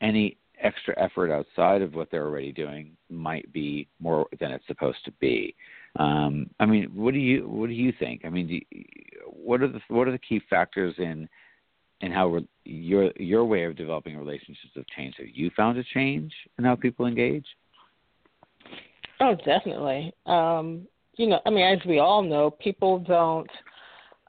any 0.00 0.36
extra 0.62 0.94
effort 1.02 1.32
outside 1.32 1.82
of 1.82 1.94
what 1.94 2.10
they're 2.10 2.26
already 2.26 2.52
doing 2.52 2.96
might 3.08 3.50
be 3.52 3.88
more 3.98 4.26
than 4.38 4.50
it's 4.52 4.66
supposed 4.66 5.04
to 5.04 5.12
be. 5.12 5.54
Um, 5.96 6.50
I 6.60 6.66
mean, 6.66 6.90
what 6.94 7.14
do 7.14 7.20
you 7.20 7.48
what 7.48 7.68
do 7.68 7.74
you 7.74 7.92
think? 7.98 8.22
I 8.24 8.28
mean, 8.28 8.48
you, 8.48 8.84
what 9.26 9.62
are 9.62 9.68
the 9.68 9.80
what 9.88 10.06
are 10.06 10.12
the 10.12 10.18
key 10.18 10.40
factors 10.48 10.94
in 10.98 11.28
in 12.00 12.12
how 12.12 12.28
re- 12.28 12.48
your 12.64 13.10
your 13.16 13.44
way 13.44 13.64
of 13.64 13.76
developing 13.76 14.16
relationships 14.16 14.72
have 14.76 14.86
changed? 14.96 15.18
Have 15.18 15.28
you 15.32 15.50
found 15.56 15.78
a 15.78 15.84
change 15.84 16.32
in 16.58 16.64
how 16.64 16.76
people 16.76 17.06
engage? 17.06 17.46
Oh, 19.20 19.34
definitely. 19.44 20.12
Um, 20.26 20.86
you 21.16 21.26
know, 21.26 21.40
I 21.44 21.50
mean, 21.50 21.64
as 21.64 21.84
we 21.86 21.98
all 21.98 22.22
know, 22.22 22.50
people 22.50 22.98
don't. 23.00 23.50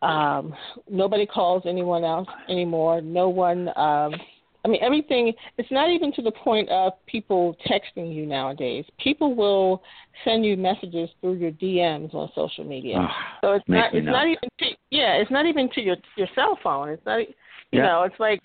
Um, 0.02 0.56
nobody 0.90 1.26
calls 1.26 1.64
anyone 1.66 2.04
else 2.04 2.28
anymore. 2.50 3.02
No 3.02 3.30
one. 3.30 3.70
Um, 3.70 4.16
I 4.64 4.68
mean, 4.68 4.82
everything. 4.84 5.34
It's 5.58 5.72
not 5.72 5.90
even 5.90 6.12
to 6.14 6.22
the 6.22 6.32
point 6.32 6.70
of 6.70 6.94
people 7.06 7.56
texting 7.68 8.14
you 8.14 8.26
nowadays. 8.26 8.86
People 9.00 9.36
will 9.36 9.82
send 10.26 10.46
you 10.46 10.58
messages 10.58 11.10
through 11.22 11.36
your 11.36 11.52
DMs 11.52 12.14
on 12.14 12.30
social 12.36 12.64
media. 12.64 12.98
Oh, 13.00 13.08
so 13.42 13.52
it's 13.54 13.66
not. 13.68 13.94
It's 13.94 14.06
nuts. 14.06 14.14
not 14.14 14.28
even. 14.28 14.50
To, 14.60 14.66
yeah, 14.90 15.14
it's 15.14 15.32
not 15.32 15.46
even 15.46 15.70
to 15.76 15.82
your 15.82 15.98
your 16.18 16.28
cell 16.36 16.58
phone. 16.62 16.90
It's 16.90 17.06
not. 17.06 17.20
You 17.20 17.80
Yeah. 17.80 17.84
know, 17.84 18.04
it's 18.04 18.20
like 18.20 18.42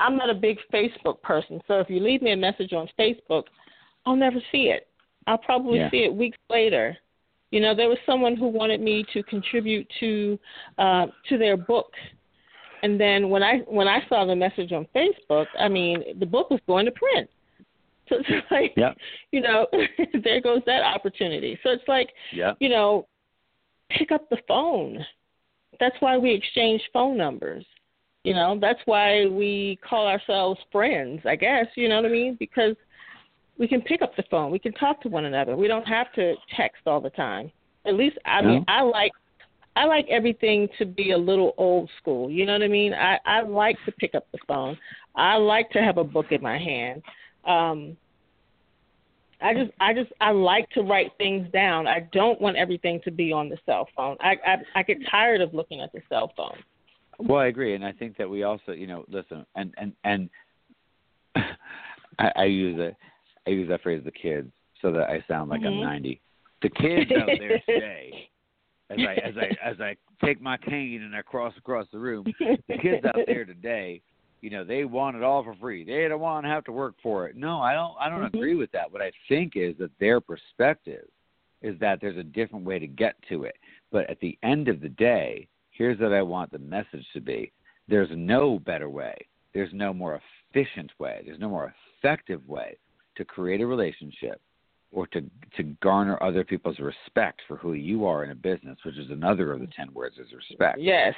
I'm 0.00 0.16
not 0.16 0.28
a 0.28 0.34
big 0.34 0.58
Facebook 0.72 1.22
person. 1.22 1.60
So 1.66 1.80
if 1.80 1.88
you 1.88 2.00
leave 2.00 2.20
me 2.20 2.32
a 2.32 2.36
message 2.36 2.72
on 2.72 2.88
Facebook, 2.98 3.44
I'll 4.04 4.16
never 4.16 4.38
see 4.52 4.68
it. 4.68 4.88
I'll 5.26 5.38
probably 5.38 5.78
Yeah. 5.78 5.90
see 5.90 6.04
it 6.04 6.14
weeks 6.14 6.38
later. 6.48 6.96
You 7.50 7.60
know, 7.60 7.74
there 7.74 7.88
was 7.88 7.98
someone 8.06 8.36
who 8.36 8.48
wanted 8.48 8.80
me 8.80 9.04
to 9.12 9.22
contribute 9.22 9.88
to 10.00 10.38
uh, 10.78 11.06
to 11.28 11.38
their 11.38 11.56
book, 11.56 11.92
and 12.82 13.00
then 13.00 13.30
when 13.30 13.42
I 13.42 13.58
when 13.60 13.88
I 13.88 14.06
saw 14.08 14.24
the 14.24 14.34
message 14.36 14.72
on 14.72 14.86
Facebook, 14.94 15.46
I 15.58 15.68
mean, 15.68 16.18
the 16.18 16.26
book 16.26 16.50
was 16.50 16.60
going 16.66 16.86
to 16.86 16.92
print. 16.92 17.30
So 18.08 18.18
it's 18.28 18.50
like, 18.52 18.72
Yeah. 18.76 18.94
you 19.32 19.40
know, 19.40 19.66
there 20.22 20.40
goes 20.40 20.62
that 20.66 20.82
opportunity. 20.84 21.58
So 21.64 21.70
it's 21.70 21.88
like, 21.88 22.10
Yeah. 22.32 22.52
you 22.60 22.68
know, 22.68 23.08
pick 23.90 24.12
up 24.12 24.28
the 24.30 24.38
phone. 24.46 25.04
That's 25.80 25.96
why 26.00 26.16
we 26.16 26.32
exchange 26.32 26.82
phone 26.92 27.16
numbers. 27.16 27.66
You 28.22 28.34
know, 28.34 28.58
that's 28.60 28.78
why 28.86 29.26
we 29.26 29.78
call 29.88 30.06
ourselves 30.06 30.60
friends, 30.70 31.20
I 31.26 31.34
guess, 31.34 31.66
you 31.74 31.88
know 31.88 31.96
what 31.96 32.06
I 32.06 32.08
mean? 32.12 32.36
Because 32.38 32.76
we 33.58 33.66
can 33.66 33.80
pick 33.82 34.02
up 34.02 34.14
the 34.16 34.24
phone. 34.30 34.50
We 34.50 34.58
can 34.58 34.72
talk 34.72 35.00
to 35.02 35.08
one 35.08 35.24
another. 35.24 35.56
We 35.56 35.68
don't 35.68 35.86
have 35.86 36.12
to 36.14 36.34
text 36.56 36.82
all 36.86 37.00
the 37.00 37.10
time. 37.10 37.50
At 37.86 37.94
least 37.94 38.18
I 38.24 38.42
mean, 38.42 38.64
I 38.68 38.82
like 38.82 39.12
I 39.76 39.84
like 39.84 40.06
everything 40.10 40.68
to 40.78 40.84
be 40.84 41.12
a 41.12 41.18
little 41.18 41.54
old 41.56 41.90
school. 42.00 42.30
You 42.30 42.46
know 42.46 42.52
what 42.52 42.62
I 42.62 42.68
mean? 42.68 42.92
I 42.92 43.18
I 43.24 43.42
like 43.42 43.76
to 43.86 43.92
pick 43.92 44.14
up 44.14 44.26
the 44.32 44.38
phone. 44.46 44.76
I 45.14 45.36
like 45.36 45.70
to 45.70 45.82
have 45.82 45.98
a 45.98 46.04
book 46.04 46.26
in 46.30 46.42
my 46.42 46.58
hand. 46.58 47.02
Um 47.46 47.96
I 49.40 49.54
just 49.54 49.70
I 49.80 49.92
just 49.92 50.10
I 50.20 50.30
like 50.30 50.68
to 50.70 50.82
write 50.82 51.12
things 51.18 51.50
down. 51.52 51.86
I 51.86 52.08
don't 52.12 52.40
want 52.40 52.56
everything 52.56 53.00
to 53.04 53.10
be 53.10 53.32
on 53.32 53.48
the 53.48 53.58
cell 53.66 53.86
phone. 53.94 54.16
I 54.20 54.36
I, 54.46 54.56
I 54.80 54.82
get 54.82 54.98
tired 55.10 55.40
of 55.40 55.54
looking 55.54 55.80
at 55.80 55.92
the 55.92 56.00
cell 56.08 56.32
phone. 56.36 56.56
Well, 57.18 57.38
I 57.38 57.46
agree, 57.46 57.74
and 57.74 57.84
I 57.84 57.92
think 57.92 58.18
that 58.18 58.28
we 58.28 58.42
also, 58.42 58.72
you 58.72 58.86
know, 58.86 59.04
listen, 59.08 59.46
and 59.54 59.72
and 59.78 59.92
and 60.04 60.30
I, 62.18 62.32
I 62.36 62.44
use 62.44 62.78
a 62.78 62.96
I 63.46 63.50
use 63.50 63.68
that 63.68 63.82
phrase, 63.82 64.02
the 64.04 64.10
kids, 64.10 64.50
so 64.82 64.90
that 64.92 65.08
I 65.08 65.24
sound 65.28 65.50
like 65.50 65.62
Mhm. 65.62 65.68
I'm 65.68 65.80
90. 65.80 66.20
The 66.62 66.70
kids 66.70 67.12
out 67.12 67.38
there 67.38 67.60
today, 67.66 68.30
as 68.90 68.98
I 69.00 69.14
as 69.16 69.36
I 69.36 69.56
as 69.62 69.80
I 69.80 69.96
take 70.24 70.40
my 70.40 70.56
cane 70.56 71.02
and 71.02 71.14
I 71.14 71.22
cross 71.22 71.56
across 71.56 71.88
the 71.90 71.98
room, 71.98 72.24
the 72.68 72.78
kids 72.78 73.04
out 73.04 73.20
there 73.26 73.44
today, 73.44 74.02
you 74.40 74.50
know, 74.50 74.64
they 74.64 74.84
want 74.84 75.16
it 75.16 75.22
all 75.22 75.44
for 75.44 75.54
free. 75.56 75.84
They 75.84 76.08
don't 76.08 76.20
want 76.20 76.44
to 76.44 76.50
have 76.50 76.64
to 76.64 76.72
work 76.72 76.94
for 77.02 77.28
it. 77.28 77.36
No, 77.36 77.60
I 77.60 77.74
don't. 77.74 77.94
I 78.00 78.08
don't 78.08 78.22
Mhm. 78.22 78.34
agree 78.34 78.54
with 78.54 78.72
that. 78.72 78.90
What 78.90 79.02
I 79.02 79.12
think 79.28 79.56
is 79.56 79.76
that 79.78 79.96
their 79.98 80.20
perspective 80.20 81.08
is 81.62 81.78
that 81.78 82.00
there's 82.00 82.16
a 82.16 82.24
different 82.24 82.64
way 82.64 82.78
to 82.78 82.86
get 82.86 83.20
to 83.28 83.44
it. 83.44 83.56
But 83.90 84.08
at 84.10 84.20
the 84.20 84.38
end 84.42 84.68
of 84.68 84.80
the 84.80 84.88
day, 84.88 85.48
here's 85.70 85.98
what 85.98 86.12
I 86.12 86.22
want 86.22 86.50
the 86.50 86.58
message 86.58 87.06
to 87.12 87.20
be: 87.20 87.52
there's 87.86 88.10
no 88.16 88.58
better 88.58 88.88
way. 88.88 89.16
There's 89.52 89.72
no 89.72 89.94
more 89.94 90.20
efficient 90.52 90.92
way. 90.98 91.22
There's 91.24 91.38
no 91.38 91.48
more 91.48 91.74
effective 91.98 92.46
way 92.48 92.76
to 93.16 93.24
create 93.24 93.60
a 93.60 93.66
relationship 93.66 94.40
or 94.92 95.06
to 95.08 95.22
to 95.56 95.62
garner 95.82 96.22
other 96.22 96.44
people's 96.44 96.78
respect 96.78 97.40
for 97.48 97.56
who 97.56 97.72
you 97.74 98.06
are 98.06 98.24
in 98.24 98.30
a 98.30 98.34
business, 98.34 98.78
which 98.84 98.96
is 98.96 99.10
another 99.10 99.52
of 99.52 99.60
the 99.60 99.68
ten 99.76 99.92
words 99.92 100.16
is 100.18 100.32
respect. 100.32 100.78
Yes. 100.78 101.14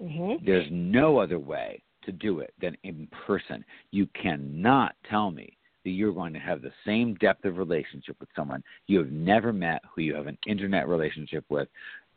Mhm. 0.00 0.44
There's 0.44 0.70
no 0.70 1.18
other 1.18 1.38
way 1.38 1.82
to 2.02 2.12
do 2.12 2.40
it 2.40 2.52
than 2.60 2.76
in 2.84 3.08
person. 3.26 3.64
You 3.90 4.06
cannot 4.08 4.94
tell 5.08 5.30
me 5.30 5.56
that 5.84 5.90
you're 5.90 6.12
going 6.12 6.32
to 6.32 6.38
have 6.38 6.62
the 6.62 6.72
same 6.84 7.14
depth 7.14 7.44
of 7.44 7.58
relationship 7.58 8.16
with 8.20 8.28
someone 8.34 8.62
you 8.86 8.98
have 8.98 9.10
never 9.10 9.52
met, 9.52 9.82
who 9.92 10.02
you 10.02 10.14
have 10.14 10.26
an 10.26 10.38
internet 10.46 10.88
relationship 10.88 11.44
with, 11.48 11.68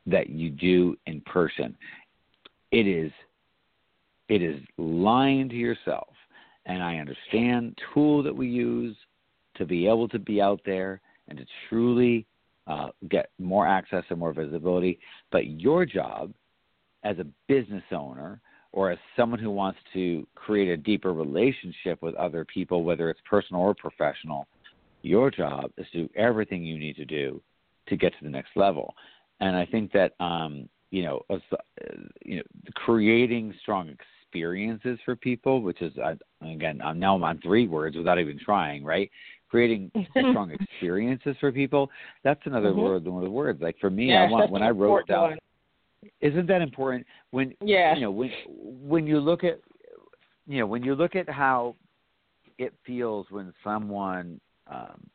that 0.06 0.30
you 0.30 0.50
do 0.50 0.98
in 1.06 1.22
person. 1.22 1.78
It 2.72 2.88
is 2.88 3.12
it 4.28 4.44
is 4.44 4.62
lying 4.78 5.50
to 5.50 5.56
yourself. 5.56 6.14
And 6.66 6.84
I 6.84 6.98
understand 6.98 7.80
tool 7.94 8.22
that 8.22 8.36
we 8.36 8.48
use 8.48 8.96
to 9.60 9.66
be 9.66 9.88
able 9.88 10.08
to 10.10 10.20
be 10.20 10.42
out 10.42 10.60
there 10.66 11.02
and 11.28 11.38
to 11.38 11.46
truly 11.70 12.26
uh, 12.68 12.88
get 13.10 13.30
more 13.38 13.68
access 13.68 14.04
and 14.10 14.20
more 14.20 14.34
visibility. 14.34 15.00
But 15.32 15.48
your 15.48 15.86
job 15.86 16.34
as 17.04 17.18
a 17.20 17.26
business 17.48 17.84
owner 17.92 18.42
or 18.72 18.92
as 18.92 19.00
someone 19.16 19.40
who 19.40 19.52
wants 19.52 19.80
to 19.94 20.28
create 20.36 20.70
a 20.70 20.78
deeper 20.78 21.14
relationship 21.14 22.02
with 22.02 22.16
other 22.16 22.46
people, 22.46 22.84
whether 22.84 23.10
it's 23.10 23.20
personal 23.30 23.62
or 23.62 23.74
professional, 23.74 24.48
your 25.02 25.32
job 25.32 25.72
is 25.78 25.88
to 25.92 26.04
do 26.04 26.10
everything 26.16 26.64
you 26.64 26.78
need 26.78 26.96
to 26.96 27.06
do 27.06 27.42
to 27.88 27.96
get 27.96 28.12
to 28.18 28.24
the 28.24 28.30
next 28.30 28.50
level. 28.56 28.94
And 29.40 29.56
I 29.56 29.66
think 29.66 29.92
that 29.94 30.14
um, 30.20 30.70
you 30.92 31.04
know, 31.04 31.22
uh, 31.30 31.38
you 32.26 32.38
know, 32.38 32.44
creating 32.76 33.54
strong 33.62 33.90
experiences 33.90 35.00
for 35.06 35.16
people, 35.16 35.62
which 35.62 35.82
is 35.82 35.94
uh, 35.98 36.16
again, 36.42 36.82
I'm 36.84 37.00
now 37.00 37.16
I'm 37.16 37.24
on 37.24 37.40
three 37.42 37.68
words 37.68 37.96
without 37.96 38.20
even 38.20 38.40
trying, 38.40 38.84
right? 38.84 39.10
Creating 39.50 39.92
strong 40.12 40.52
experiences 40.52 41.36
for 41.40 41.52
people. 41.52 41.90
That's 42.24 42.42
another 42.46 42.70
mm-hmm. 42.70 42.82
word. 42.82 43.06
One 43.06 43.24
of 43.24 43.24
the 43.24 43.32
words. 43.32 43.62
Like 43.62 43.78
for 43.80 43.90
me, 43.90 44.10
yeah, 44.10 44.24
I 44.24 44.30
want 44.30 44.52
when 44.52 44.64
I 44.64 44.70
wrote 44.70 45.08
down. 45.08 45.32
One. 45.32 45.40
Isn't 46.22 46.48
that 46.48 46.62
important? 46.62 47.06
When 47.32 47.54
yeah. 47.62 47.96
you 47.96 48.02
know 48.02 48.12
when 48.12 48.32
when 48.58 49.08
you 49.08 49.20
look 49.20 49.44
at 49.44 49.60
you 50.48 50.60
know 50.60 50.68
when 50.68 50.84
you 50.84 50.96
look 50.96 51.16
at 51.16 51.30
how 51.30 51.76
it 52.58 52.74
feels 52.86 53.26
when 53.30 53.54
someone 53.64 54.40
um, 54.68 55.10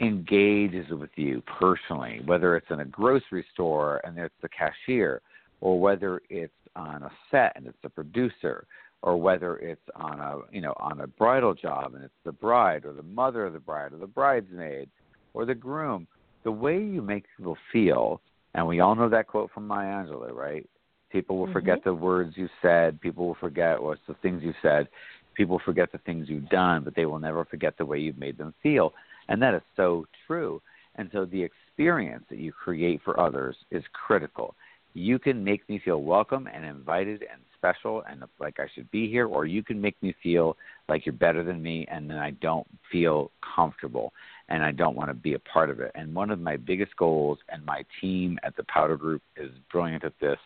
engages 0.00 0.86
with 0.90 1.10
you 1.16 1.42
personally, 1.58 2.20
whether 2.24 2.56
it's 2.56 2.66
in 2.70 2.80
a 2.80 2.84
grocery 2.84 3.44
store 3.52 4.00
and 4.04 4.18
it's 4.18 4.34
the 4.42 4.48
cashier, 4.48 5.20
or 5.60 5.80
whether 5.80 6.20
it's 6.28 6.52
on 6.76 7.02
a 7.02 7.10
set 7.30 7.52
and 7.56 7.66
it's 7.66 7.78
the 7.82 7.88
producer, 7.88 8.66
or 9.02 9.16
whether 9.16 9.56
it's 9.56 9.82
on 9.96 10.20
a 10.20 10.38
you 10.50 10.60
know 10.60 10.74
on 10.78 11.00
a 11.00 11.06
bridal 11.06 11.54
job 11.54 11.94
and 11.94 12.04
it's 12.04 12.14
the 12.24 12.32
bride 12.32 12.84
or 12.84 12.92
the 12.92 13.02
mother 13.02 13.44
of 13.44 13.52
the 13.52 13.60
bride 13.60 13.92
or 13.92 13.98
the 13.98 14.06
bridesmaid 14.06 14.88
or 15.34 15.44
the 15.44 15.54
groom. 15.54 16.06
The 16.44 16.52
way 16.52 16.78
you 16.78 17.02
make 17.02 17.24
people 17.36 17.56
feel, 17.72 18.20
and 18.54 18.66
we 18.66 18.80
all 18.80 18.94
know 18.94 19.08
that 19.08 19.28
quote 19.28 19.50
from 19.52 19.66
Maya 19.66 20.04
Angelou, 20.04 20.32
right? 20.34 20.68
People 21.10 21.38
will 21.38 21.44
mm-hmm. 21.44 21.52
forget 21.52 21.84
the 21.84 21.94
words 21.94 22.32
you 22.36 22.48
said. 22.60 23.00
People 23.00 23.26
will 23.26 23.36
forget 23.36 23.80
what's 23.80 24.00
the 24.08 24.14
things 24.22 24.42
you 24.42 24.54
said. 24.62 24.88
People 25.34 25.60
forget 25.64 25.92
the 25.92 25.98
things 25.98 26.28
you've 26.28 26.48
done, 26.48 26.82
but 26.82 26.94
they 26.96 27.06
will 27.06 27.18
never 27.18 27.44
forget 27.44 27.76
the 27.78 27.86
way 27.86 27.98
you've 27.98 28.18
made 28.18 28.38
them 28.38 28.54
feel. 28.62 28.92
And 29.28 29.40
that 29.42 29.54
is 29.54 29.62
so 29.76 30.06
true. 30.26 30.60
And 30.96 31.08
so 31.12 31.24
the 31.24 31.42
experience 31.42 32.24
that 32.28 32.38
you 32.38 32.52
create 32.52 33.00
for 33.04 33.18
others 33.20 33.56
is 33.70 33.82
critical. 33.92 34.54
You 34.94 35.18
can 35.18 35.42
make 35.42 35.66
me 35.68 35.80
feel 35.82 36.02
welcome 36.02 36.48
and 36.52 36.64
invited 36.64 37.22
and 37.22 37.40
special 37.62 38.02
and 38.10 38.24
like 38.40 38.58
I 38.58 38.66
should 38.74 38.90
be 38.90 39.08
here, 39.08 39.26
or 39.26 39.46
you 39.46 39.62
can 39.62 39.80
make 39.80 40.00
me 40.02 40.14
feel 40.20 40.56
like 40.88 41.06
you're 41.06 41.12
better 41.12 41.44
than 41.44 41.62
me 41.62 41.86
and 41.90 42.10
then 42.10 42.18
I 42.18 42.32
don't 42.32 42.66
feel 42.90 43.30
comfortable 43.54 44.12
and 44.48 44.64
I 44.64 44.72
don't 44.72 44.96
want 44.96 45.10
to 45.10 45.14
be 45.14 45.34
a 45.34 45.38
part 45.38 45.70
of 45.70 45.78
it. 45.78 45.92
And 45.94 46.14
one 46.14 46.30
of 46.30 46.40
my 46.40 46.56
biggest 46.56 46.96
goals, 46.96 47.38
and 47.48 47.64
my 47.64 47.84
team 48.00 48.38
at 48.42 48.56
the 48.56 48.64
Powder 48.64 48.96
Group 48.96 49.22
is 49.36 49.50
brilliant 49.70 50.04
at 50.04 50.12
this, 50.20 50.38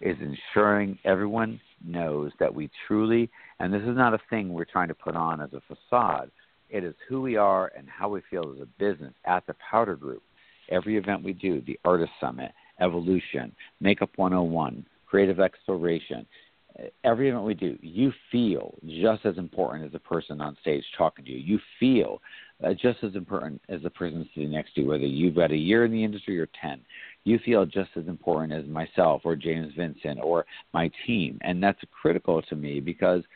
is 0.00 0.16
ensuring 0.20 0.98
everyone 1.04 1.60
knows 1.84 2.32
that 2.40 2.52
we 2.52 2.70
truly, 2.86 3.30
and 3.60 3.72
this 3.72 3.82
is 3.82 3.96
not 3.96 4.14
a 4.14 4.18
thing 4.30 4.52
we're 4.52 4.64
trying 4.64 4.88
to 4.88 4.94
put 4.94 5.14
on 5.14 5.40
as 5.40 5.50
a 5.52 5.62
facade, 5.68 6.30
it 6.70 6.82
is 6.84 6.94
who 7.08 7.20
we 7.20 7.36
are 7.36 7.70
and 7.76 7.86
how 7.88 8.08
we 8.08 8.22
feel 8.30 8.52
as 8.52 8.62
a 8.62 8.66
business 8.78 9.12
at 9.26 9.46
the 9.46 9.54
Powder 9.70 9.94
Group. 9.94 10.22
Every 10.70 10.96
event 10.96 11.22
we 11.22 11.34
do, 11.34 11.60
the 11.60 11.78
Artist 11.84 12.12
Summit, 12.18 12.50
Evolution, 12.80 13.52
Makeup 13.80 14.10
101, 14.16 14.84
Creative 15.06 15.38
Exploration, 15.38 16.26
every 17.04 17.28
event 17.28 17.44
we 17.44 17.54
do, 17.54 17.78
you 17.80 18.12
feel 18.30 18.74
just 18.86 19.24
as 19.24 19.38
important 19.38 19.84
as 19.84 19.92
the 19.92 19.98
person 19.98 20.40
on 20.40 20.56
stage 20.60 20.84
talking 20.96 21.24
to 21.24 21.30
you. 21.30 21.38
You 21.38 21.60
feel 21.78 22.20
uh, 22.64 22.74
just 22.74 23.02
as 23.02 23.14
important 23.14 23.60
as 23.68 23.82
the 23.82 23.90
person 23.90 24.28
sitting 24.34 24.52
next 24.52 24.74
to 24.74 24.82
you, 24.82 24.88
whether 24.88 25.04
you've 25.04 25.34
got 25.34 25.50
a 25.50 25.56
year 25.56 25.84
in 25.84 25.92
the 25.92 26.02
industry 26.02 26.40
or 26.40 26.48
10. 26.60 26.80
You 27.24 27.38
feel 27.44 27.64
just 27.64 27.90
as 27.96 28.06
important 28.06 28.52
as 28.52 28.66
myself 28.66 29.22
or 29.24 29.36
James 29.36 29.72
Vincent 29.76 30.20
or 30.22 30.46
my 30.72 30.90
team. 31.06 31.38
And 31.42 31.62
that's 31.62 31.80
critical 32.00 32.42
to 32.42 32.56
me 32.56 32.80
because– 32.80 33.22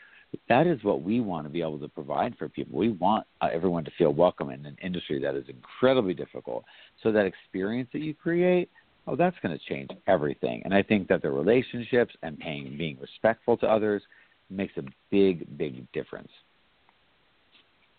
that 0.49 0.67
is 0.67 0.83
what 0.83 1.01
we 1.01 1.19
want 1.19 1.45
to 1.45 1.49
be 1.49 1.61
able 1.61 1.79
to 1.79 1.87
provide 1.87 2.35
for 2.37 2.49
people. 2.49 2.77
We 2.77 2.89
want 2.89 3.25
uh, 3.41 3.49
everyone 3.51 3.85
to 3.85 3.91
feel 3.97 4.13
welcome 4.13 4.49
in 4.49 4.65
an 4.65 4.77
industry 4.81 5.21
that 5.21 5.35
is 5.35 5.45
incredibly 5.47 6.13
difficult. 6.13 6.65
So 7.03 7.11
that 7.11 7.25
experience 7.25 7.89
that 7.93 7.99
you 7.99 8.13
create, 8.13 8.69
oh, 9.07 9.15
that's 9.15 9.37
going 9.41 9.57
to 9.57 9.65
change 9.65 9.89
everything. 10.07 10.61
And 10.65 10.73
I 10.73 10.83
think 10.83 11.07
that 11.07 11.21
the 11.21 11.31
relationships 11.31 12.13
and 12.23 12.37
paying, 12.37 12.75
being 12.77 12.97
respectful 12.99 13.57
to 13.57 13.67
others 13.67 14.03
makes 14.49 14.73
a 14.77 14.83
big, 15.09 15.57
big 15.57 15.91
difference. 15.93 16.29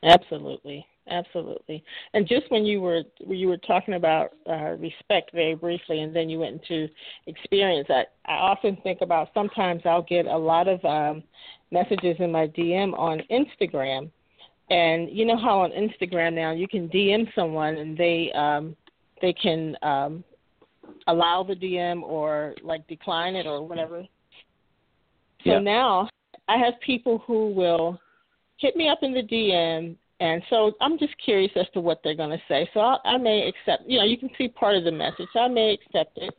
Absolutely, 0.04 0.86
absolutely. 1.10 1.82
And 2.14 2.28
just 2.28 2.50
when 2.50 2.64
you 2.64 2.80
were 2.80 3.02
you 3.26 3.48
were 3.48 3.56
talking 3.56 3.94
about 3.94 4.34
uh, 4.48 4.76
respect 4.78 5.32
very 5.32 5.56
briefly, 5.56 6.02
and 6.02 6.14
then 6.14 6.28
you 6.28 6.38
went 6.38 6.62
into 6.62 6.88
experience, 7.26 7.88
I 7.90 8.04
I 8.24 8.34
often 8.34 8.76
think 8.84 9.00
about 9.00 9.30
sometimes 9.34 9.82
I'll 9.84 10.02
get 10.02 10.26
a 10.26 10.36
lot 10.36 10.68
of 10.68 10.84
um, 10.84 11.24
messages 11.72 12.16
in 12.20 12.30
my 12.30 12.46
DM 12.46 12.96
on 12.96 13.22
Instagram, 13.28 14.08
and 14.70 15.10
you 15.10 15.24
know 15.24 15.36
how 15.36 15.62
on 15.62 15.72
Instagram 15.72 16.32
now 16.34 16.52
you 16.52 16.68
can 16.68 16.88
DM 16.88 17.26
someone 17.34 17.76
and 17.76 17.98
they 17.98 18.30
um, 18.36 18.76
they 19.20 19.32
can 19.32 19.76
um, 19.82 20.22
allow 21.06 21.42
the 21.42 21.54
DM 21.54 22.02
or 22.02 22.54
like 22.62 22.86
decline 22.88 23.34
it 23.34 23.46
or 23.46 23.66
whatever. 23.66 24.02
So 25.44 25.52
yeah. 25.52 25.58
now 25.58 26.08
I 26.48 26.56
have 26.56 26.74
people 26.84 27.22
who 27.26 27.50
will 27.50 27.98
hit 28.58 28.76
me 28.76 28.88
up 28.88 28.98
in 29.02 29.12
the 29.12 29.22
DM, 29.22 29.96
and 30.20 30.42
so 30.50 30.72
I'm 30.80 30.98
just 30.98 31.14
curious 31.24 31.52
as 31.56 31.66
to 31.74 31.80
what 31.80 32.00
they're 32.02 32.14
going 32.14 32.30
to 32.30 32.42
say. 32.48 32.68
So 32.74 32.80
I, 32.80 32.98
I 33.04 33.18
may 33.18 33.46
accept, 33.46 33.88
you 33.88 33.98
know, 33.98 34.04
you 34.04 34.18
can 34.18 34.30
see 34.36 34.48
part 34.48 34.76
of 34.76 34.84
the 34.84 34.92
message. 34.92 35.28
So 35.32 35.40
I 35.40 35.48
may 35.48 35.72
accept 35.72 36.18
it, 36.18 36.34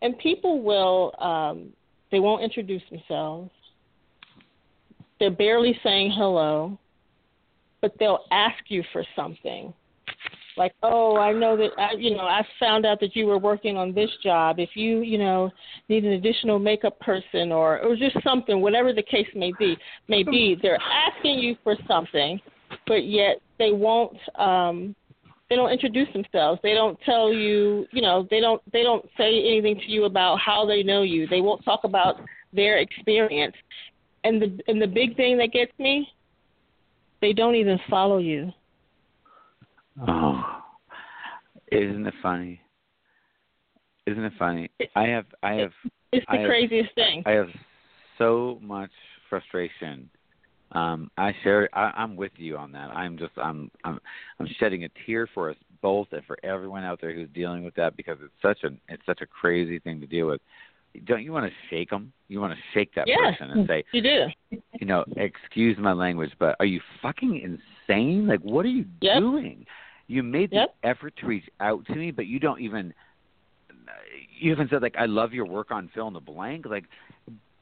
and 0.00 0.18
people 0.18 0.62
will, 0.62 1.12
um, 1.18 1.70
they 2.10 2.20
won't 2.20 2.42
introduce 2.42 2.82
themselves. 2.90 3.50
They're 5.20 5.30
barely 5.30 5.78
saying 5.82 6.12
hello, 6.16 6.78
but 7.80 7.94
they'll 7.98 8.24
ask 8.30 8.64
you 8.68 8.82
for 8.92 9.04
something 9.14 9.72
like 10.56 10.74
oh 10.82 11.16
i 11.16 11.32
know 11.32 11.56
that 11.56 11.70
i 11.78 11.92
you 11.92 12.14
know 12.14 12.22
i 12.22 12.42
found 12.58 12.84
out 12.84 13.00
that 13.00 13.16
you 13.16 13.26
were 13.26 13.38
working 13.38 13.76
on 13.76 13.92
this 13.92 14.10
job. 14.22 14.58
If 14.58 14.70
you 14.74 15.00
you 15.00 15.18
know 15.18 15.50
need 15.88 16.04
an 16.04 16.12
additional 16.12 16.58
makeup 16.58 16.98
person 17.00 17.52
or 17.52 17.80
or 17.80 17.96
just 17.96 18.16
something 18.22 18.60
whatever 18.60 18.92
the 18.92 19.02
case 19.02 19.26
may 19.34 19.52
be 19.58 19.76
may 20.08 20.22
be 20.22 20.56
they're 20.62 20.78
asking 20.80 21.38
you 21.38 21.56
for 21.62 21.76
something 21.86 22.40
but 22.86 23.04
yet 23.06 23.40
they 23.58 23.72
won't 23.72 24.16
um 24.38 24.94
they 25.48 25.56
don't 25.56 25.70
introduce 25.70 26.10
themselves. 26.14 26.60
They 26.62 26.72
don't 26.72 26.98
tell 27.04 27.30
you 27.30 27.86
you 27.92 28.00
know 28.00 28.26
they 28.30 28.40
don't 28.40 28.62
they 28.72 28.82
don't 28.82 29.04
say 29.18 29.44
anything 29.44 29.76
to 29.80 29.90
you 29.90 30.04
about 30.04 30.38
how 30.38 30.64
they 30.64 30.82
know 30.82 31.02
you. 31.02 31.26
They 31.26 31.42
won't 31.42 31.62
talk 31.64 31.84
about 31.84 32.16
their 32.54 32.78
experience. 32.78 33.54
And 34.24 34.40
the 34.40 34.58
and 34.66 34.80
the 34.80 34.86
big 34.86 35.16
thing 35.16 35.36
that 35.38 35.52
gets 35.52 35.72
me 35.78 36.08
they 37.20 37.32
don't 37.32 37.54
even 37.54 37.78
follow 37.88 38.18
you 38.18 38.52
Oh, 40.06 40.62
isn't 41.70 42.06
it 42.06 42.14
funny? 42.22 42.60
Isn't 44.06 44.24
it 44.24 44.32
funny? 44.38 44.70
I 44.96 45.04
have, 45.04 45.26
I 45.42 45.52
have. 45.54 45.72
It's 46.12 46.26
the 46.26 46.40
I 46.40 46.46
craziest 46.46 46.88
have, 46.88 46.94
thing. 46.94 47.22
I 47.26 47.30
have 47.32 47.48
so 48.18 48.58
much 48.62 48.90
frustration. 49.28 50.10
Um, 50.72 51.10
I 51.18 51.34
share. 51.42 51.68
I, 51.72 51.92
I'm 51.96 52.16
with 52.16 52.32
you 52.36 52.56
on 52.56 52.72
that. 52.72 52.90
I'm 52.90 53.18
just. 53.18 53.32
I'm. 53.36 53.70
I'm. 53.84 54.00
I'm 54.40 54.48
shedding 54.58 54.84
a 54.84 54.88
tear 55.06 55.28
for 55.34 55.50
us 55.50 55.56
both 55.82 56.08
and 56.12 56.24
for 56.24 56.38
everyone 56.42 56.84
out 56.84 57.00
there 57.00 57.14
who's 57.14 57.28
dealing 57.34 57.64
with 57.64 57.74
that 57.74 57.96
because 57.96 58.18
it's 58.22 58.32
such 58.40 58.64
a. 58.64 58.74
It's 58.88 59.04
such 59.06 59.20
a 59.20 59.26
crazy 59.26 59.78
thing 59.78 60.00
to 60.00 60.06
deal 60.06 60.26
with. 60.26 60.40
Don't 61.04 61.22
you 61.22 61.32
want 61.32 61.46
to 61.46 61.52
shake 61.70 61.90
them? 61.90 62.12
You 62.28 62.40
want 62.40 62.52
to 62.52 62.58
shake 62.74 62.94
that 62.94 63.06
yeah, 63.06 63.16
person 63.30 63.50
and 63.50 63.66
say, 63.66 63.84
"You 63.92 64.02
do." 64.02 64.26
You 64.80 64.86
know, 64.86 65.04
excuse 65.16 65.76
my 65.78 65.92
language, 65.92 66.32
but 66.38 66.56
are 66.58 66.66
you 66.66 66.80
fucking 67.00 67.58
insane? 67.88 68.26
Like, 68.26 68.40
what 68.40 68.64
are 68.64 68.70
you 68.70 68.84
yep. 69.00 69.18
doing? 69.18 69.66
You 70.08 70.22
made 70.22 70.50
the 70.50 70.56
yep. 70.56 70.74
effort 70.82 71.14
to 71.18 71.26
reach 71.26 71.48
out 71.60 71.86
to 71.86 71.94
me, 71.94 72.10
but 72.10 72.26
you 72.26 72.38
don't 72.38 72.60
even 72.60 72.92
you 74.38 74.50
haven't 74.50 74.70
said 74.70 74.82
like 74.82 74.96
I 74.98 75.06
love 75.06 75.32
your 75.32 75.46
work 75.46 75.70
on 75.70 75.90
fill 75.94 76.08
in 76.08 76.14
the 76.14 76.20
blank. 76.20 76.66
Like 76.66 76.84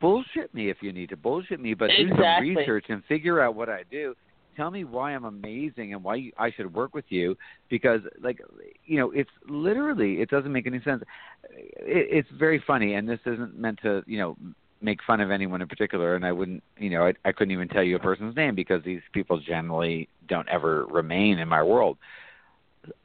bullshit 0.00 0.52
me 0.54 0.70
if 0.70 0.78
you 0.80 0.92
need 0.92 1.10
to 1.10 1.16
bullshit 1.16 1.60
me, 1.60 1.74
but 1.74 1.90
exactly. 1.90 2.16
do 2.16 2.54
some 2.54 2.56
research 2.56 2.86
and 2.88 3.04
figure 3.04 3.40
out 3.40 3.54
what 3.54 3.68
I 3.68 3.84
do. 3.90 4.14
Tell 4.56 4.70
me 4.70 4.84
why 4.84 5.14
I'm 5.14 5.24
amazing 5.24 5.94
and 5.94 6.02
why 6.02 6.16
you, 6.16 6.32
I 6.36 6.50
should 6.50 6.72
work 6.74 6.94
with 6.94 7.04
you 7.08 7.36
because 7.68 8.00
like 8.20 8.40
you 8.84 8.98
know 8.98 9.10
it's 9.12 9.30
literally 9.48 10.14
it 10.20 10.28
doesn't 10.30 10.52
make 10.52 10.66
any 10.66 10.82
sense. 10.82 11.02
It, 11.50 12.08
it's 12.10 12.28
very 12.38 12.62
funny 12.66 12.94
and 12.94 13.08
this 13.08 13.20
isn't 13.26 13.58
meant 13.58 13.78
to 13.82 14.02
you 14.06 14.18
know 14.18 14.36
make 14.80 15.02
fun 15.06 15.20
of 15.20 15.30
anyone 15.30 15.60
in 15.60 15.68
particular 15.68 16.14
and 16.14 16.24
I 16.24 16.32
wouldn't 16.32 16.62
you 16.78 16.90
know 16.90 17.06
I, 17.06 17.14
I 17.24 17.32
couldn't 17.32 17.52
even 17.52 17.68
tell 17.68 17.82
you 17.82 17.96
a 17.96 18.00
person's 18.00 18.36
name 18.36 18.54
because 18.54 18.82
these 18.84 19.02
people 19.12 19.40
generally 19.40 20.08
don't 20.28 20.48
ever 20.48 20.86
remain 20.86 21.38
in 21.38 21.48
my 21.48 21.62
world. 21.62 21.98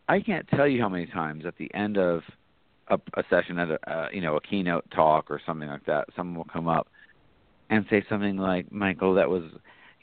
I 0.08 0.22
can't 0.22 0.48
tell 0.50 0.68
you 0.68 0.82
how 0.82 0.90
many 0.90 1.06
times 1.08 1.46
at 1.46 1.58
the 1.58 1.74
end 1.74 1.98
of 1.98 2.22
a, 2.88 3.00
a 3.16 3.24
session 3.30 3.58
at 3.60 3.70
a 3.70 4.08
you 4.14 4.22
know 4.22 4.36
a 4.36 4.42
keynote 4.42 4.90
talk 4.92 5.30
or 5.30 5.42
something 5.46 5.68
like 5.68 5.86
that, 5.86 6.10
someone 6.16 6.38
will 6.38 6.46
come 6.46 6.68
up 6.68 6.88
and 7.70 7.86
say 7.90 8.06
something 8.08 8.38
like, 8.38 8.72
"Michael, 8.72 9.16
that 9.16 9.30
was 9.30 9.44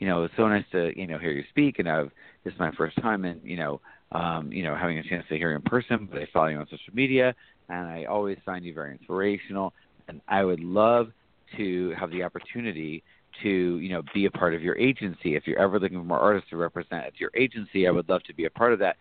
you 0.03 0.09
know, 0.09 0.25
it's 0.25 0.35
so 0.37 0.49
nice 0.49 0.65
to 0.73 0.91
you 0.99 1.07
know 1.07 1.17
hear 1.17 1.31
you 1.31 1.45
speak, 1.51 1.79
and 1.79 1.89
I've 1.89 2.11
this 2.43 2.53
is 2.53 2.59
my 2.59 2.73
first 2.73 3.01
time, 3.01 3.25
and 3.25 3.41
you 3.45 3.57
know, 3.57 3.81
um, 4.11 4.51
you 4.51 4.65
know, 4.65 4.75
having 4.75 4.99
a 4.99 5.03
chance 5.05 5.25
to 5.29 5.39
hear 5.39 5.51
you 5.51 5.57
in 5.57 5.63
person, 5.63 6.09
but 6.11 6.21
I 6.21 6.27
follow 6.33 6.49
you 6.49 6.59
on 6.59 6.67
social 6.67 6.93
media, 6.93 7.37
and 7.69 7.87
I 7.87 8.07
always 8.07 8.37
find 8.45 8.65
you 8.65 8.75
very 8.75 8.91
inspirational, 8.91 9.73
and 10.09 10.21
I 10.27 10.43
would 10.43 10.59
love 10.59 11.13
to 11.57 11.95
have 11.99 12.11
the 12.11 12.23
opportunity 12.23 13.03
to 13.43 13.79
you 13.79 13.89
know 13.89 14.03
be 14.15 14.27
a 14.27 14.31
part 14.31 14.55
of 14.55 14.63
your 14.63 14.77
agency. 14.77 15.37
If 15.37 15.47
you're 15.47 15.59
ever 15.59 15.79
looking 15.79 15.99
for 15.99 16.05
more 16.05 16.19
artists 16.19 16.51
to 16.51 16.57
represent 16.57 17.05
at 17.05 17.21
your 17.21 17.31
agency, 17.37 17.87
I 17.87 17.91
would 17.91 18.09
love 18.09 18.23
to 18.25 18.35
be 18.35 18.45
a 18.45 18.51
part 18.51 18.73
of 18.73 18.79
that. 18.81 18.97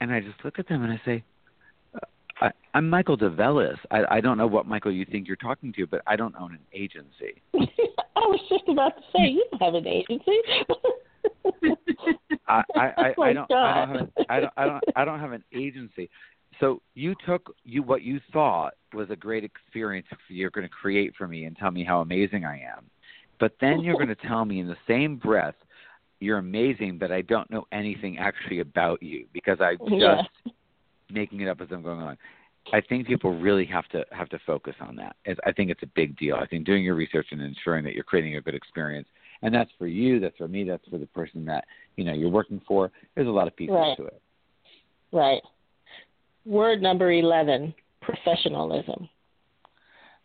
And 0.00 0.12
I 0.12 0.20
just 0.20 0.44
look 0.44 0.58
at 0.58 0.68
them 0.68 0.82
and 0.82 0.92
I 0.92 1.00
say, 1.04 1.24
uh, 1.94 1.98
I, 2.40 2.50
I'm 2.74 2.88
Michael 2.90 3.16
DeVellis. 3.16 3.78
I, 3.90 4.02
I 4.10 4.20
don't 4.20 4.36
know 4.36 4.46
what 4.46 4.66
Michael 4.66 4.92
you 4.92 5.06
think 5.06 5.26
you're 5.26 5.36
talking 5.36 5.72
to, 5.74 5.86
but 5.86 6.02
I 6.06 6.16
don't 6.16 6.34
own 6.36 6.52
an 6.52 6.60
agency. 6.72 7.42
I 7.54 8.20
was 8.20 8.40
just 8.48 8.68
about 8.68 8.96
to 8.96 9.02
say 9.16 9.28
you 9.28 9.46
don't 9.50 9.62
have 9.62 9.74
an 9.74 9.86
agency. 9.86 10.38
I, 12.48 12.62
I, 12.74 12.80
I, 12.80 13.14
oh 13.18 13.22
I 13.22 13.32
don't 13.32 13.52
I 13.52 13.86
don't 13.86 13.96
have 13.96 14.08
I 14.28 14.40
don't 14.40 14.52
I 14.56 14.64
don't 14.66 14.84
I 14.96 15.04
don't 15.04 15.20
have 15.20 15.32
an 15.32 15.44
agency. 15.54 16.10
So 16.60 16.80
you 16.94 17.14
took 17.26 17.54
you 17.64 17.82
what 17.82 18.02
you 18.02 18.20
thought 18.32 18.74
was 18.94 19.10
a 19.10 19.16
great 19.16 19.44
experience 19.44 20.06
you're 20.28 20.50
going 20.50 20.66
to 20.66 20.72
create 20.72 21.14
for 21.16 21.28
me 21.28 21.44
and 21.44 21.56
tell 21.56 21.70
me 21.70 21.84
how 21.84 22.00
amazing 22.00 22.44
I 22.44 22.54
am. 22.54 22.84
But 23.38 23.52
then 23.60 23.80
you're 23.80 23.96
going 23.96 24.08
to 24.08 24.14
tell 24.14 24.46
me 24.46 24.60
in 24.60 24.66
the 24.66 24.76
same 24.88 25.16
breath 25.16 25.54
you're 26.20 26.38
amazing, 26.38 26.98
but 26.98 27.12
I 27.12 27.22
don't 27.22 27.50
know 27.50 27.66
anything 27.72 28.18
actually 28.18 28.60
about 28.60 29.02
you 29.02 29.26
because 29.32 29.58
I'm 29.60 29.78
just 29.78 29.92
yeah. 29.92 30.22
making 31.10 31.40
it 31.40 31.48
up 31.48 31.60
as 31.60 31.68
I'm 31.70 31.82
going 31.82 32.00
on. 32.00 32.16
I 32.72 32.80
think 32.80 33.06
people 33.06 33.38
really 33.38 33.64
have 33.66 33.86
to 33.90 34.04
have 34.10 34.28
to 34.30 34.40
focus 34.44 34.74
on 34.80 34.96
that. 34.96 35.14
I 35.46 35.52
think 35.52 35.70
it's 35.70 35.82
a 35.84 35.90
big 35.94 36.16
deal. 36.16 36.34
I 36.36 36.46
think 36.46 36.66
doing 36.66 36.82
your 36.82 36.96
research 36.96 37.28
and 37.30 37.40
ensuring 37.40 37.84
that 37.84 37.94
you're 37.94 38.02
creating 38.02 38.36
a 38.36 38.40
good 38.40 38.56
experience, 38.56 39.06
and 39.42 39.54
that's 39.54 39.70
for 39.78 39.86
you, 39.86 40.18
that's 40.18 40.36
for 40.36 40.48
me, 40.48 40.64
that's 40.64 40.86
for 40.88 40.98
the 40.98 41.06
person 41.06 41.44
that 41.44 41.64
you 41.96 42.02
know 42.02 42.12
you're 42.12 42.30
working 42.30 42.60
for. 42.66 42.90
There's 43.14 43.28
a 43.28 43.30
lot 43.30 43.46
of 43.46 43.54
pieces 43.54 43.74
right. 43.74 43.96
to 43.98 44.06
it. 44.06 44.20
Right. 45.12 45.42
Word 46.46 46.80
number 46.80 47.10
eleven: 47.10 47.74
professionalism. 48.00 49.08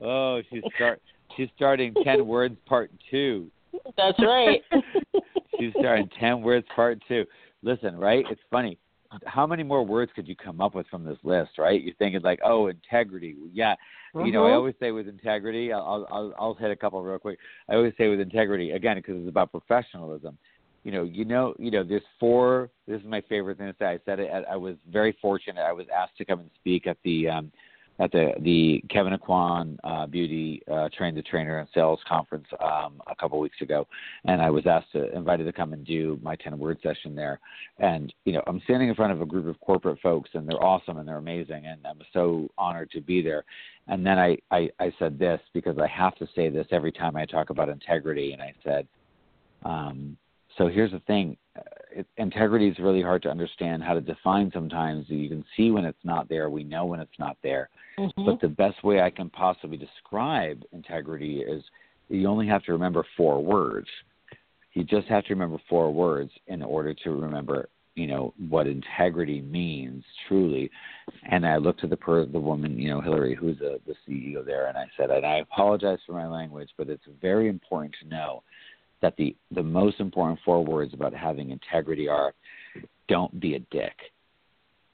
oh, 0.00 0.40
she's 0.50 0.62
start 0.76 1.02
she's 1.36 1.48
starting 1.56 1.92
ten 2.04 2.26
words 2.26 2.56
part 2.66 2.92
two. 3.10 3.50
That's 3.96 4.18
right. 4.20 4.62
she's 5.58 5.72
starting 5.80 6.08
ten 6.18 6.42
words 6.42 6.66
part 6.74 7.00
two. 7.08 7.24
Listen, 7.62 7.96
right? 7.96 8.24
It's 8.30 8.40
funny. 8.50 8.78
How 9.26 9.44
many 9.48 9.64
more 9.64 9.84
words 9.84 10.12
could 10.14 10.28
you 10.28 10.36
come 10.36 10.60
up 10.60 10.76
with 10.76 10.86
from 10.86 11.04
this 11.04 11.18
list, 11.24 11.58
right? 11.58 11.82
You're 11.82 11.94
thinking 11.96 12.20
like, 12.22 12.38
oh, 12.44 12.68
integrity. 12.68 13.34
Yeah, 13.52 13.74
mm-hmm. 14.14 14.26
you 14.26 14.32
know, 14.32 14.44
I 14.44 14.50
mm-hmm. 14.50 14.56
always 14.58 14.74
say 14.78 14.92
with 14.92 15.08
integrity. 15.08 15.72
I'll, 15.72 16.06
I'll 16.08 16.34
I'll 16.38 16.54
hit 16.54 16.70
a 16.70 16.76
couple 16.76 17.02
real 17.02 17.18
quick. 17.18 17.40
I 17.68 17.74
always 17.74 17.94
say 17.98 18.06
with 18.06 18.20
integrity 18.20 18.70
again 18.70 18.96
because 18.96 19.16
it's 19.18 19.28
about 19.28 19.50
professionalism 19.50 20.38
you 20.84 20.92
know, 20.92 21.02
you 21.02 21.24
know, 21.24 21.54
you 21.58 21.70
know, 21.70 21.84
there's 21.84 22.02
four. 22.18 22.70
This 22.88 23.00
is 23.00 23.06
my 23.06 23.20
favorite 23.28 23.58
thing 23.58 23.68
to 23.68 23.76
say. 23.78 23.86
I 23.86 23.98
said 24.04 24.20
it. 24.20 24.30
I 24.50 24.56
was 24.56 24.76
very 24.90 25.16
fortunate. 25.20 25.60
I 25.60 25.72
was 25.72 25.86
asked 25.94 26.16
to 26.18 26.24
come 26.24 26.40
and 26.40 26.50
speak 26.60 26.86
at 26.86 26.96
the 27.04 27.28
um, 27.28 27.52
at 28.00 28.10
the 28.12 28.32
the 28.40 28.82
Kevyn 28.88 29.16
Aucoin 29.16 29.76
uh, 29.84 30.06
Beauty 30.06 30.62
uh, 30.72 30.88
Train 30.96 31.14
the 31.14 31.22
Trainer 31.22 31.58
and 31.58 31.68
Sales 31.74 32.00
Conference 32.08 32.46
um, 32.60 33.02
a 33.06 33.14
couple 33.14 33.38
weeks 33.38 33.60
ago, 33.60 33.86
and 34.24 34.40
I 34.40 34.48
was 34.48 34.66
asked 34.66 34.92
to 34.92 35.14
invited 35.14 35.44
to 35.44 35.52
come 35.52 35.74
and 35.74 35.84
do 35.84 36.18
my 36.22 36.34
ten 36.36 36.58
word 36.58 36.78
session 36.82 37.14
there. 37.14 37.38
And 37.78 38.12
you 38.24 38.32
know, 38.32 38.42
I'm 38.46 38.62
standing 38.64 38.88
in 38.88 38.94
front 38.94 39.12
of 39.12 39.20
a 39.20 39.26
group 39.26 39.46
of 39.46 39.60
corporate 39.60 40.00
folks, 40.00 40.30
and 40.32 40.48
they're 40.48 40.64
awesome 40.64 40.96
and 40.96 41.06
they're 41.06 41.18
amazing, 41.18 41.66
and 41.66 41.86
I'm 41.86 42.00
so 42.14 42.48
honored 42.56 42.90
to 42.92 43.02
be 43.02 43.20
there. 43.20 43.44
And 43.88 44.04
then 44.04 44.18
I 44.18 44.38
I, 44.50 44.70
I 44.80 44.92
said 44.98 45.18
this 45.18 45.40
because 45.52 45.76
I 45.78 45.86
have 45.88 46.14
to 46.16 46.28
say 46.34 46.48
this 46.48 46.66
every 46.70 46.92
time 46.92 47.16
I 47.16 47.26
talk 47.26 47.50
about 47.50 47.68
integrity, 47.68 48.32
and 48.32 48.42
I 48.42 48.54
said. 48.64 48.88
Um, 49.62 50.16
so 50.60 50.68
here's 50.68 50.92
the 50.92 51.00
thing 51.00 51.38
uh, 51.56 51.62
it, 51.90 52.06
integrity 52.18 52.68
is 52.68 52.78
really 52.78 53.00
hard 53.00 53.22
to 53.22 53.30
understand 53.30 53.82
how 53.82 53.94
to 53.94 54.00
define 54.00 54.50
sometimes. 54.52 55.06
You 55.08 55.28
can 55.28 55.44
see 55.56 55.70
when 55.70 55.86
it's 55.86 56.04
not 56.04 56.28
there 56.28 56.50
we 56.50 56.64
know 56.64 56.84
when 56.84 57.00
it's 57.00 57.18
not 57.18 57.38
there. 57.42 57.70
Mm-hmm. 57.98 58.24
but 58.24 58.40
the 58.40 58.48
best 58.48 58.82
way 58.84 59.00
i 59.00 59.10
can 59.10 59.28
possibly 59.28 59.76
describe 59.76 60.62
integrity 60.72 61.40
is 61.40 61.62
you 62.08 62.26
only 62.28 62.46
have 62.46 62.62
to 62.64 62.72
remember 62.72 63.04
four 63.16 63.42
words. 63.42 63.88
You 64.72 64.84
just 64.84 65.08
have 65.08 65.24
to 65.24 65.34
remember 65.34 65.58
four 65.68 65.92
words 65.92 66.30
in 66.46 66.62
order 66.62 66.94
to 66.94 67.10
remember 67.10 67.68
you 67.94 68.06
know 68.06 68.32
what 68.48 68.66
integrity 68.66 69.40
means 69.40 70.04
truly. 70.28 70.70
And 71.30 71.46
i 71.46 71.56
looked 71.56 71.80
to 71.80 71.86
the 71.86 71.96
per 71.96 72.26
the 72.26 72.38
woman 72.38 72.78
you 72.78 72.90
know 72.90 73.00
hillary 73.00 73.34
who's 73.34 73.58
the 73.58 73.80
the 73.86 73.94
ceo 74.06 74.44
there 74.44 74.66
and 74.68 74.78
i 74.78 74.84
said 74.96 75.10
and 75.10 75.26
i 75.26 75.38
apologize 75.38 75.98
for 76.06 76.12
my 76.12 76.28
language 76.28 76.70
but 76.78 76.88
it's 76.88 77.04
very 77.20 77.48
important 77.48 77.94
to 78.00 78.08
know 78.08 78.42
that 79.02 79.16
the 79.16 79.34
the 79.52 79.62
most 79.62 80.00
important 80.00 80.38
four 80.44 80.64
words 80.64 80.94
about 80.94 81.14
having 81.14 81.50
integrity 81.50 82.08
are 82.08 82.32
don't 83.08 83.40
be 83.40 83.54
a 83.54 83.58
dick. 83.70 83.94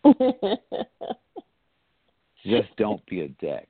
Just 2.44 2.68
don't 2.76 3.04
be 3.06 3.22
a 3.22 3.28
dick. 3.28 3.68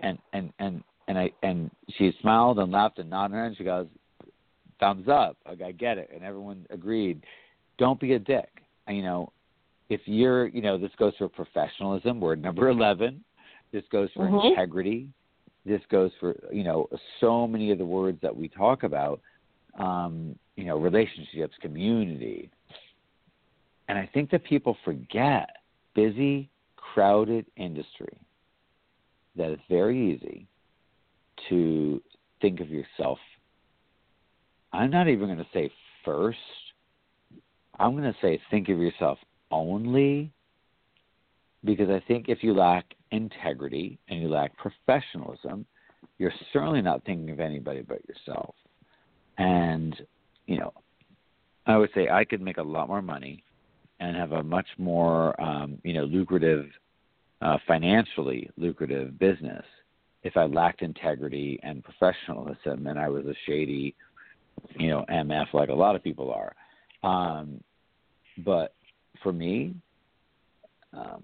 And 0.00 0.18
and 0.32 0.52
and 0.58 0.82
and 1.08 1.18
I 1.18 1.30
and 1.42 1.70
she 1.96 2.12
smiled 2.20 2.58
and 2.58 2.70
laughed 2.70 2.98
and 2.98 3.10
nodded 3.10 3.36
and 3.36 3.56
she 3.56 3.64
goes, 3.64 3.86
thumbs 4.80 5.08
up. 5.08 5.36
Like 5.46 5.62
I 5.62 5.72
get 5.72 5.98
it, 5.98 6.10
and 6.14 6.22
everyone 6.22 6.66
agreed. 6.70 7.24
Don't 7.78 8.00
be 8.00 8.14
a 8.14 8.18
dick. 8.18 8.48
And, 8.86 8.96
you 8.96 9.02
know, 9.02 9.32
if 9.88 10.00
you're, 10.06 10.48
you 10.48 10.62
know, 10.62 10.78
this 10.78 10.90
goes 10.98 11.12
for 11.18 11.28
professionalism. 11.28 12.20
Word 12.20 12.42
number 12.42 12.68
eleven. 12.70 13.24
This 13.72 13.84
goes 13.92 14.08
for 14.14 14.26
mm-hmm. 14.26 14.48
integrity 14.48 15.08
this 15.68 15.82
goes 15.90 16.10
for 16.18 16.36
you 16.52 16.64
know 16.64 16.88
so 17.20 17.46
many 17.46 17.70
of 17.70 17.78
the 17.78 17.84
words 17.84 18.18
that 18.22 18.34
we 18.34 18.48
talk 18.48 18.82
about 18.82 19.20
um, 19.78 20.36
you 20.56 20.64
know 20.64 20.78
relationships 20.78 21.54
community. 21.60 22.50
And 23.88 23.96
i 23.98 24.08
think 24.12 24.30
that 24.32 24.44
people 24.44 24.76
forget 24.84 25.48
busy 25.94 26.50
crowded 26.76 27.46
industry 27.56 28.20
that 29.36 29.50
it's 29.50 29.62
very 29.68 30.12
easy 30.12 30.46
to 31.48 32.02
think 32.40 32.60
of 32.60 32.68
yourself 32.68 33.18
i'm 34.72 34.90
not 34.90 35.08
even 35.08 35.26
going 35.26 35.38
to 35.38 35.46
say 35.54 35.70
first. 36.04 36.38
I'm 37.78 37.92
going 37.92 38.12
to 38.12 38.18
say 38.20 38.40
think 38.50 38.68
of 38.68 38.78
yourself 38.78 39.18
only 39.50 40.32
because 41.64 41.88
i 41.90 42.02
think 42.06 42.28
if 42.28 42.42
you 42.42 42.54
lack 42.54 42.84
integrity 43.10 43.98
and 44.08 44.20
you 44.20 44.28
lack 44.28 44.56
professionalism, 44.56 45.66
you're 46.18 46.32
certainly 46.52 46.82
not 46.82 47.04
thinking 47.04 47.30
of 47.30 47.40
anybody 47.40 47.82
but 47.82 48.00
yourself. 48.08 48.54
And, 49.38 49.96
you 50.46 50.58
know, 50.58 50.72
I 51.66 51.76
would 51.76 51.90
say 51.94 52.08
I 52.08 52.24
could 52.24 52.40
make 52.40 52.58
a 52.58 52.62
lot 52.62 52.88
more 52.88 53.02
money 53.02 53.42
and 54.00 54.16
have 54.16 54.32
a 54.32 54.42
much 54.42 54.66
more, 54.78 55.40
um, 55.40 55.78
you 55.84 55.92
know, 55.92 56.04
lucrative, 56.04 56.66
uh, 57.42 57.58
financially 57.66 58.50
lucrative 58.56 59.18
business 59.18 59.64
if 60.22 60.36
I 60.36 60.46
lacked 60.46 60.82
integrity 60.82 61.60
and 61.62 61.84
professionalism 61.84 62.86
and 62.86 62.98
I 62.98 63.08
was 63.08 63.24
a 63.26 63.34
shady, 63.46 63.94
you 64.76 64.88
know, 64.88 65.04
MF 65.10 65.52
like 65.52 65.68
a 65.68 65.74
lot 65.74 65.94
of 65.94 66.02
people 66.02 66.32
are. 66.32 66.54
Um, 67.08 67.62
but 68.44 68.74
for 69.22 69.32
me, 69.32 69.74
um, 70.92 71.22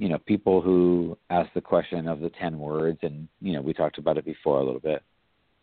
you 0.00 0.08
know, 0.08 0.18
people 0.24 0.62
who 0.62 1.16
ask 1.28 1.52
the 1.52 1.60
question 1.60 2.08
of 2.08 2.20
the 2.20 2.30
10 2.30 2.58
words, 2.58 2.98
and, 3.02 3.28
you 3.42 3.52
know, 3.52 3.60
we 3.60 3.74
talked 3.74 3.98
about 3.98 4.16
it 4.16 4.24
before 4.24 4.58
a 4.58 4.64
little 4.64 4.80
bit. 4.80 5.02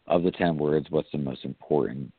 Of 0.06 0.22
the 0.22 0.32
10 0.32 0.60
words, 0.60 0.86
what's 0.92 1.12
the 1.12 1.18
most 1.18 1.44
important? 1.44 2.14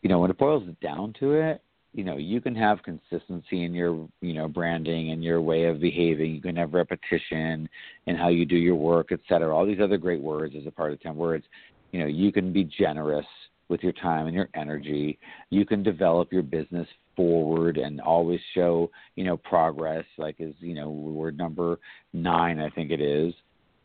You 0.00 0.08
know, 0.08 0.18
when 0.20 0.30
it 0.30 0.38
boils 0.38 0.66
down 0.80 1.12
to 1.20 1.34
it, 1.34 1.62
you 1.92 2.02
know, 2.02 2.16
you 2.16 2.40
can 2.40 2.54
have 2.54 2.82
consistency 2.82 3.64
in 3.64 3.74
your, 3.74 4.08
you 4.22 4.32
know, 4.32 4.48
branding 4.48 5.10
and 5.10 5.22
your 5.22 5.42
way 5.42 5.66
of 5.66 5.80
behaving. 5.80 6.34
You 6.34 6.40
can 6.40 6.56
have 6.56 6.72
repetition 6.72 7.68
in 8.06 8.16
how 8.16 8.28
you 8.28 8.46
do 8.46 8.56
your 8.56 8.74
work, 8.74 9.12
et 9.12 9.20
cetera. 9.28 9.54
All 9.54 9.66
these 9.66 9.80
other 9.82 9.98
great 9.98 10.22
words 10.22 10.54
as 10.58 10.66
a 10.66 10.70
part 10.70 10.92
of 10.92 11.00
10 11.02 11.14
words. 11.14 11.44
You 11.92 12.00
know, 12.00 12.06
you 12.06 12.32
can 12.32 12.54
be 12.54 12.64
generous 12.64 13.26
with 13.68 13.82
your 13.82 13.92
time 13.92 14.28
and 14.28 14.34
your 14.34 14.48
energy. 14.54 15.18
You 15.50 15.66
can 15.66 15.82
develop 15.82 16.32
your 16.32 16.42
business 16.42 16.88
forward 17.16 17.76
and 17.76 18.00
always 18.00 18.40
show 18.54 18.90
you 19.16 19.24
know 19.24 19.36
progress 19.36 20.04
like 20.18 20.36
is 20.38 20.54
you 20.60 20.74
know 20.74 20.90
word 20.90 21.36
number 21.36 21.78
nine 22.12 22.60
i 22.60 22.70
think 22.70 22.90
it 22.90 23.00
is. 23.00 23.34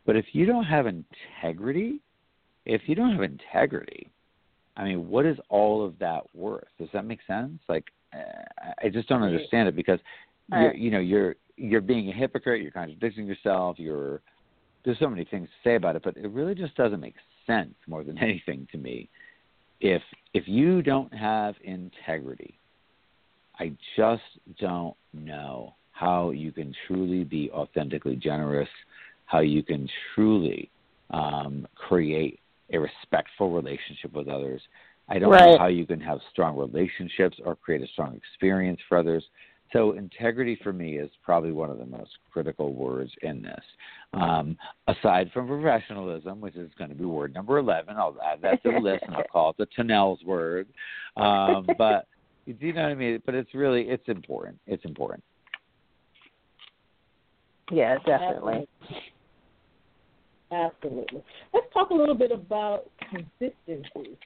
But 0.06 0.16
if 0.16 0.26
you 0.32 0.46
don't 0.46 0.64
have 0.64 0.86
integrity 0.88 2.00
if 2.66 2.82
you 2.88 2.96
don't 2.96 3.12
have 3.12 3.24
integrity 3.24 4.10
i 4.76 4.84
mean 4.84 5.10
what 5.10 5.26
is 5.26 5.38
all 5.50 5.86
of 5.86 5.98
that 6.00 6.24
worth? 6.34 6.68
Does 6.80 6.90
that 6.94 7.06
make 7.06 7.20
sense? 7.28 7.60
Like 7.68 7.86
uh, 8.14 8.72
i 8.84 8.90
just 8.90 9.10
don't 9.10 9.24
understand 9.24 9.68
it 9.68 9.76
because 9.76 10.00
you're 10.50 10.74
you 10.76 10.92
know 10.92 11.00
you're 11.00 11.36
you're 11.58 11.82
being 11.82 12.10
a 12.10 12.14
hypocrite 12.14 12.62
you're 12.62 12.72
contradicting 12.72 13.26
yourself 13.26 13.78
you're 13.78 14.22
there's 14.86 14.98
so 15.00 15.10
many 15.10 15.26
things 15.26 15.50
to 15.50 15.70
say 15.70 15.76
about 15.76 15.98
it 15.98 16.04
but 16.04 16.16
it 16.16 16.30
really 16.30 16.56
just 16.56 16.74
doesn't 16.76 17.02
make 17.02 17.16
sense 17.48 17.74
more 17.88 18.04
than 18.04 18.18
anything 18.22 18.68
to 18.72 18.78
me. 18.78 19.10
If 19.80 20.02
if 20.34 20.48
you 20.48 20.82
don't 20.82 21.14
have 21.14 21.56
integrity 21.64 22.60
I 23.60 23.74
just 23.96 24.24
don't 24.60 24.96
know 25.14 25.74
how 25.92 26.30
you 26.30 26.52
can 26.52 26.74
truly 26.86 27.24
be 27.24 27.50
authentically 27.52 28.16
generous, 28.16 28.70
how 29.26 29.40
you 29.40 29.64
can 29.64 29.90
truly 30.14 30.70
um, 31.10 31.68
create 31.76 32.40
a 32.72 32.78
respectful 32.78 33.52
relationship 33.52 34.14
with 34.14 34.28
others. 34.28 34.62
I 35.10 35.20
don't 35.20 35.32
right. 35.32 35.52
know 35.52 35.58
how 35.58 35.68
you 35.68 35.86
can 35.86 36.02
have 36.02 36.20
strong 36.32 36.58
relationships 36.58 37.38
or 37.44 37.56
create 37.56 37.82
a 37.82 37.88
strong 37.88 38.16
experience 38.16 38.80
for 38.88 38.98
others. 38.98 39.24
So 39.74 39.94
integrity 39.94 40.58
for 40.64 40.72
me 40.72 40.98
is 40.98 41.10
probably 41.24 41.52
one 41.52 41.70
of 41.70 41.78
the 41.78 41.86
most 41.86 42.12
critical 42.32 42.74
words 42.74 43.12
in 43.22 43.42
this. 43.42 43.64
Um, 44.14 44.58
aside 44.88 45.30
from 45.34 45.48
professionalism, 45.48 46.40
which 46.40 46.56
is 46.56 46.72
going 46.78 46.90
to 46.90 46.96
be 46.96 47.06
word 47.06 47.34
number 47.34 47.58
11, 47.58 47.96
I'll 47.98 48.16
add 48.26 48.42
that 48.44 48.64
to 48.64 48.72
the 48.72 48.80
list 48.80 49.04
and 49.06 49.16
I'll 49.16 49.24
call 49.32 49.50
it 49.50 49.58
the 49.58 49.68
Tunnel's 49.76 50.24
word. 50.24 50.68
Um, 51.18 51.68
but 51.78 52.08
do 52.54 52.68
you 52.68 52.74
know 52.74 52.84
what 52.84 52.92
I 52.92 52.96
mean? 52.96 53.22
But 53.26 53.36
it's 53.36 53.54
really, 53.54 53.84
it's 53.84 54.08
important. 54.08 54.58
It's 54.68 54.86
important. 54.86 55.24
Yeah, 57.72 57.98
definitely. 58.06 58.68
Absolutely. 60.52 61.24
Let's 61.54 61.66
talk 61.74 61.90
a 61.90 61.94
little 61.94 62.16
bit 62.16 62.32
about 62.32 62.90
consistency. 63.10 64.18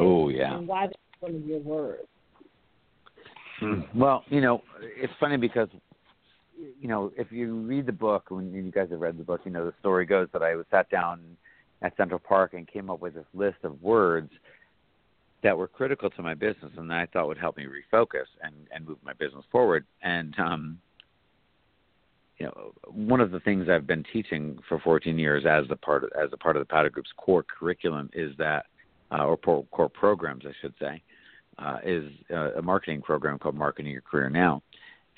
oh 0.00 0.28
yeah. 0.28 0.56
And 0.56 0.66
why 0.66 0.86
that's 0.86 0.98
one 1.20 1.36
of 1.36 1.46
your 1.46 1.60
words. 1.60 2.02
Hmm. 3.60 3.82
Well, 3.94 4.24
you 4.28 4.40
know, 4.40 4.62
it's 4.80 5.12
funny 5.20 5.36
because 5.36 5.68
you 6.80 6.88
know, 6.88 7.12
if 7.16 7.30
you 7.30 7.54
read 7.54 7.86
the 7.86 7.92
book, 7.92 8.26
when 8.28 8.52
you 8.52 8.70
guys 8.72 8.88
have 8.90 9.00
read 9.00 9.18
the 9.18 9.24
book, 9.24 9.42
you 9.44 9.52
know 9.52 9.64
the 9.64 9.74
story 9.78 10.04
goes 10.04 10.28
that 10.32 10.42
I 10.42 10.56
was 10.56 10.66
sat 10.70 10.90
down 10.90 11.20
at 11.82 11.96
Central 11.96 12.18
Park 12.18 12.54
and 12.54 12.66
came 12.66 12.90
up 12.90 13.00
with 13.00 13.14
this 13.14 13.24
list 13.34 13.58
of 13.62 13.80
words 13.82 14.30
that 15.42 15.56
were 15.56 15.68
critical 15.68 16.08
to 16.10 16.22
my 16.22 16.34
business 16.34 16.72
and 16.76 16.88
that 16.90 16.96
I 16.96 17.06
thought 17.06 17.26
would 17.26 17.38
help 17.38 17.56
me 17.56 17.64
refocus 17.64 18.26
and 18.42 18.54
and 18.74 18.86
move 18.86 18.98
my 19.04 19.12
business 19.14 19.44
forward. 19.50 19.84
And 20.02 20.34
um, 20.38 20.78
you 22.38 22.46
know, 22.46 22.72
one 22.86 23.20
of 23.20 23.30
the 23.30 23.40
things 23.40 23.68
I've 23.68 23.86
been 23.86 24.04
teaching 24.12 24.58
for 24.68 24.80
14 24.80 25.18
years 25.18 25.44
as 25.48 25.64
a 25.70 25.76
part 25.76 26.04
of, 26.04 26.10
as 26.20 26.30
a 26.32 26.36
part 26.36 26.56
of 26.56 26.60
the 26.60 26.66
Powder 26.66 26.90
Group's 26.90 27.12
core 27.16 27.44
curriculum 27.44 28.10
is 28.14 28.32
that, 28.38 28.66
uh, 29.12 29.24
or 29.24 29.36
core 29.36 29.88
programs, 29.88 30.44
I 30.46 30.52
should 30.60 30.74
say, 30.80 31.02
uh, 31.58 31.78
is 31.84 32.10
uh, 32.32 32.54
a 32.54 32.62
marketing 32.62 33.02
program 33.02 33.38
called 33.38 33.54
Marketing 33.54 33.92
Your 33.92 34.00
Career 34.00 34.30
Now. 34.30 34.62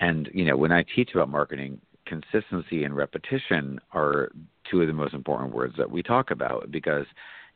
And 0.01 0.29
you 0.35 0.45
know, 0.45 0.57
when 0.57 0.73
I 0.73 0.85
teach 0.95 1.11
about 1.15 1.29
marketing, 1.29 1.81
consistency 2.07 2.85
and 2.85 2.95
repetition 2.95 3.81
are 3.93 4.31
two 4.71 4.83
of 4.83 4.87
the 4.87 4.93
most 4.93 5.15
important 5.15 5.55
words 5.55 5.75
that 5.79 5.91
we 5.91 6.03
talk 6.03 6.31
about 6.31 6.71
because 6.71 7.07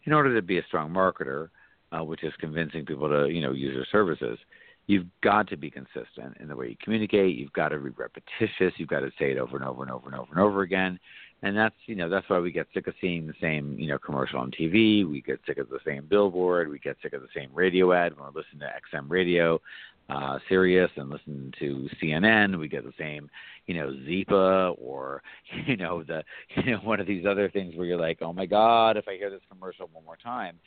in 0.04 0.12
order 0.12 0.34
to 0.34 0.40
be 0.40 0.58
a 0.58 0.64
strong 0.64 0.90
marketer, 0.90 1.50
uh, 1.92 2.04
which 2.04 2.24
is 2.24 2.32
convincing 2.38 2.84
people 2.84 3.08
to 3.08 3.28
you 3.28 3.40
know 3.40 3.52
use 3.52 3.74
your 3.74 3.86
services, 3.90 4.38
you've 4.86 5.06
got 5.22 5.48
to 5.48 5.56
be 5.56 5.70
consistent 5.70 6.36
in 6.40 6.48
the 6.48 6.56
way 6.56 6.68
you 6.68 6.76
communicate. 6.82 7.36
You've 7.36 7.52
got 7.52 7.68
to 7.68 7.78
be 7.78 7.90
repetitious. 7.90 8.74
You've 8.76 8.88
got 8.88 9.00
to 9.00 9.10
say 9.18 9.32
it 9.32 9.38
over 9.38 9.56
and 9.56 9.64
over 9.64 9.82
and 9.82 9.92
over 9.92 10.06
and 10.06 10.16
over 10.16 10.30
and 10.30 10.40
over 10.40 10.62
again. 10.62 10.98
And 11.42 11.56
that's 11.56 11.74
you 11.86 11.94
know 11.94 12.08
that's 12.08 12.28
why 12.28 12.40
we 12.40 12.50
get 12.50 12.66
sick 12.74 12.88
of 12.88 12.94
seeing 13.00 13.26
the 13.26 13.34
same 13.40 13.78
you 13.78 13.86
know 13.86 13.98
commercial 13.98 14.40
on 14.40 14.50
TV. 14.50 15.08
We 15.08 15.22
get 15.22 15.40
sick 15.46 15.58
of 15.58 15.68
the 15.68 15.78
same 15.86 16.06
billboard. 16.06 16.68
We 16.68 16.80
get 16.80 16.96
sick 17.00 17.12
of 17.12 17.22
the 17.22 17.28
same 17.34 17.50
radio 17.54 17.92
ad 17.92 18.16
when 18.16 18.24
we're 18.24 18.40
listening 18.40 18.60
to 18.60 18.98
XM 18.98 19.08
radio, 19.08 19.60
uh, 20.08 20.40
Sirius, 20.48 20.90
and 20.96 21.10
listening 21.10 21.52
to 21.60 21.88
CNN. 22.02 22.58
We 22.58 22.66
get 22.66 22.84
the 22.84 22.92
same 22.98 23.30
you 23.66 23.74
know 23.74 23.90
Zipa 23.90 24.74
or 24.80 25.22
you 25.66 25.76
know 25.76 26.02
the 26.02 26.24
you 26.64 26.72
know 26.72 26.78
one 26.78 26.98
of 26.98 27.06
these 27.06 27.24
other 27.24 27.48
things 27.48 27.76
where 27.76 27.86
you're 27.86 28.00
like, 28.00 28.18
oh 28.20 28.32
my 28.32 28.46
God, 28.46 28.96
if 28.96 29.06
I 29.06 29.16
hear 29.16 29.30
this 29.30 29.42
commercial 29.48 29.88
one 29.92 30.04
more 30.04 30.16
time. 30.16 30.58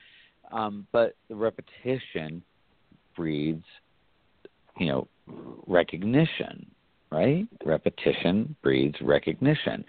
Um, 0.51 0.87
but 0.91 1.15
the 1.29 1.35
repetition 1.35 2.43
breeds 3.15 3.65
you 4.77 4.87
know 4.87 5.07
recognition 5.67 6.65
right? 7.11 7.45
Repetition 7.65 8.55
breeds 8.63 8.95
recognition. 9.01 9.83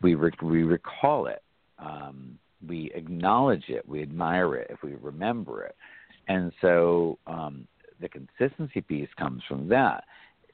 We 0.00 0.14
re- 0.14 0.30
we 0.42 0.62
recall 0.62 1.26
it. 1.26 1.42
Um, 1.78 2.38
we 2.66 2.92
acknowledge 2.94 3.64
it. 3.68 3.86
We 3.88 4.02
admire 4.02 4.54
it 4.54 4.68
if 4.70 4.82
we 4.82 4.94
remember 4.94 5.64
it. 5.64 5.74
And 6.28 6.52
so 6.60 7.18
um, 7.26 7.66
the 8.00 8.08
consistency 8.08 8.80
piece 8.80 9.08
comes 9.18 9.42
from 9.48 9.68
that. 9.68 10.04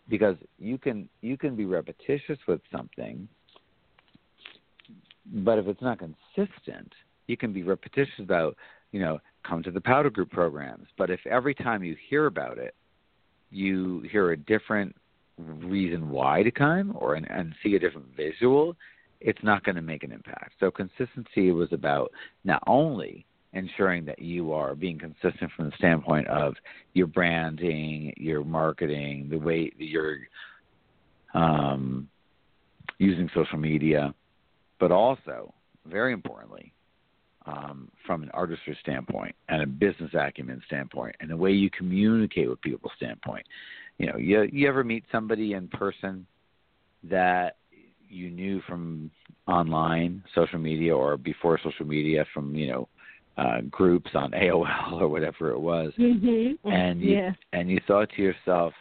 Because 0.09 0.37
you 0.59 0.79
can 0.79 1.09
you 1.21 1.37
can 1.37 1.55
be 1.55 1.67
repetitious 1.67 2.39
with 2.49 2.63
something 2.73 3.29
but 5.45 5.59
if 5.59 5.67
it's 5.67 5.83
not 5.83 5.99
consistent 5.99 6.91
you 7.27 7.37
can 7.37 7.53
be 7.53 7.63
repetitious 7.63 8.19
about 8.19 8.57
you 8.93 9.01
know 9.01 9.19
come 9.45 9.63
to 9.63 9.71
the 9.71 9.81
powder 9.81 10.11
group 10.11 10.31
programs 10.31 10.87
but 10.97 11.11
if 11.11 11.21
every 11.27 11.55
time 11.55 11.83
you 11.83 11.97
hear 12.09 12.27
about 12.27 12.59
it 12.59 12.75
you 13.51 14.03
hear 14.11 14.33
a 14.33 14.37
different 14.37 14.95
reason 15.39 16.11
why 16.11 16.43
to 16.43 16.51
come 16.51 16.93
or 16.97 17.15
and, 17.15 17.31
and 17.31 17.55
see 17.63 17.75
a 17.75 17.79
different 17.79 18.09
visual, 18.17 18.77
it's 19.21 19.43
not 19.43 19.65
going 19.65 19.77
to 19.77 19.83
make 19.83 20.03
an 20.03 20.13
impact. 20.13 20.53
So 20.61 20.71
consistency 20.71 21.51
was 21.51 21.73
about 21.73 22.13
not 22.45 22.63
only 22.67 23.25
ensuring 23.53 24.05
that 24.05 24.19
you 24.19 24.53
are 24.53 24.75
being 24.75 24.99
consistent 24.99 25.51
from 25.57 25.67
the 25.67 25.77
standpoint 25.77 26.29
of 26.29 26.55
your 26.93 27.07
branding, 27.07 28.13
your 28.17 28.45
marketing, 28.45 29.29
the 29.31 29.39
way 29.39 29.71
that 29.79 29.85
you're 29.85 30.19
um, 31.35 32.09
using 32.99 33.31
social 33.35 33.59
media, 33.59 34.15
but 34.79 34.93
also, 34.93 35.53
very 35.87 36.13
importantly, 36.13 36.73
um, 37.49 37.89
from 38.07 38.23
an 38.23 38.31
artistry 38.35 38.77
standpoint 38.83 39.35
and 39.49 39.63
a 39.63 39.67
business 39.67 40.11
acumen 40.15 40.63
standpoint 40.67 41.17
and 41.21 41.31
the 41.31 41.37
way 41.37 41.51
you 41.51 41.71
communicate 41.71 42.49
with 42.49 42.61
people 42.61 42.91
standpoint. 42.97 43.47
You 43.99 44.07
know, 44.07 44.17
you 44.19 44.43
you 44.53 44.69
ever 44.69 44.85
meet 44.85 45.05
somebody 45.11 45.55
in 45.55 45.69
person 45.69 46.27
that 47.05 47.57
you 48.09 48.31
knew 48.31 48.61
from 48.69 49.11
online, 49.47 50.23
social 50.35 50.59
media, 50.59 50.95
or 50.95 51.17
before 51.17 51.59
social 51.63 51.87
media 51.87 52.25
from 52.33 52.55
you 52.55 52.69
know 52.69 52.89
uh, 53.39 53.61
groups 53.71 54.11
on 54.15 54.31
AOL 54.33 55.01
or 55.01 55.09
whatever 55.09 55.51
it 55.51 55.59
was, 55.59 55.93
mm-hmm. 55.99 56.69
and 56.69 57.01
you 57.01 57.17
yeah. 57.17 57.33
and 57.53 57.71
you 57.71 57.81
thought 57.87 58.09
to 58.17 58.23
yourself, 58.23 58.73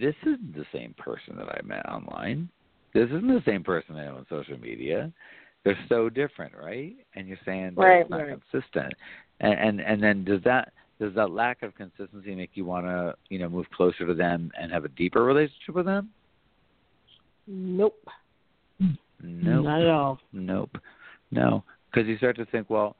"This 0.00 0.14
isn't 0.22 0.54
the 0.54 0.66
same 0.72 0.94
person 0.98 1.36
that 1.36 1.48
I 1.48 1.60
met 1.64 1.86
online. 1.86 2.48
This 2.94 3.06
isn't 3.06 3.26
the 3.26 3.42
same 3.44 3.64
person 3.64 3.96
I 3.96 4.04
know 4.04 4.16
on 4.16 4.26
social 4.28 4.58
media." 4.58 5.10
They're 5.66 5.86
so 5.88 6.08
different, 6.08 6.54
right? 6.56 6.94
And 7.14 7.26
you're 7.26 7.38
saying 7.44 7.74
they're 7.76 7.98
right, 7.98 8.10
not 8.10 8.16
right. 8.18 8.38
consistent. 8.50 8.94
And, 9.40 9.52
and 9.52 9.80
and 9.80 10.02
then 10.02 10.24
does 10.24 10.40
that 10.44 10.72
does 10.98 11.14
that 11.14 11.30
lack 11.30 11.62
of 11.62 11.74
consistency 11.74 12.34
make 12.34 12.50
you 12.54 12.64
want 12.64 12.86
to 12.86 13.14
you 13.28 13.38
know 13.38 13.48
move 13.48 13.66
closer 13.76 14.06
to 14.06 14.14
them 14.14 14.50
and 14.58 14.72
have 14.72 14.84
a 14.84 14.88
deeper 14.88 15.24
relationship 15.24 15.74
with 15.74 15.86
them? 15.86 16.10
Nope. 17.46 17.98
Nope. 18.78 19.64
Not 19.64 19.82
at 19.82 19.88
all. 19.88 20.18
Nope. 20.32 20.76
No, 21.30 21.64
because 21.90 22.08
you 22.08 22.16
start 22.18 22.36
to 22.36 22.46
think, 22.46 22.70
well, 22.70 22.96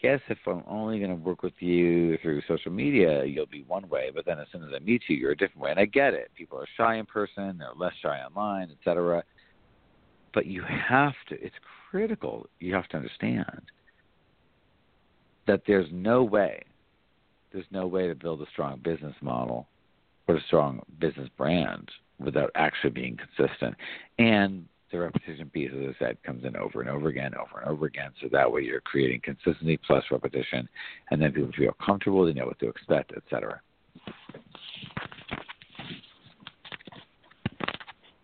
guess 0.00 0.20
if 0.28 0.38
I'm 0.46 0.62
only 0.68 0.98
going 0.98 1.10
to 1.10 1.16
work 1.16 1.42
with 1.42 1.54
you 1.60 2.18
through 2.18 2.42
social 2.46 2.70
media, 2.70 3.24
you'll 3.24 3.46
be 3.46 3.64
one 3.66 3.88
way, 3.88 4.10
but 4.14 4.26
then 4.26 4.38
as 4.38 4.46
soon 4.52 4.62
as 4.62 4.70
I 4.74 4.78
meet 4.80 5.02
you, 5.08 5.16
you're 5.16 5.32
a 5.32 5.36
different 5.36 5.62
way. 5.62 5.70
And 5.70 5.80
I 5.80 5.86
get 5.86 6.14
it. 6.14 6.30
People 6.36 6.58
are 6.58 6.66
shy 6.76 6.96
in 6.96 7.06
person, 7.06 7.56
they're 7.58 7.70
less 7.76 7.94
shy 8.02 8.18
online, 8.18 8.68
et 8.70 8.76
cetera. 8.84 9.22
But 10.34 10.46
you 10.46 10.62
have 10.62 11.14
to. 11.28 11.42
It's 11.42 11.54
critical. 11.90 12.46
You 12.60 12.74
have 12.74 12.88
to 12.88 12.96
understand 12.96 13.62
that 15.46 15.62
there's 15.66 15.88
no 15.92 16.22
way, 16.22 16.62
there's 17.52 17.66
no 17.70 17.86
way 17.86 18.08
to 18.08 18.14
build 18.14 18.42
a 18.42 18.46
strong 18.52 18.80
business 18.82 19.14
model 19.20 19.68
or 20.28 20.36
a 20.36 20.42
strong 20.42 20.82
business 20.98 21.28
brand 21.36 21.88
without 22.18 22.50
actually 22.54 22.90
being 22.90 23.16
consistent. 23.16 23.74
And 24.18 24.66
the 24.90 24.98
repetition 24.98 25.50
piece, 25.50 25.70
as 25.72 25.94
I 25.94 26.04
said, 26.04 26.22
comes 26.22 26.44
in 26.44 26.56
over 26.56 26.80
and 26.80 26.90
over 26.90 27.08
again, 27.08 27.32
over 27.34 27.60
and 27.60 27.70
over 27.70 27.86
again. 27.86 28.10
So 28.20 28.28
that 28.32 28.50
way 28.50 28.62
you're 28.62 28.80
creating 28.80 29.20
consistency 29.22 29.78
plus 29.86 30.04
repetition, 30.10 30.68
and 31.10 31.20
then 31.20 31.32
people 31.32 31.52
feel 31.56 31.76
comfortable, 31.84 32.24
they 32.24 32.32
know 32.32 32.46
what 32.46 32.58
to 32.60 32.68
expect, 32.68 33.12
et 33.16 33.22
cetera. 33.30 33.60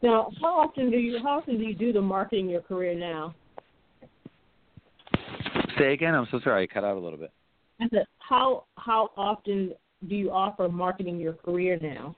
Now, 0.02 0.30
how 0.40 0.58
often 0.58 0.90
do 0.90 0.96
you 0.96 1.18
how 1.22 1.38
often 1.38 1.58
do 1.58 1.64
you 1.64 1.74
do 1.74 1.92
the 1.92 2.00
marketing 2.00 2.48
your 2.48 2.62
career 2.62 2.94
now? 2.94 3.34
Say 5.78 5.92
again. 5.92 6.14
I'm 6.14 6.26
so 6.30 6.40
sorry. 6.42 6.64
I 6.64 6.72
cut 6.72 6.84
out 6.84 6.96
a 6.96 7.00
little 7.00 7.18
bit. 7.18 7.30
I 7.80 7.88
said, 7.88 8.06
how 8.18 8.64
how 8.76 9.10
often 9.16 9.72
do 10.08 10.16
you 10.16 10.30
offer 10.30 10.68
marketing 10.68 11.18
your 11.20 11.34
career 11.34 11.78
now? 11.80 12.16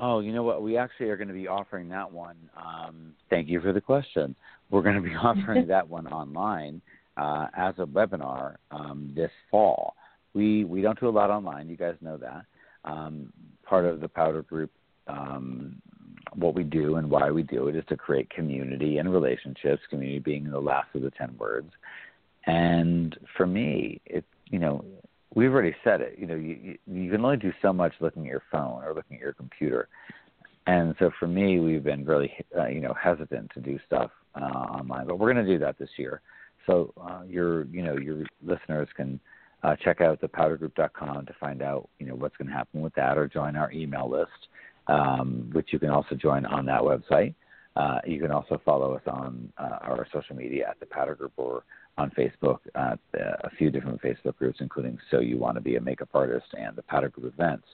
Oh, 0.00 0.18
you 0.18 0.32
know 0.32 0.42
what? 0.42 0.62
We 0.62 0.76
actually 0.76 1.10
are 1.10 1.16
going 1.16 1.28
to 1.28 1.34
be 1.34 1.46
offering 1.46 1.88
that 1.90 2.10
one. 2.10 2.36
Um, 2.56 3.14
thank 3.30 3.48
you 3.48 3.60
for 3.60 3.72
the 3.72 3.80
question. 3.80 4.34
We're 4.70 4.82
going 4.82 4.96
to 4.96 5.00
be 5.00 5.14
offering 5.22 5.68
that 5.68 5.88
one 5.88 6.08
online 6.08 6.82
uh, 7.16 7.46
as 7.56 7.74
a 7.78 7.86
webinar 7.86 8.56
um, 8.72 9.12
this 9.14 9.30
fall. 9.50 9.94
We 10.34 10.64
we 10.64 10.82
don't 10.82 10.98
do 10.98 11.08
a 11.08 11.10
lot 11.10 11.30
online. 11.30 11.68
You 11.68 11.76
guys 11.76 11.94
know 12.00 12.16
that. 12.16 12.44
Um, 12.84 13.32
part 13.62 13.84
of 13.84 14.00
the 14.00 14.08
Powder 14.08 14.42
Group 14.42 14.72
um, 15.06 15.80
what 16.34 16.54
we 16.54 16.64
do 16.64 16.96
and 16.96 17.10
why 17.10 17.30
we 17.30 17.42
do 17.42 17.68
it 17.68 17.76
is 17.76 17.84
to 17.88 17.96
create 17.96 18.30
community 18.30 18.98
and 18.98 19.12
relationships, 19.12 19.82
community 19.90 20.18
being 20.18 20.50
the 20.50 20.60
last 20.60 20.88
of 20.94 21.02
the 21.02 21.10
10 21.10 21.36
words. 21.38 21.70
And 22.46 23.16
for 23.36 23.46
me, 23.46 24.00
it, 24.06 24.24
you 24.46 24.58
know, 24.58 24.84
we've 25.34 25.52
already 25.52 25.74
said 25.84 26.00
it. 26.00 26.16
You 26.18 26.26
know, 26.26 26.34
you 26.34 26.78
you 26.86 27.10
can 27.10 27.24
only 27.24 27.36
do 27.36 27.52
so 27.62 27.72
much 27.72 27.92
looking 28.00 28.22
at 28.22 28.30
your 28.30 28.42
phone 28.50 28.82
or 28.82 28.94
looking 28.94 29.16
at 29.16 29.22
your 29.22 29.32
computer, 29.32 29.88
and 30.66 30.94
so 30.98 31.10
for 31.18 31.26
me, 31.26 31.58
we've 31.58 31.84
been 31.84 32.04
really 32.04 32.32
uh, 32.56 32.66
you 32.66 32.80
know 32.80 32.94
hesitant 32.94 33.50
to 33.54 33.60
do 33.60 33.78
stuff 33.86 34.10
uh, 34.34 34.44
online, 34.44 35.06
but 35.06 35.18
we're 35.18 35.32
going 35.32 35.44
to 35.44 35.50
do 35.50 35.58
that 35.58 35.78
this 35.78 35.90
year. 35.96 36.20
So 36.66 36.92
uh, 37.00 37.22
your 37.26 37.64
you 37.66 37.82
know 37.82 37.96
your 37.96 38.24
listeners 38.44 38.88
can 38.96 39.20
uh, 39.62 39.76
check 39.82 40.00
out 40.00 40.20
thepowdergroup.com 40.20 41.26
to 41.26 41.34
find 41.40 41.62
out 41.62 41.88
you 41.98 42.06
know 42.06 42.14
what's 42.14 42.36
going 42.36 42.48
to 42.48 42.54
happen 42.54 42.80
with 42.80 42.94
that, 42.94 43.18
or 43.18 43.26
join 43.28 43.56
our 43.56 43.72
email 43.72 44.08
list, 44.08 44.48
um, 44.88 45.50
which 45.52 45.68
you 45.72 45.78
can 45.78 45.90
also 45.90 46.14
join 46.14 46.44
on 46.46 46.66
that 46.66 46.80
website. 46.80 47.34
Uh, 47.74 47.98
you 48.06 48.20
can 48.20 48.30
also 48.30 48.60
follow 48.64 48.94
us 48.94 49.02
on 49.06 49.50
uh, 49.56 49.78
our 49.82 50.06
social 50.12 50.36
media 50.36 50.66
at 50.68 50.78
the 50.80 50.86
Powder 50.86 51.14
Group 51.14 51.32
or 51.36 51.64
on 51.98 52.10
Facebook, 52.10 52.58
uh, 52.74 52.96
a 53.14 53.50
few 53.58 53.70
different 53.70 54.00
Facebook 54.02 54.36
groups, 54.36 54.58
including 54.60 54.98
So 55.10 55.20
You 55.20 55.38
Want 55.38 55.56
to 55.56 55.60
Be 55.60 55.76
a 55.76 55.80
Makeup 55.80 56.08
Artist 56.14 56.46
and 56.58 56.76
the 56.76 56.82
Powder 56.82 57.08
Group 57.08 57.32
events. 57.34 57.66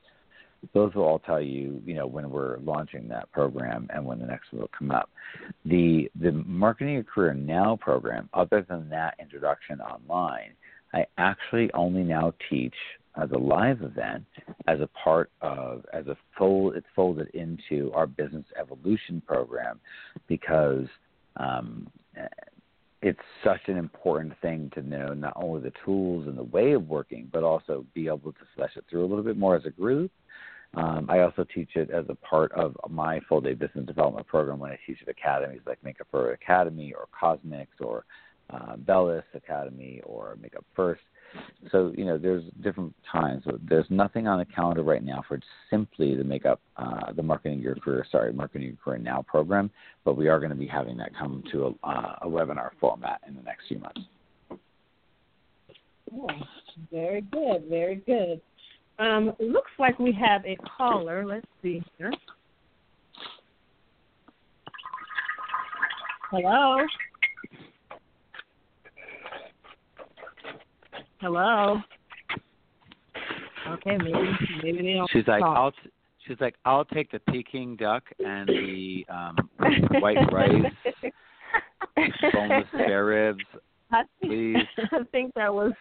Those 0.74 0.92
will 0.94 1.04
all 1.04 1.20
tell 1.20 1.40
you, 1.40 1.80
you 1.86 1.94
know, 1.94 2.06
when 2.06 2.30
we're 2.30 2.58
launching 2.58 3.06
that 3.08 3.30
program 3.30 3.88
and 3.94 4.04
when 4.04 4.18
the 4.18 4.26
next 4.26 4.52
one 4.52 4.62
will 4.62 4.70
come 4.76 4.90
up. 4.90 5.08
The 5.64 6.10
the 6.20 6.32
Marketing 6.32 6.94
Your 6.94 7.04
Career 7.04 7.32
Now 7.32 7.76
program, 7.76 8.28
other 8.34 8.66
than 8.68 8.88
that 8.88 9.14
introduction 9.20 9.80
online, 9.80 10.50
I 10.92 11.06
actually 11.16 11.70
only 11.74 12.02
now 12.02 12.34
teach 12.50 12.74
as 13.20 13.30
a 13.32 13.38
live 13.38 13.82
event 13.82 14.24
as 14.66 14.80
a 14.80 14.88
part 14.88 15.30
of 15.40 15.84
as 15.92 16.06
a 16.06 16.16
fold 16.36 16.76
it's 16.76 16.86
folded 16.94 17.28
into 17.34 17.92
our 17.94 18.06
business 18.06 18.44
evolution 18.58 19.22
program 19.26 19.80
because 20.28 20.86
um, 21.36 21.88
it's 23.00 23.20
such 23.44 23.60
an 23.68 23.76
important 23.76 24.32
thing 24.40 24.70
to 24.74 24.82
know 24.82 25.14
not 25.14 25.32
only 25.36 25.60
the 25.60 25.72
tools 25.84 26.26
and 26.26 26.36
the 26.36 26.44
way 26.44 26.72
of 26.72 26.88
working, 26.88 27.28
but 27.32 27.44
also 27.44 27.84
be 27.94 28.08
able 28.08 28.32
to 28.32 28.38
flesh 28.56 28.72
it 28.76 28.84
through 28.90 29.04
a 29.04 29.06
little 29.06 29.22
bit 29.22 29.38
more 29.38 29.56
as 29.56 29.64
a 29.66 29.70
group. 29.70 30.10
Um, 30.74 31.06
I 31.08 31.20
also 31.20 31.46
teach 31.54 31.76
it 31.76 31.90
as 31.90 32.04
a 32.08 32.14
part 32.16 32.52
of 32.52 32.76
my 32.90 33.20
full 33.28 33.40
day 33.40 33.54
business 33.54 33.86
development 33.86 34.26
program 34.26 34.58
when 34.58 34.72
I 34.72 34.78
teach 34.86 34.98
at 35.00 35.08
academies 35.08 35.60
like 35.66 35.82
Makeup 35.82 36.08
for 36.10 36.32
Academy 36.32 36.92
or 36.92 37.06
Cosmix 37.18 37.68
or 37.80 38.04
uh, 38.50 38.76
Bellis 38.76 39.24
Academy 39.32 40.02
or 40.04 40.36
Makeup 40.42 40.64
First. 40.74 41.00
So 41.70 41.92
you 41.96 42.04
know, 42.04 42.18
there's 42.18 42.44
different 42.62 42.94
times. 43.10 43.44
There's 43.68 43.86
nothing 43.90 44.26
on 44.26 44.38
the 44.38 44.44
calendar 44.44 44.82
right 44.82 45.02
now 45.02 45.22
for 45.26 45.40
simply 45.70 46.14
the 46.14 46.24
makeup, 46.24 46.60
uh, 46.76 47.12
the 47.12 47.22
marketing 47.22 47.60
your 47.60 47.74
career, 47.74 48.06
sorry, 48.10 48.32
marketing 48.32 48.68
your 48.68 48.76
career 48.76 48.98
now 48.98 49.22
program. 49.22 49.70
But 50.04 50.16
we 50.16 50.28
are 50.28 50.38
going 50.38 50.50
to 50.50 50.56
be 50.56 50.66
having 50.66 50.96
that 50.98 51.16
come 51.16 51.42
to 51.52 51.76
a, 51.82 51.86
uh, 51.86 52.16
a 52.22 52.26
webinar 52.26 52.70
format 52.80 53.20
in 53.26 53.34
the 53.34 53.42
next 53.42 53.68
few 53.68 53.78
months. 53.78 54.00
Very 56.90 57.20
good, 57.20 57.64
very 57.68 57.96
good. 58.06 58.40
Um, 58.98 59.32
looks 59.38 59.70
like 59.78 59.98
we 59.98 60.12
have 60.12 60.44
a 60.44 60.56
caller. 60.76 61.24
Let's 61.24 61.46
see 61.62 61.82
here. 61.98 62.12
Hello. 66.30 66.78
Hello. 71.20 71.80
Okay, 73.68 73.96
maybe 73.98 74.30
maybe 74.62 74.82
they 74.82 74.94
don't. 74.94 75.10
She's 75.10 75.26
like, 75.26 75.40
talk. 75.40 75.56
I'll. 75.56 75.72
T- 75.72 75.90
she's 76.26 76.36
like, 76.40 76.54
I'll 76.64 76.84
take 76.84 77.10
the 77.10 77.18
Peking 77.18 77.76
duck 77.76 78.04
and 78.24 78.48
the 78.48 79.04
um, 79.08 79.36
white 80.00 80.16
rice, 80.32 80.72
boneless 82.32 82.68
spare 82.74 83.06
ribs, 83.06 83.44
I 83.90 84.02
think, 84.20 84.32
please. 84.32 84.56
I 84.92 85.02
think 85.10 85.34
that 85.34 85.52
was, 85.52 85.72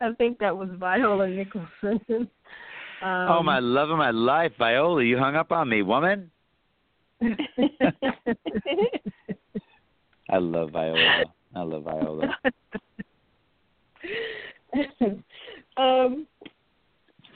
I 0.00 0.12
think 0.12 0.38
that 0.38 0.56
was 0.56 0.68
Viola 0.78 1.28
Nicholson. 1.28 2.00
Um, 2.10 2.28
oh 3.02 3.42
my 3.42 3.58
love 3.58 3.90
of 3.90 3.98
my 3.98 4.12
life, 4.12 4.52
Viola, 4.58 5.02
you 5.04 5.18
hung 5.18 5.36
up 5.36 5.52
on 5.52 5.68
me, 5.68 5.82
woman. 5.82 6.30
I 10.30 10.38
love 10.38 10.70
Viola. 10.70 11.24
I 11.54 11.60
love 11.60 11.82
Viola. 11.84 12.36
um, 15.76 16.26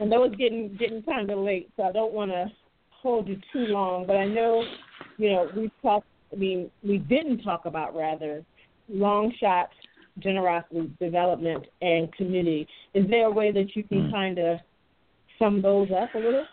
I 0.01 0.05
know 0.05 0.25
it's 0.25 0.37
getting 0.37 0.77
getting 0.79 1.03
kind 1.03 1.31
of 1.31 1.39
late, 1.39 1.71
so 1.77 1.85
I 1.85 1.93
don't 1.93 2.13
want 2.13 2.31
to 2.31 2.51
hold 2.91 3.29
you 3.29 3.39
too 3.53 3.67
long. 3.67 4.07
But 4.07 4.17
I 4.17 4.27
know, 4.27 4.65
you 5.19 5.31
know, 5.31 5.49
we 5.57 5.71
talked. 5.83 6.07
I 6.33 6.37
mean, 6.37 6.71
we 6.83 6.99
didn't 6.99 7.43
talk 7.43 7.67
about 7.67 7.95
rather 7.95 8.45
long 8.89 9.33
shots, 9.39 9.73
generosity, 10.19 10.91
development, 11.01 11.65
and 11.83 12.13
community. 12.15 12.67
Is 12.95 13.09
there 13.09 13.27
a 13.27 13.31
way 13.31 13.53
that 13.53 13.77
you 13.77 13.85
can 13.85 14.05
Mm. 14.05 14.11
kind 14.11 14.39
of 14.39 14.61
sum 15.39 15.63
those 15.63 15.91
up 15.91 16.15
a 16.15 16.19
little? 16.19 16.47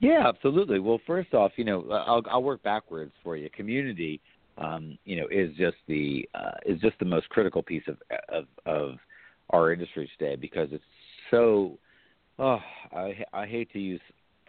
Yeah, 0.00 0.26
absolutely. 0.26 0.80
Well, 0.80 0.98
first 1.06 1.32
off, 1.34 1.52
you 1.56 1.64
know, 1.64 1.90
I'll 1.90 2.22
I'll 2.28 2.42
work 2.42 2.62
backwards 2.62 3.12
for 3.22 3.36
you. 3.36 3.48
Community, 3.50 4.20
um, 4.58 4.98
you 5.04 5.16
know, 5.16 5.26
is 5.28 5.54
just 5.56 5.76
the 5.86 6.28
uh, 6.34 6.58
is 6.66 6.80
just 6.80 6.98
the 6.98 7.04
most 7.04 7.28
critical 7.28 7.62
piece 7.62 7.86
of 7.86 7.96
of 8.28 8.46
of 8.66 8.98
our 9.50 9.72
industry 9.72 10.10
today 10.18 10.36
because 10.36 10.68
it's 10.72 10.84
so. 11.30 11.78
Oh, 12.38 12.58
I 12.92 13.24
I 13.32 13.46
hate 13.46 13.72
to 13.72 13.78
use. 13.78 14.00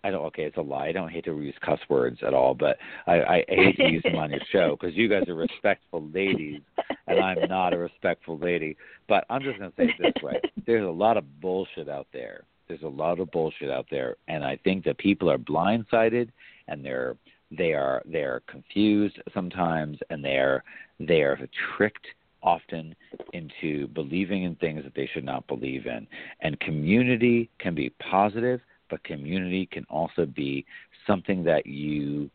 I 0.03 0.11
don't. 0.11 0.25
Okay, 0.25 0.43
it's 0.43 0.57
a 0.57 0.61
lie. 0.61 0.87
I 0.87 0.91
don't 0.91 1.09
hate 1.09 1.25
to 1.25 1.39
use 1.39 1.55
cuss 1.63 1.79
words 1.89 2.19
at 2.25 2.33
all, 2.33 2.53
but 2.53 2.77
I, 3.07 3.21
I 3.21 3.45
hate 3.47 3.77
to 3.77 3.89
use 3.89 4.03
them 4.03 4.15
on 4.15 4.31
your 4.31 4.41
show 4.51 4.77
because 4.79 4.95
you 4.95 5.07
guys 5.07 5.27
are 5.27 5.35
respectful 5.35 6.07
ladies, 6.13 6.61
and 7.07 7.19
I'm 7.19 7.47
not 7.49 7.73
a 7.73 7.77
respectful 7.77 8.37
lady. 8.37 8.77
But 9.07 9.25
I'm 9.29 9.43
just 9.43 9.59
going 9.59 9.71
to 9.71 9.77
say 9.77 9.93
it 9.97 10.13
this 10.13 10.23
way: 10.23 10.39
there's 10.65 10.85
a 10.85 10.89
lot 10.89 11.17
of 11.17 11.41
bullshit 11.41 11.89
out 11.89 12.07
there. 12.13 12.43
There's 12.67 12.83
a 12.83 12.87
lot 12.87 13.19
of 13.19 13.29
bullshit 13.31 13.69
out 13.69 13.85
there, 13.91 14.15
and 14.27 14.43
I 14.43 14.57
think 14.63 14.85
that 14.85 14.97
people 14.97 15.29
are 15.29 15.37
blindsided 15.37 16.29
and 16.67 16.83
they're 16.83 17.15
they 17.51 17.73
are 17.73 18.01
they're 18.05 18.41
confused 18.47 19.19
sometimes, 19.33 19.97
and 20.09 20.23
they're 20.23 20.63
they 20.99 21.21
are 21.21 21.37
tricked 21.77 22.07
often 22.45 22.95
into 23.33 23.87
believing 23.87 24.43
in 24.43 24.55
things 24.55 24.83
that 24.83 24.95
they 24.95 25.09
should 25.13 25.25
not 25.25 25.45
believe 25.47 25.87
in. 25.87 26.07
And 26.41 26.59
community 26.59 27.49
can 27.59 27.75
be 27.75 27.89
positive, 27.99 28.61
but 28.89 29.03
community 29.03 29.65
can 29.65 29.85
also 29.89 30.25
be 30.25 30.65
something 31.05 31.43
that 31.43 31.65
you 31.65 32.29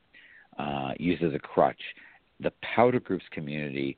uh, 0.59 0.93
use 0.99 1.21
as 1.25 1.33
a 1.33 1.39
crutch. 1.39 1.81
The 2.41 2.53
Powder 2.63 3.01
Group's 3.01 3.25
community 3.31 3.97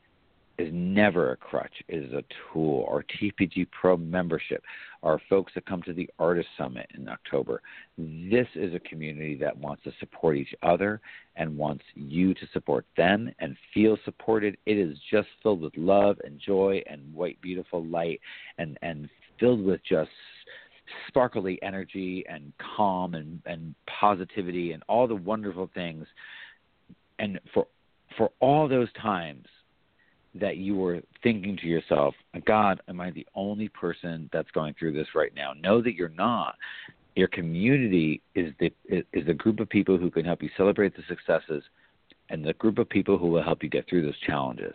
is 0.59 0.69
never 0.73 1.33
a 1.33 1.37
crutch. 1.37 1.73
It 1.89 2.05
is 2.05 2.13
a 2.13 2.25
tool. 2.53 2.87
Our 2.89 3.05
TPG 3.05 3.69
Pro 3.71 3.97
membership, 3.97 4.63
our 5.03 5.21
folks 5.29 5.53
that 5.55 5.67
come 5.67 5.83
to 5.83 5.93
the 5.93 6.09
Artist 6.19 6.49
Summit 6.59 6.87
in 6.95 7.09
October. 7.09 7.63
This 7.97 8.47
is 8.55 8.75
a 8.75 8.81
community 8.81 9.37
that 9.37 9.57
wants 9.57 9.83
to 9.85 9.93
support 9.99 10.37
each 10.37 10.55
other 10.63 11.01
and 11.37 11.57
wants 11.57 11.85
you 11.95 12.35
to 12.35 12.47
support 12.53 12.85
them 12.97 13.31
and 13.39 13.57
feel 13.73 13.97
supported. 14.05 14.57
It 14.67 14.77
is 14.77 14.97
just 15.11 15.29
filled 15.43 15.63
with 15.63 15.77
love 15.77 16.19
and 16.25 16.39
joy 16.39 16.83
and 16.87 17.13
white, 17.15 17.41
beautiful 17.41 17.85
light 17.85 18.21
and, 18.59 18.79
and 18.83 19.09
filled 19.41 19.65
with 19.65 19.81
just 19.89 20.11
sparkly 21.09 21.59
energy 21.63 22.25
and 22.29 22.53
calm 22.77 23.15
and, 23.15 23.41
and 23.47 23.75
positivity 23.87 24.73
and 24.73 24.83
all 24.89 25.07
the 25.07 25.17
wonderful 25.17 25.71
things. 25.75 26.07
And 27.19 27.41
for 27.55 27.67
for 28.19 28.31
all 28.41 28.69
those 28.69 28.93
times 29.01 29.47
that 30.35 30.57
you 30.57 30.77
were 30.77 31.01
thinking 31.23 31.57
to 31.59 31.67
yourself, 31.67 32.15
God, 32.47 32.81
am 32.89 33.01
I 33.01 33.11
the 33.11 33.27
only 33.35 33.69
person 33.69 34.31
that's 34.33 34.51
going 34.53 34.75
through 34.79 34.93
this 34.93 35.09
right 35.15 35.33
now? 35.35 35.53
Know 35.53 35.83
that 35.83 35.95
you're 35.95 36.09
not. 36.09 36.57
Your 37.15 37.29
community 37.29 38.23
is 38.35 38.55
the 38.59 38.73
is 38.89 39.27
the 39.27 39.35
group 39.35 39.61
of 39.61 39.69
people 39.69 39.99
who 39.99 40.11
can 40.11 40.25
help 40.25 40.43
you 40.43 40.49
celebrate 40.57 40.97
the 40.97 41.03
successes, 41.09 41.63
and 42.31 42.43
the 42.43 42.55
group 42.55 42.79
of 42.79 42.89
people 42.89 43.19
who 43.19 43.29
will 43.29 43.43
help 43.43 43.63
you 43.63 43.69
get 43.69 43.87
through 43.89 44.03
those 44.03 44.19
challenges. 44.21 44.75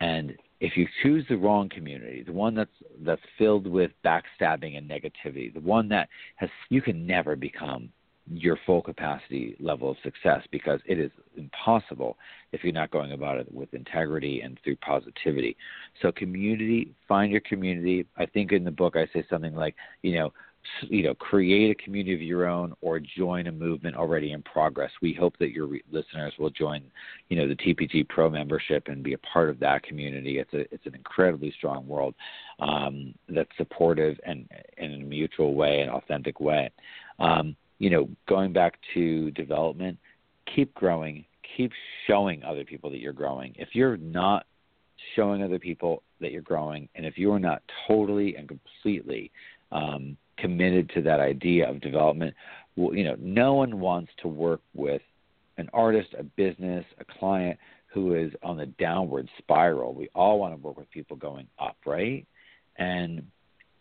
And 0.00 0.34
if 0.60 0.76
you 0.76 0.86
choose 1.02 1.24
the 1.28 1.36
wrong 1.36 1.68
community, 1.68 2.24
the 2.24 2.32
one 2.32 2.54
that's 2.56 2.70
that's 3.04 3.22
filled 3.38 3.66
with 3.66 3.92
backstabbing 4.04 4.76
and 4.76 4.90
negativity, 4.90 5.52
the 5.54 5.60
one 5.60 5.88
that 5.90 6.08
has 6.36 6.50
you 6.68 6.82
can 6.82 7.06
never 7.06 7.36
become 7.36 7.90
your 8.32 8.58
full 8.64 8.82
capacity 8.82 9.56
level 9.58 9.90
of 9.90 9.96
success 10.02 10.42
because 10.50 10.80
it 10.86 10.98
is 10.98 11.10
impossible 11.36 12.16
if 12.52 12.62
you're 12.62 12.72
not 12.72 12.90
going 12.90 13.12
about 13.12 13.38
it 13.38 13.52
with 13.52 13.72
integrity 13.74 14.40
and 14.42 14.58
through 14.62 14.76
positivity. 14.76 15.56
So 16.00 16.12
community, 16.12 16.92
find 17.08 17.32
your 17.32 17.40
community. 17.40 18.06
I 18.16 18.26
think 18.26 18.52
in 18.52 18.64
the 18.64 18.70
book 18.70 18.96
I 18.96 19.06
say 19.12 19.24
something 19.28 19.54
like, 19.54 19.74
you 20.02 20.14
know, 20.14 20.32
you 20.82 21.02
know, 21.02 21.14
create 21.14 21.70
a 21.70 21.82
community 21.82 22.14
of 22.14 22.20
your 22.20 22.46
own 22.46 22.74
or 22.82 23.00
join 23.00 23.46
a 23.46 23.52
movement 23.52 23.96
already 23.96 24.32
in 24.32 24.42
progress. 24.42 24.90
We 25.00 25.14
hope 25.14 25.36
that 25.38 25.52
your 25.52 25.66
re- 25.66 25.82
listeners 25.90 26.34
will 26.38 26.50
join, 26.50 26.82
you 27.28 27.38
know, 27.38 27.48
the 27.48 27.56
TPG 27.56 28.08
Pro 28.08 28.28
membership 28.28 28.88
and 28.88 29.02
be 29.02 29.14
a 29.14 29.18
part 29.18 29.48
of 29.48 29.58
that 29.60 29.82
community. 29.82 30.38
It's 30.38 30.52
a 30.52 30.60
it's 30.72 30.84
an 30.84 30.94
incredibly 30.94 31.50
strong 31.56 31.86
world 31.86 32.14
um, 32.58 33.14
that's 33.28 33.50
supportive 33.56 34.18
and 34.24 34.46
in 34.76 34.94
a 34.94 34.98
mutual 34.98 35.54
way, 35.54 35.80
an 35.80 35.88
authentic 35.88 36.40
way. 36.40 36.70
Um, 37.18 37.56
you 37.80 37.90
know, 37.90 38.08
going 38.28 38.52
back 38.52 38.78
to 38.94 39.32
development, 39.32 39.98
keep 40.54 40.72
growing, 40.74 41.24
keep 41.56 41.72
showing 42.06 42.44
other 42.44 42.64
people 42.64 42.90
that 42.90 43.00
you're 43.00 43.12
growing. 43.12 43.52
If 43.58 43.70
you're 43.72 43.96
not 43.96 44.46
showing 45.16 45.42
other 45.42 45.58
people 45.58 46.02
that 46.20 46.32
you're 46.32 46.42
growing. 46.42 46.88
And 46.94 47.04
if 47.06 47.18
you 47.18 47.32
are 47.32 47.38
not 47.38 47.62
totally 47.88 48.36
and 48.36 48.48
completely 48.48 49.30
um, 49.72 50.16
committed 50.38 50.90
to 50.94 51.02
that 51.02 51.20
idea 51.20 51.68
of 51.68 51.80
development, 51.80 52.34
well, 52.76 52.94
you 52.94 53.04
know, 53.04 53.16
no 53.18 53.54
one 53.54 53.80
wants 53.80 54.12
to 54.22 54.28
work 54.28 54.60
with 54.74 55.02
an 55.58 55.68
artist, 55.72 56.10
a 56.18 56.22
business, 56.22 56.84
a 56.98 57.18
client 57.18 57.58
who 57.92 58.14
is 58.14 58.30
on 58.42 58.56
the 58.56 58.66
downward 58.66 59.28
spiral. 59.38 59.94
We 59.94 60.08
all 60.14 60.38
want 60.38 60.54
to 60.54 60.60
work 60.60 60.76
with 60.76 60.90
people 60.90 61.16
going 61.16 61.46
up, 61.58 61.76
right? 61.84 62.26
And 62.76 63.26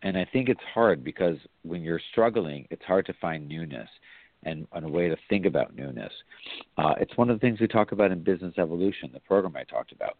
and 0.03 0.17
I 0.17 0.25
think 0.31 0.49
it's 0.49 0.61
hard 0.73 1.03
because 1.03 1.37
when 1.63 1.81
you're 1.81 2.01
struggling, 2.11 2.67
it's 2.69 2.83
hard 2.83 3.05
to 3.07 3.13
find 3.21 3.47
newness 3.47 3.89
and, 4.43 4.65
and 4.73 4.85
a 4.85 4.89
way 4.89 5.09
to 5.09 5.17
think 5.29 5.45
about 5.45 5.75
newness. 5.75 6.13
Uh, 6.77 6.93
it's 6.99 7.15
one 7.17 7.29
of 7.29 7.35
the 7.35 7.41
things 7.41 7.59
we 7.59 7.67
talk 7.67 7.91
about 7.91 8.11
in 8.11 8.23
Business 8.23 8.53
Evolution, 8.57 9.09
the 9.13 9.19
program 9.19 9.55
I 9.55 9.63
talked 9.63 9.91
about. 9.91 10.17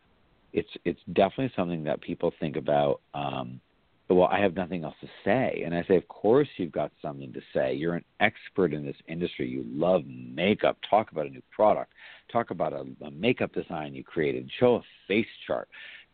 It's 0.52 0.70
it's 0.84 1.00
definitely 1.14 1.52
something 1.56 1.84
that 1.84 2.02
people 2.02 2.34
think 2.40 2.56
about. 2.56 3.02
Um, 3.14 3.62
well, 4.10 4.28
I 4.32 4.40
have 4.40 4.56
nothing 4.56 4.84
else 4.84 4.96
to 5.02 5.08
say, 5.24 5.62
and 5.64 5.76
I 5.76 5.84
say, 5.84 5.96
of 5.96 6.08
course 6.08 6.48
you've 6.58 6.72
got 6.72 6.92
something 7.00 7.32
to 7.32 7.42
say. 7.54 7.76
You're 7.76 7.94
an 7.94 8.06
expert 8.20 8.74
in 8.74 8.84
this 8.84 8.96
industry. 9.08 9.48
You 9.48 9.64
love 9.68 10.02
makeup. 10.08 10.78
Talk 10.90 11.12
about 11.12 11.28
a 11.28 11.30
new 11.30 11.44
product. 11.52 11.94
Talk 12.32 12.50
about 12.50 12.74
a, 12.74 12.86
a 13.06 13.12
makeup 13.12 13.54
design 13.54 13.94
you 13.94 14.04
created. 14.04 14.50
Show 14.60 14.78
a 14.78 14.82
face 15.08 15.28
chart 15.46 15.70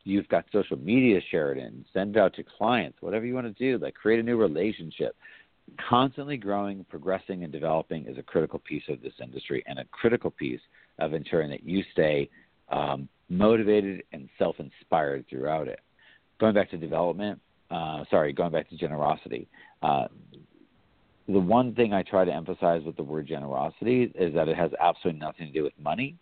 you've 0.05 0.27
got 0.29 0.45
social 0.51 0.77
media 0.77 1.19
share 1.31 1.51
it 1.51 1.57
in, 1.57 1.83
send 1.91 2.15
it 2.15 2.19
out 2.19 2.33
to 2.35 2.43
clients, 2.57 2.97
whatever 3.01 3.25
you 3.25 3.33
want 3.33 3.47
to 3.47 3.53
do, 3.53 3.83
like 3.83 3.95
create 3.95 4.19
a 4.19 4.23
new 4.23 4.37
relationship. 4.37 5.15
Constantly 5.89 6.37
growing, 6.37 6.85
progressing, 6.89 7.43
and 7.43 7.51
developing 7.51 8.05
is 8.05 8.19
a 8.19 8.23
critical 8.23 8.59
piece 8.59 8.83
of 8.87 9.01
this 9.01 9.13
industry 9.21 9.63
and 9.65 9.79
a 9.79 9.85
critical 9.85 10.29
piece 10.29 10.61
of 10.99 11.13
ensuring 11.13 11.49
that 11.49 11.63
you 11.63 11.83
stay 11.91 12.29
um, 12.69 13.09
motivated 13.29 14.03
and 14.13 14.29
self 14.37 14.55
inspired 14.59 15.25
throughout 15.27 15.67
it. 15.67 15.79
Going 16.39 16.53
back 16.53 16.69
to 16.69 16.77
development, 16.77 17.41
uh, 17.71 18.03
sorry, 18.11 18.31
going 18.31 18.51
back 18.51 18.69
to 18.69 18.77
generosity. 18.77 19.47
Uh, 19.81 20.05
the 21.27 21.39
one 21.39 21.73
thing 21.73 21.91
I 21.91 22.03
try 22.03 22.23
to 22.23 22.31
emphasize 22.31 22.83
with 22.83 22.95
the 22.95 23.03
word 23.03 23.25
generosity 23.25 24.11
is 24.13 24.35
that 24.35 24.47
it 24.47 24.55
has 24.55 24.69
absolutely 24.79 25.19
nothing 25.19 25.47
to 25.47 25.53
do 25.53 25.63
with 25.63 25.73
money 25.81 26.15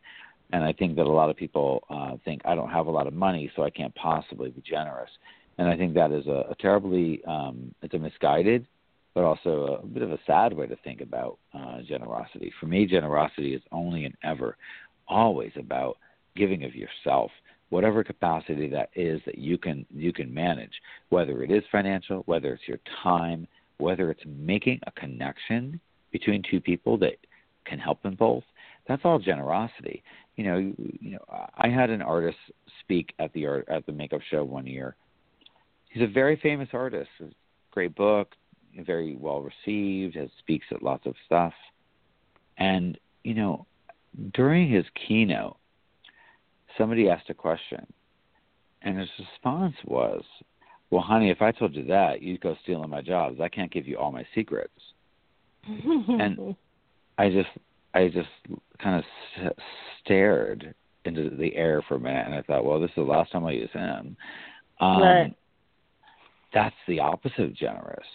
and 0.52 0.64
I 0.64 0.74
think 0.74 0.96
that 0.98 1.06
a 1.06 1.12
lot 1.12 1.30
of 1.30 1.36
people 1.36 1.84
uh, 1.90 2.18
think 2.26 2.42
I 2.46 2.56
don't 2.56 2.70
have 2.70 2.88
a 2.88 2.92
lot 2.92 3.08
of 3.08 3.14
money, 3.14 3.52
so 3.56 3.64
I 3.64 3.70
can't 3.70 3.94
possibly 3.96 4.50
be 4.50 4.62
generous. 4.62 5.10
And 5.58 5.68
I 5.68 5.78
think 5.78 5.94
that 5.94 6.12
is 6.12 6.28
a, 6.28 6.46
a 6.50 6.56
terribly 6.60 7.24
um, 7.26 7.74
it's 7.82 7.94
a 7.94 8.00
misguided, 8.00 8.66
but 9.14 9.24
also 9.24 9.80
a, 9.82 9.84
a 9.84 9.86
bit 9.86 10.04
of 10.04 10.12
a 10.12 10.20
sad 10.26 10.54
way 10.54 10.68
to 10.68 10.76
think 10.78 11.02
about 11.02 11.38
uh, 11.54 11.82
generosity. 11.88 12.52
For 12.60 12.66
me, 12.66 12.86
generosity 12.86 13.54
is 13.54 13.62
only 13.72 14.06
and 14.06 14.16
ever, 14.24 14.58
always 15.08 15.52
about 15.56 15.98
giving 16.36 16.64
of 16.64 16.76
yourself, 16.76 17.32
whatever 17.70 18.04
capacity 18.04 18.68
that 18.70 18.90
is 18.96 19.22
that 19.26 19.38
you 19.38 19.58
can 19.58 19.86
you 19.94 20.14
can 20.14 20.34
manage, 20.34 20.74
whether 21.10 21.44
it 21.44 21.52
is 21.52 21.64
financial, 21.72 22.24
whether 22.26 22.54
it's 22.54 22.68
your 22.68 22.80
time, 23.02 23.48
whether 23.78 24.12
it's 24.12 24.24
making 24.26 24.80
a 24.88 24.92
connection 24.92 25.80
between 26.12 26.44
two 26.50 26.62
people 26.62 26.98
that 26.98 27.18
can 27.66 27.80
help 27.80 28.02
them 28.04 28.16
both. 28.16 28.44
That's 28.88 29.02
all 29.06 29.20
generosity 29.20 30.04
you 30.36 30.44
know, 30.44 30.58
you 30.58 31.12
know, 31.12 31.20
I 31.30 31.70
had 31.70 31.90
an 31.90 32.02
artist 32.02 32.38
speak 32.80 33.14
at 33.20 33.32
the 33.34 33.46
art 33.46 33.68
at 33.70 33.86
the 33.86 33.92
makeup 33.92 34.22
show 34.30 34.44
one 34.44 34.66
year. 34.66 34.96
He's 35.90 36.04
a 36.04 36.08
very 36.08 36.38
famous 36.42 36.70
artist. 36.74 37.10
Great 37.72 37.96
book, 37.96 38.30
very 38.80 39.16
well 39.16 39.42
received. 39.42 40.16
Has 40.16 40.30
speaks 40.40 40.66
at 40.72 40.82
lots 40.82 41.06
of 41.06 41.14
stuff, 41.26 41.54
and 42.58 42.98
you 43.24 43.36
know, 43.36 43.66
during 44.34 44.70
his 44.70 44.86
keynote, 45.08 45.58
somebody 46.78 47.10
asked 47.10 47.30
a 47.30 47.36
question, 47.36 47.86
and 48.82 48.98
his 48.98 49.10
response 49.20 49.76
was, 49.86 50.24
"Well, 50.90 51.02
honey, 51.02 51.30
if 51.30 51.44
I 51.44 51.52
told 51.52 51.76
you 51.76 51.84
that, 51.86 52.24
you'd 52.24 52.42
go 52.42 52.56
stealing 52.64 52.90
my 52.90 53.02
jobs. 53.02 53.40
I 53.40 53.50
can't 53.50 53.72
give 53.72 53.88
you 53.88 53.98
all 53.98 54.12
my 54.12 54.26
secrets." 54.34 54.74
and 55.68 56.56
I 57.18 57.30
just 57.30 57.50
I 57.94 58.08
just 58.08 58.30
kind 58.82 59.04
of 59.04 59.54
stared 60.04 60.74
into 61.06 61.30
the 61.30 61.56
air 61.56 61.84
for 61.88 61.96
a 61.96 62.00
minute, 62.00 62.26
and 62.26 62.36
I 62.36 62.42
thought, 62.42 62.66
well, 62.66 62.80
this 62.80 62.90
is 62.90 62.96
the 62.96 63.02
last 63.04 63.32
time 63.32 63.46
I 63.46 63.52
use 63.52 63.70
him. 63.72 64.16
Um, 64.80 65.02
right. 65.02 65.36
That's 66.54 66.76
the 66.88 67.00
opposite 67.00 67.40
of 67.40 67.56
generous. 67.56 68.06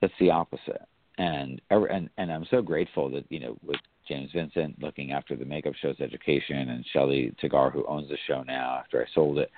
That's 0.00 0.12
the 0.20 0.30
opposite. 0.30 0.82
And 1.18 1.60
and 1.70 2.10
and 2.18 2.32
I'm 2.32 2.46
so 2.50 2.60
grateful 2.60 3.08
that 3.10 3.24
you 3.30 3.40
know 3.40 3.56
with 3.64 3.80
James 4.08 4.30
Vincent 4.34 4.80
looking 4.82 5.12
after 5.12 5.36
the 5.36 5.44
makeup 5.44 5.74
show's 5.80 6.00
education 6.00 6.70
and 6.70 6.84
Shelly 6.92 7.32
Tagar 7.42 7.72
who 7.72 7.86
owns 7.86 8.08
the 8.08 8.18
show 8.26 8.42
now 8.42 8.80
after 8.80 9.00
I 9.00 9.14
sold 9.14 9.38
it. 9.38 9.50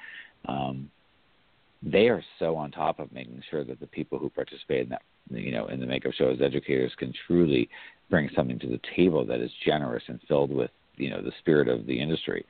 Um, 0.47 0.91
they 1.83 2.09
are 2.09 2.23
so 2.39 2.57
on 2.57 2.71
top 2.71 3.01
of 3.01 3.13
making 3.13 3.43
sure 3.51 3.65
that 3.65 3.81
the 3.81 3.87
people 3.87 4.19
who 4.19 4.29
participate 4.29 4.85
in 4.85 4.89
that 4.91 5.03
you 5.31 5.51
know 5.51 5.67
in 5.69 5.81
the 5.81 5.87
makeup 5.87 6.13
show 6.13 6.31
as 6.31 6.41
educators 6.41 6.93
can 6.99 7.13
truly 7.27 7.69
bring 8.11 8.29
something 8.35 8.59
to 8.61 8.69
the 8.69 8.81
table 8.95 9.25
that 9.27 9.41
is 9.41 9.51
generous 9.65 10.03
and 10.09 10.21
filled 10.29 10.53
with 10.53 10.71
you 10.97 11.11
know 11.11 11.23
the 11.23 11.33
spirit 11.41 11.69
of 11.69 11.87
the 11.87 12.01
industry. 12.01 12.45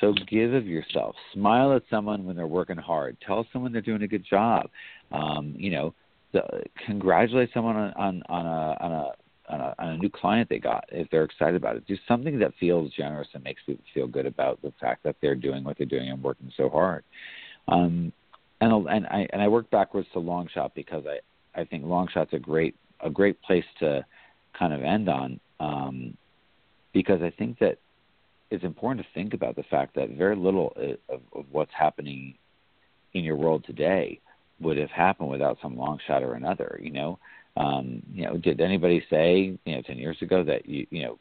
So 0.00 0.12
give 0.28 0.54
of 0.54 0.66
yourself. 0.66 1.14
Smile 1.32 1.74
at 1.74 1.82
someone 1.88 2.24
when 2.24 2.36
they're 2.36 2.46
working 2.46 2.76
hard. 2.76 3.16
Tell 3.24 3.46
someone 3.52 3.72
they're 3.72 3.80
doing 3.80 4.02
a 4.02 4.08
good 4.08 4.24
job. 4.28 4.68
Um, 5.12 5.54
you 5.56 5.70
know, 5.70 5.94
the, 6.32 6.42
congratulate 6.84 7.50
someone 7.54 7.76
on, 7.76 7.92
on 7.92 8.22
on 8.28 8.46
a 8.46 8.84
on 8.84 8.92
a 8.92 9.10
on 9.52 9.60
a, 9.60 9.74
on 9.78 9.88
a 9.90 9.96
new 9.98 10.10
client 10.10 10.48
they 10.48 10.58
got 10.58 10.84
if 10.90 11.08
they're 11.10 11.24
excited 11.24 11.54
about 11.54 11.76
it. 11.76 11.86
Do 11.86 11.96
something 12.08 12.38
that 12.40 12.52
feels 12.58 12.92
generous 12.92 13.28
and 13.34 13.44
makes 13.44 13.62
people 13.64 13.84
feel 13.92 14.06
good 14.06 14.26
about 14.26 14.60
the 14.62 14.72
fact 14.80 15.04
that 15.04 15.16
they're 15.20 15.36
doing 15.36 15.62
what 15.62 15.78
they're 15.78 15.86
doing 15.86 16.10
and 16.10 16.22
working 16.22 16.50
so 16.56 16.68
hard. 16.68 17.04
Um, 17.68 18.12
and 18.60 18.88
and 18.88 19.06
I 19.06 19.28
and 19.32 19.40
I 19.40 19.48
work 19.48 19.70
backwards 19.70 20.08
to 20.12 20.18
long 20.18 20.48
shot 20.52 20.74
because 20.74 21.04
I 21.06 21.60
I 21.60 21.64
think 21.64 21.84
long 21.84 22.08
shot's 22.12 22.32
a 22.32 22.38
great 22.38 22.74
a 23.00 23.10
great 23.10 23.40
place 23.42 23.64
to 23.80 24.04
kind 24.58 24.72
of 24.72 24.82
end 24.82 25.08
on 25.08 25.40
um, 25.60 26.16
because 26.92 27.22
I 27.22 27.30
think 27.30 27.58
that 27.58 27.78
it's 28.50 28.64
important 28.64 29.04
to 29.04 29.12
think 29.14 29.34
about 29.34 29.56
the 29.56 29.64
fact 29.64 29.94
that 29.96 30.10
very 30.10 30.36
little 30.36 30.72
of, 31.08 31.20
of 31.32 31.44
what's 31.50 31.72
happening 31.76 32.34
in 33.12 33.24
your 33.24 33.36
world 33.36 33.64
today 33.64 34.20
would 34.60 34.76
have 34.76 34.90
happened 34.90 35.30
without 35.30 35.58
some 35.60 35.76
long 35.76 35.98
shot 36.06 36.22
or 36.22 36.34
another. 36.34 36.78
You 36.82 36.92
know, 36.92 37.18
um, 37.56 38.02
you 38.12 38.24
know, 38.24 38.36
did 38.36 38.60
anybody 38.60 39.04
say 39.10 39.58
you 39.64 39.74
know 39.74 39.82
ten 39.82 39.98
years 39.98 40.18
ago 40.22 40.44
that 40.44 40.66
you 40.66 40.86
you 40.90 41.02
know, 41.02 41.18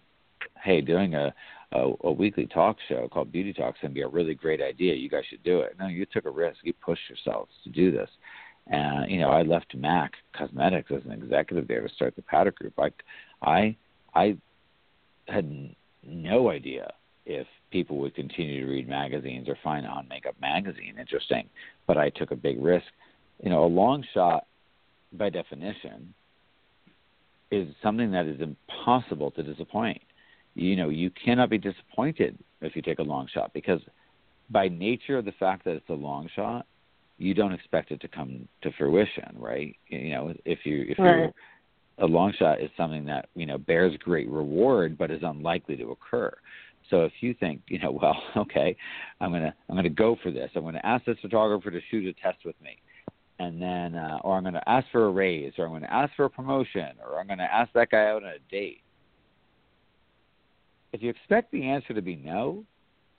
hey, 0.63 0.81
doing 0.81 1.15
a 1.15 1.33
a, 1.73 1.91
a 2.03 2.11
weekly 2.11 2.45
talk 2.45 2.77
show 2.87 3.07
called 3.07 3.31
Beauty 3.31 3.53
Talks 3.53 3.79
can 3.79 3.93
be 3.93 4.01
a 4.01 4.07
really 4.07 4.35
great 4.35 4.61
idea. 4.61 4.93
You 4.93 5.09
guys 5.09 5.23
should 5.29 5.43
do 5.43 5.61
it. 5.61 5.75
No, 5.79 5.87
you 5.87 6.05
took 6.05 6.25
a 6.25 6.29
risk. 6.29 6.59
You 6.63 6.73
pushed 6.73 7.09
yourselves 7.09 7.51
to 7.63 7.69
do 7.69 7.91
this. 7.91 8.09
And 8.67 9.11
you 9.11 9.19
know, 9.19 9.29
I 9.29 9.41
left 9.41 9.75
Mac 9.75 10.13
Cosmetics 10.35 10.91
as 10.91 11.03
an 11.05 11.11
executive 11.11 11.67
there 11.67 11.85
to 11.85 11.93
start 11.93 12.15
the 12.15 12.21
Powder 12.21 12.51
Group. 12.51 12.73
I, 12.79 12.91
I, 13.41 13.75
I 14.13 14.37
had 15.27 15.75
no 16.03 16.49
idea 16.49 16.91
if 17.25 17.47
people 17.71 17.97
would 17.97 18.15
continue 18.15 18.65
to 18.65 18.71
read 18.71 18.87
magazines 18.87 19.47
or 19.47 19.57
find 19.63 19.85
On 19.85 20.07
Makeup 20.07 20.35
magazine 20.41 20.95
interesting, 20.99 21.47
but 21.87 21.97
I 21.97 22.09
took 22.09 22.31
a 22.31 22.35
big 22.35 22.61
risk. 22.61 22.85
You 23.43 23.49
know, 23.49 23.63
a 23.63 23.67
long 23.67 24.03
shot, 24.13 24.45
by 25.13 25.29
definition, 25.29 26.13
is 27.51 27.67
something 27.81 28.11
that 28.11 28.25
is 28.25 28.41
impossible 28.41 29.31
to 29.31 29.43
disappoint. 29.43 30.01
You 30.55 30.75
know, 30.75 30.89
you 30.89 31.11
cannot 31.11 31.49
be 31.49 31.57
disappointed 31.57 32.37
if 32.61 32.75
you 32.75 32.81
take 32.81 32.99
a 32.99 33.03
long 33.03 33.27
shot 33.33 33.53
because 33.53 33.81
by 34.49 34.67
nature 34.67 35.17
of 35.17 35.25
the 35.25 35.31
fact 35.33 35.65
that 35.65 35.75
it's 35.75 35.89
a 35.89 35.93
long 35.93 36.29
shot, 36.35 36.65
you 37.17 37.33
don't 37.33 37.53
expect 37.53 37.91
it 37.91 38.01
to 38.01 38.07
come 38.07 38.47
to 38.61 38.71
fruition, 38.77 39.35
right? 39.35 39.75
You 39.87 40.09
know, 40.11 40.33
if 40.45 40.59
you 40.65 40.85
if 40.89 40.99
right. 40.99 41.25
you 41.25 41.33
a 41.99 42.05
long 42.05 42.33
shot 42.37 42.59
is 42.59 42.69
something 42.75 43.05
that 43.05 43.29
you 43.35 43.45
know 43.45 43.57
bears 43.57 43.95
great 44.03 44.29
reward 44.29 44.97
but 44.97 45.11
is 45.11 45.21
unlikely 45.23 45.77
to 45.77 45.91
occur. 45.91 46.33
So 46.89 47.03
if 47.03 47.13
you 47.21 47.33
think, 47.33 47.61
you 47.67 47.79
know, 47.79 47.91
well, 48.01 48.21
okay, 48.37 48.75
I'm 49.21 49.31
gonna 49.31 49.53
I'm 49.69 49.75
gonna 49.75 49.89
go 49.89 50.17
for 50.23 50.31
this. 50.31 50.49
I'm 50.55 50.63
gonna 50.63 50.81
ask 50.83 51.05
this 51.05 51.17
photographer 51.21 51.71
to 51.71 51.79
shoot 51.89 52.07
a 52.07 52.13
test 52.21 52.45
with 52.45 52.59
me, 52.61 52.77
and 53.39 53.61
then, 53.61 53.95
uh, 53.95 54.19
or 54.23 54.37
I'm 54.37 54.43
gonna 54.43 54.63
ask 54.67 54.87
for 54.91 55.05
a 55.05 55.11
raise, 55.11 55.53
or 55.57 55.65
I'm 55.65 55.73
gonna 55.73 55.87
ask 55.89 56.13
for 56.15 56.25
a 56.25 56.29
promotion, 56.29 56.89
or 57.05 57.19
I'm 57.19 57.27
gonna 57.27 57.49
ask 57.51 57.71
that 57.73 57.91
guy 57.91 58.07
out 58.07 58.23
on 58.23 58.29
a 58.29 58.51
date. 58.51 58.81
If 60.91 61.01
you 61.01 61.09
expect 61.09 61.51
the 61.51 61.63
answer 61.63 61.93
to 61.93 62.01
be 62.01 62.15
no, 62.15 62.63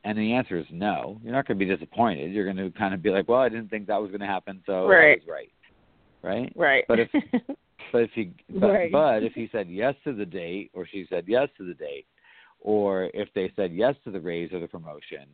and 0.05 0.19
the 0.19 0.35
answer 0.35 0.59
is 0.59 0.67
no, 0.71 1.19
you're 1.23 1.33
not 1.33 1.47
going 1.47 1.59
to 1.59 1.65
be 1.65 1.71
disappointed. 1.71 2.33
You're 2.33 2.45
going 2.45 2.57
to 2.57 2.71
kind 2.79 2.95
of 2.95 3.03
be 3.03 3.11
like, 3.11 3.29
well, 3.29 3.41
I 3.41 3.49
didn't 3.49 3.69
think 3.69 3.87
that 3.87 4.01
was 4.01 4.11
going 4.11 4.21
to 4.21 4.27
happen, 4.27 4.63
so 4.67 4.87
right. 4.87 5.13
I 5.13 5.25
was 5.27 5.29
right. 5.29 5.51
Right. 6.23 6.53
Right. 6.57 6.85
But 6.89 7.01
if 7.01 7.09
but 7.93 8.03
if 8.03 8.11
he 8.15 8.33
but, 8.51 8.67
right. 8.67 8.93
but 8.93 9.23
if 9.23 9.33
he 9.33 9.49
said 9.51 9.69
yes 9.69 9.95
to 10.05 10.13
the 10.13 10.27
date, 10.27 10.71
or 10.75 10.87
she 10.87 11.07
said 11.09 11.25
yes 11.27 11.49
to 11.59 11.67
the 11.67 11.75
date, 11.75 12.07
or 12.61 13.11
if 13.15 13.29
they 13.35 13.53
said 13.57 13.73
yes 13.73 13.95
to 14.05 14.11
the 14.11 14.21
raise 14.21 14.53
or 14.53 14.61
the 14.61 14.69
promotion, 14.69 15.27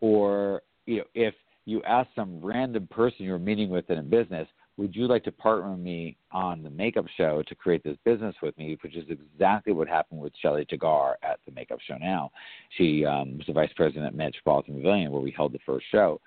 or 0.00 0.62
you 0.86 0.98
know 0.98 1.04
if 1.14 1.34
you 1.64 1.82
ask 1.82 2.08
some 2.14 2.40
random 2.42 2.86
person 2.90 3.26
you're 3.26 3.38
meeting 3.38 3.68
with 3.68 3.90
in 3.90 3.98
a 3.98 4.02
business, 4.02 4.48
would 4.76 4.94
you 4.94 5.06
like 5.06 5.24
to 5.24 5.32
partner 5.32 5.70
with 5.70 5.80
me 5.80 6.16
on 6.32 6.62
the 6.62 6.70
makeup 6.70 7.06
show 7.16 7.42
to 7.46 7.54
create 7.54 7.82
this 7.82 7.96
business 8.04 8.34
with 8.42 8.56
me, 8.58 8.76
which 8.82 8.94
is 8.94 9.04
exactly 9.08 9.72
what 9.72 9.88
happened 9.88 10.20
with 10.20 10.32
Shelly 10.40 10.66
Tagar 10.66 11.14
at 11.22 11.40
the 11.46 11.52
makeup 11.52 11.78
show 11.86 11.96
now. 11.96 12.30
She 12.76 13.04
um, 13.04 13.38
was 13.38 13.46
the 13.46 13.54
vice 13.54 13.72
president 13.74 14.06
at 14.06 14.14
Metropolitan 14.14 14.74
Pavilion 14.74 15.10
where 15.10 15.22
we 15.22 15.30
held 15.30 15.52
the 15.52 15.60
first 15.64 15.86
show. 15.90 16.20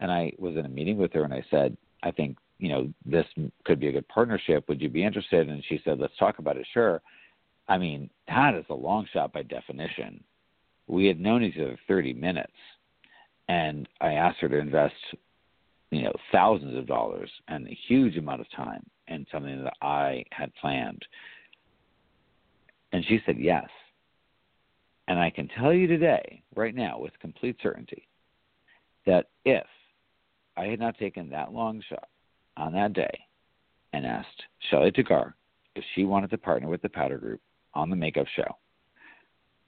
and 0.00 0.10
I 0.10 0.32
was 0.38 0.56
in 0.56 0.66
a 0.66 0.68
meeting 0.68 0.98
with 0.98 1.12
her, 1.14 1.24
and 1.24 1.32
I 1.32 1.44
said, 1.50 1.76
I 2.02 2.10
think 2.10 2.36
you 2.58 2.68
know 2.68 2.92
this 3.06 3.26
could 3.64 3.80
be 3.80 3.88
a 3.88 3.92
good 3.92 4.08
partnership. 4.08 4.68
Would 4.68 4.82
you 4.82 4.88
be 4.88 5.04
interested? 5.04 5.48
And 5.48 5.64
she 5.68 5.80
said, 5.84 5.98
let's 5.98 6.16
talk 6.18 6.38
about 6.38 6.56
it. 6.56 6.66
Sure. 6.72 7.00
I 7.68 7.78
mean, 7.78 8.10
that 8.28 8.54
is 8.54 8.66
a 8.68 8.74
long 8.74 9.06
shot 9.12 9.32
by 9.32 9.42
definition. 9.42 10.22
We 10.86 11.06
had 11.06 11.18
known 11.18 11.42
each 11.42 11.56
other 11.56 11.78
30 11.88 12.12
minutes, 12.12 12.52
and 13.48 13.88
I 14.02 14.12
asked 14.12 14.40
her 14.40 14.48
to 14.50 14.58
invest, 14.58 14.94
you 15.94 16.02
know, 16.02 16.12
thousands 16.32 16.76
of 16.76 16.86
dollars 16.86 17.30
and 17.48 17.66
a 17.68 17.78
huge 17.86 18.16
amount 18.16 18.40
of 18.40 18.50
time 18.50 18.84
and 19.06 19.26
something 19.30 19.62
that 19.62 19.74
I 19.80 20.24
had 20.32 20.54
planned. 20.60 21.04
And 22.92 23.04
she 23.06 23.20
said 23.24 23.36
yes. 23.38 23.68
And 25.06 25.18
I 25.18 25.30
can 25.30 25.48
tell 25.58 25.72
you 25.72 25.86
today, 25.86 26.42
right 26.56 26.74
now, 26.74 26.98
with 26.98 27.12
complete 27.20 27.56
certainty, 27.62 28.08
that 29.06 29.26
if 29.44 29.66
I 30.56 30.64
had 30.64 30.80
not 30.80 30.98
taken 30.98 31.28
that 31.30 31.52
long 31.52 31.82
shot 31.88 32.08
on 32.56 32.72
that 32.72 32.94
day 32.94 33.20
and 33.92 34.06
asked 34.06 34.42
Shelley 34.70 34.90
Tagar 34.90 35.34
if 35.76 35.84
she 35.94 36.04
wanted 36.04 36.30
to 36.30 36.38
partner 36.38 36.68
with 36.68 36.82
the 36.82 36.88
Powder 36.88 37.18
Group 37.18 37.40
on 37.74 37.90
the 37.90 37.96
makeup 37.96 38.26
show, 38.34 38.56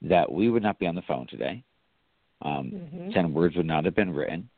that 0.01 0.31
we 0.31 0.49
would 0.49 0.63
not 0.63 0.79
be 0.79 0.87
on 0.87 0.95
the 0.95 1.01
phone 1.03 1.27
today. 1.27 1.63
Um, 2.41 2.71
mm-hmm. 2.73 3.11
Ten 3.11 3.33
words 3.33 3.55
would 3.55 3.65
not 3.65 3.85
have 3.85 3.95
been 3.95 4.13
written. 4.13 4.49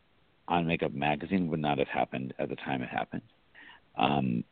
On 0.50 0.68
Makeup 0.68 0.94
Magazine 0.94 1.48
would 1.48 1.62
not 1.62 1.78
have 1.78 1.88
happened 1.88 2.34
at 2.40 2.50
the 2.50 2.56
time 2.58 2.82
it 2.82 2.90
happened. 2.90 3.22
Um, 3.98 4.44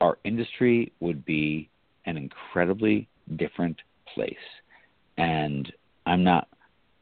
our 0.00 0.18
industry 0.24 0.92
would 1.00 1.24
be 1.24 1.70
an 2.04 2.16
incredibly 2.16 3.08
different 3.36 3.80
place. 4.12 4.34
And 5.16 5.72
I'm 6.04 6.22
not 6.22 6.48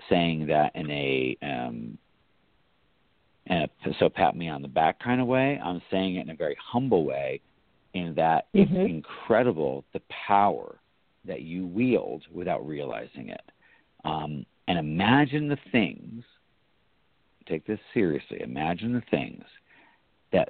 saying 0.09 0.47
that 0.47 0.77
in 0.77 0.91
a 0.91 1.37
um, 1.43 1.99
and 3.47 3.69
so 3.99 4.09
pat 4.09 4.37
me 4.37 4.49
on 4.49 4.63
the 4.63 4.69
back 4.69 4.99
kind 5.03 5.21
of 5.21 5.27
way. 5.27 5.61
I'm 5.63 5.83
saying 5.91 6.17
it 6.17 6.23
in 6.23 6.31
a 6.31 6.35
very 6.35 6.57
humble 6.63 7.05
way, 7.05 7.41
in 7.93 8.15
that 8.15 8.47
mm-hmm. 8.55 8.75
it's 8.75 8.91
incredible 8.91 9.85
the 9.93 10.01
power 10.27 10.77
that 11.27 11.43
you 11.43 11.67
wield 11.67 12.23
without 12.33 12.67
realizing 12.67 13.29
it. 13.29 13.43
Um, 14.05 14.47
and 14.67 14.79
imagine 14.79 15.49
the 15.49 15.59
things. 15.73 16.25
Take 17.47 17.67
this 17.67 17.81
seriously. 17.93 18.41
Imagine 18.43 18.93
the 18.93 19.03
things 19.11 19.45
that 20.33 20.49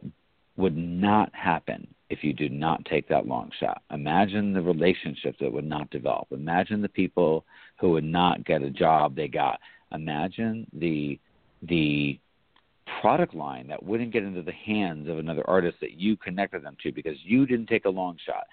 would 0.56 0.76
not 0.76 1.34
happen 1.34 1.86
if 2.10 2.22
you 2.22 2.32
do 2.32 2.48
not 2.48 2.84
take 2.84 3.08
that 3.08 3.26
long 3.26 3.50
shot. 3.58 3.82
Imagine 3.90 4.52
the 4.52 4.62
relationships 4.62 5.38
that 5.40 5.52
would 5.52 5.64
not 5.64 5.90
develop. 5.90 6.28
Imagine 6.30 6.80
the 6.80 6.88
people 6.88 7.44
who 7.80 7.90
would 7.90 8.04
not 8.04 8.44
get 8.44 8.62
a 8.62 8.70
job 8.70 9.16
they 9.16 9.28
got. 9.28 9.58
Imagine 9.92 10.66
the 10.72 11.18
the 11.62 12.18
product 13.00 13.34
line 13.34 13.66
that 13.66 13.82
wouldn't 13.82 14.12
get 14.12 14.22
into 14.22 14.42
the 14.42 14.52
hands 14.52 15.08
of 15.08 15.18
another 15.18 15.42
artist 15.48 15.78
that 15.80 15.92
you 15.92 16.16
connected 16.16 16.62
them 16.62 16.76
to 16.82 16.92
because 16.92 17.16
you 17.22 17.46
didn't 17.46 17.66
take 17.66 17.86
a 17.86 17.90
long 17.90 18.16
shot. 18.24 18.46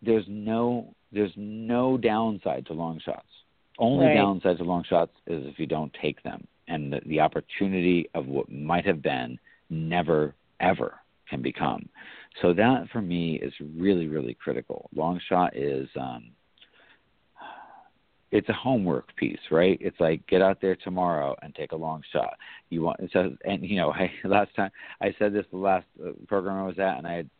There's 0.00 0.24
no 0.28 0.94
there's 1.12 1.32
no 1.36 1.98
downside 1.98 2.66
to 2.66 2.72
long 2.72 3.00
shots. 3.04 3.26
Only 3.78 4.06
right. 4.06 4.14
downside 4.14 4.58
to 4.58 4.64
long 4.64 4.84
shots 4.88 5.12
is 5.26 5.44
if 5.46 5.58
you 5.58 5.66
don't 5.66 5.94
take 6.00 6.22
them, 6.22 6.46
and 6.68 6.92
the, 6.92 7.00
the 7.06 7.20
opportunity 7.20 8.08
of 8.14 8.26
what 8.26 8.50
might 8.50 8.86
have 8.86 9.02
been 9.02 9.38
never 9.70 10.34
ever 10.60 10.94
can 11.28 11.42
become. 11.42 11.88
So 12.40 12.52
that 12.54 12.88
for 12.92 13.02
me 13.02 13.36
is 13.36 13.52
really 13.76 14.06
really 14.06 14.34
critical. 14.34 14.88
Long 14.94 15.20
shot 15.28 15.56
is 15.56 15.88
um, 15.98 16.32
it's 18.32 18.48
a 18.48 18.54
homework 18.54 19.14
piece, 19.16 19.38
right? 19.50 19.78
It's 19.80 20.00
like 20.00 20.26
get 20.26 20.40
out 20.40 20.60
there 20.60 20.74
tomorrow 20.74 21.36
and 21.42 21.54
take 21.54 21.72
a 21.72 21.76
long 21.76 22.02
shot. 22.12 22.34
You 22.70 22.82
want 22.82 22.98
so 23.12 23.36
and 23.44 23.62
you 23.62 23.76
know, 23.76 23.92
I 23.92 24.10
last 24.24 24.54
time 24.56 24.70
I 25.00 25.14
said 25.18 25.32
this 25.32 25.44
the 25.50 25.58
last 25.58 25.86
uh, 26.04 26.12
program 26.26 26.56
I 26.56 26.66
was 26.66 26.78
at, 26.78 26.98
and 26.98 27.06
I 27.06 27.12
had 27.12 27.30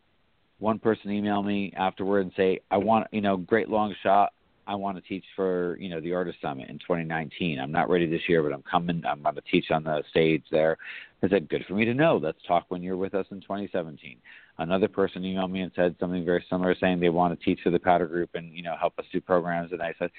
one 0.59 0.79
person 0.79 1.11
email 1.11 1.43
me 1.43 1.73
afterward 1.77 2.21
and 2.21 2.33
say, 2.37 2.61
I 2.71 2.77
want 2.77 3.09
you 3.11 3.23
know, 3.23 3.37
great 3.39 3.69
long 3.69 3.95
shot. 4.03 4.33
I 4.67 4.75
want 4.75 4.97
to 4.97 5.03
teach 5.03 5.25
for 5.35 5.77
you 5.81 5.89
know 5.89 6.01
the 6.01 6.15
artist 6.15 6.39
summit 6.41 6.69
in 6.69 6.79
2019. 6.79 7.59
I'm 7.59 7.73
not 7.73 7.91
ready 7.91 8.07
this 8.07 8.29
year, 8.29 8.43
but 8.43 8.53
I'm 8.53 8.63
coming. 8.63 9.03
I'm 9.07 9.23
going 9.23 9.35
to 9.35 9.41
teach 9.43 9.71
on 9.71 9.85
the 9.85 10.03
stage 10.11 10.45
there. 10.51 10.77
I 11.23 11.29
said, 11.29 11.49
good 11.49 11.65
for 11.69 11.75
me 11.75 11.85
to 11.85 11.95
know. 11.95 12.19
Let's 12.21 12.39
talk 12.49 12.65
when 12.69 12.83
you're 12.83 12.97
with 12.97 13.15
us 13.15 13.27
in 13.31 13.41
2017. 13.41 14.17
Another 14.59 14.89
person 14.89 15.23
emailed 15.23 15.53
me 15.53 15.61
and 15.61 15.71
said 15.77 15.95
something 16.01 16.25
very 16.25 16.45
similar, 16.51 16.75
saying 16.75 16.99
they 16.99 17.11
want 17.11 17.39
to 17.39 17.45
teach 17.45 17.61
for 17.63 17.71
the 17.71 17.79
Powder 17.79 18.07
Group 18.07 18.31
and 18.35 18.53
you 18.57 18.63
know 18.63 18.77
help 18.79 18.99
us 18.99 19.05
do 19.13 19.21
programs. 19.21 19.73
And 19.73 19.83
I 19.83 19.95
said, 19.99 20.11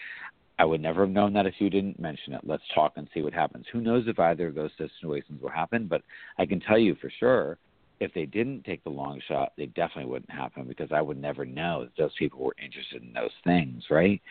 I 0.59 0.65
would 0.65 0.81
never 0.81 1.01
have 1.01 1.13
known 1.13 1.33
that 1.33 1.45
if 1.45 1.55
you 1.59 1.69
didn't 1.69 1.99
mention 1.99 2.33
it. 2.33 2.41
Let's 2.43 2.63
talk 2.75 2.93
and 2.95 3.09
see 3.13 3.21
what 3.21 3.33
happens. 3.33 3.65
Who 3.71 3.81
knows 3.81 4.05
if 4.07 4.19
either 4.19 4.47
of 4.47 4.55
those 4.55 4.71
situations 4.77 5.41
will 5.41 5.49
happen, 5.49 5.87
but 5.87 6.03
I 6.37 6.45
can 6.45 6.59
tell 6.59 6.77
you 6.77 6.95
for 6.95 7.11
sure 7.19 7.57
if 7.99 8.13
they 8.13 8.25
didn't 8.25 8.63
take 8.63 8.83
the 8.83 8.89
long 8.89 9.21
shot, 9.27 9.53
they 9.57 9.67
definitely 9.67 10.11
wouldn't 10.11 10.31
happen 10.31 10.65
because 10.67 10.89
I 10.91 11.01
would 11.01 11.19
never 11.19 11.45
know 11.45 11.83
that 11.83 11.97
those 11.97 12.11
people 12.17 12.39
were 12.39 12.55
interested 12.63 13.01
in 13.01 13.13
those 13.13 13.31
things, 13.43 13.83
right? 13.89 14.21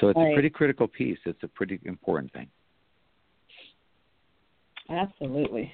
So 0.00 0.08
it's 0.08 0.16
right. 0.16 0.30
a 0.30 0.34
pretty 0.34 0.50
critical 0.50 0.88
piece. 0.88 1.18
It's 1.24 1.42
a 1.42 1.48
pretty 1.48 1.78
important 1.84 2.32
thing. 2.32 2.48
Absolutely. 4.88 5.72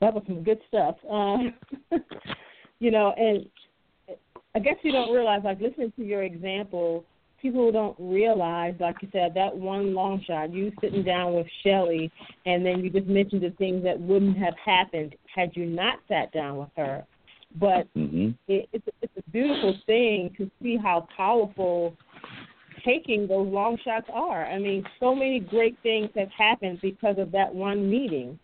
That 0.00 0.14
was 0.14 0.22
some 0.26 0.42
good 0.42 0.60
stuff. 0.68 0.96
Um, 1.08 1.54
you 2.80 2.90
know, 2.90 3.14
and 3.16 3.46
I 4.54 4.58
guess 4.58 4.76
you 4.82 4.92
don't 4.92 5.12
realize, 5.12 5.42
like 5.44 5.60
listening 5.60 5.92
to 5.96 6.04
your 6.04 6.24
example, 6.24 7.04
people 7.42 7.70
don't 7.72 7.96
realize, 7.98 8.74
like 8.80 8.96
you 9.02 9.08
said, 9.12 9.34
that 9.34 9.54
one 9.54 9.94
long 9.94 10.22
shot, 10.26 10.52
you 10.52 10.72
sitting 10.80 11.02
down 11.02 11.34
with 11.34 11.46
Shelly, 11.62 12.10
and 12.46 12.64
then 12.64 12.82
you 12.82 12.88
just 12.88 13.06
mentioned 13.06 13.42
the 13.42 13.50
things 13.50 13.82
that 13.84 14.00
wouldn't 14.00 14.38
have 14.38 14.54
happened 14.64 15.16
had 15.34 15.50
you 15.54 15.66
not 15.66 15.98
sat 16.08 16.32
down 16.32 16.56
with 16.56 16.70
her. 16.76 17.04
But 17.60 17.92
mm-hmm. 17.94 18.30
it, 18.48 18.68
it's 18.72 18.86
it's 19.02 19.12
a 19.18 19.30
beautiful 19.30 19.76
thing 19.84 20.30
to 20.38 20.50
see 20.62 20.78
how 20.82 21.06
powerful 21.14 21.94
taking 22.84 23.26
those 23.26 23.48
long 23.48 23.76
shots 23.84 24.06
are. 24.12 24.46
I 24.46 24.58
mean, 24.58 24.84
so 24.98 25.14
many 25.14 25.40
great 25.40 25.76
things 25.82 26.08
have 26.16 26.30
happened 26.30 26.78
because 26.80 27.16
of 27.18 27.30
that 27.32 27.54
one 27.54 27.90
meeting. 27.90 28.38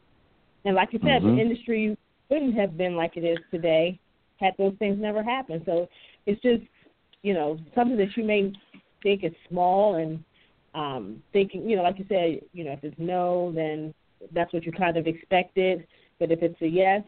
And 0.65 0.75
like 0.75 0.93
you 0.93 0.99
said, 1.03 1.23
mm-hmm. 1.23 1.37
the 1.37 1.43
industry 1.43 1.97
wouldn't 2.29 2.59
have 2.59 2.77
been 2.77 2.97
like 2.97 3.17
it 3.17 3.25
is 3.25 3.39
today 3.51 3.99
had 4.39 4.55
those 4.59 4.75
things 4.79 4.99
never 5.01 5.23
happened. 5.23 5.63
So 5.67 5.89
it's 6.27 6.41
just, 6.43 6.63
you 7.23 7.35
know, 7.35 7.59
something 7.75 7.97
that 7.97 8.17
you 8.17 8.25
may 8.25 8.53
think 9.03 9.23
it's 9.23 9.37
small 9.49 9.97
and 9.97 10.23
um 10.75 11.23
thinking 11.33 11.69
you 11.69 11.77
know 11.77 11.83
like 11.83 11.99
you 11.99 12.05
said 12.09 12.41
you 12.53 12.65
know 12.65 12.73
if 12.73 12.83
it's 12.83 12.97
no 12.99 13.53
then 13.55 13.95
that's 14.33 14.53
what 14.53 14.65
you 14.65 14.73
kind 14.73 14.97
of 14.97 15.07
expected. 15.07 15.87
But 16.19 16.33
if 16.33 16.43
it's 16.43 16.61
a 16.61 16.67
yes 16.67 17.03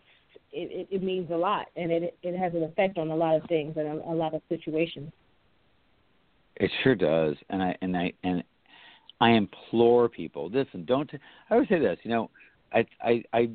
it, 0.52 0.88
it, 0.90 0.96
it 0.96 1.02
means 1.02 1.30
a 1.30 1.36
lot 1.36 1.66
and 1.76 1.90
it 1.90 2.16
it 2.22 2.38
has 2.38 2.54
an 2.54 2.62
effect 2.62 2.98
on 2.98 3.10
a 3.10 3.16
lot 3.16 3.36
of 3.36 3.42
things 3.48 3.74
and 3.76 3.86
a, 3.86 4.10
a 4.10 4.14
lot 4.14 4.34
of 4.34 4.42
situations. 4.48 5.10
It 6.56 6.70
sure 6.82 6.94
does. 6.94 7.36
And 7.50 7.62
i 7.62 7.76
and 7.82 7.96
i 7.96 8.12
and 8.22 8.42
i 9.20 9.30
implore 9.30 10.08
people 10.08 10.48
listen 10.48 10.84
don't 10.86 11.10
i 11.50 11.54
always 11.54 11.68
say 11.68 11.78
this 11.78 11.98
you 12.04 12.10
know 12.10 12.30
i 12.72 12.86
i 13.02 13.22
i 13.32 13.50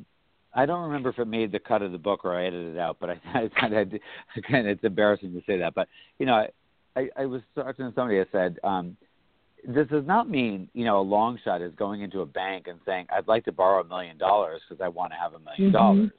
I 0.58 0.64
don't 0.64 0.84
remember 0.84 1.10
if 1.10 1.18
it 1.18 1.26
made 1.26 1.52
the 1.52 1.58
cut 1.58 1.82
of 1.82 1.92
the 1.92 1.98
book 1.98 2.24
or 2.24 2.34
I 2.34 2.46
edited 2.46 2.76
it 2.76 2.78
out, 2.78 2.96
but 2.98 3.10
I, 3.10 3.20
I 3.34 3.50
kind 3.60 3.74
of, 3.74 3.88
again, 4.36 4.66
it's 4.66 4.82
embarrassing 4.82 5.34
to 5.34 5.42
say 5.46 5.58
that. 5.58 5.74
But 5.74 5.86
you 6.18 6.24
know, 6.24 6.46
I, 6.96 7.08
I 7.16 7.26
was 7.26 7.42
talking 7.54 7.86
to 7.86 7.92
somebody 7.94 8.18
that 8.18 8.28
said, 8.32 8.58
um, 8.64 8.96
this 9.66 9.86
does 9.88 10.06
not 10.06 10.30
mean, 10.30 10.68
you 10.72 10.84
know, 10.84 11.00
a 11.00 11.02
long 11.02 11.38
shot 11.44 11.60
is 11.60 11.72
going 11.76 12.02
into 12.02 12.20
a 12.20 12.26
bank 12.26 12.66
and 12.68 12.78
saying, 12.86 13.06
I'd 13.10 13.28
like 13.28 13.44
to 13.44 13.52
borrow 13.52 13.82
a 13.82 13.86
million 13.86 14.16
dollars 14.16 14.62
because 14.68 14.82
I 14.82 14.88
want 14.88 15.12
to 15.12 15.18
have 15.18 15.34
a 15.34 15.38
million 15.38 15.66
mm-hmm. 15.66 15.72
dollars. 15.72 16.10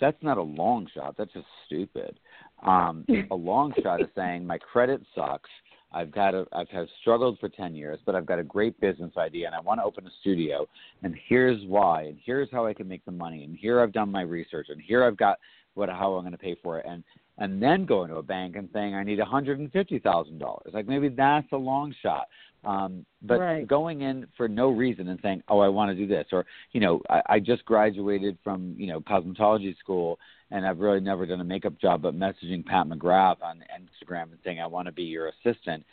That's 0.00 0.16
not 0.22 0.38
a 0.38 0.42
long 0.42 0.88
shot. 0.94 1.14
That's 1.16 1.32
just 1.32 1.46
stupid. 1.66 2.18
Um, 2.66 3.04
a 3.30 3.34
long 3.34 3.72
shot 3.82 4.00
is 4.00 4.08
saying, 4.14 4.46
my 4.46 4.58
credit 4.58 5.00
sucks. 5.14 5.50
I've 5.92 6.10
got 6.10 6.34
a, 6.34 6.46
I've 6.52 6.68
have 6.70 6.88
struggled 7.00 7.38
for 7.38 7.48
10 7.48 7.74
years, 7.74 7.98
but 8.04 8.14
I've 8.14 8.26
got 8.26 8.38
a 8.38 8.44
great 8.44 8.78
business 8.80 9.12
idea 9.16 9.46
and 9.46 9.54
I 9.54 9.60
want 9.60 9.80
to 9.80 9.84
open 9.84 10.06
a 10.06 10.10
studio 10.20 10.66
and 11.02 11.14
here's 11.28 11.64
why 11.66 12.02
and 12.02 12.18
here's 12.22 12.48
how 12.50 12.66
I 12.66 12.74
can 12.74 12.88
make 12.88 13.04
the 13.04 13.12
money 13.12 13.44
and 13.44 13.56
here 13.56 13.80
I've 13.80 13.92
done 13.92 14.10
my 14.10 14.22
research 14.22 14.66
and 14.68 14.80
here 14.80 15.04
I've 15.04 15.16
got 15.16 15.38
what 15.74 15.88
how 15.88 16.14
I'm 16.14 16.22
going 16.22 16.32
to 16.32 16.38
pay 16.38 16.56
for 16.62 16.78
it 16.78 16.86
and 16.86 17.04
and 17.38 17.62
then 17.62 17.84
going 17.84 18.08
to 18.10 18.16
a 18.16 18.22
bank 18.22 18.56
and 18.56 18.68
saying 18.72 18.94
I 18.94 19.02
need 19.02 19.18
$150,000. 19.18 20.72
Like 20.72 20.86
maybe 20.86 21.08
that's 21.08 21.50
a 21.52 21.56
long 21.56 21.94
shot. 22.02 22.28
Um, 22.64 23.06
but 23.22 23.38
right. 23.38 23.66
going 23.66 24.00
in 24.00 24.26
for 24.36 24.48
no 24.48 24.70
reason 24.70 25.06
and 25.08 25.20
saying, 25.22 25.42
"Oh, 25.48 25.60
I 25.60 25.68
want 25.68 25.90
to 25.90 25.94
do 25.94 26.08
this," 26.08 26.26
or 26.32 26.44
you 26.72 26.80
know, 26.80 27.00
I, 27.08 27.22
I 27.28 27.38
just 27.38 27.64
graduated 27.64 28.38
from 28.42 28.74
you 28.76 28.88
know 28.88 29.00
cosmetology 29.00 29.78
school 29.78 30.18
and 30.50 30.66
I've 30.66 30.78
really 30.78 31.00
never 31.00 31.26
done 31.26 31.40
a 31.40 31.44
makeup 31.44 31.78
job, 31.80 32.02
but 32.02 32.14
messaging 32.14 32.64
Pat 32.64 32.86
McGrath 32.86 33.42
on 33.42 33.64
Instagram 33.74 34.24
and 34.24 34.38
saying 34.44 34.60
I 34.60 34.66
want 34.66 34.86
to 34.86 34.92
be 34.92 35.02
your 35.02 35.28
assistant. 35.28 35.84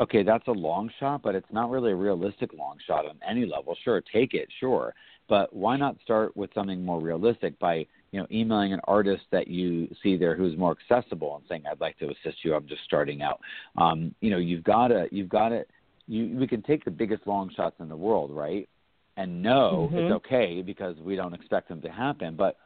Okay, 0.00 0.22
that's 0.22 0.46
a 0.48 0.52
long 0.52 0.90
shot, 1.00 1.22
but 1.22 1.34
it's 1.34 1.50
not 1.50 1.70
really 1.70 1.92
a 1.92 1.96
realistic 1.96 2.50
long 2.52 2.76
shot 2.86 3.06
on 3.06 3.18
any 3.28 3.46
level. 3.46 3.76
Sure, 3.84 4.02
take 4.12 4.34
it, 4.34 4.48
sure, 4.60 4.94
but 5.28 5.54
why 5.54 5.76
not 5.76 5.96
start 6.02 6.36
with 6.36 6.50
something 6.54 6.84
more 6.84 7.00
realistic 7.00 7.58
by 7.58 7.86
you 8.12 8.20
know, 8.20 8.26
emailing 8.30 8.72
an 8.72 8.80
artist 8.84 9.24
that 9.32 9.48
you 9.48 9.88
see 10.02 10.16
there 10.16 10.36
who's 10.36 10.56
more 10.56 10.76
accessible 10.78 11.36
and 11.36 11.44
saying, 11.48 11.64
"I'd 11.70 11.80
like 11.80 11.98
to 11.98 12.10
assist 12.10 12.44
you. 12.44 12.54
I'm 12.54 12.68
just 12.68 12.84
starting 12.84 13.22
out." 13.22 13.40
Um, 13.76 14.14
you 14.20 14.30
know, 14.30 14.38
you've 14.38 14.64
got 14.64 14.88
to, 14.88 15.08
you've 15.10 15.28
got 15.28 15.48
to, 15.50 15.64
you. 16.06 16.36
We 16.38 16.46
can 16.46 16.62
take 16.62 16.84
the 16.84 16.90
biggest 16.90 17.26
long 17.26 17.50
shots 17.56 17.76
in 17.80 17.88
the 17.88 17.96
world, 17.96 18.30
right? 18.30 18.68
and 19.16 19.42
know 19.42 19.88
mm-hmm. 19.90 19.98
it's 19.98 20.12
okay 20.12 20.62
because 20.62 20.96
we 20.98 21.16
don't 21.16 21.34
expect 21.34 21.68
them 21.68 21.80
to 21.82 21.90
happen. 21.90 22.36
But 22.36 22.56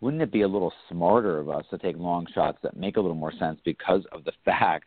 wouldn't 0.00 0.22
it 0.22 0.30
be 0.30 0.42
a 0.42 0.48
little 0.48 0.72
smarter 0.90 1.38
of 1.38 1.48
us 1.48 1.64
to 1.70 1.78
take 1.78 1.96
long 1.96 2.26
shots 2.34 2.58
that 2.62 2.76
make 2.76 2.96
a 2.96 3.00
little 3.00 3.16
more 3.16 3.32
sense 3.38 3.58
because 3.64 4.02
of 4.12 4.24
the 4.24 4.32
fact 4.44 4.86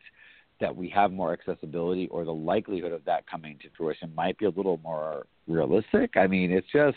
that 0.60 0.74
we 0.74 0.88
have 0.90 1.10
more 1.10 1.32
accessibility 1.32 2.06
or 2.08 2.24
the 2.24 2.32
likelihood 2.32 2.92
of 2.92 3.04
that 3.06 3.26
coming 3.26 3.58
to 3.62 3.68
fruition 3.76 4.14
might 4.14 4.38
be 4.38 4.44
a 4.44 4.50
little 4.50 4.78
more 4.82 5.26
realistic? 5.46 6.16
I 6.16 6.26
mean, 6.26 6.50
it's 6.50 6.66
just 6.72 6.96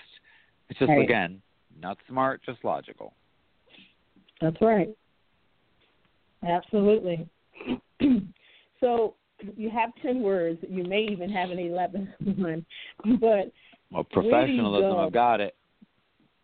it's 0.70 0.80
just 0.80 0.90
right. 0.90 1.04
again 1.04 1.42
not 1.80 1.98
smart, 2.08 2.42
just 2.46 2.64
logical. 2.64 3.14
That's 4.42 4.58
right. 4.62 4.90
Absolutely. 6.48 7.28
so 8.80 9.16
you 9.56 9.70
have 9.70 9.92
ten 10.02 10.22
words. 10.22 10.60
You 10.68 10.84
may 10.84 11.08
even 11.12 11.30
have 11.30 11.50
an 11.50 11.60
eleventh 11.60 12.10
one, 12.38 12.66
but 13.20 13.52
well, 13.92 14.04
professionalism. 14.04 14.98
I've 14.98 15.14
got 15.14 15.40
it. 15.40 15.56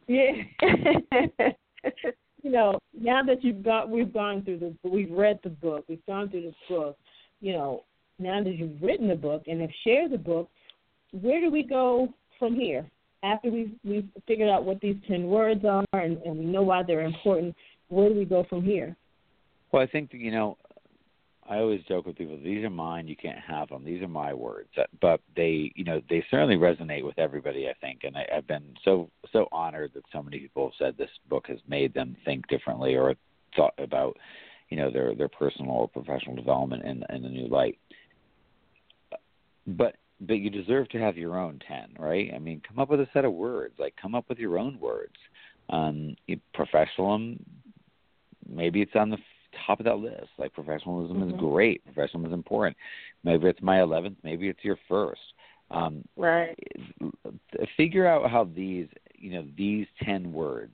Yeah. 0.07 0.31
you 2.43 2.51
know, 2.51 2.79
now 2.99 3.21
that 3.23 3.43
you've 3.43 3.63
got, 3.63 3.89
we've 3.89 4.13
gone 4.13 4.43
through 4.43 4.59
the, 4.59 4.89
we've 4.89 5.11
read 5.11 5.39
the 5.43 5.49
book, 5.49 5.85
we've 5.87 6.05
gone 6.05 6.29
through 6.29 6.51
the 6.51 6.53
book. 6.73 6.97
You 7.41 7.53
know, 7.53 7.83
now 8.17 8.43
that 8.43 8.55
you've 8.55 8.81
written 8.81 9.07
the 9.07 9.15
book 9.15 9.43
and 9.47 9.61
have 9.61 9.69
shared 9.83 10.11
the 10.11 10.17
book, 10.17 10.49
where 11.11 11.39
do 11.41 11.49
we 11.49 11.63
go 11.63 12.13
from 12.37 12.55
here? 12.55 12.89
After 13.23 13.49
we've 13.51 13.71
we've 13.83 14.07
figured 14.27 14.49
out 14.49 14.63
what 14.63 14.79
these 14.81 14.95
ten 15.07 15.27
words 15.27 15.65
are 15.65 15.83
and, 15.93 16.17
and 16.23 16.37
we 16.37 16.45
know 16.45 16.63
why 16.63 16.83
they're 16.83 17.01
important, 17.01 17.55
where 17.89 18.09
do 18.09 18.15
we 18.15 18.25
go 18.25 18.45
from 18.49 18.63
here? 18.63 18.95
Well, 19.71 19.83
I 19.83 19.87
think 19.87 20.11
you 20.13 20.31
know 20.31 20.57
I 21.49 21.57
always 21.57 21.81
joke 21.87 22.05
with 22.05 22.15
people, 22.15 22.37
these 22.43 22.63
are 22.63 22.69
mine, 22.69 23.07
you 23.07 23.15
can't 23.15 23.39
have 23.39 23.69
them. 23.69 23.83
These 23.83 24.03
are 24.03 24.07
my 24.07 24.33
words. 24.35 24.69
But 25.01 25.19
they, 25.35 25.71
you 25.75 25.83
know, 25.83 25.99
they 26.07 26.23
certainly 26.29 26.57
resonate 26.57 27.03
with 27.03 27.17
everybody, 27.17 27.67
I 27.67 27.73
think. 27.81 28.01
And 28.03 28.15
I, 28.15 28.27
I've 28.37 28.47
been 28.47 28.75
so 28.85 29.09
so 29.33 29.47
honored 29.51 29.91
that 29.95 30.03
so 30.13 30.21
many 30.21 30.37
people 30.37 30.67
have 30.67 30.73
said 30.77 30.97
this 30.97 31.09
book 31.27 31.45
has 31.47 31.57
made 31.67 31.91
them 31.95 32.15
think 32.23 32.47
differently 32.49 32.95
or 32.95 33.15
thought 33.55 33.73
about, 33.79 34.15
you 34.69 34.77
know, 34.77 34.91
their 34.91 35.15
their 35.15 35.27
personal 35.27 35.71
or 35.71 35.87
professional 35.87 36.35
development 36.35 36.83
in 36.85 37.03
in 37.09 37.25
a 37.25 37.29
new 37.29 37.47
light. 37.47 37.79
But 39.65 39.95
but 40.21 40.39
you 40.39 40.49
deserve 40.49 40.89
to 40.89 40.99
have 40.99 41.17
your 41.17 41.37
own 41.37 41.59
10, 41.67 41.95
right? 41.97 42.31
I 42.35 42.39
mean, 42.39 42.61
come 42.67 42.79
up 42.79 42.89
with 42.89 42.99
a 42.99 43.07
set 43.13 43.25
of 43.25 43.33
words. 43.33 43.75
Like 43.79 43.95
come 44.01 44.15
up 44.15 44.25
with 44.29 44.37
your 44.37 44.57
own 44.57 44.79
words. 44.79 45.15
Um, 45.69 46.15
professionalism, 46.53 47.43
maybe 48.47 48.81
it's 48.81 48.95
on 48.95 49.09
the 49.09 49.17
top 49.65 49.79
of 49.79 49.85
that 49.85 49.99
list. 49.99 50.27
Like 50.37 50.53
professionalism 50.53 51.17
mm-hmm. 51.17 51.35
is 51.35 51.39
great. 51.39 51.83
Professionalism 51.85 52.31
is 52.31 52.33
important. 52.33 52.75
Maybe 53.23 53.47
it's 53.47 53.61
my 53.61 53.81
eleventh. 53.81 54.17
Maybe 54.23 54.49
it's 54.49 54.63
your 54.63 54.77
first. 54.87 55.21
Um, 55.71 56.03
right. 56.17 56.57
Figure 57.77 58.07
out 58.07 58.29
how 58.29 58.45
these, 58.55 58.87
you 59.15 59.31
know, 59.31 59.45
these 59.55 59.85
ten 60.03 60.33
words 60.33 60.73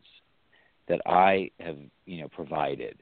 that 0.88 1.02
I 1.06 1.50
have, 1.60 1.78
you 2.06 2.22
know, 2.22 2.30
provided. 2.30 3.02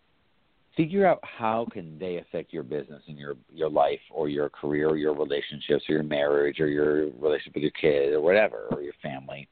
Figure 0.76 1.06
out 1.06 1.20
how 1.22 1.68
can 1.72 2.00
they 2.00 2.18
affect 2.18 2.52
your 2.52 2.64
business 2.64 3.02
and 3.08 3.18
your 3.18 3.36
your 3.52 3.70
life 3.70 4.00
or 4.12 4.28
your 4.28 4.50
career 4.50 4.90
or 4.90 4.98
your 4.98 5.14
relationships 5.14 5.84
or 5.88 5.94
your 5.94 6.04
marriage 6.04 6.60
or 6.60 6.68
your 6.68 7.10
relationship 7.20 7.54
with 7.56 7.64
your 7.64 7.72
kid 7.72 8.14
or 8.14 8.22
whatever 8.22 8.68
or 8.72 8.82
your 8.82 8.94
family. 9.02 9.48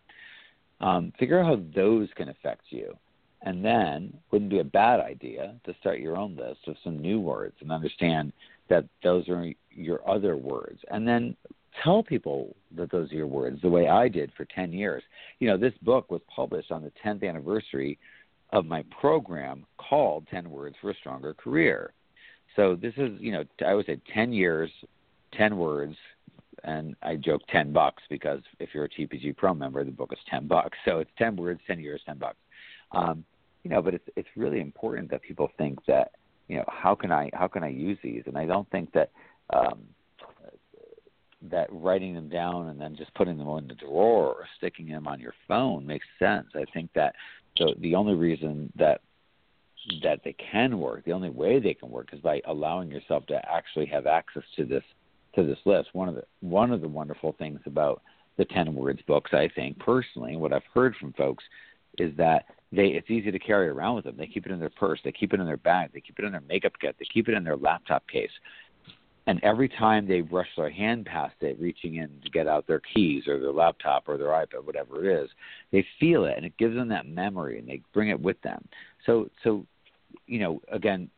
Um, 0.80 1.14
figure 1.20 1.40
out 1.40 1.46
how 1.46 1.64
those 1.76 2.10
can 2.16 2.30
affect 2.30 2.64
you 2.70 2.98
and 3.44 3.64
then 3.64 4.14
wouldn't 4.32 4.52
be 4.52 4.60
a 4.60 4.64
bad 4.64 5.00
idea 5.00 5.56
to 5.66 5.76
start 5.80 6.00
your 6.00 6.18
own 6.18 6.36
list 6.36 6.60
of 6.68 6.76
some 6.84 7.00
new 7.00 7.20
words 7.20 7.56
and 7.62 7.72
understand 7.72 8.34
that 8.70 8.86
those 9.04 9.28
are 9.30 9.52
your 9.72 10.08
other 10.10 10.38
words. 10.38 10.80
And 10.90 11.08
then 11.08 11.36
tell 11.84 12.04
people 12.04 12.56
that 12.76 12.92
those 12.92 13.12
are 13.12 13.16
your 13.16 13.28
words 13.28 13.62
the 13.62 13.70
way 13.70 13.88
I 13.88 14.08
did 14.08 14.32
for 14.38 14.46
10 14.46 14.72
years. 14.74 15.04
You 15.40 15.48
know, 15.48 15.58
this 15.58 15.74
book 15.82 16.12
was 16.12 16.22
published 16.34 16.72
on 16.72 16.84
the 16.84 16.92
10th 17.04 17.28
anniversary 17.28 17.98
of 18.52 18.66
my 18.66 18.84
program 19.00 19.66
called 19.78 20.28
10 20.30 20.50
Words 20.50 20.76
for 20.82 20.92
a 20.92 20.96
Stronger 20.96 21.34
Career. 21.34 21.94
So 22.56 22.76
this 22.76 22.94
is, 22.98 23.12
you 23.20 23.32
know, 23.32 23.44
I 23.66 23.74
would 23.74 23.86
say 23.86 24.00
10 24.14 24.34
years, 24.34 24.70
10 25.34 25.58
words, 25.58 25.96
and 26.64 26.96
I 27.02 27.16
joke 27.16 27.42
10 27.50 27.72
bucks 27.72 28.04
because 28.10 28.42
if 28.60 28.70
you're 28.74 28.86
a 28.86 28.90
TPG 28.90 29.38
Pro 29.38 29.54
member, 29.54 29.84
the 29.84 29.92
book 29.92 30.12
is 30.12 30.20
10 30.30 30.48
bucks. 30.48 30.78
So 30.86 31.00
it's 31.00 31.12
10 31.18 31.38
words, 31.38 31.62
10 31.66 31.80
years, 31.80 32.02
10 32.06 32.18
bucks. 32.18 32.38
Um, 32.92 33.24
you 33.64 33.70
know, 33.70 33.82
but 33.82 33.94
it's 33.94 34.08
it's 34.16 34.28
really 34.36 34.60
important 34.60 35.12
that 35.12 35.22
people 35.22 35.50
think 35.58 35.80
that 35.86 36.12
you 36.48 36.58
know 36.58 36.66
how 36.68 36.96
can 36.96 37.12
I 37.12 37.30
how 37.34 37.48
can 37.48 37.64
I 37.64 37.70
use 37.70 37.98
these, 38.04 38.24
and 38.26 38.38
I 38.38 38.46
don't 38.46 38.70
think 38.72 38.92
that 38.94 39.12
um, 39.54 39.84
that 41.50 41.68
writing 41.72 42.14
them 42.14 42.30
down 42.30 42.70
and 42.70 42.80
then 42.80 42.96
just 42.96 43.14
putting 43.14 43.38
them 43.38 43.48
in 43.50 43.68
the 43.68 43.76
drawer 43.76 44.28
or 44.28 44.46
sticking 44.58 44.88
them 44.88 45.08
on 45.08 45.20
your 45.20 45.34
phone 45.48 45.86
makes 45.86 46.06
sense. 46.20 46.48
I 46.56 46.66
think 46.74 46.90
that 46.96 47.16
the 47.62 47.76
the 47.80 47.96
only 47.96 48.16
reason 48.16 48.72
that 48.76 49.02
that 50.04 50.22
they 50.24 50.34
can 50.34 50.80
work, 50.80 51.04
the 51.06 51.12
only 51.12 51.30
way 51.30 51.60
they 51.60 51.74
can 51.74 51.90
work 51.90 52.10
is 52.14 52.20
by 52.20 52.42
allowing 52.46 52.90
yourself 52.92 53.26
to 53.28 53.42
actually 53.52 53.86
have 53.88 54.06
access 54.06 54.44
to 54.56 54.66
this 54.66 54.84
to 55.36 55.44
this 55.44 55.58
list. 55.66 55.90
One 55.94 56.10
of 56.10 56.16
the 56.16 56.24
one 56.42 56.72
of 56.72 56.82
the 56.82 56.88
wonderful 56.88 57.36
things 57.38 57.60
about 57.66 58.02
the 58.38 58.46
ten 58.46 58.74
words 58.74 59.02
books, 59.08 59.32
I 59.34 59.50
think 59.56 59.80
personally, 59.80 60.36
what 60.36 60.54
I've 60.54 60.62
heard 60.74 60.96
from 61.00 61.14
folks 61.14 61.44
is 61.98 62.16
that 62.18 62.46
they 62.72 62.88
it's 62.88 63.10
easy 63.10 63.32
to 63.32 63.40
carry 63.40 63.68
around 63.68 63.96
with 63.96 64.06
them. 64.06 64.18
They 64.18 64.28
keep 64.28 64.46
it 64.46 64.52
in 64.52 64.60
their 64.60 64.70
purse, 64.70 65.00
they 65.04 65.12
keep 65.12 65.34
it 65.34 65.40
in 65.40 65.46
their 65.46 65.58
bag, 65.58 65.92
they 65.94 66.02
keep 66.02 66.20
it 66.20 66.26
in 66.26 66.32
their 66.32 66.44
makeup 66.48 66.74
kit, 66.80 66.96
they 67.00 67.06
keep 67.12 67.28
it 67.28 67.36
in 67.36 67.44
their 67.44 67.58
laptop 67.58 68.08
case. 68.08 68.32
And 69.28 69.40
every 69.44 69.70
time 69.70 70.08
they 70.08 70.22
brush 70.22 70.48
their 70.58 70.72
hand 70.72 71.06
past 71.06 71.36
it, 71.42 71.60
reaching 71.60 71.96
in 71.96 72.10
to 72.24 72.30
get 72.32 72.48
out 72.48 72.66
their 72.66 72.82
keys 72.94 73.28
or 73.28 73.40
their 73.40 73.52
laptop 73.52 74.06
or 74.08 74.18
their 74.18 74.30
iPad, 74.30 74.66
whatever 74.66 75.06
it 75.06 75.24
is, 75.24 75.30
they 75.72 75.86
feel 76.00 76.26
it 76.26 76.34
and 76.38 76.46
it 76.46 76.58
gives 76.58 76.76
them 76.76 76.90
that 76.90 77.08
memory 77.08 77.60
and 77.60 77.68
they 77.68 77.82
bring 77.94 78.10
it 78.10 78.20
with 78.20 78.42
them. 78.42 78.68
So 79.06 79.30
so 79.44 79.66
you 80.28 80.40
know, 80.40 80.62
again, 80.72 81.10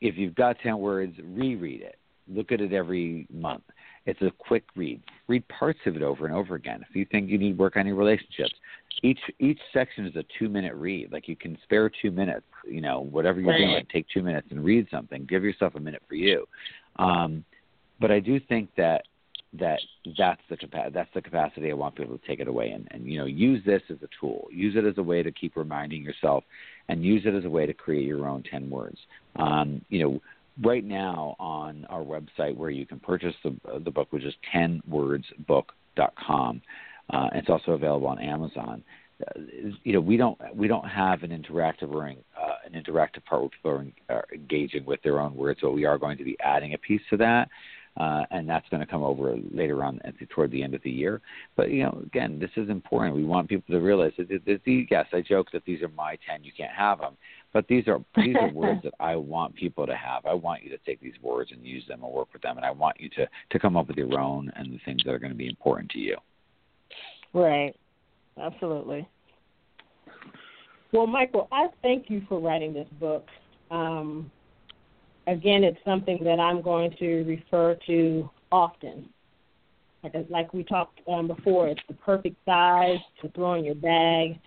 if 0.00 0.16
you've 0.16 0.34
got 0.34 0.58
ten 0.62 0.78
words, 0.78 1.14
reread 1.24 1.82
it. 1.82 1.96
Look 2.28 2.50
at 2.50 2.60
it 2.60 2.72
every 2.72 3.26
month. 3.32 3.62
It's 4.04 4.20
a 4.22 4.30
quick 4.38 4.64
read. 4.76 5.00
Read 5.28 5.46
parts 5.48 5.80
of 5.86 5.96
it 5.96 6.02
over 6.02 6.26
and 6.26 6.34
over 6.34 6.54
again. 6.54 6.84
If 6.88 6.94
you 6.94 7.04
think 7.04 7.28
you 7.28 7.38
need 7.38 7.58
work 7.58 7.76
on 7.76 7.86
your 7.86 7.96
relationships, 7.96 8.54
each 9.02 9.18
each 9.38 9.58
section 9.72 10.06
is 10.06 10.16
a 10.16 10.24
two 10.38 10.48
minute 10.48 10.74
read. 10.74 11.12
Like 11.12 11.28
you 11.28 11.36
can 11.36 11.58
spare 11.64 11.90
two 12.02 12.10
minutes, 12.10 12.46
you 12.68 12.80
know, 12.80 13.00
whatever 13.00 13.40
you're 13.40 13.50
right. 13.50 13.58
doing, 13.58 13.86
take 13.92 14.06
two 14.12 14.22
minutes 14.22 14.48
and 14.50 14.64
read 14.64 14.86
something. 14.90 15.24
Give 15.24 15.44
yourself 15.44 15.74
a 15.74 15.80
minute 15.80 16.02
for 16.08 16.14
you. 16.14 16.46
Um, 16.98 17.44
but 18.00 18.10
I 18.10 18.20
do 18.20 18.40
think 18.40 18.70
that 18.76 19.02
that 19.58 19.80
that's 20.18 20.40
the 20.50 20.56
capa- 20.56 20.90
that's 20.92 21.08
the 21.14 21.22
capacity 21.22 21.70
I 21.70 21.74
want 21.74 21.94
people 21.94 22.18
to 22.18 22.26
take 22.26 22.40
it 22.40 22.48
away 22.48 22.70
and, 22.70 22.88
and 22.90 23.06
you 23.06 23.18
know 23.18 23.26
use 23.26 23.64
this 23.64 23.82
as 23.90 23.96
a 24.02 24.08
tool. 24.20 24.48
Use 24.50 24.74
it 24.76 24.84
as 24.84 24.98
a 24.98 25.02
way 25.02 25.22
to 25.22 25.32
keep 25.32 25.56
reminding 25.56 26.02
yourself, 26.02 26.44
and 26.88 27.04
use 27.04 27.22
it 27.24 27.34
as 27.34 27.44
a 27.44 27.50
way 27.50 27.66
to 27.66 27.72
create 27.72 28.06
your 28.06 28.26
own 28.26 28.42
ten 28.50 28.68
words. 28.68 28.98
Um, 29.36 29.82
you 29.88 30.02
know, 30.02 30.20
right 30.62 30.84
now 30.84 31.36
on 31.38 31.86
our 31.88 32.02
website 32.02 32.56
where 32.56 32.70
you 32.70 32.86
can 32.86 33.00
purchase 33.00 33.34
the 33.44 33.56
the 33.84 33.90
book, 33.90 34.08
which 34.10 34.24
is 34.24 34.34
tenwordsbook.com. 34.54 36.62
Uh, 37.08 37.28
it's 37.34 37.48
also 37.48 37.72
available 37.72 38.08
on 38.08 38.18
Amazon. 38.18 38.82
You 39.82 39.94
know, 39.94 40.00
we 40.00 40.16
don't 40.16 40.38
we 40.54 40.68
don't 40.68 40.86
have 40.86 41.22
an 41.22 41.30
interactive 41.30 41.90
or 41.90 42.06
uh, 42.06 42.12
an 42.66 42.72
interactive 42.80 43.24
part 43.24 43.42
where 43.42 43.48
people 43.50 43.70
are, 44.10 44.14
are 44.14 44.26
engaging 44.32 44.84
with 44.84 45.00
their 45.02 45.20
own 45.20 45.34
words, 45.34 45.60
but 45.62 45.72
we 45.72 45.86
are 45.86 45.96
going 45.96 46.18
to 46.18 46.24
be 46.24 46.36
adding 46.40 46.74
a 46.74 46.78
piece 46.78 47.00
to 47.10 47.16
that. 47.18 47.48
Uh, 47.96 48.24
and 48.30 48.46
that's 48.46 48.68
going 48.68 48.80
to 48.80 48.86
come 48.86 49.02
over 49.02 49.36
later 49.50 49.82
on 49.82 49.98
at 50.04 50.12
the, 50.18 50.26
toward 50.26 50.50
the 50.50 50.62
end 50.62 50.74
of 50.74 50.82
the 50.82 50.90
year. 50.90 51.22
But 51.56 51.70
you 51.70 51.82
know, 51.82 52.02
again, 52.04 52.38
this 52.38 52.50
is 52.56 52.68
important. 52.68 53.16
We 53.16 53.24
want 53.24 53.48
people 53.48 53.74
to 53.74 53.80
realize 53.80 54.12
that, 54.18 54.28
that, 54.28 54.44
that 54.44 54.60
these, 54.66 54.86
yes, 54.90 55.06
I 55.14 55.22
joke 55.22 55.46
that 55.52 55.64
these 55.64 55.80
are 55.80 55.88
my 55.88 56.18
ten, 56.28 56.44
you 56.44 56.52
can't 56.54 56.74
have 56.76 56.98
them, 56.98 57.16
but 57.54 57.66
these 57.68 57.88
are 57.88 58.00
these 58.14 58.36
are 58.38 58.52
words 58.52 58.80
that 58.84 58.92
I 59.00 59.16
want 59.16 59.54
people 59.54 59.86
to 59.86 59.96
have. 59.96 60.26
I 60.26 60.34
want 60.34 60.62
you 60.62 60.68
to 60.70 60.78
take 60.84 61.00
these 61.00 61.14
words 61.22 61.52
and 61.52 61.64
use 61.64 61.84
them 61.88 62.04
and 62.04 62.12
work 62.12 62.28
with 62.34 62.42
them, 62.42 62.58
and 62.58 62.66
I 62.66 62.70
want 62.70 63.00
you 63.00 63.08
to 63.10 63.26
to 63.50 63.58
come 63.58 63.78
up 63.78 63.88
with 63.88 63.96
your 63.96 64.20
own 64.20 64.52
and 64.56 64.74
the 64.74 64.80
things 64.84 65.00
that 65.06 65.14
are 65.14 65.18
going 65.18 65.32
to 65.32 65.38
be 65.38 65.48
important 65.48 65.90
to 65.92 65.98
you. 65.98 66.18
Right. 67.32 67.74
Absolutely. 68.40 69.08
Well, 70.92 71.06
Michael, 71.06 71.48
I 71.52 71.66
thank 71.82 72.08
you 72.08 72.22
for 72.28 72.40
writing 72.40 72.72
this 72.72 72.88
book. 73.00 73.26
Um, 73.70 74.30
again, 75.26 75.64
it's 75.64 75.78
something 75.84 76.18
that 76.24 76.38
I'm 76.38 76.62
going 76.62 76.94
to 76.98 77.22
refer 77.24 77.76
to 77.86 78.30
often. 78.52 79.08
Like, 80.02 80.14
like 80.30 80.54
we 80.54 80.62
talked 80.62 81.00
um, 81.08 81.26
before, 81.26 81.68
it's 81.68 81.80
the 81.88 81.94
perfect 81.94 82.36
size 82.44 82.98
to 83.22 83.28
throw 83.30 83.54
in 83.54 83.64
your 83.64 83.74
bag. 83.74 84.38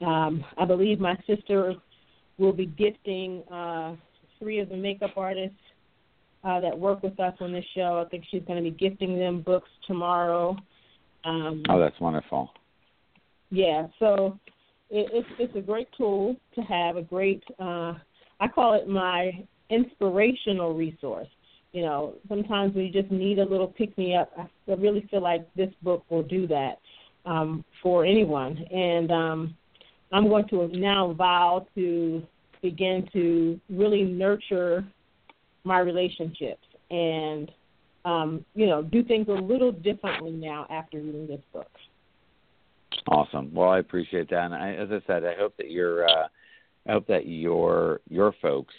Um, 0.00 0.44
I 0.56 0.64
believe 0.64 1.00
my 1.00 1.16
sister 1.26 1.74
will 2.38 2.52
be 2.52 2.66
gifting 2.66 3.42
uh, 3.50 3.96
three 4.38 4.60
of 4.60 4.68
the 4.68 4.76
makeup 4.76 5.14
artists 5.16 5.56
uh, 6.44 6.60
that 6.60 6.78
work 6.78 7.02
with 7.02 7.18
us 7.18 7.34
on 7.40 7.52
this 7.52 7.64
show. 7.74 8.02
I 8.04 8.08
think 8.08 8.24
she's 8.30 8.42
going 8.46 8.62
to 8.62 8.70
be 8.70 8.76
gifting 8.76 9.18
them 9.18 9.40
books 9.42 9.68
tomorrow. 9.86 10.56
Um, 11.24 11.64
oh, 11.68 11.80
that's 11.80 11.98
wonderful. 12.00 12.50
Yeah, 13.50 13.86
so 13.98 14.38
it, 14.90 15.08
it's 15.12 15.28
it's 15.38 15.56
a 15.56 15.60
great 15.60 15.88
tool 15.96 16.36
to 16.54 16.60
have. 16.62 16.96
A 16.96 17.02
great, 17.02 17.42
uh, 17.58 17.94
I 18.40 18.48
call 18.54 18.74
it 18.74 18.88
my 18.88 19.44
inspirational 19.70 20.74
resource. 20.74 21.28
You 21.72 21.82
know, 21.82 22.14
sometimes 22.28 22.74
we 22.74 22.90
just 22.90 23.10
need 23.10 23.38
a 23.38 23.44
little 23.44 23.68
pick 23.68 23.96
me 23.98 24.16
up. 24.16 24.32
I 24.36 24.72
really 24.72 25.06
feel 25.10 25.22
like 25.22 25.46
this 25.54 25.70
book 25.82 26.04
will 26.10 26.22
do 26.22 26.46
that. 26.48 26.78
um, 27.28 27.64
for 27.82 28.04
anyone. 28.04 28.56
And 28.72 29.10
um, 29.10 29.56
I'm 30.12 30.28
going 30.28 30.48
to 30.48 30.68
now 30.68 31.12
vow 31.12 31.66
to 31.74 32.22
begin 32.62 33.08
to 33.12 33.60
really 33.70 34.02
nurture 34.02 34.84
my 35.64 35.78
relationships 35.80 36.64
and 36.90 37.50
um, 38.04 38.44
you 38.54 38.66
know 38.66 38.82
do 38.82 39.02
things 39.04 39.28
a 39.28 39.32
little 39.32 39.70
differently 39.70 40.30
now 40.30 40.66
after 40.70 40.98
reading 40.98 41.26
this 41.26 41.40
book. 41.52 41.70
Awesome. 43.10 43.52
Well, 43.54 43.70
I 43.70 43.78
appreciate 43.78 44.28
that, 44.30 44.44
and 44.44 44.54
I, 44.54 44.72
as 44.74 44.90
I 44.90 45.00
said, 45.06 45.24
I 45.24 45.34
hope 45.34 45.56
that 45.56 45.70
your 45.70 46.06
uh, 46.06 46.28
I 46.86 46.92
hope 46.92 47.06
that 47.06 47.26
your 47.26 48.00
your 48.08 48.34
folks 48.42 48.74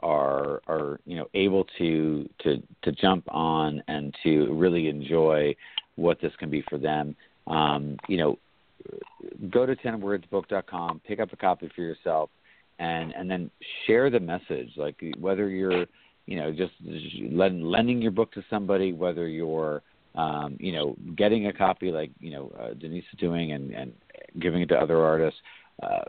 are 0.00 0.60
are 0.66 0.98
you 1.04 1.16
know 1.16 1.28
able 1.34 1.64
to 1.78 2.28
to 2.42 2.62
to 2.82 2.92
jump 2.92 3.24
on 3.28 3.80
and 3.86 4.12
to 4.24 4.52
really 4.54 4.88
enjoy 4.88 5.54
what 5.94 6.20
this 6.20 6.32
can 6.40 6.50
be 6.50 6.64
for 6.68 6.76
them. 6.76 7.14
Um, 7.46 7.98
you 8.08 8.16
know, 8.16 8.38
go 9.50 9.64
to 9.64 9.76
tenwordsbook.com, 9.76 11.00
pick 11.06 11.20
up 11.20 11.32
a 11.32 11.36
copy 11.36 11.70
for 11.76 11.82
yourself, 11.82 12.30
and 12.80 13.12
and 13.12 13.30
then 13.30 13.48
share 13.86 14.10
the 14.10 14.20
message. 14.20 14.70
Like 14.76 14.96
whether 15.20 15.48
you're 15.48 15.86
you 16.26 16.36
know 16.36 16.52
just 16.52 16.72
lending 16.82 18.02
your 18.02 18.10
book 18.10 18.32
to 18.32 18.42
somebody, 18.50 18.92
whether 18.92 19.28
you're 19.28 19.82
um, 20.18 20.56
you 20.58 20.72
know 20.72 20.96
getting 21.16 21.46
a 21.46 21.52
copy 21.52 21.90
like 21.90 22.10
you 22.18 22.30
know 22.30 22.52
uh, 22.60 22.74
Denise 22.74 23.04
is 23.12 23.18
doing 23.18 23.52
and 23.52 23.70
and 23.70 23.92
giving 24.40 24.60
it 24.60 24.68
to 24.68 24.76
other 24.76 25.00
artists. 25.00 25.40
Uh, 25.82 26.02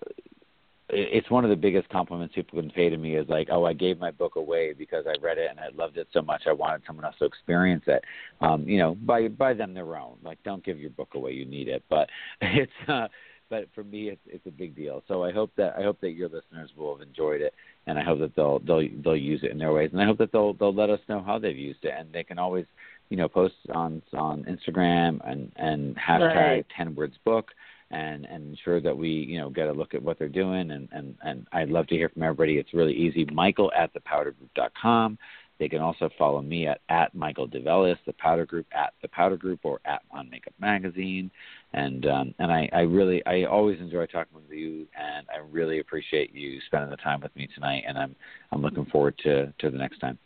it's 0.92 1.30
one 1.30 1.44
of 1.44 1.52
the 1.52 1.56
biggest 1.56 1.88
compliments 1.90 2.34
people 2.34 2.60
can 2.60 2.72
pay 2.72 2.90
to 2.90 2.98
me 2.98 3.16
is 3.16 3.30
like, 3.30 3.48
oh, 3.52 3.64
I 3.64 3.74
gave 3.74 4.00
my 4.00 4.10
book 4.10 4.38
away 4.38 4.74
because 4.74 5.06
I 5.08 5.22
read 5.22 5.38
it 5.38 5.52
and 5.52 5.60
I 5.60 5.70
loved 5.76 5.98
it 5.98 6.08
so 6.12 6.20
much 6.24 6.42
I 6.48 6.52
wanted 6.52 6.82
someone 6.88 7.06
else 7.06 7.14
to 7.20 7.26
experience 7.26 7.84
it. 7.86 8.04
Um, 8.42 8.64
you 8.68 8.80
know, 8.80 8.96
buy 8.96 9.28
buy 9.28 9.54
them 9.54 9.76
their 9.76 9.96
own. 9.96 10.18
Like, 10.24 10.42
don't 10.44 10.66
give 10.66 10.80
your 10.80 10.90
book 10.90 11.10
away; 11.14 11.34
you 11.34 11.46
need 11.46 11.68
it. 11.68 11.84
But 11.90 12.10
it's 12.42 12.72
uh, 12.88 13.08
but 13.50 13.68
for 13.74 13.84
me, 13.84 14.10
it's 14.10 14.22
it's 14.26 14.46
a 14.48 14.52
big 14.52 14.76
deal. 14.76 15.04
So 15.08 15.24
I 15.24 15.32
hope 15.32 15.52
that 15.58 15.76
I 15.78 15.84
hope 15.84 16.02
that 16.02 16.12
your 16.12 16.30
listeners 16.30 16.72
will 16.76 16.98
have 16.98 17.08
enjoyed 17.08 17.42
it, 17.42 17.54
and 17.86 18.00
I 18.00 18.04
hope 18.04 18.20
that 18.20 18.36
they'll 18.36 18.60
they'll 18.60 18.88
they'll 19.04 19.16
use 19.16 19.42
it 19.44 19.52
in 19.52 19.60
their 19.60 19.74
ways, 19.74 19.92
and 19.92 20.02
I 20.02 20.06
hope 20.06 20.18
that 20.18 20.32
they'll 20.32 20.54
they'll 20.54 20.74
let 20.74 20.90
us 20.90 21.00
know 21.08 21.22
how 21.22 21.38
they've 21.38 21.56
used 21.56 21.84
it, 21.84 21.94
and 21.98 22.12
they 22.12 22.24
can 22.24 22.40
always 22.40 22.66
you 23.10 23.18
know 23.18 23.28
posts 23.28 23.58
on 23.74 24.02
on 24.14 24.44
Instagram 24.44 25.20
and 25.30 25.52
and 25.56 25.96
hashtag 25.98 26.36
right. 26.36 26.66
ten 26.76 26.96
words 26.96 27.16
book 27.26 27.52
and 27.92 28.26
and 28.26 28.50
ensure 28.52 28.80
that 28.82 28.96
we 28.96 29.10
you 29.10 29.38
know 29.40 29.50
get 29.50 29.68
a 29.68 29.74
look 29.74 29.94
at 29.94 30.02
what 30.02 30.20
they're 30.20 30.30
doing 30.30 30.72
and 30.72 30.88
and 30.92 31.16
and 31.24 31.48
I'd 31.52 31.70
love 31.70 31.88
to 31.88 31.96
hear 31.96 32.10
from 32.10 32.24
everybody. 32.24 32.58
It's 32.58 32.74
really 32.74 32.94
easy. 32.94 33.26
Michael 33.26 33.72
at 33.78 33.92
thepowdergroup.com. 33.94 35.18
They 35.60 35.68
can 35.68 35.82
also 35.82 36.10
follow 36.18 36.42
me 36.42 36.68
at 36.68 36.80
at 36.88 37.14
Michael 37.14 37.48
DeVellis, 37.48 37.98
the 38.06 38.14
Powder 38.14 38.46
Group 38.46 38.68
at 38.72 38.94
the 39.02 39.10
Powder 39.10 39.36
Group 39.36 39.60
or 39.64 39.82
at 39.86 40.02
On 40.12 40.30
Makeup 40.30 40.54
Magazine. 40.60 41.30
And 41.74 42.06
um, 42.06 42.34
and 42.40 42.52
I, 42.52 42.70
I 42.72 42.82
really 42.82 43.26
I 43.26 43.44
always 43.44 43.80
enjoy 43.80 44.06
talking 44.06 44.36
with 44.36 44.50
you 44.50 44.88
and 44.98 45.28
I 45.34 45.40
really 45.52 45.80
appreciate 45.80 46.34
you 46.34 46.60
spending 46.68 46.90
the 46.90 46.98
time 46.98 47.22
with 47.22 47.36
me 47.36 47.50
tonight 47.54 47.84
and 47.88 47.98
I'm 47.98 48.16
I'm 48.52 48.62
looking 48.62 48.86
forward 48.86 49.18
to, 49.24 49.54
to 49.60 49.70
the 49.70 49.78
next 49.78 50.00
time. 50.00 50.18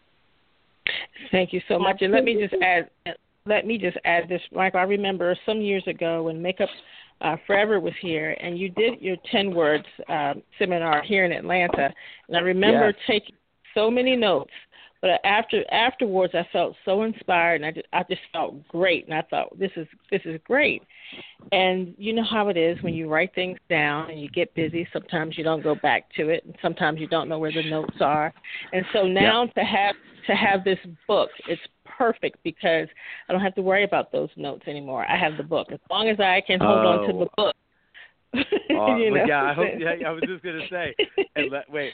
Thank 1.32 1.54
you 1.54 1.62
so 1.68 1.80
much. 1.80 2.02
And 2.02 2.12
let 2.12 2.24
me 2.24 2.40
just 2.40 2.56
add 2.62 2.90
let 3.46 3.68
me 3.68 3.78
just 3.78 3.98
add 4.06 4.30
this, 4.30 4.42
Michael. 4.54 4.80
I 4.80 4.84
remember 4.84 5.38
some 5.46 5.60
years 5.60 5.84
ago 5.88 6.24
when 6.24 6.42
Makeup 6.42 6.70
uh, 7.22 7.36
Forever 7.46 7.80
was 7.80 7.94
here, 8.02 8.38
and 8.42 8.58
you 8.58 8.70
did 8.70 9.02
your 9.02 9.18
10 9.32 9.54
words 9.54 9.86
uh, 10.10 10.34
seminar 10.58 11.02
here 11.04 11.26
in 11.26 11.32
Atlanta. 11.32 11.94
And 12.28 12.38
I 12.38 12.40
remember 12.40 12.88
yes. 12.88 12.96
taking 13.06 13.36
so 13.74 13.92
many 13.92 14.16
notes. 14.16 14.52
But 15.04 15.20
after 15.26 15.66
afterwards, 15.70 16.34
I 16.34 16.48
felt 16.54 16.78
so 16.86 17.04
inspired, 17.04 17.56
and 17.56 17.66
I 17.66 17.72
just, 17.72 17.88
I 17.92 18.04
just 18.10 18.22
felt 18.32 18.66
great. 18.70 19.06
And 19.06 19.14
I 19.14 19.22
thought, 19.24 19.60
this 19.60 19.72
is 19.76 19.86
this 20.10 20.22
is 20.24 20.40
great. 20.46 20.82
And 21.52 21.94
you 21.98 22.14
know 22.14 22.24
how 22.24 22.48
it 22.48 22.56
is 22.56 22.82
when 22.82 22.94
you 22.94 23.10
write 23.10 23.36
things 23.36 23.60
down 23.70 24.10
and 24.10 24.22
you 24.22 24.30
get 24.30 24.56
busy. 24.56 24.88
Sometimes 24.94 25.38
you 25.38 25.44
don't 25.44 25.62
go 25.62 25.76
back 25.76 26.06
to 26.16 26.30
it, 26.30 26.46
and 26.46 26.56
sometimes 26.62 27.02
you 27.02 27.08
don't 27.10 27.28
know 27.28 27.38
where 27.38 27.52
the 27.52 27.70
notes 27.70 27.98
are. 28.00 28.34
And 28.72 28.86
so 28.94 29.04
now 29.04 29.46
to 29.46 29.60
have 29.60 29.96
to 30.28 30.36
have 30.36 30.64
this 30.64 30.80
book, 31.06 31.30
it's 31.50 31.62
perfect 31.98 32.38
because 32.46 32.88
I 33.28 33.34
don't 33.34 33.42
have 33.42 33.56
to 33.56 33.62
worry 33.62 33.84
about 33.84 34.14
those 34.14 34.30
notes 34.38 34.64
anymore. 34.68 35.06
I 35.06 35.18
have 35.18 35.36
the 35.36 35.44
book. 35.44 35.68
As 35.74 35.80
long 35.92 36.08
as 36.08 36.22
I 36.22 36.42
can 36.48 36.62
hold 36.62 36.78
oh. 36.78 36.88
on 36.88 37.08
to 37.08 37.14
the 37.14 37.30
oh. 37.38 37.52
book. 37.52 37.56
uh, 38.36 38.40
you 38.96 39.12
know? 39.12 39.26
Yeah, 39.28 39.44
I 39.44 39.54
hope. 39.54 39.68
Yeah, 39.78 40.08
I 40.08 40.12
was 40.12 40.24
just 40.26 40.44
gonna 40.46 40.66
say. 40.70 40.96
And 41.36 41.52
let, 41.52 41.70
wait, 41.70 41.92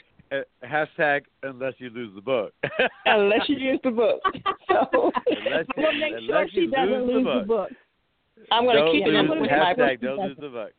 hashtag 0.64 1.22
unless 1.42 1.74
you 1.78 1.90
lose 1.90 2.14
the 2.14 2.20
book. 2.20 2.52
unless 3.06 3.48
you 3.48 3.56
use 3.56 3.80
the 3.82 3.90
book. 3.90 4.20
So 4.68 5.10
unless, 5.26 5.66
we'll 5.76 5.92
make 5.92 6.14
sure 6.26 6.46
she 6.52 6.66
doesn't 6.66 7.06
lose, 7.06 7.24
the, 7.24 7.24
book. 7.24 7.42
the 7.42 7.46
book. 7.46 7.70
I'm 8.52 8.64
going 8.64 8.84
to 8.84 8.92
keep 8.92 9.06
it 9.06 9.40
with 9.40 9.50
my 9.50 9.74
book. 9.74 10.00
Don't 10.00 10.26
lose 10.26 10.36
the 10.40 10.48
book. 10.48 10.70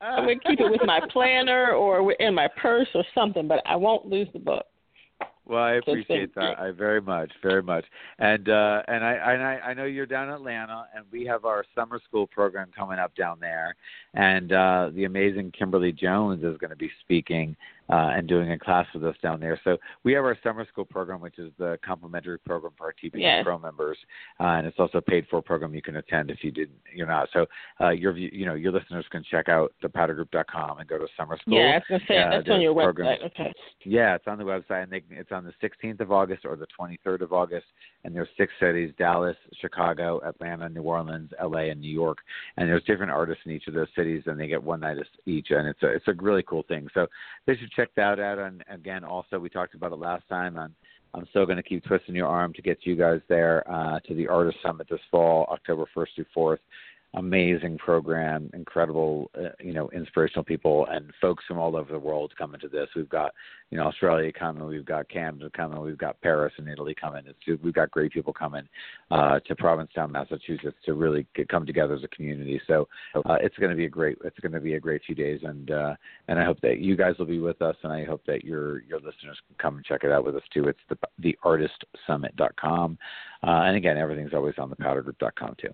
I'm 0.00 0.24
going 0.24 0.40
to 0.40 0.48
keep 0.48 0.60
it 0.60 0.70
with 0.70 0.80
my 0.84 1.00
planner 1.10 1.72
or 1.72 2.12
in 2.12 2.34
my 2.34 2.48
purse 2.60 2.88
or 2.94 3.04
something, 3.14 3.46
but 3.48 3.62
I 3.66 3.76
won't 3.76 4.06
lose 4.06 4.28
the 4.32 4.38
book. 4.38 4.66
Well, 5.46 5.62
I 5.62 5.74
appreciate 5.74 6.34
that. 6.34 6.58
I 6.58 6.72
very 6.72 7.00
much, 7.00 7.30
very 7.40 7.62
much. 7.62 7.84
And 8.18 8.48
uh 8.48 8.82
and 8.88 9.04
I 9.04 9.12
and 9.12 9.42
I, 9.42 9.60
I 9.66 9.74
know 9.74 9.84
you're 9.84 10.04
down 10.04 10.28
in 10.28 10.34
Atlanta 10.34 10.86
and 10.94 11.04
we 11.12 11.24
have 11.26 11.44
our 11.44 11.64
summer 11.72 12.00
school 12.04 12.26
program 12.26 12.70
coming 12.76 12.98
up 12.98 13.14
down 13.14 13.38
there 13.40 13.76
and 14.14 14.52
uh 14.52 14.90
the 14.92 15.04
amazing 15.04 15.52
Kimberly 15.56 15.92
Jones 15.92 16.42
is 16.42 16.58
going 16.58 16.70
to 16.70 16.76
be 16.76 16.90
speaking 17.00 17.56
uh, 17.90 18.10
and 18.16 18.26
doing 18.26 18.52
a 18.52 18.58
class 18.58 18.86
with 18.94 19.04
us 19.04 19.16
down 19.22 19.40
there. 19.40 19.60
So 19.64 19.76
we 20.04 20.12
have 20.12 20.24
our 20.24 20.36
summer 20.42 20.66
school 20.70 20.84
program, 20.84 21.20
which 21.20 21.38
is 21.38 21.52
the 21.58 21.78
complimentary 21.84 22.38
program 22.38 22.72
for 22.76 22.86
our 22.86 22.92
TPG 22.92 23.20
yes. 23.20 23.44
Pro 23.44 23.58
members, 23.58 23.98
uh, 24.40 24.44
and 24.44 24.66
it's 24.66 24.78
also 24.78 24.98
a 24.98 25.02
paid 25.02 25.26
for 25.30 25.42
program 25.42 25.74
you 25.74 25.82
can 25.82 25.96
attend 25.96 26.30
if 26.30 26.42
you 26.42 26.50
didn't, 26.50 26.78
you're 26.94 27.06
not. 27.06 27.28
So 27.32 27.46
uh, 27.80 27.90
your 27.90 28.16
you 28.16 28.46
know 28.46 28.54
your 28.54 28.72
listeners 28.72 29.04
can 29.10 29.22
check 29.30 29.48
out 29.48 29.72
thepowdergroup.com 29.82 30.78
and 30.78 30.88
go 30.88 30.98
to 30.98 31.06
summer 31.16 31.38
school. 31.38 31.54
Yeah, 31.54 31.78
I 31.88 31.92
was 31.92 32.02
say 32.08 32.18
uh, 32.18 32.30
that's 32.30 32.48
on 32.48 32.60
your 32.60 32.74
program. 32.74 33.18
website. 33.18 33.26
Okay. 33.26 33.52
Yeah, 33.84 34.14
it's 34.14 34.26
on 34.26 34.38
the 34.38 34.44
website, 34.44 34.84
and 34.84 34.92
they, 34.92 35.02
it's 35.10 35.32
on 35.32 35.44
the 35.44 35.52
16th 35.62 36.00
of 36.00 36.10
August 36.10 36.44
or 36.44 36.56
the 36.56 36.66
23rd 36.78 37.22
of 37.22 37.32
August, 37.32 37.66
and 38.04 38.14
there's 38.14 38.28
six 38.36 38.52
cities: 38.60 38.92
Dallas, 38.98 39.36
Chicago, 39.60 40.20
Atlanta, 40.24 40.68
New 40.68 40.82
Orleans, 40.82 41.30
LA, 41.42 41.70
and 41.70 41.80
New 41.80 41.92
York. 41.92 42.18
And 42.56 42.68
there's 42.68 42.84
different 42.84 43.12
artists 43.12 43.42
in 43.46 43.52
each 43.52 43.66
of 43.68 43.74
those 43.74 43.88
cities, 43.96 44.22
and 44.26 44.38
they 44.38 44.48
get 44.48 44.62
one 44.62 44.80
night 44.80 44.96
each, 45.26 45.48
and 45.50 45.68
it's 45.68 45.82
a 45.82 45.88
it's 45.88 46.08
a 46.08 46.14
really 46.14 46.42
cool 46.42 46.64
thing. 46.68 46.88
So 46.94 47.06
they 47.46 47.56
should 47.56 47.70
check 47.76 47.90
that 47.96 48.18
out. 48.18 48.38
And 48.38 48.64
again, 48.68 49.04
also 49.04 49.38
we 49.38 49.48
talked 49.48 49.74
about 49.74 49.92
it 49.92 49.96
last 49.96 50.26
time. 50.28 50.56
On 50.56 50.74
I'm 51.14 51.26
still 51.30 51.46
going 51.46 51.56
to 51.56 51.62
keep 51.62 51.84
twisting 51.84 52.14
your 52.14 52.26
arm 52.26 52.52
to 52.54 52.62
get 52.62 52.78
you 52.82 52.96
guys 52.96 53.20
there 53.28 53.68
uh, 53.70 54.00
to 54.00 54.14
the 54.14 54.28
Artist 54.28 54.58
Summit 54.62 54.86
this 54.90 55.00
fall, 55.10 55.46
October 55.50 55.86
1st 55.96 56.08
through 56.14 56.26
4th 56.36 56.58
amazing 57.16 57.78
program, 57.78 58.50
incredible, 58.52 59.30
uh, 59.36 59.48
you 59.58 59.72
know, 59.72 59.88
inspirational 59.90 60.44
people 60.44 60.86
and 60.90 61.10
folks 61.20 61.44
from 61.48 61.58
all 61.58 61.74
over 61.74 61.90
the 61.90 61.98
world 61.98 62.32
coming 62.36 62.60
to 62.60 62.68
this. 62.68 62.88
We've 62.94 63.08
got, 63.08 63.32
you 63.70 63.78
know, 63.78 63.84
Australia 63.84 64.30
coming, 64.32 64.66
we've 64.66 64.84
got 64.84 65.08
Canada 65.08 65.50
coming, 65.56 65.80
we've 65.80 65.96
got 65.96 66.20
Paris 66.20 66.52
and 66.58 66.68
Italy 66.68 66.94
coming. 66.94 67.24
It's 67.26 67.62
we've 67.62 67.74
got 67.74 67.90
great 67.90 68.12
people 68.12 68.34
coming 68.34 68.68
uh, 69.10 69.40
to 69.40 69.56
Provincetown, 69.56 70.12
Massachusetts, 70.12 70.76
to 70.84 70.92
really 70.92 71.26
get, 71.34 71.48
come 71.48 71.64
together 71.64 71.94
as 71.94 72.04
a 72.04 72.08
community. 72.08 72.60
So 72.66 72.86
uh, 73.14 73.36
it's 73.40 73.56
going 73.56 73.70
to 73.70 73.76
be 73.76 73.86
a 73.86 73.90
great, 73.90 74.18
it's 74.22 74.38
going 74.40 74.52
to 74.52 74.60
be 74.60 74.74
a 74.74 74.80
great 74.80 75.02
few 75.04 75.14
days, 75.14 75.40
and 75.42 75.70
uh, 75.70 75.94
and 76.28 76.38
I 76.38 76.44
hope 76.44 76.60
that 76.60 76.80
you 76.80 76.96
guys 76.96 77.14
will 77.18 77.26
be 77.26 77.40
with 77.40 77.62
us, 77.62 77.76
and 77.82 77.92
I 77.92 78.04
hope 78.04 78.22
that 78.26 78.44
your 78.44 78.82
your 78.82 78.98
listeners 78.98 79.38
can 79.48 79.56
come 79.58 79.76
and 79.76 79.84
check 79.84 80.04
it 80.04 80.12
out 80.12 80.26
with 80.26 80.36
us 80.36 80.42
too. 80.52 80.68
It's 80.68 80.78
the 80.90 80.98
theartistsummit.com, 81.22 82.98
uh, 83.42 83.46
and 83.46 83.76
again, 83.76 83.96
everything's 83.96 84.34
always 84.34 84.54
on 84.58 84.68
the 84.68 84.76
powdergroup.com 84.76 85.56
too. 85.58 85.72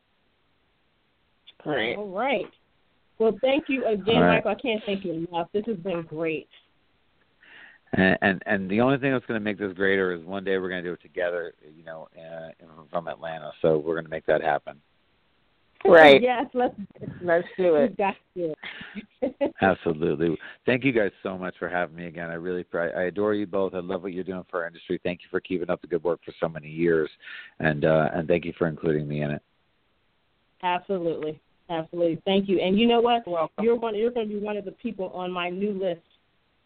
Great. 1.63 1.97
All 1.97 2.09
right. 2.09 2.47
Well, 3.19 3.39
thank 3.41 3.65
you 3.69 3.87
again, 3.87 4.21
right. 4.21 4.37
Michael. 4.37 4.51
I 4.51 4.55
can't 4.55 4.83
thank 4.85 5.05
you 5.05 5.13
enough. 5.13 5.49
This 5.53 5.65
has 5.67 5.77
been 5.77 6.03
great. 6.03 6.49
And, 7.93 8.19
and 8.23 8.43
and 8.47 8.71
the 8.71 8.81
only 8.81 8.99
thing 8.99 9.13
that's 9.13 9.27
going 9.27 9.39
to 9.39 9.45
make 9.45 9.59
this 9.59 9.73
greater 9.75 10.13
is 10.13 10.25
one 10.25 10.45
day 10.45 10.59
we're 10.59 10.71
going 10.71 10.83
to 10.83 10.89
do 10.89 10.95
it 10.95 11.03
together. 11.03 11.53
You 11.77 11.85
know, 11.85 12.09
uh, 12.17 12.51
from 12.91 13.07
Atlanta. 13.07 13.53
So 13.61 13.79
we're 13.79 13.95
going 13.95 14.07
to 14.07 14.11
make 14.11 14.27
that 14.27 14.43
happen. 14.43 14.81
Right. 15.85 16.23
Yes. 16.23 16.47
Let's 16.55 16.75
let's 17.23 17.47
do 17.57 17.75
it. 17.77 17.97
Got 17.97 18.15
to. 18.37 18.55
Absolutely. 19.63 20.37
Thank 20.65 20.85
you 20.85 20.93
guys 20.93 21.11
so 21.23 21.37
much 21.37 21.55
for 21.59 21.69
having 21.69 21.97
me 21.97 22.07
again. 22.07 22.31
I 22.31 22.35
really 22.35 22.65
I 22.75 23.05
adore 23.05 23.35
you 23.35 23.47
both. 23.47 23.75
I 23.75 23.81
love 23.81 24.03
what 24.03 24.13
you're 24.13 24.25
doing 24.25 24.45
for 24.51 24.63
our 24.63 24.67
industry. 24.67 25.01
Thank 25.03 25.21
you 25.23 25.27
for 25.31 25.41
keeping 25.41 25.71
up 25.71 25.81
the 25.81 25.87
good 25.87 26.03
work 26.03 26.21
for 26.25 26.33
so 26.41 26.49
many 26.49 26.69
years, 26.69 27.11
and 27.61 27.85
uh, 27.85 28.09
and 28.15 28.27
thank 28.27 28.45
you 28.45 28.53
for 28.57 28.69
including 28.69 29.07
me 29.07 29.23
in 29.23 29.33
it. 29.33 29.43
Absolutely. 30.63 31.41
Absolutely. 31.71 32.21
Thank 32.25 32.49
you. 32.49 32.61
And 32.61 32.79
you 32.79 32.87
know 32.87 33.01
what? 33.01 33.23
You're 33.61 33.77
one. 33.77 33.95
You're 33.95 34.11
going 34.11 34.29
to 34.29 34.35
be 34.35 34.41
one 34.41 34.57
of 34.57 34.65
the 34.65 34.73
people 34.73 35.11
on 35.11 35.31
my 35.31 35.49
new 35.49 35.73
list 35.73 36.03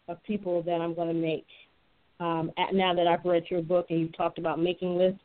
of 0.07 0.21
people 0.23 0.63
that 0.63 0.81
I'm 0.81 0.93
going 0.93 1.09
to 1.09 1.13
make. 1.13 1.45
Um, 2.19 2.51
at, 2.57 2.73
now 2.73 2.93
that 2.95 3.07
I've 3.07 3.23
read 3.23 3.43
your 3.49 3.61
book 3.61 3.87
and 3.89 3.99
you've 3.99 4.17
talked 4.17 4.39
about 4.39 4.59
making 4.59 4.97
lists 4.97 5.19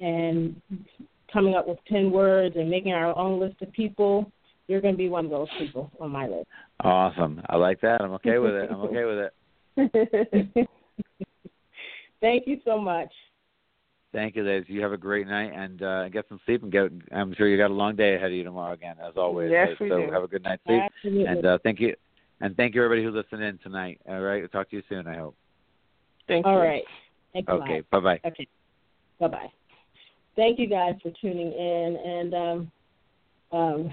and 0.00 0.60
coming 1.32 1.54
up 1.54 1.68
with 1.68 1.78
ten 1.86 2.10
words 2.10 2.56
and 2.56 2.70
making 2.70 2.92
our 2.92 3.16
own 3.16 3.38
list 3.38 3.60
of 3.60 3.70
people, 3.72 4.30
you're 4.68 4.80
going 4.80 4.94
to 4.94 4.98
be 4.98 5.08
one 5.08 5.26
of 5.26 5.30
those 5.30 5.48
people 5.58 5.90
on 6.00 6.10
my 6.10 6.26
list. 6.26 6.46
Awesome. 6.80 7.42
I 7.48 7.56
like 7.56 7.80
that. 7.82 8.00
I'm 8.00 8.12
okay 8.12 8.38
with 8.38 8.54
it. 8.54 8.70
I'm 8.70 8.80
okay 8.82 9.04
with 9.04 9.30
it. 9.76 10.68
Thank 12.20 12.46
you 12.46 12.58
so 12.64 12.80
much. 12.80 13.12
Thank 14.12 14.36
you, 14.36 14.42
ladies. 14.42 14.64
You 14.68 14.80
have 14.82 14.92
a 14.92 14.96
great 14.96 15.26
night 15.26 15.52
and 15.54 15.82
uh, 15.82 16.08
get 16.08 16.24
some 16.28 16.40
sleep 16.46 16.62
and 16.62 16.72
get. 16.72 16.90
I'm 17.12 17.34
sure 17.34 17.46
you 17.46 17.58
got 17.58 17.70
a 17.70 17.74
long 17.74 17.94
day 17.94 18.14
ahead 18.14 18.30
of 18.30 18.32
you 18.32 18.42
tomorrow 18.42 18.72
again, 18.72 18.96
as 19.06 19.14
always. 19.16 19.50
Yes, 19.50 19.68
right? 19.68 19.80
we 19.80 19.88
so 19.90 20.06
do. 20.06 20.12
have 20.12 20.22
a 20.22 20.28
good 20.28 20.42
night's 20.42 20.62
sleep. 20.66 20.80
Absolutely. 20.82 21.26
And 21.26 21.44
uh, 21.44 21.58
thank 21.62 21.78
you, 21.78 21.94
and 22.40 22.56
thank 22.56 22.74
you 22.74 22.82
everybody 22.82 23.04
who 23.04 23.10
listened 23.10 23.42
in 23.42 23.58
tonight. 23.58 24.00
All 24.08 24.20
right, 24.20 24.40
we'll 24.40 24.48
talk 24.48 24.70
to 24.70 24.76
you 24.76 24.82
soon. 24.88 25.06
I 25.06 25.16
hope. 25.16 25.36
Thank 26.26 26.46
All 26.46 26.54
you. 26.54 26.58
right. 26.58 26.82
Thanks. 27.34 27.52
Okay. 27.52 27.82
Bye 27.90 28.00
bye. 28.00 28.20
Okay. 28.24 28.48
Bye 29.20 29.28
bye. 29.28 29.52
Thank 30.36 30.58
you 30.58 30.68
guys 30.68 30.94
for 31.02 31.12
tuning 31.20 31.52
in 31.52 31.98
and 32.06 32.34
um, 32.34 32.72
um, 33.52 33.92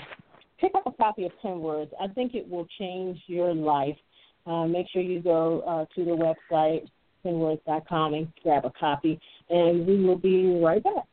pick 0.61 0.73
up 0.75 0.85
a 0.85 0.91
copy 0.91 1.25
of 1.25 1.31
Ten 1.41 1.59
Words. 1.59 1.91
I 1.99 2.07
think 2.07 2.35
it 2.35 2.49
will 2.49 2.67
change 2.79 3.19
your 3.27 3.53
life. 3.53 3.97
Uh, 4.45 4.65
make 4.65 4.87
sure 4.93 5.01
you 5.01 5.19
go 5.19 5.61
uh, 5.61 5.85
to 5.95 6.05
the 6.05 6.35
website 6.51 6.87
and 7.25 8.27
grab 8.43 8.65
a 8.65 8.71
copy, 8.79 9.19
and 9.49 9.85
we 9.85 10.03
will 10.03 10.17
be 10.17 10.59
right 10.61 10.83
back. 10.83 11.05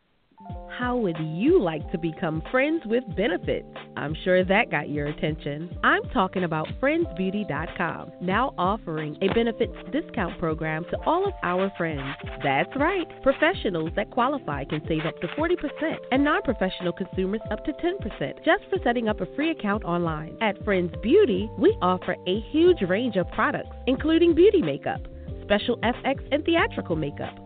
How 0.79 0.97
would 0.97 1.19
you 1.19 1.61
like 1.61 1.91
to 1.93 1.99
become 1.99 2.43
friends 2.51 2.83
with 2.87 3.05
benefits? 3.15 3.67
I'm 3.97 4.17
sure 4.25 4.45
that 4.45 4.71
got 4.71 4.89
your 4.89 5.07
attention. 5.07 5.71
I'm 5.85 6.03
talking 6.15 6.45
about 6.45 6.67
frendsbeauty.com, 6.81 8.13
now 8.21 8.55
offering 8.59 9.17
a 9.21 9.33
benefits 9.35 9.77
discount 9.93 10.39
program 10.39 10.85
to 10.91 10.99
all 11.05 11.27
of 11.27 11.35
our 11.43 11.71
friends. 11.77 12.17
That's 12.43 12.75
right, 12.77 13.07
professionals 13.23 13.91
that 13.97 14.11
qualify 14.11 14.65
can 14.65 14.81
save 14.89 15.05
up 15.07 15.21
to 15.21 15.29
40% 15.29 15.97
and 16.11 16.25
non 16.25 16.43
professional 16.43 16.93
consumers 16.93 17.43
up 17.51 17.65
to 17.65 17.73
10% 17.73 18.45
just 18.45 18.65
for 18.71 18.79
setting 18.83 19.09
up 19.09 19.21
a 19.21 19.37
free 19.37 19.51
account 19.51 19.85
online. 19.85 20.37
At 20.41 20.63
Frends 20.65 20.95
Beauty, 21.03 21.51
we 21.59 21.77
offer 21.83 22.17
a 22.27 22.41
huge 22.51 22.83
range 22.89 23.17
of 23.17 23.31
products, 23.33 23.77
including 23.87 24.35
beauty 24.35 24.63
makeup, 24.63 25.01
special 25.43 25.77
FX 25.79 26.27
and 26.33 26.45
theatrical 26.45 26.97
makeup, 26.97 27.37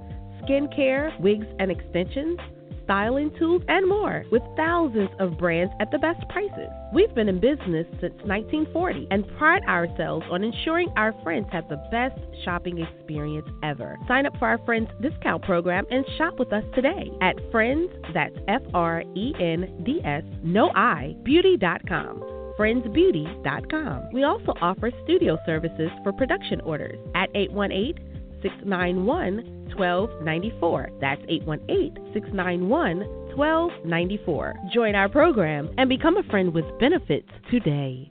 skincare, 0.43 1.19
wigs 1.21 1.47
and 1.59 1.71
extensions 1.71 2.39
styling 2.87 3.31
tools, 3.39 3.63
and 3.69 3.87
more, 3.89 4.25
with 4.31 4.43
thousands 4.57 5.11
of 5.19 5.37
brands 5.39 5.73
at 5.81 5.91
the 5.91 5.99
best 5.99 6.27
prices. 6.31 6.71
We've 6.95 7.15
been 7.15 7.29
in 7.29 7.41
business 7.41 7.87
since 8.01 8.15
1940 8.25 9.09
and 9.11 9.27
pride 9.37 9.63
ourselves 9.69 10.25
on 10.31 10.43
ensuring 10.43 10.89
our 10.97 11.13
friends 11.23 11.49
have 11.53 11.69
the 11.69 11.83
best 11.91 12.19
shopping 12.45 12.79
experience 12.79 13.49
ever. 13.63 13.99
Sign 14.09 14.25
up 14.25 14.37
for 14.39 14.47
our 14.47 14.59
Frends 14.65 14.91
discount 15.03 15.43
program 15.43 15.85
and 15.91 16.05
shop 16.17 16.39
with 16.39 16.53
us 16.53 16.65
today 16.75 17.11
at 17.21 17.35
Frends, 17.51 17.93
that's 18.15 18.37
F 18.49 18.63
R 18.73 19.03
E 19.15 19.35
N 19.39 19.83
D 19.85 20.01
S, 20.05 20.23
no 20.43 20.71
I, 20.75 21.17
beauty.com 21.25 22.36
frendsbeauty.com. 22.59 24.11
We 24.13 24.25
also 24.25 24.53
offer 24.61 24.91
studio 25.05 25.39
services 25.47 25.91
for 26.03 26.13
production 26.13 26.61
orders 26.63 26.99
at 27.15 27.29
818 27.35 28.17
691 28.43 29.57
1294. 29.77 30.91
That's 31.01 31.23
818 31.29 32.13
691 32.13 33.01
1294. 33.37 34.55
Join 34.73 34.95
our 34.95 35.09
program 35.09 35.71
and 35.79 35.89
become 35.89 36.17
a 36.17 36.23
friend 36.25 36.53
with 36.53 36.65
benefits 36.79 37.29
today. 37.51 38.11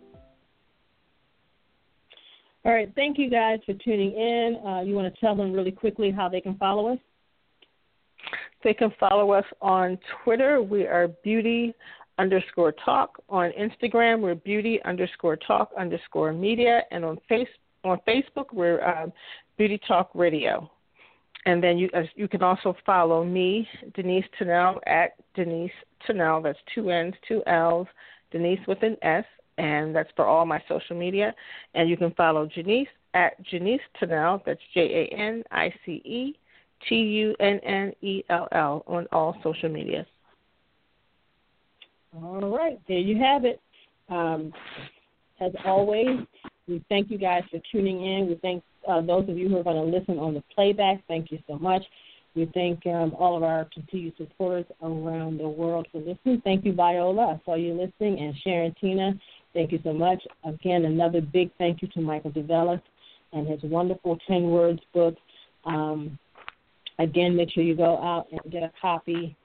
All 2.66 2.74
right. 2.74 2.92
Thank 2.96 3.20
you 3.20 3.30
guys 3.30 3.60
for 3.66 3.74
tuning 3.74 4.12
in. 4.12 4.60
Uh, 4.66 4.82
you 4.82 4.96
want 4.96 5.14
to 5.14 5.20
tell 5.20 5.36
them 5.36 5.54
really 5.54 5.72
quickly 5.72 6.10
how 6.10 6.28
they 6.28 6.42
can 6.42 6.58
follow 6.58 6.94
us? 6.94 7.00
They 8.64 8.74
can 8.74 8.92
follow 9.00 9.32
us 9.32 9.46
on 9.62 10.00
Twitter. 10.24 10.62
We 10.64 10.88
are 10.88 11.10
beauty 11.24 11.76
underscore 12.18 12.74
talk. 12.84 13.22
On 13.30 13.52
Instagram, 13.52 14.22
we're 14.22 14.36
beauty 14.36 14.80
underscore 14.86 15.38
talk 15.38 15.72
underscore 15.78 16.34
media. 16.34 16.82
And 16.92 17.04
on 17.06 17.18
face 17.28 17.48
on 17.84 18.00
Facebook, 18.08 18.52
we're 18.52 18.84
um, 18.84 19.14
Beauty 19.58 19.80
Talk 19.88 20.10
Radio. 20.14 20.70
And 21.46 21.64
then 21.64 21.78
you 21.78 21.90
you 22.16 22.28
can 22.28 22.42
also 22.42 22.76
follow 22.86 23.24
me, 23.24 23.68
Denise 23.94 24.26
Tunnell, 24.40 24.80
at 24.88 25.12
Denise 25.36 25.72
Tunnell. 26.08 26.42
That's 26.42 26.58
two 26.74 26.90
N's, 26.90 27.14
two 27.28 27.44
L's, 27.46 27.88
Denise 28.32 28.60
with 28.68 28.82
an 28.82 28.98
S, 29.04 29.26
and 29.60 29.96
that's 29.96 30.10
for 30.16 30.26
all 30.26 30.46
my 30.46 30.62
social 30.68 30.96
media. 30.98 31.36
And 31.76 31.88
you 31.88 31.98
can 31.98 32.12
follow 32.16 32.48
Janice 32.48 32.88
at 33.14 33.42
Janice 33.46 33.82
Tunnell. 34.02 34.42
That's 34.44 34.60
J 34.74 35.10
A 35.14 35.16
N 35.16 35.44
I 35.52 35.72
C 35.86 36.02
E 36.04 36.36
T 36.90 36.96
U 36.96 37.36
N 37.40 37.60
N 37.60 37.94
E 38.02 38.24
L 38.30 38.48
L 38.52 38.84
on 38.88 39.06
all 39.12 39.38
social 39.44 39.70
media. 39.70 40.06
All 42.24 42.56
right, 42.56 42.80
there 42.88 43.00
you 43.00 43.18
have 43.22 43.44
it. 43.46 43.60
Um, 44.10 44.54
as 45.42 45.52
always, 45.66 46.20
we 46.68 46.84
thank 46.88 47.12
you 47.12 47.18
guys 47.18 47.44
for 47.52 47.60
tuning 47.72 48.06
in. 48.06 48.28
We 48.28 48.36
thank 48.42 48.64
uh, 48.88 49.02
those 49.02 49.28
of 49.28 49.38
you 49.38 49.50
who 49.50 49.58
are 49.58 49.64
going 49.64 49.92
to 49.92 49.98
listen 49.98 50.18
on 50.18 50.34
the 50.34 50.44
playback. 50.54 51.04
Thank 51.08 51.32
you 51.32 51.40
so 51.48 51.58
much. 51.58 51.84
We 52.36 52.50
thank 52.54 52.86
um, 52.86 53.14
all 53.18 53.36
of 53.36 53.44
our 53.44 53.68
continued 53.74 54.14
supporters 54.18 54.66
around 54.82 55.40
the 55.40 55.48
world 55.48 55.88
for 55.92 56.00
listening. 56.00 56.42
Thank 56.44 56.66
you, 56.66 56.74
Viola. 56.74 57.42
for 57.44 57.58
you 57.58 57.74
listening, 57.74 58.20
and 58.20 58.36
Sharon 58.44 58.76
Tina. 58.80 59.14
Thank 59.54 59.72
you 59.72 59.80
so 59.84 59.94
much. 59.94 60.22
Again, 60.46 60.86
another 60.86 61.22
big 61.22 61.50
thank 61.58 61.82
you 61.82 61.88
to 61.90 62.02
Michael 62.02 62.32
DeVellis 62.32 62.82
and 63.34 63.48
his 63.48 63.60
wonderful 63.64 64.18
Ten 64.28 64.44
Words 64.44 64.82
book. 64.94 65.16
Um, 65.66 66.18
again, 67.00 67.36
make 67.36 67.52
sure 67.52 67.64
you 67.64 67.76
go 67.76 67.98
out 67.98 68.28
and 68.32 68.52
get 68.52 68.64
a 68.64 68.72
copy 68.82 69.36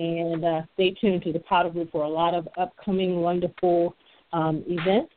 and 0.00 0.44
uh, 0.44 0.62
stay 0.74 0.94
tuned 0.98 1.22
to 1.22 1.32
the 1.32 1.40
Powder 1.40 1.68
Group 1.68 1.92
for 1.92 2.04
a 2.04 2.08
lot 2.08 2.32
of 2.34 2.48
upcoming 2.56 3.20
wonderful 3.20 3.94
um, 4.32 4.64
events. 4.66 5.12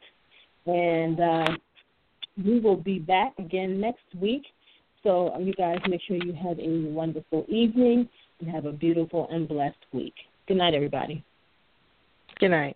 And 0.65 1.19
uh, 1.19 1.57
we 2.43 2.59
will 2.59 2.75
be 2.75 2.99
back 2.99 3.33
again 3.39 3.79
next 3.79 4.03
week. 4.19 4.43
So 5.03 5.33
uh, 5.33 5.39
you 5.39 5.53
guys 5.53 5.77
make 5.87 6.01
sure 6.07 6.17
you 6.17 6.33
have 6.33 6.59
a 6.59 6.89
wonderful 6.89 7.45
evening 7.47 8.09
and 8.39 8.49
have 8.49 8.65
a 8.65 8.71
beautiful 8.73 9.27
and 9.31 9.47
blessed 9.47 9.85
week. 9.93 10.13
Good 10.47 10.57
night, 10.57 10.73
everybody. 10.73 11.23
Good 12.39 12.49
night. 12.49 12.75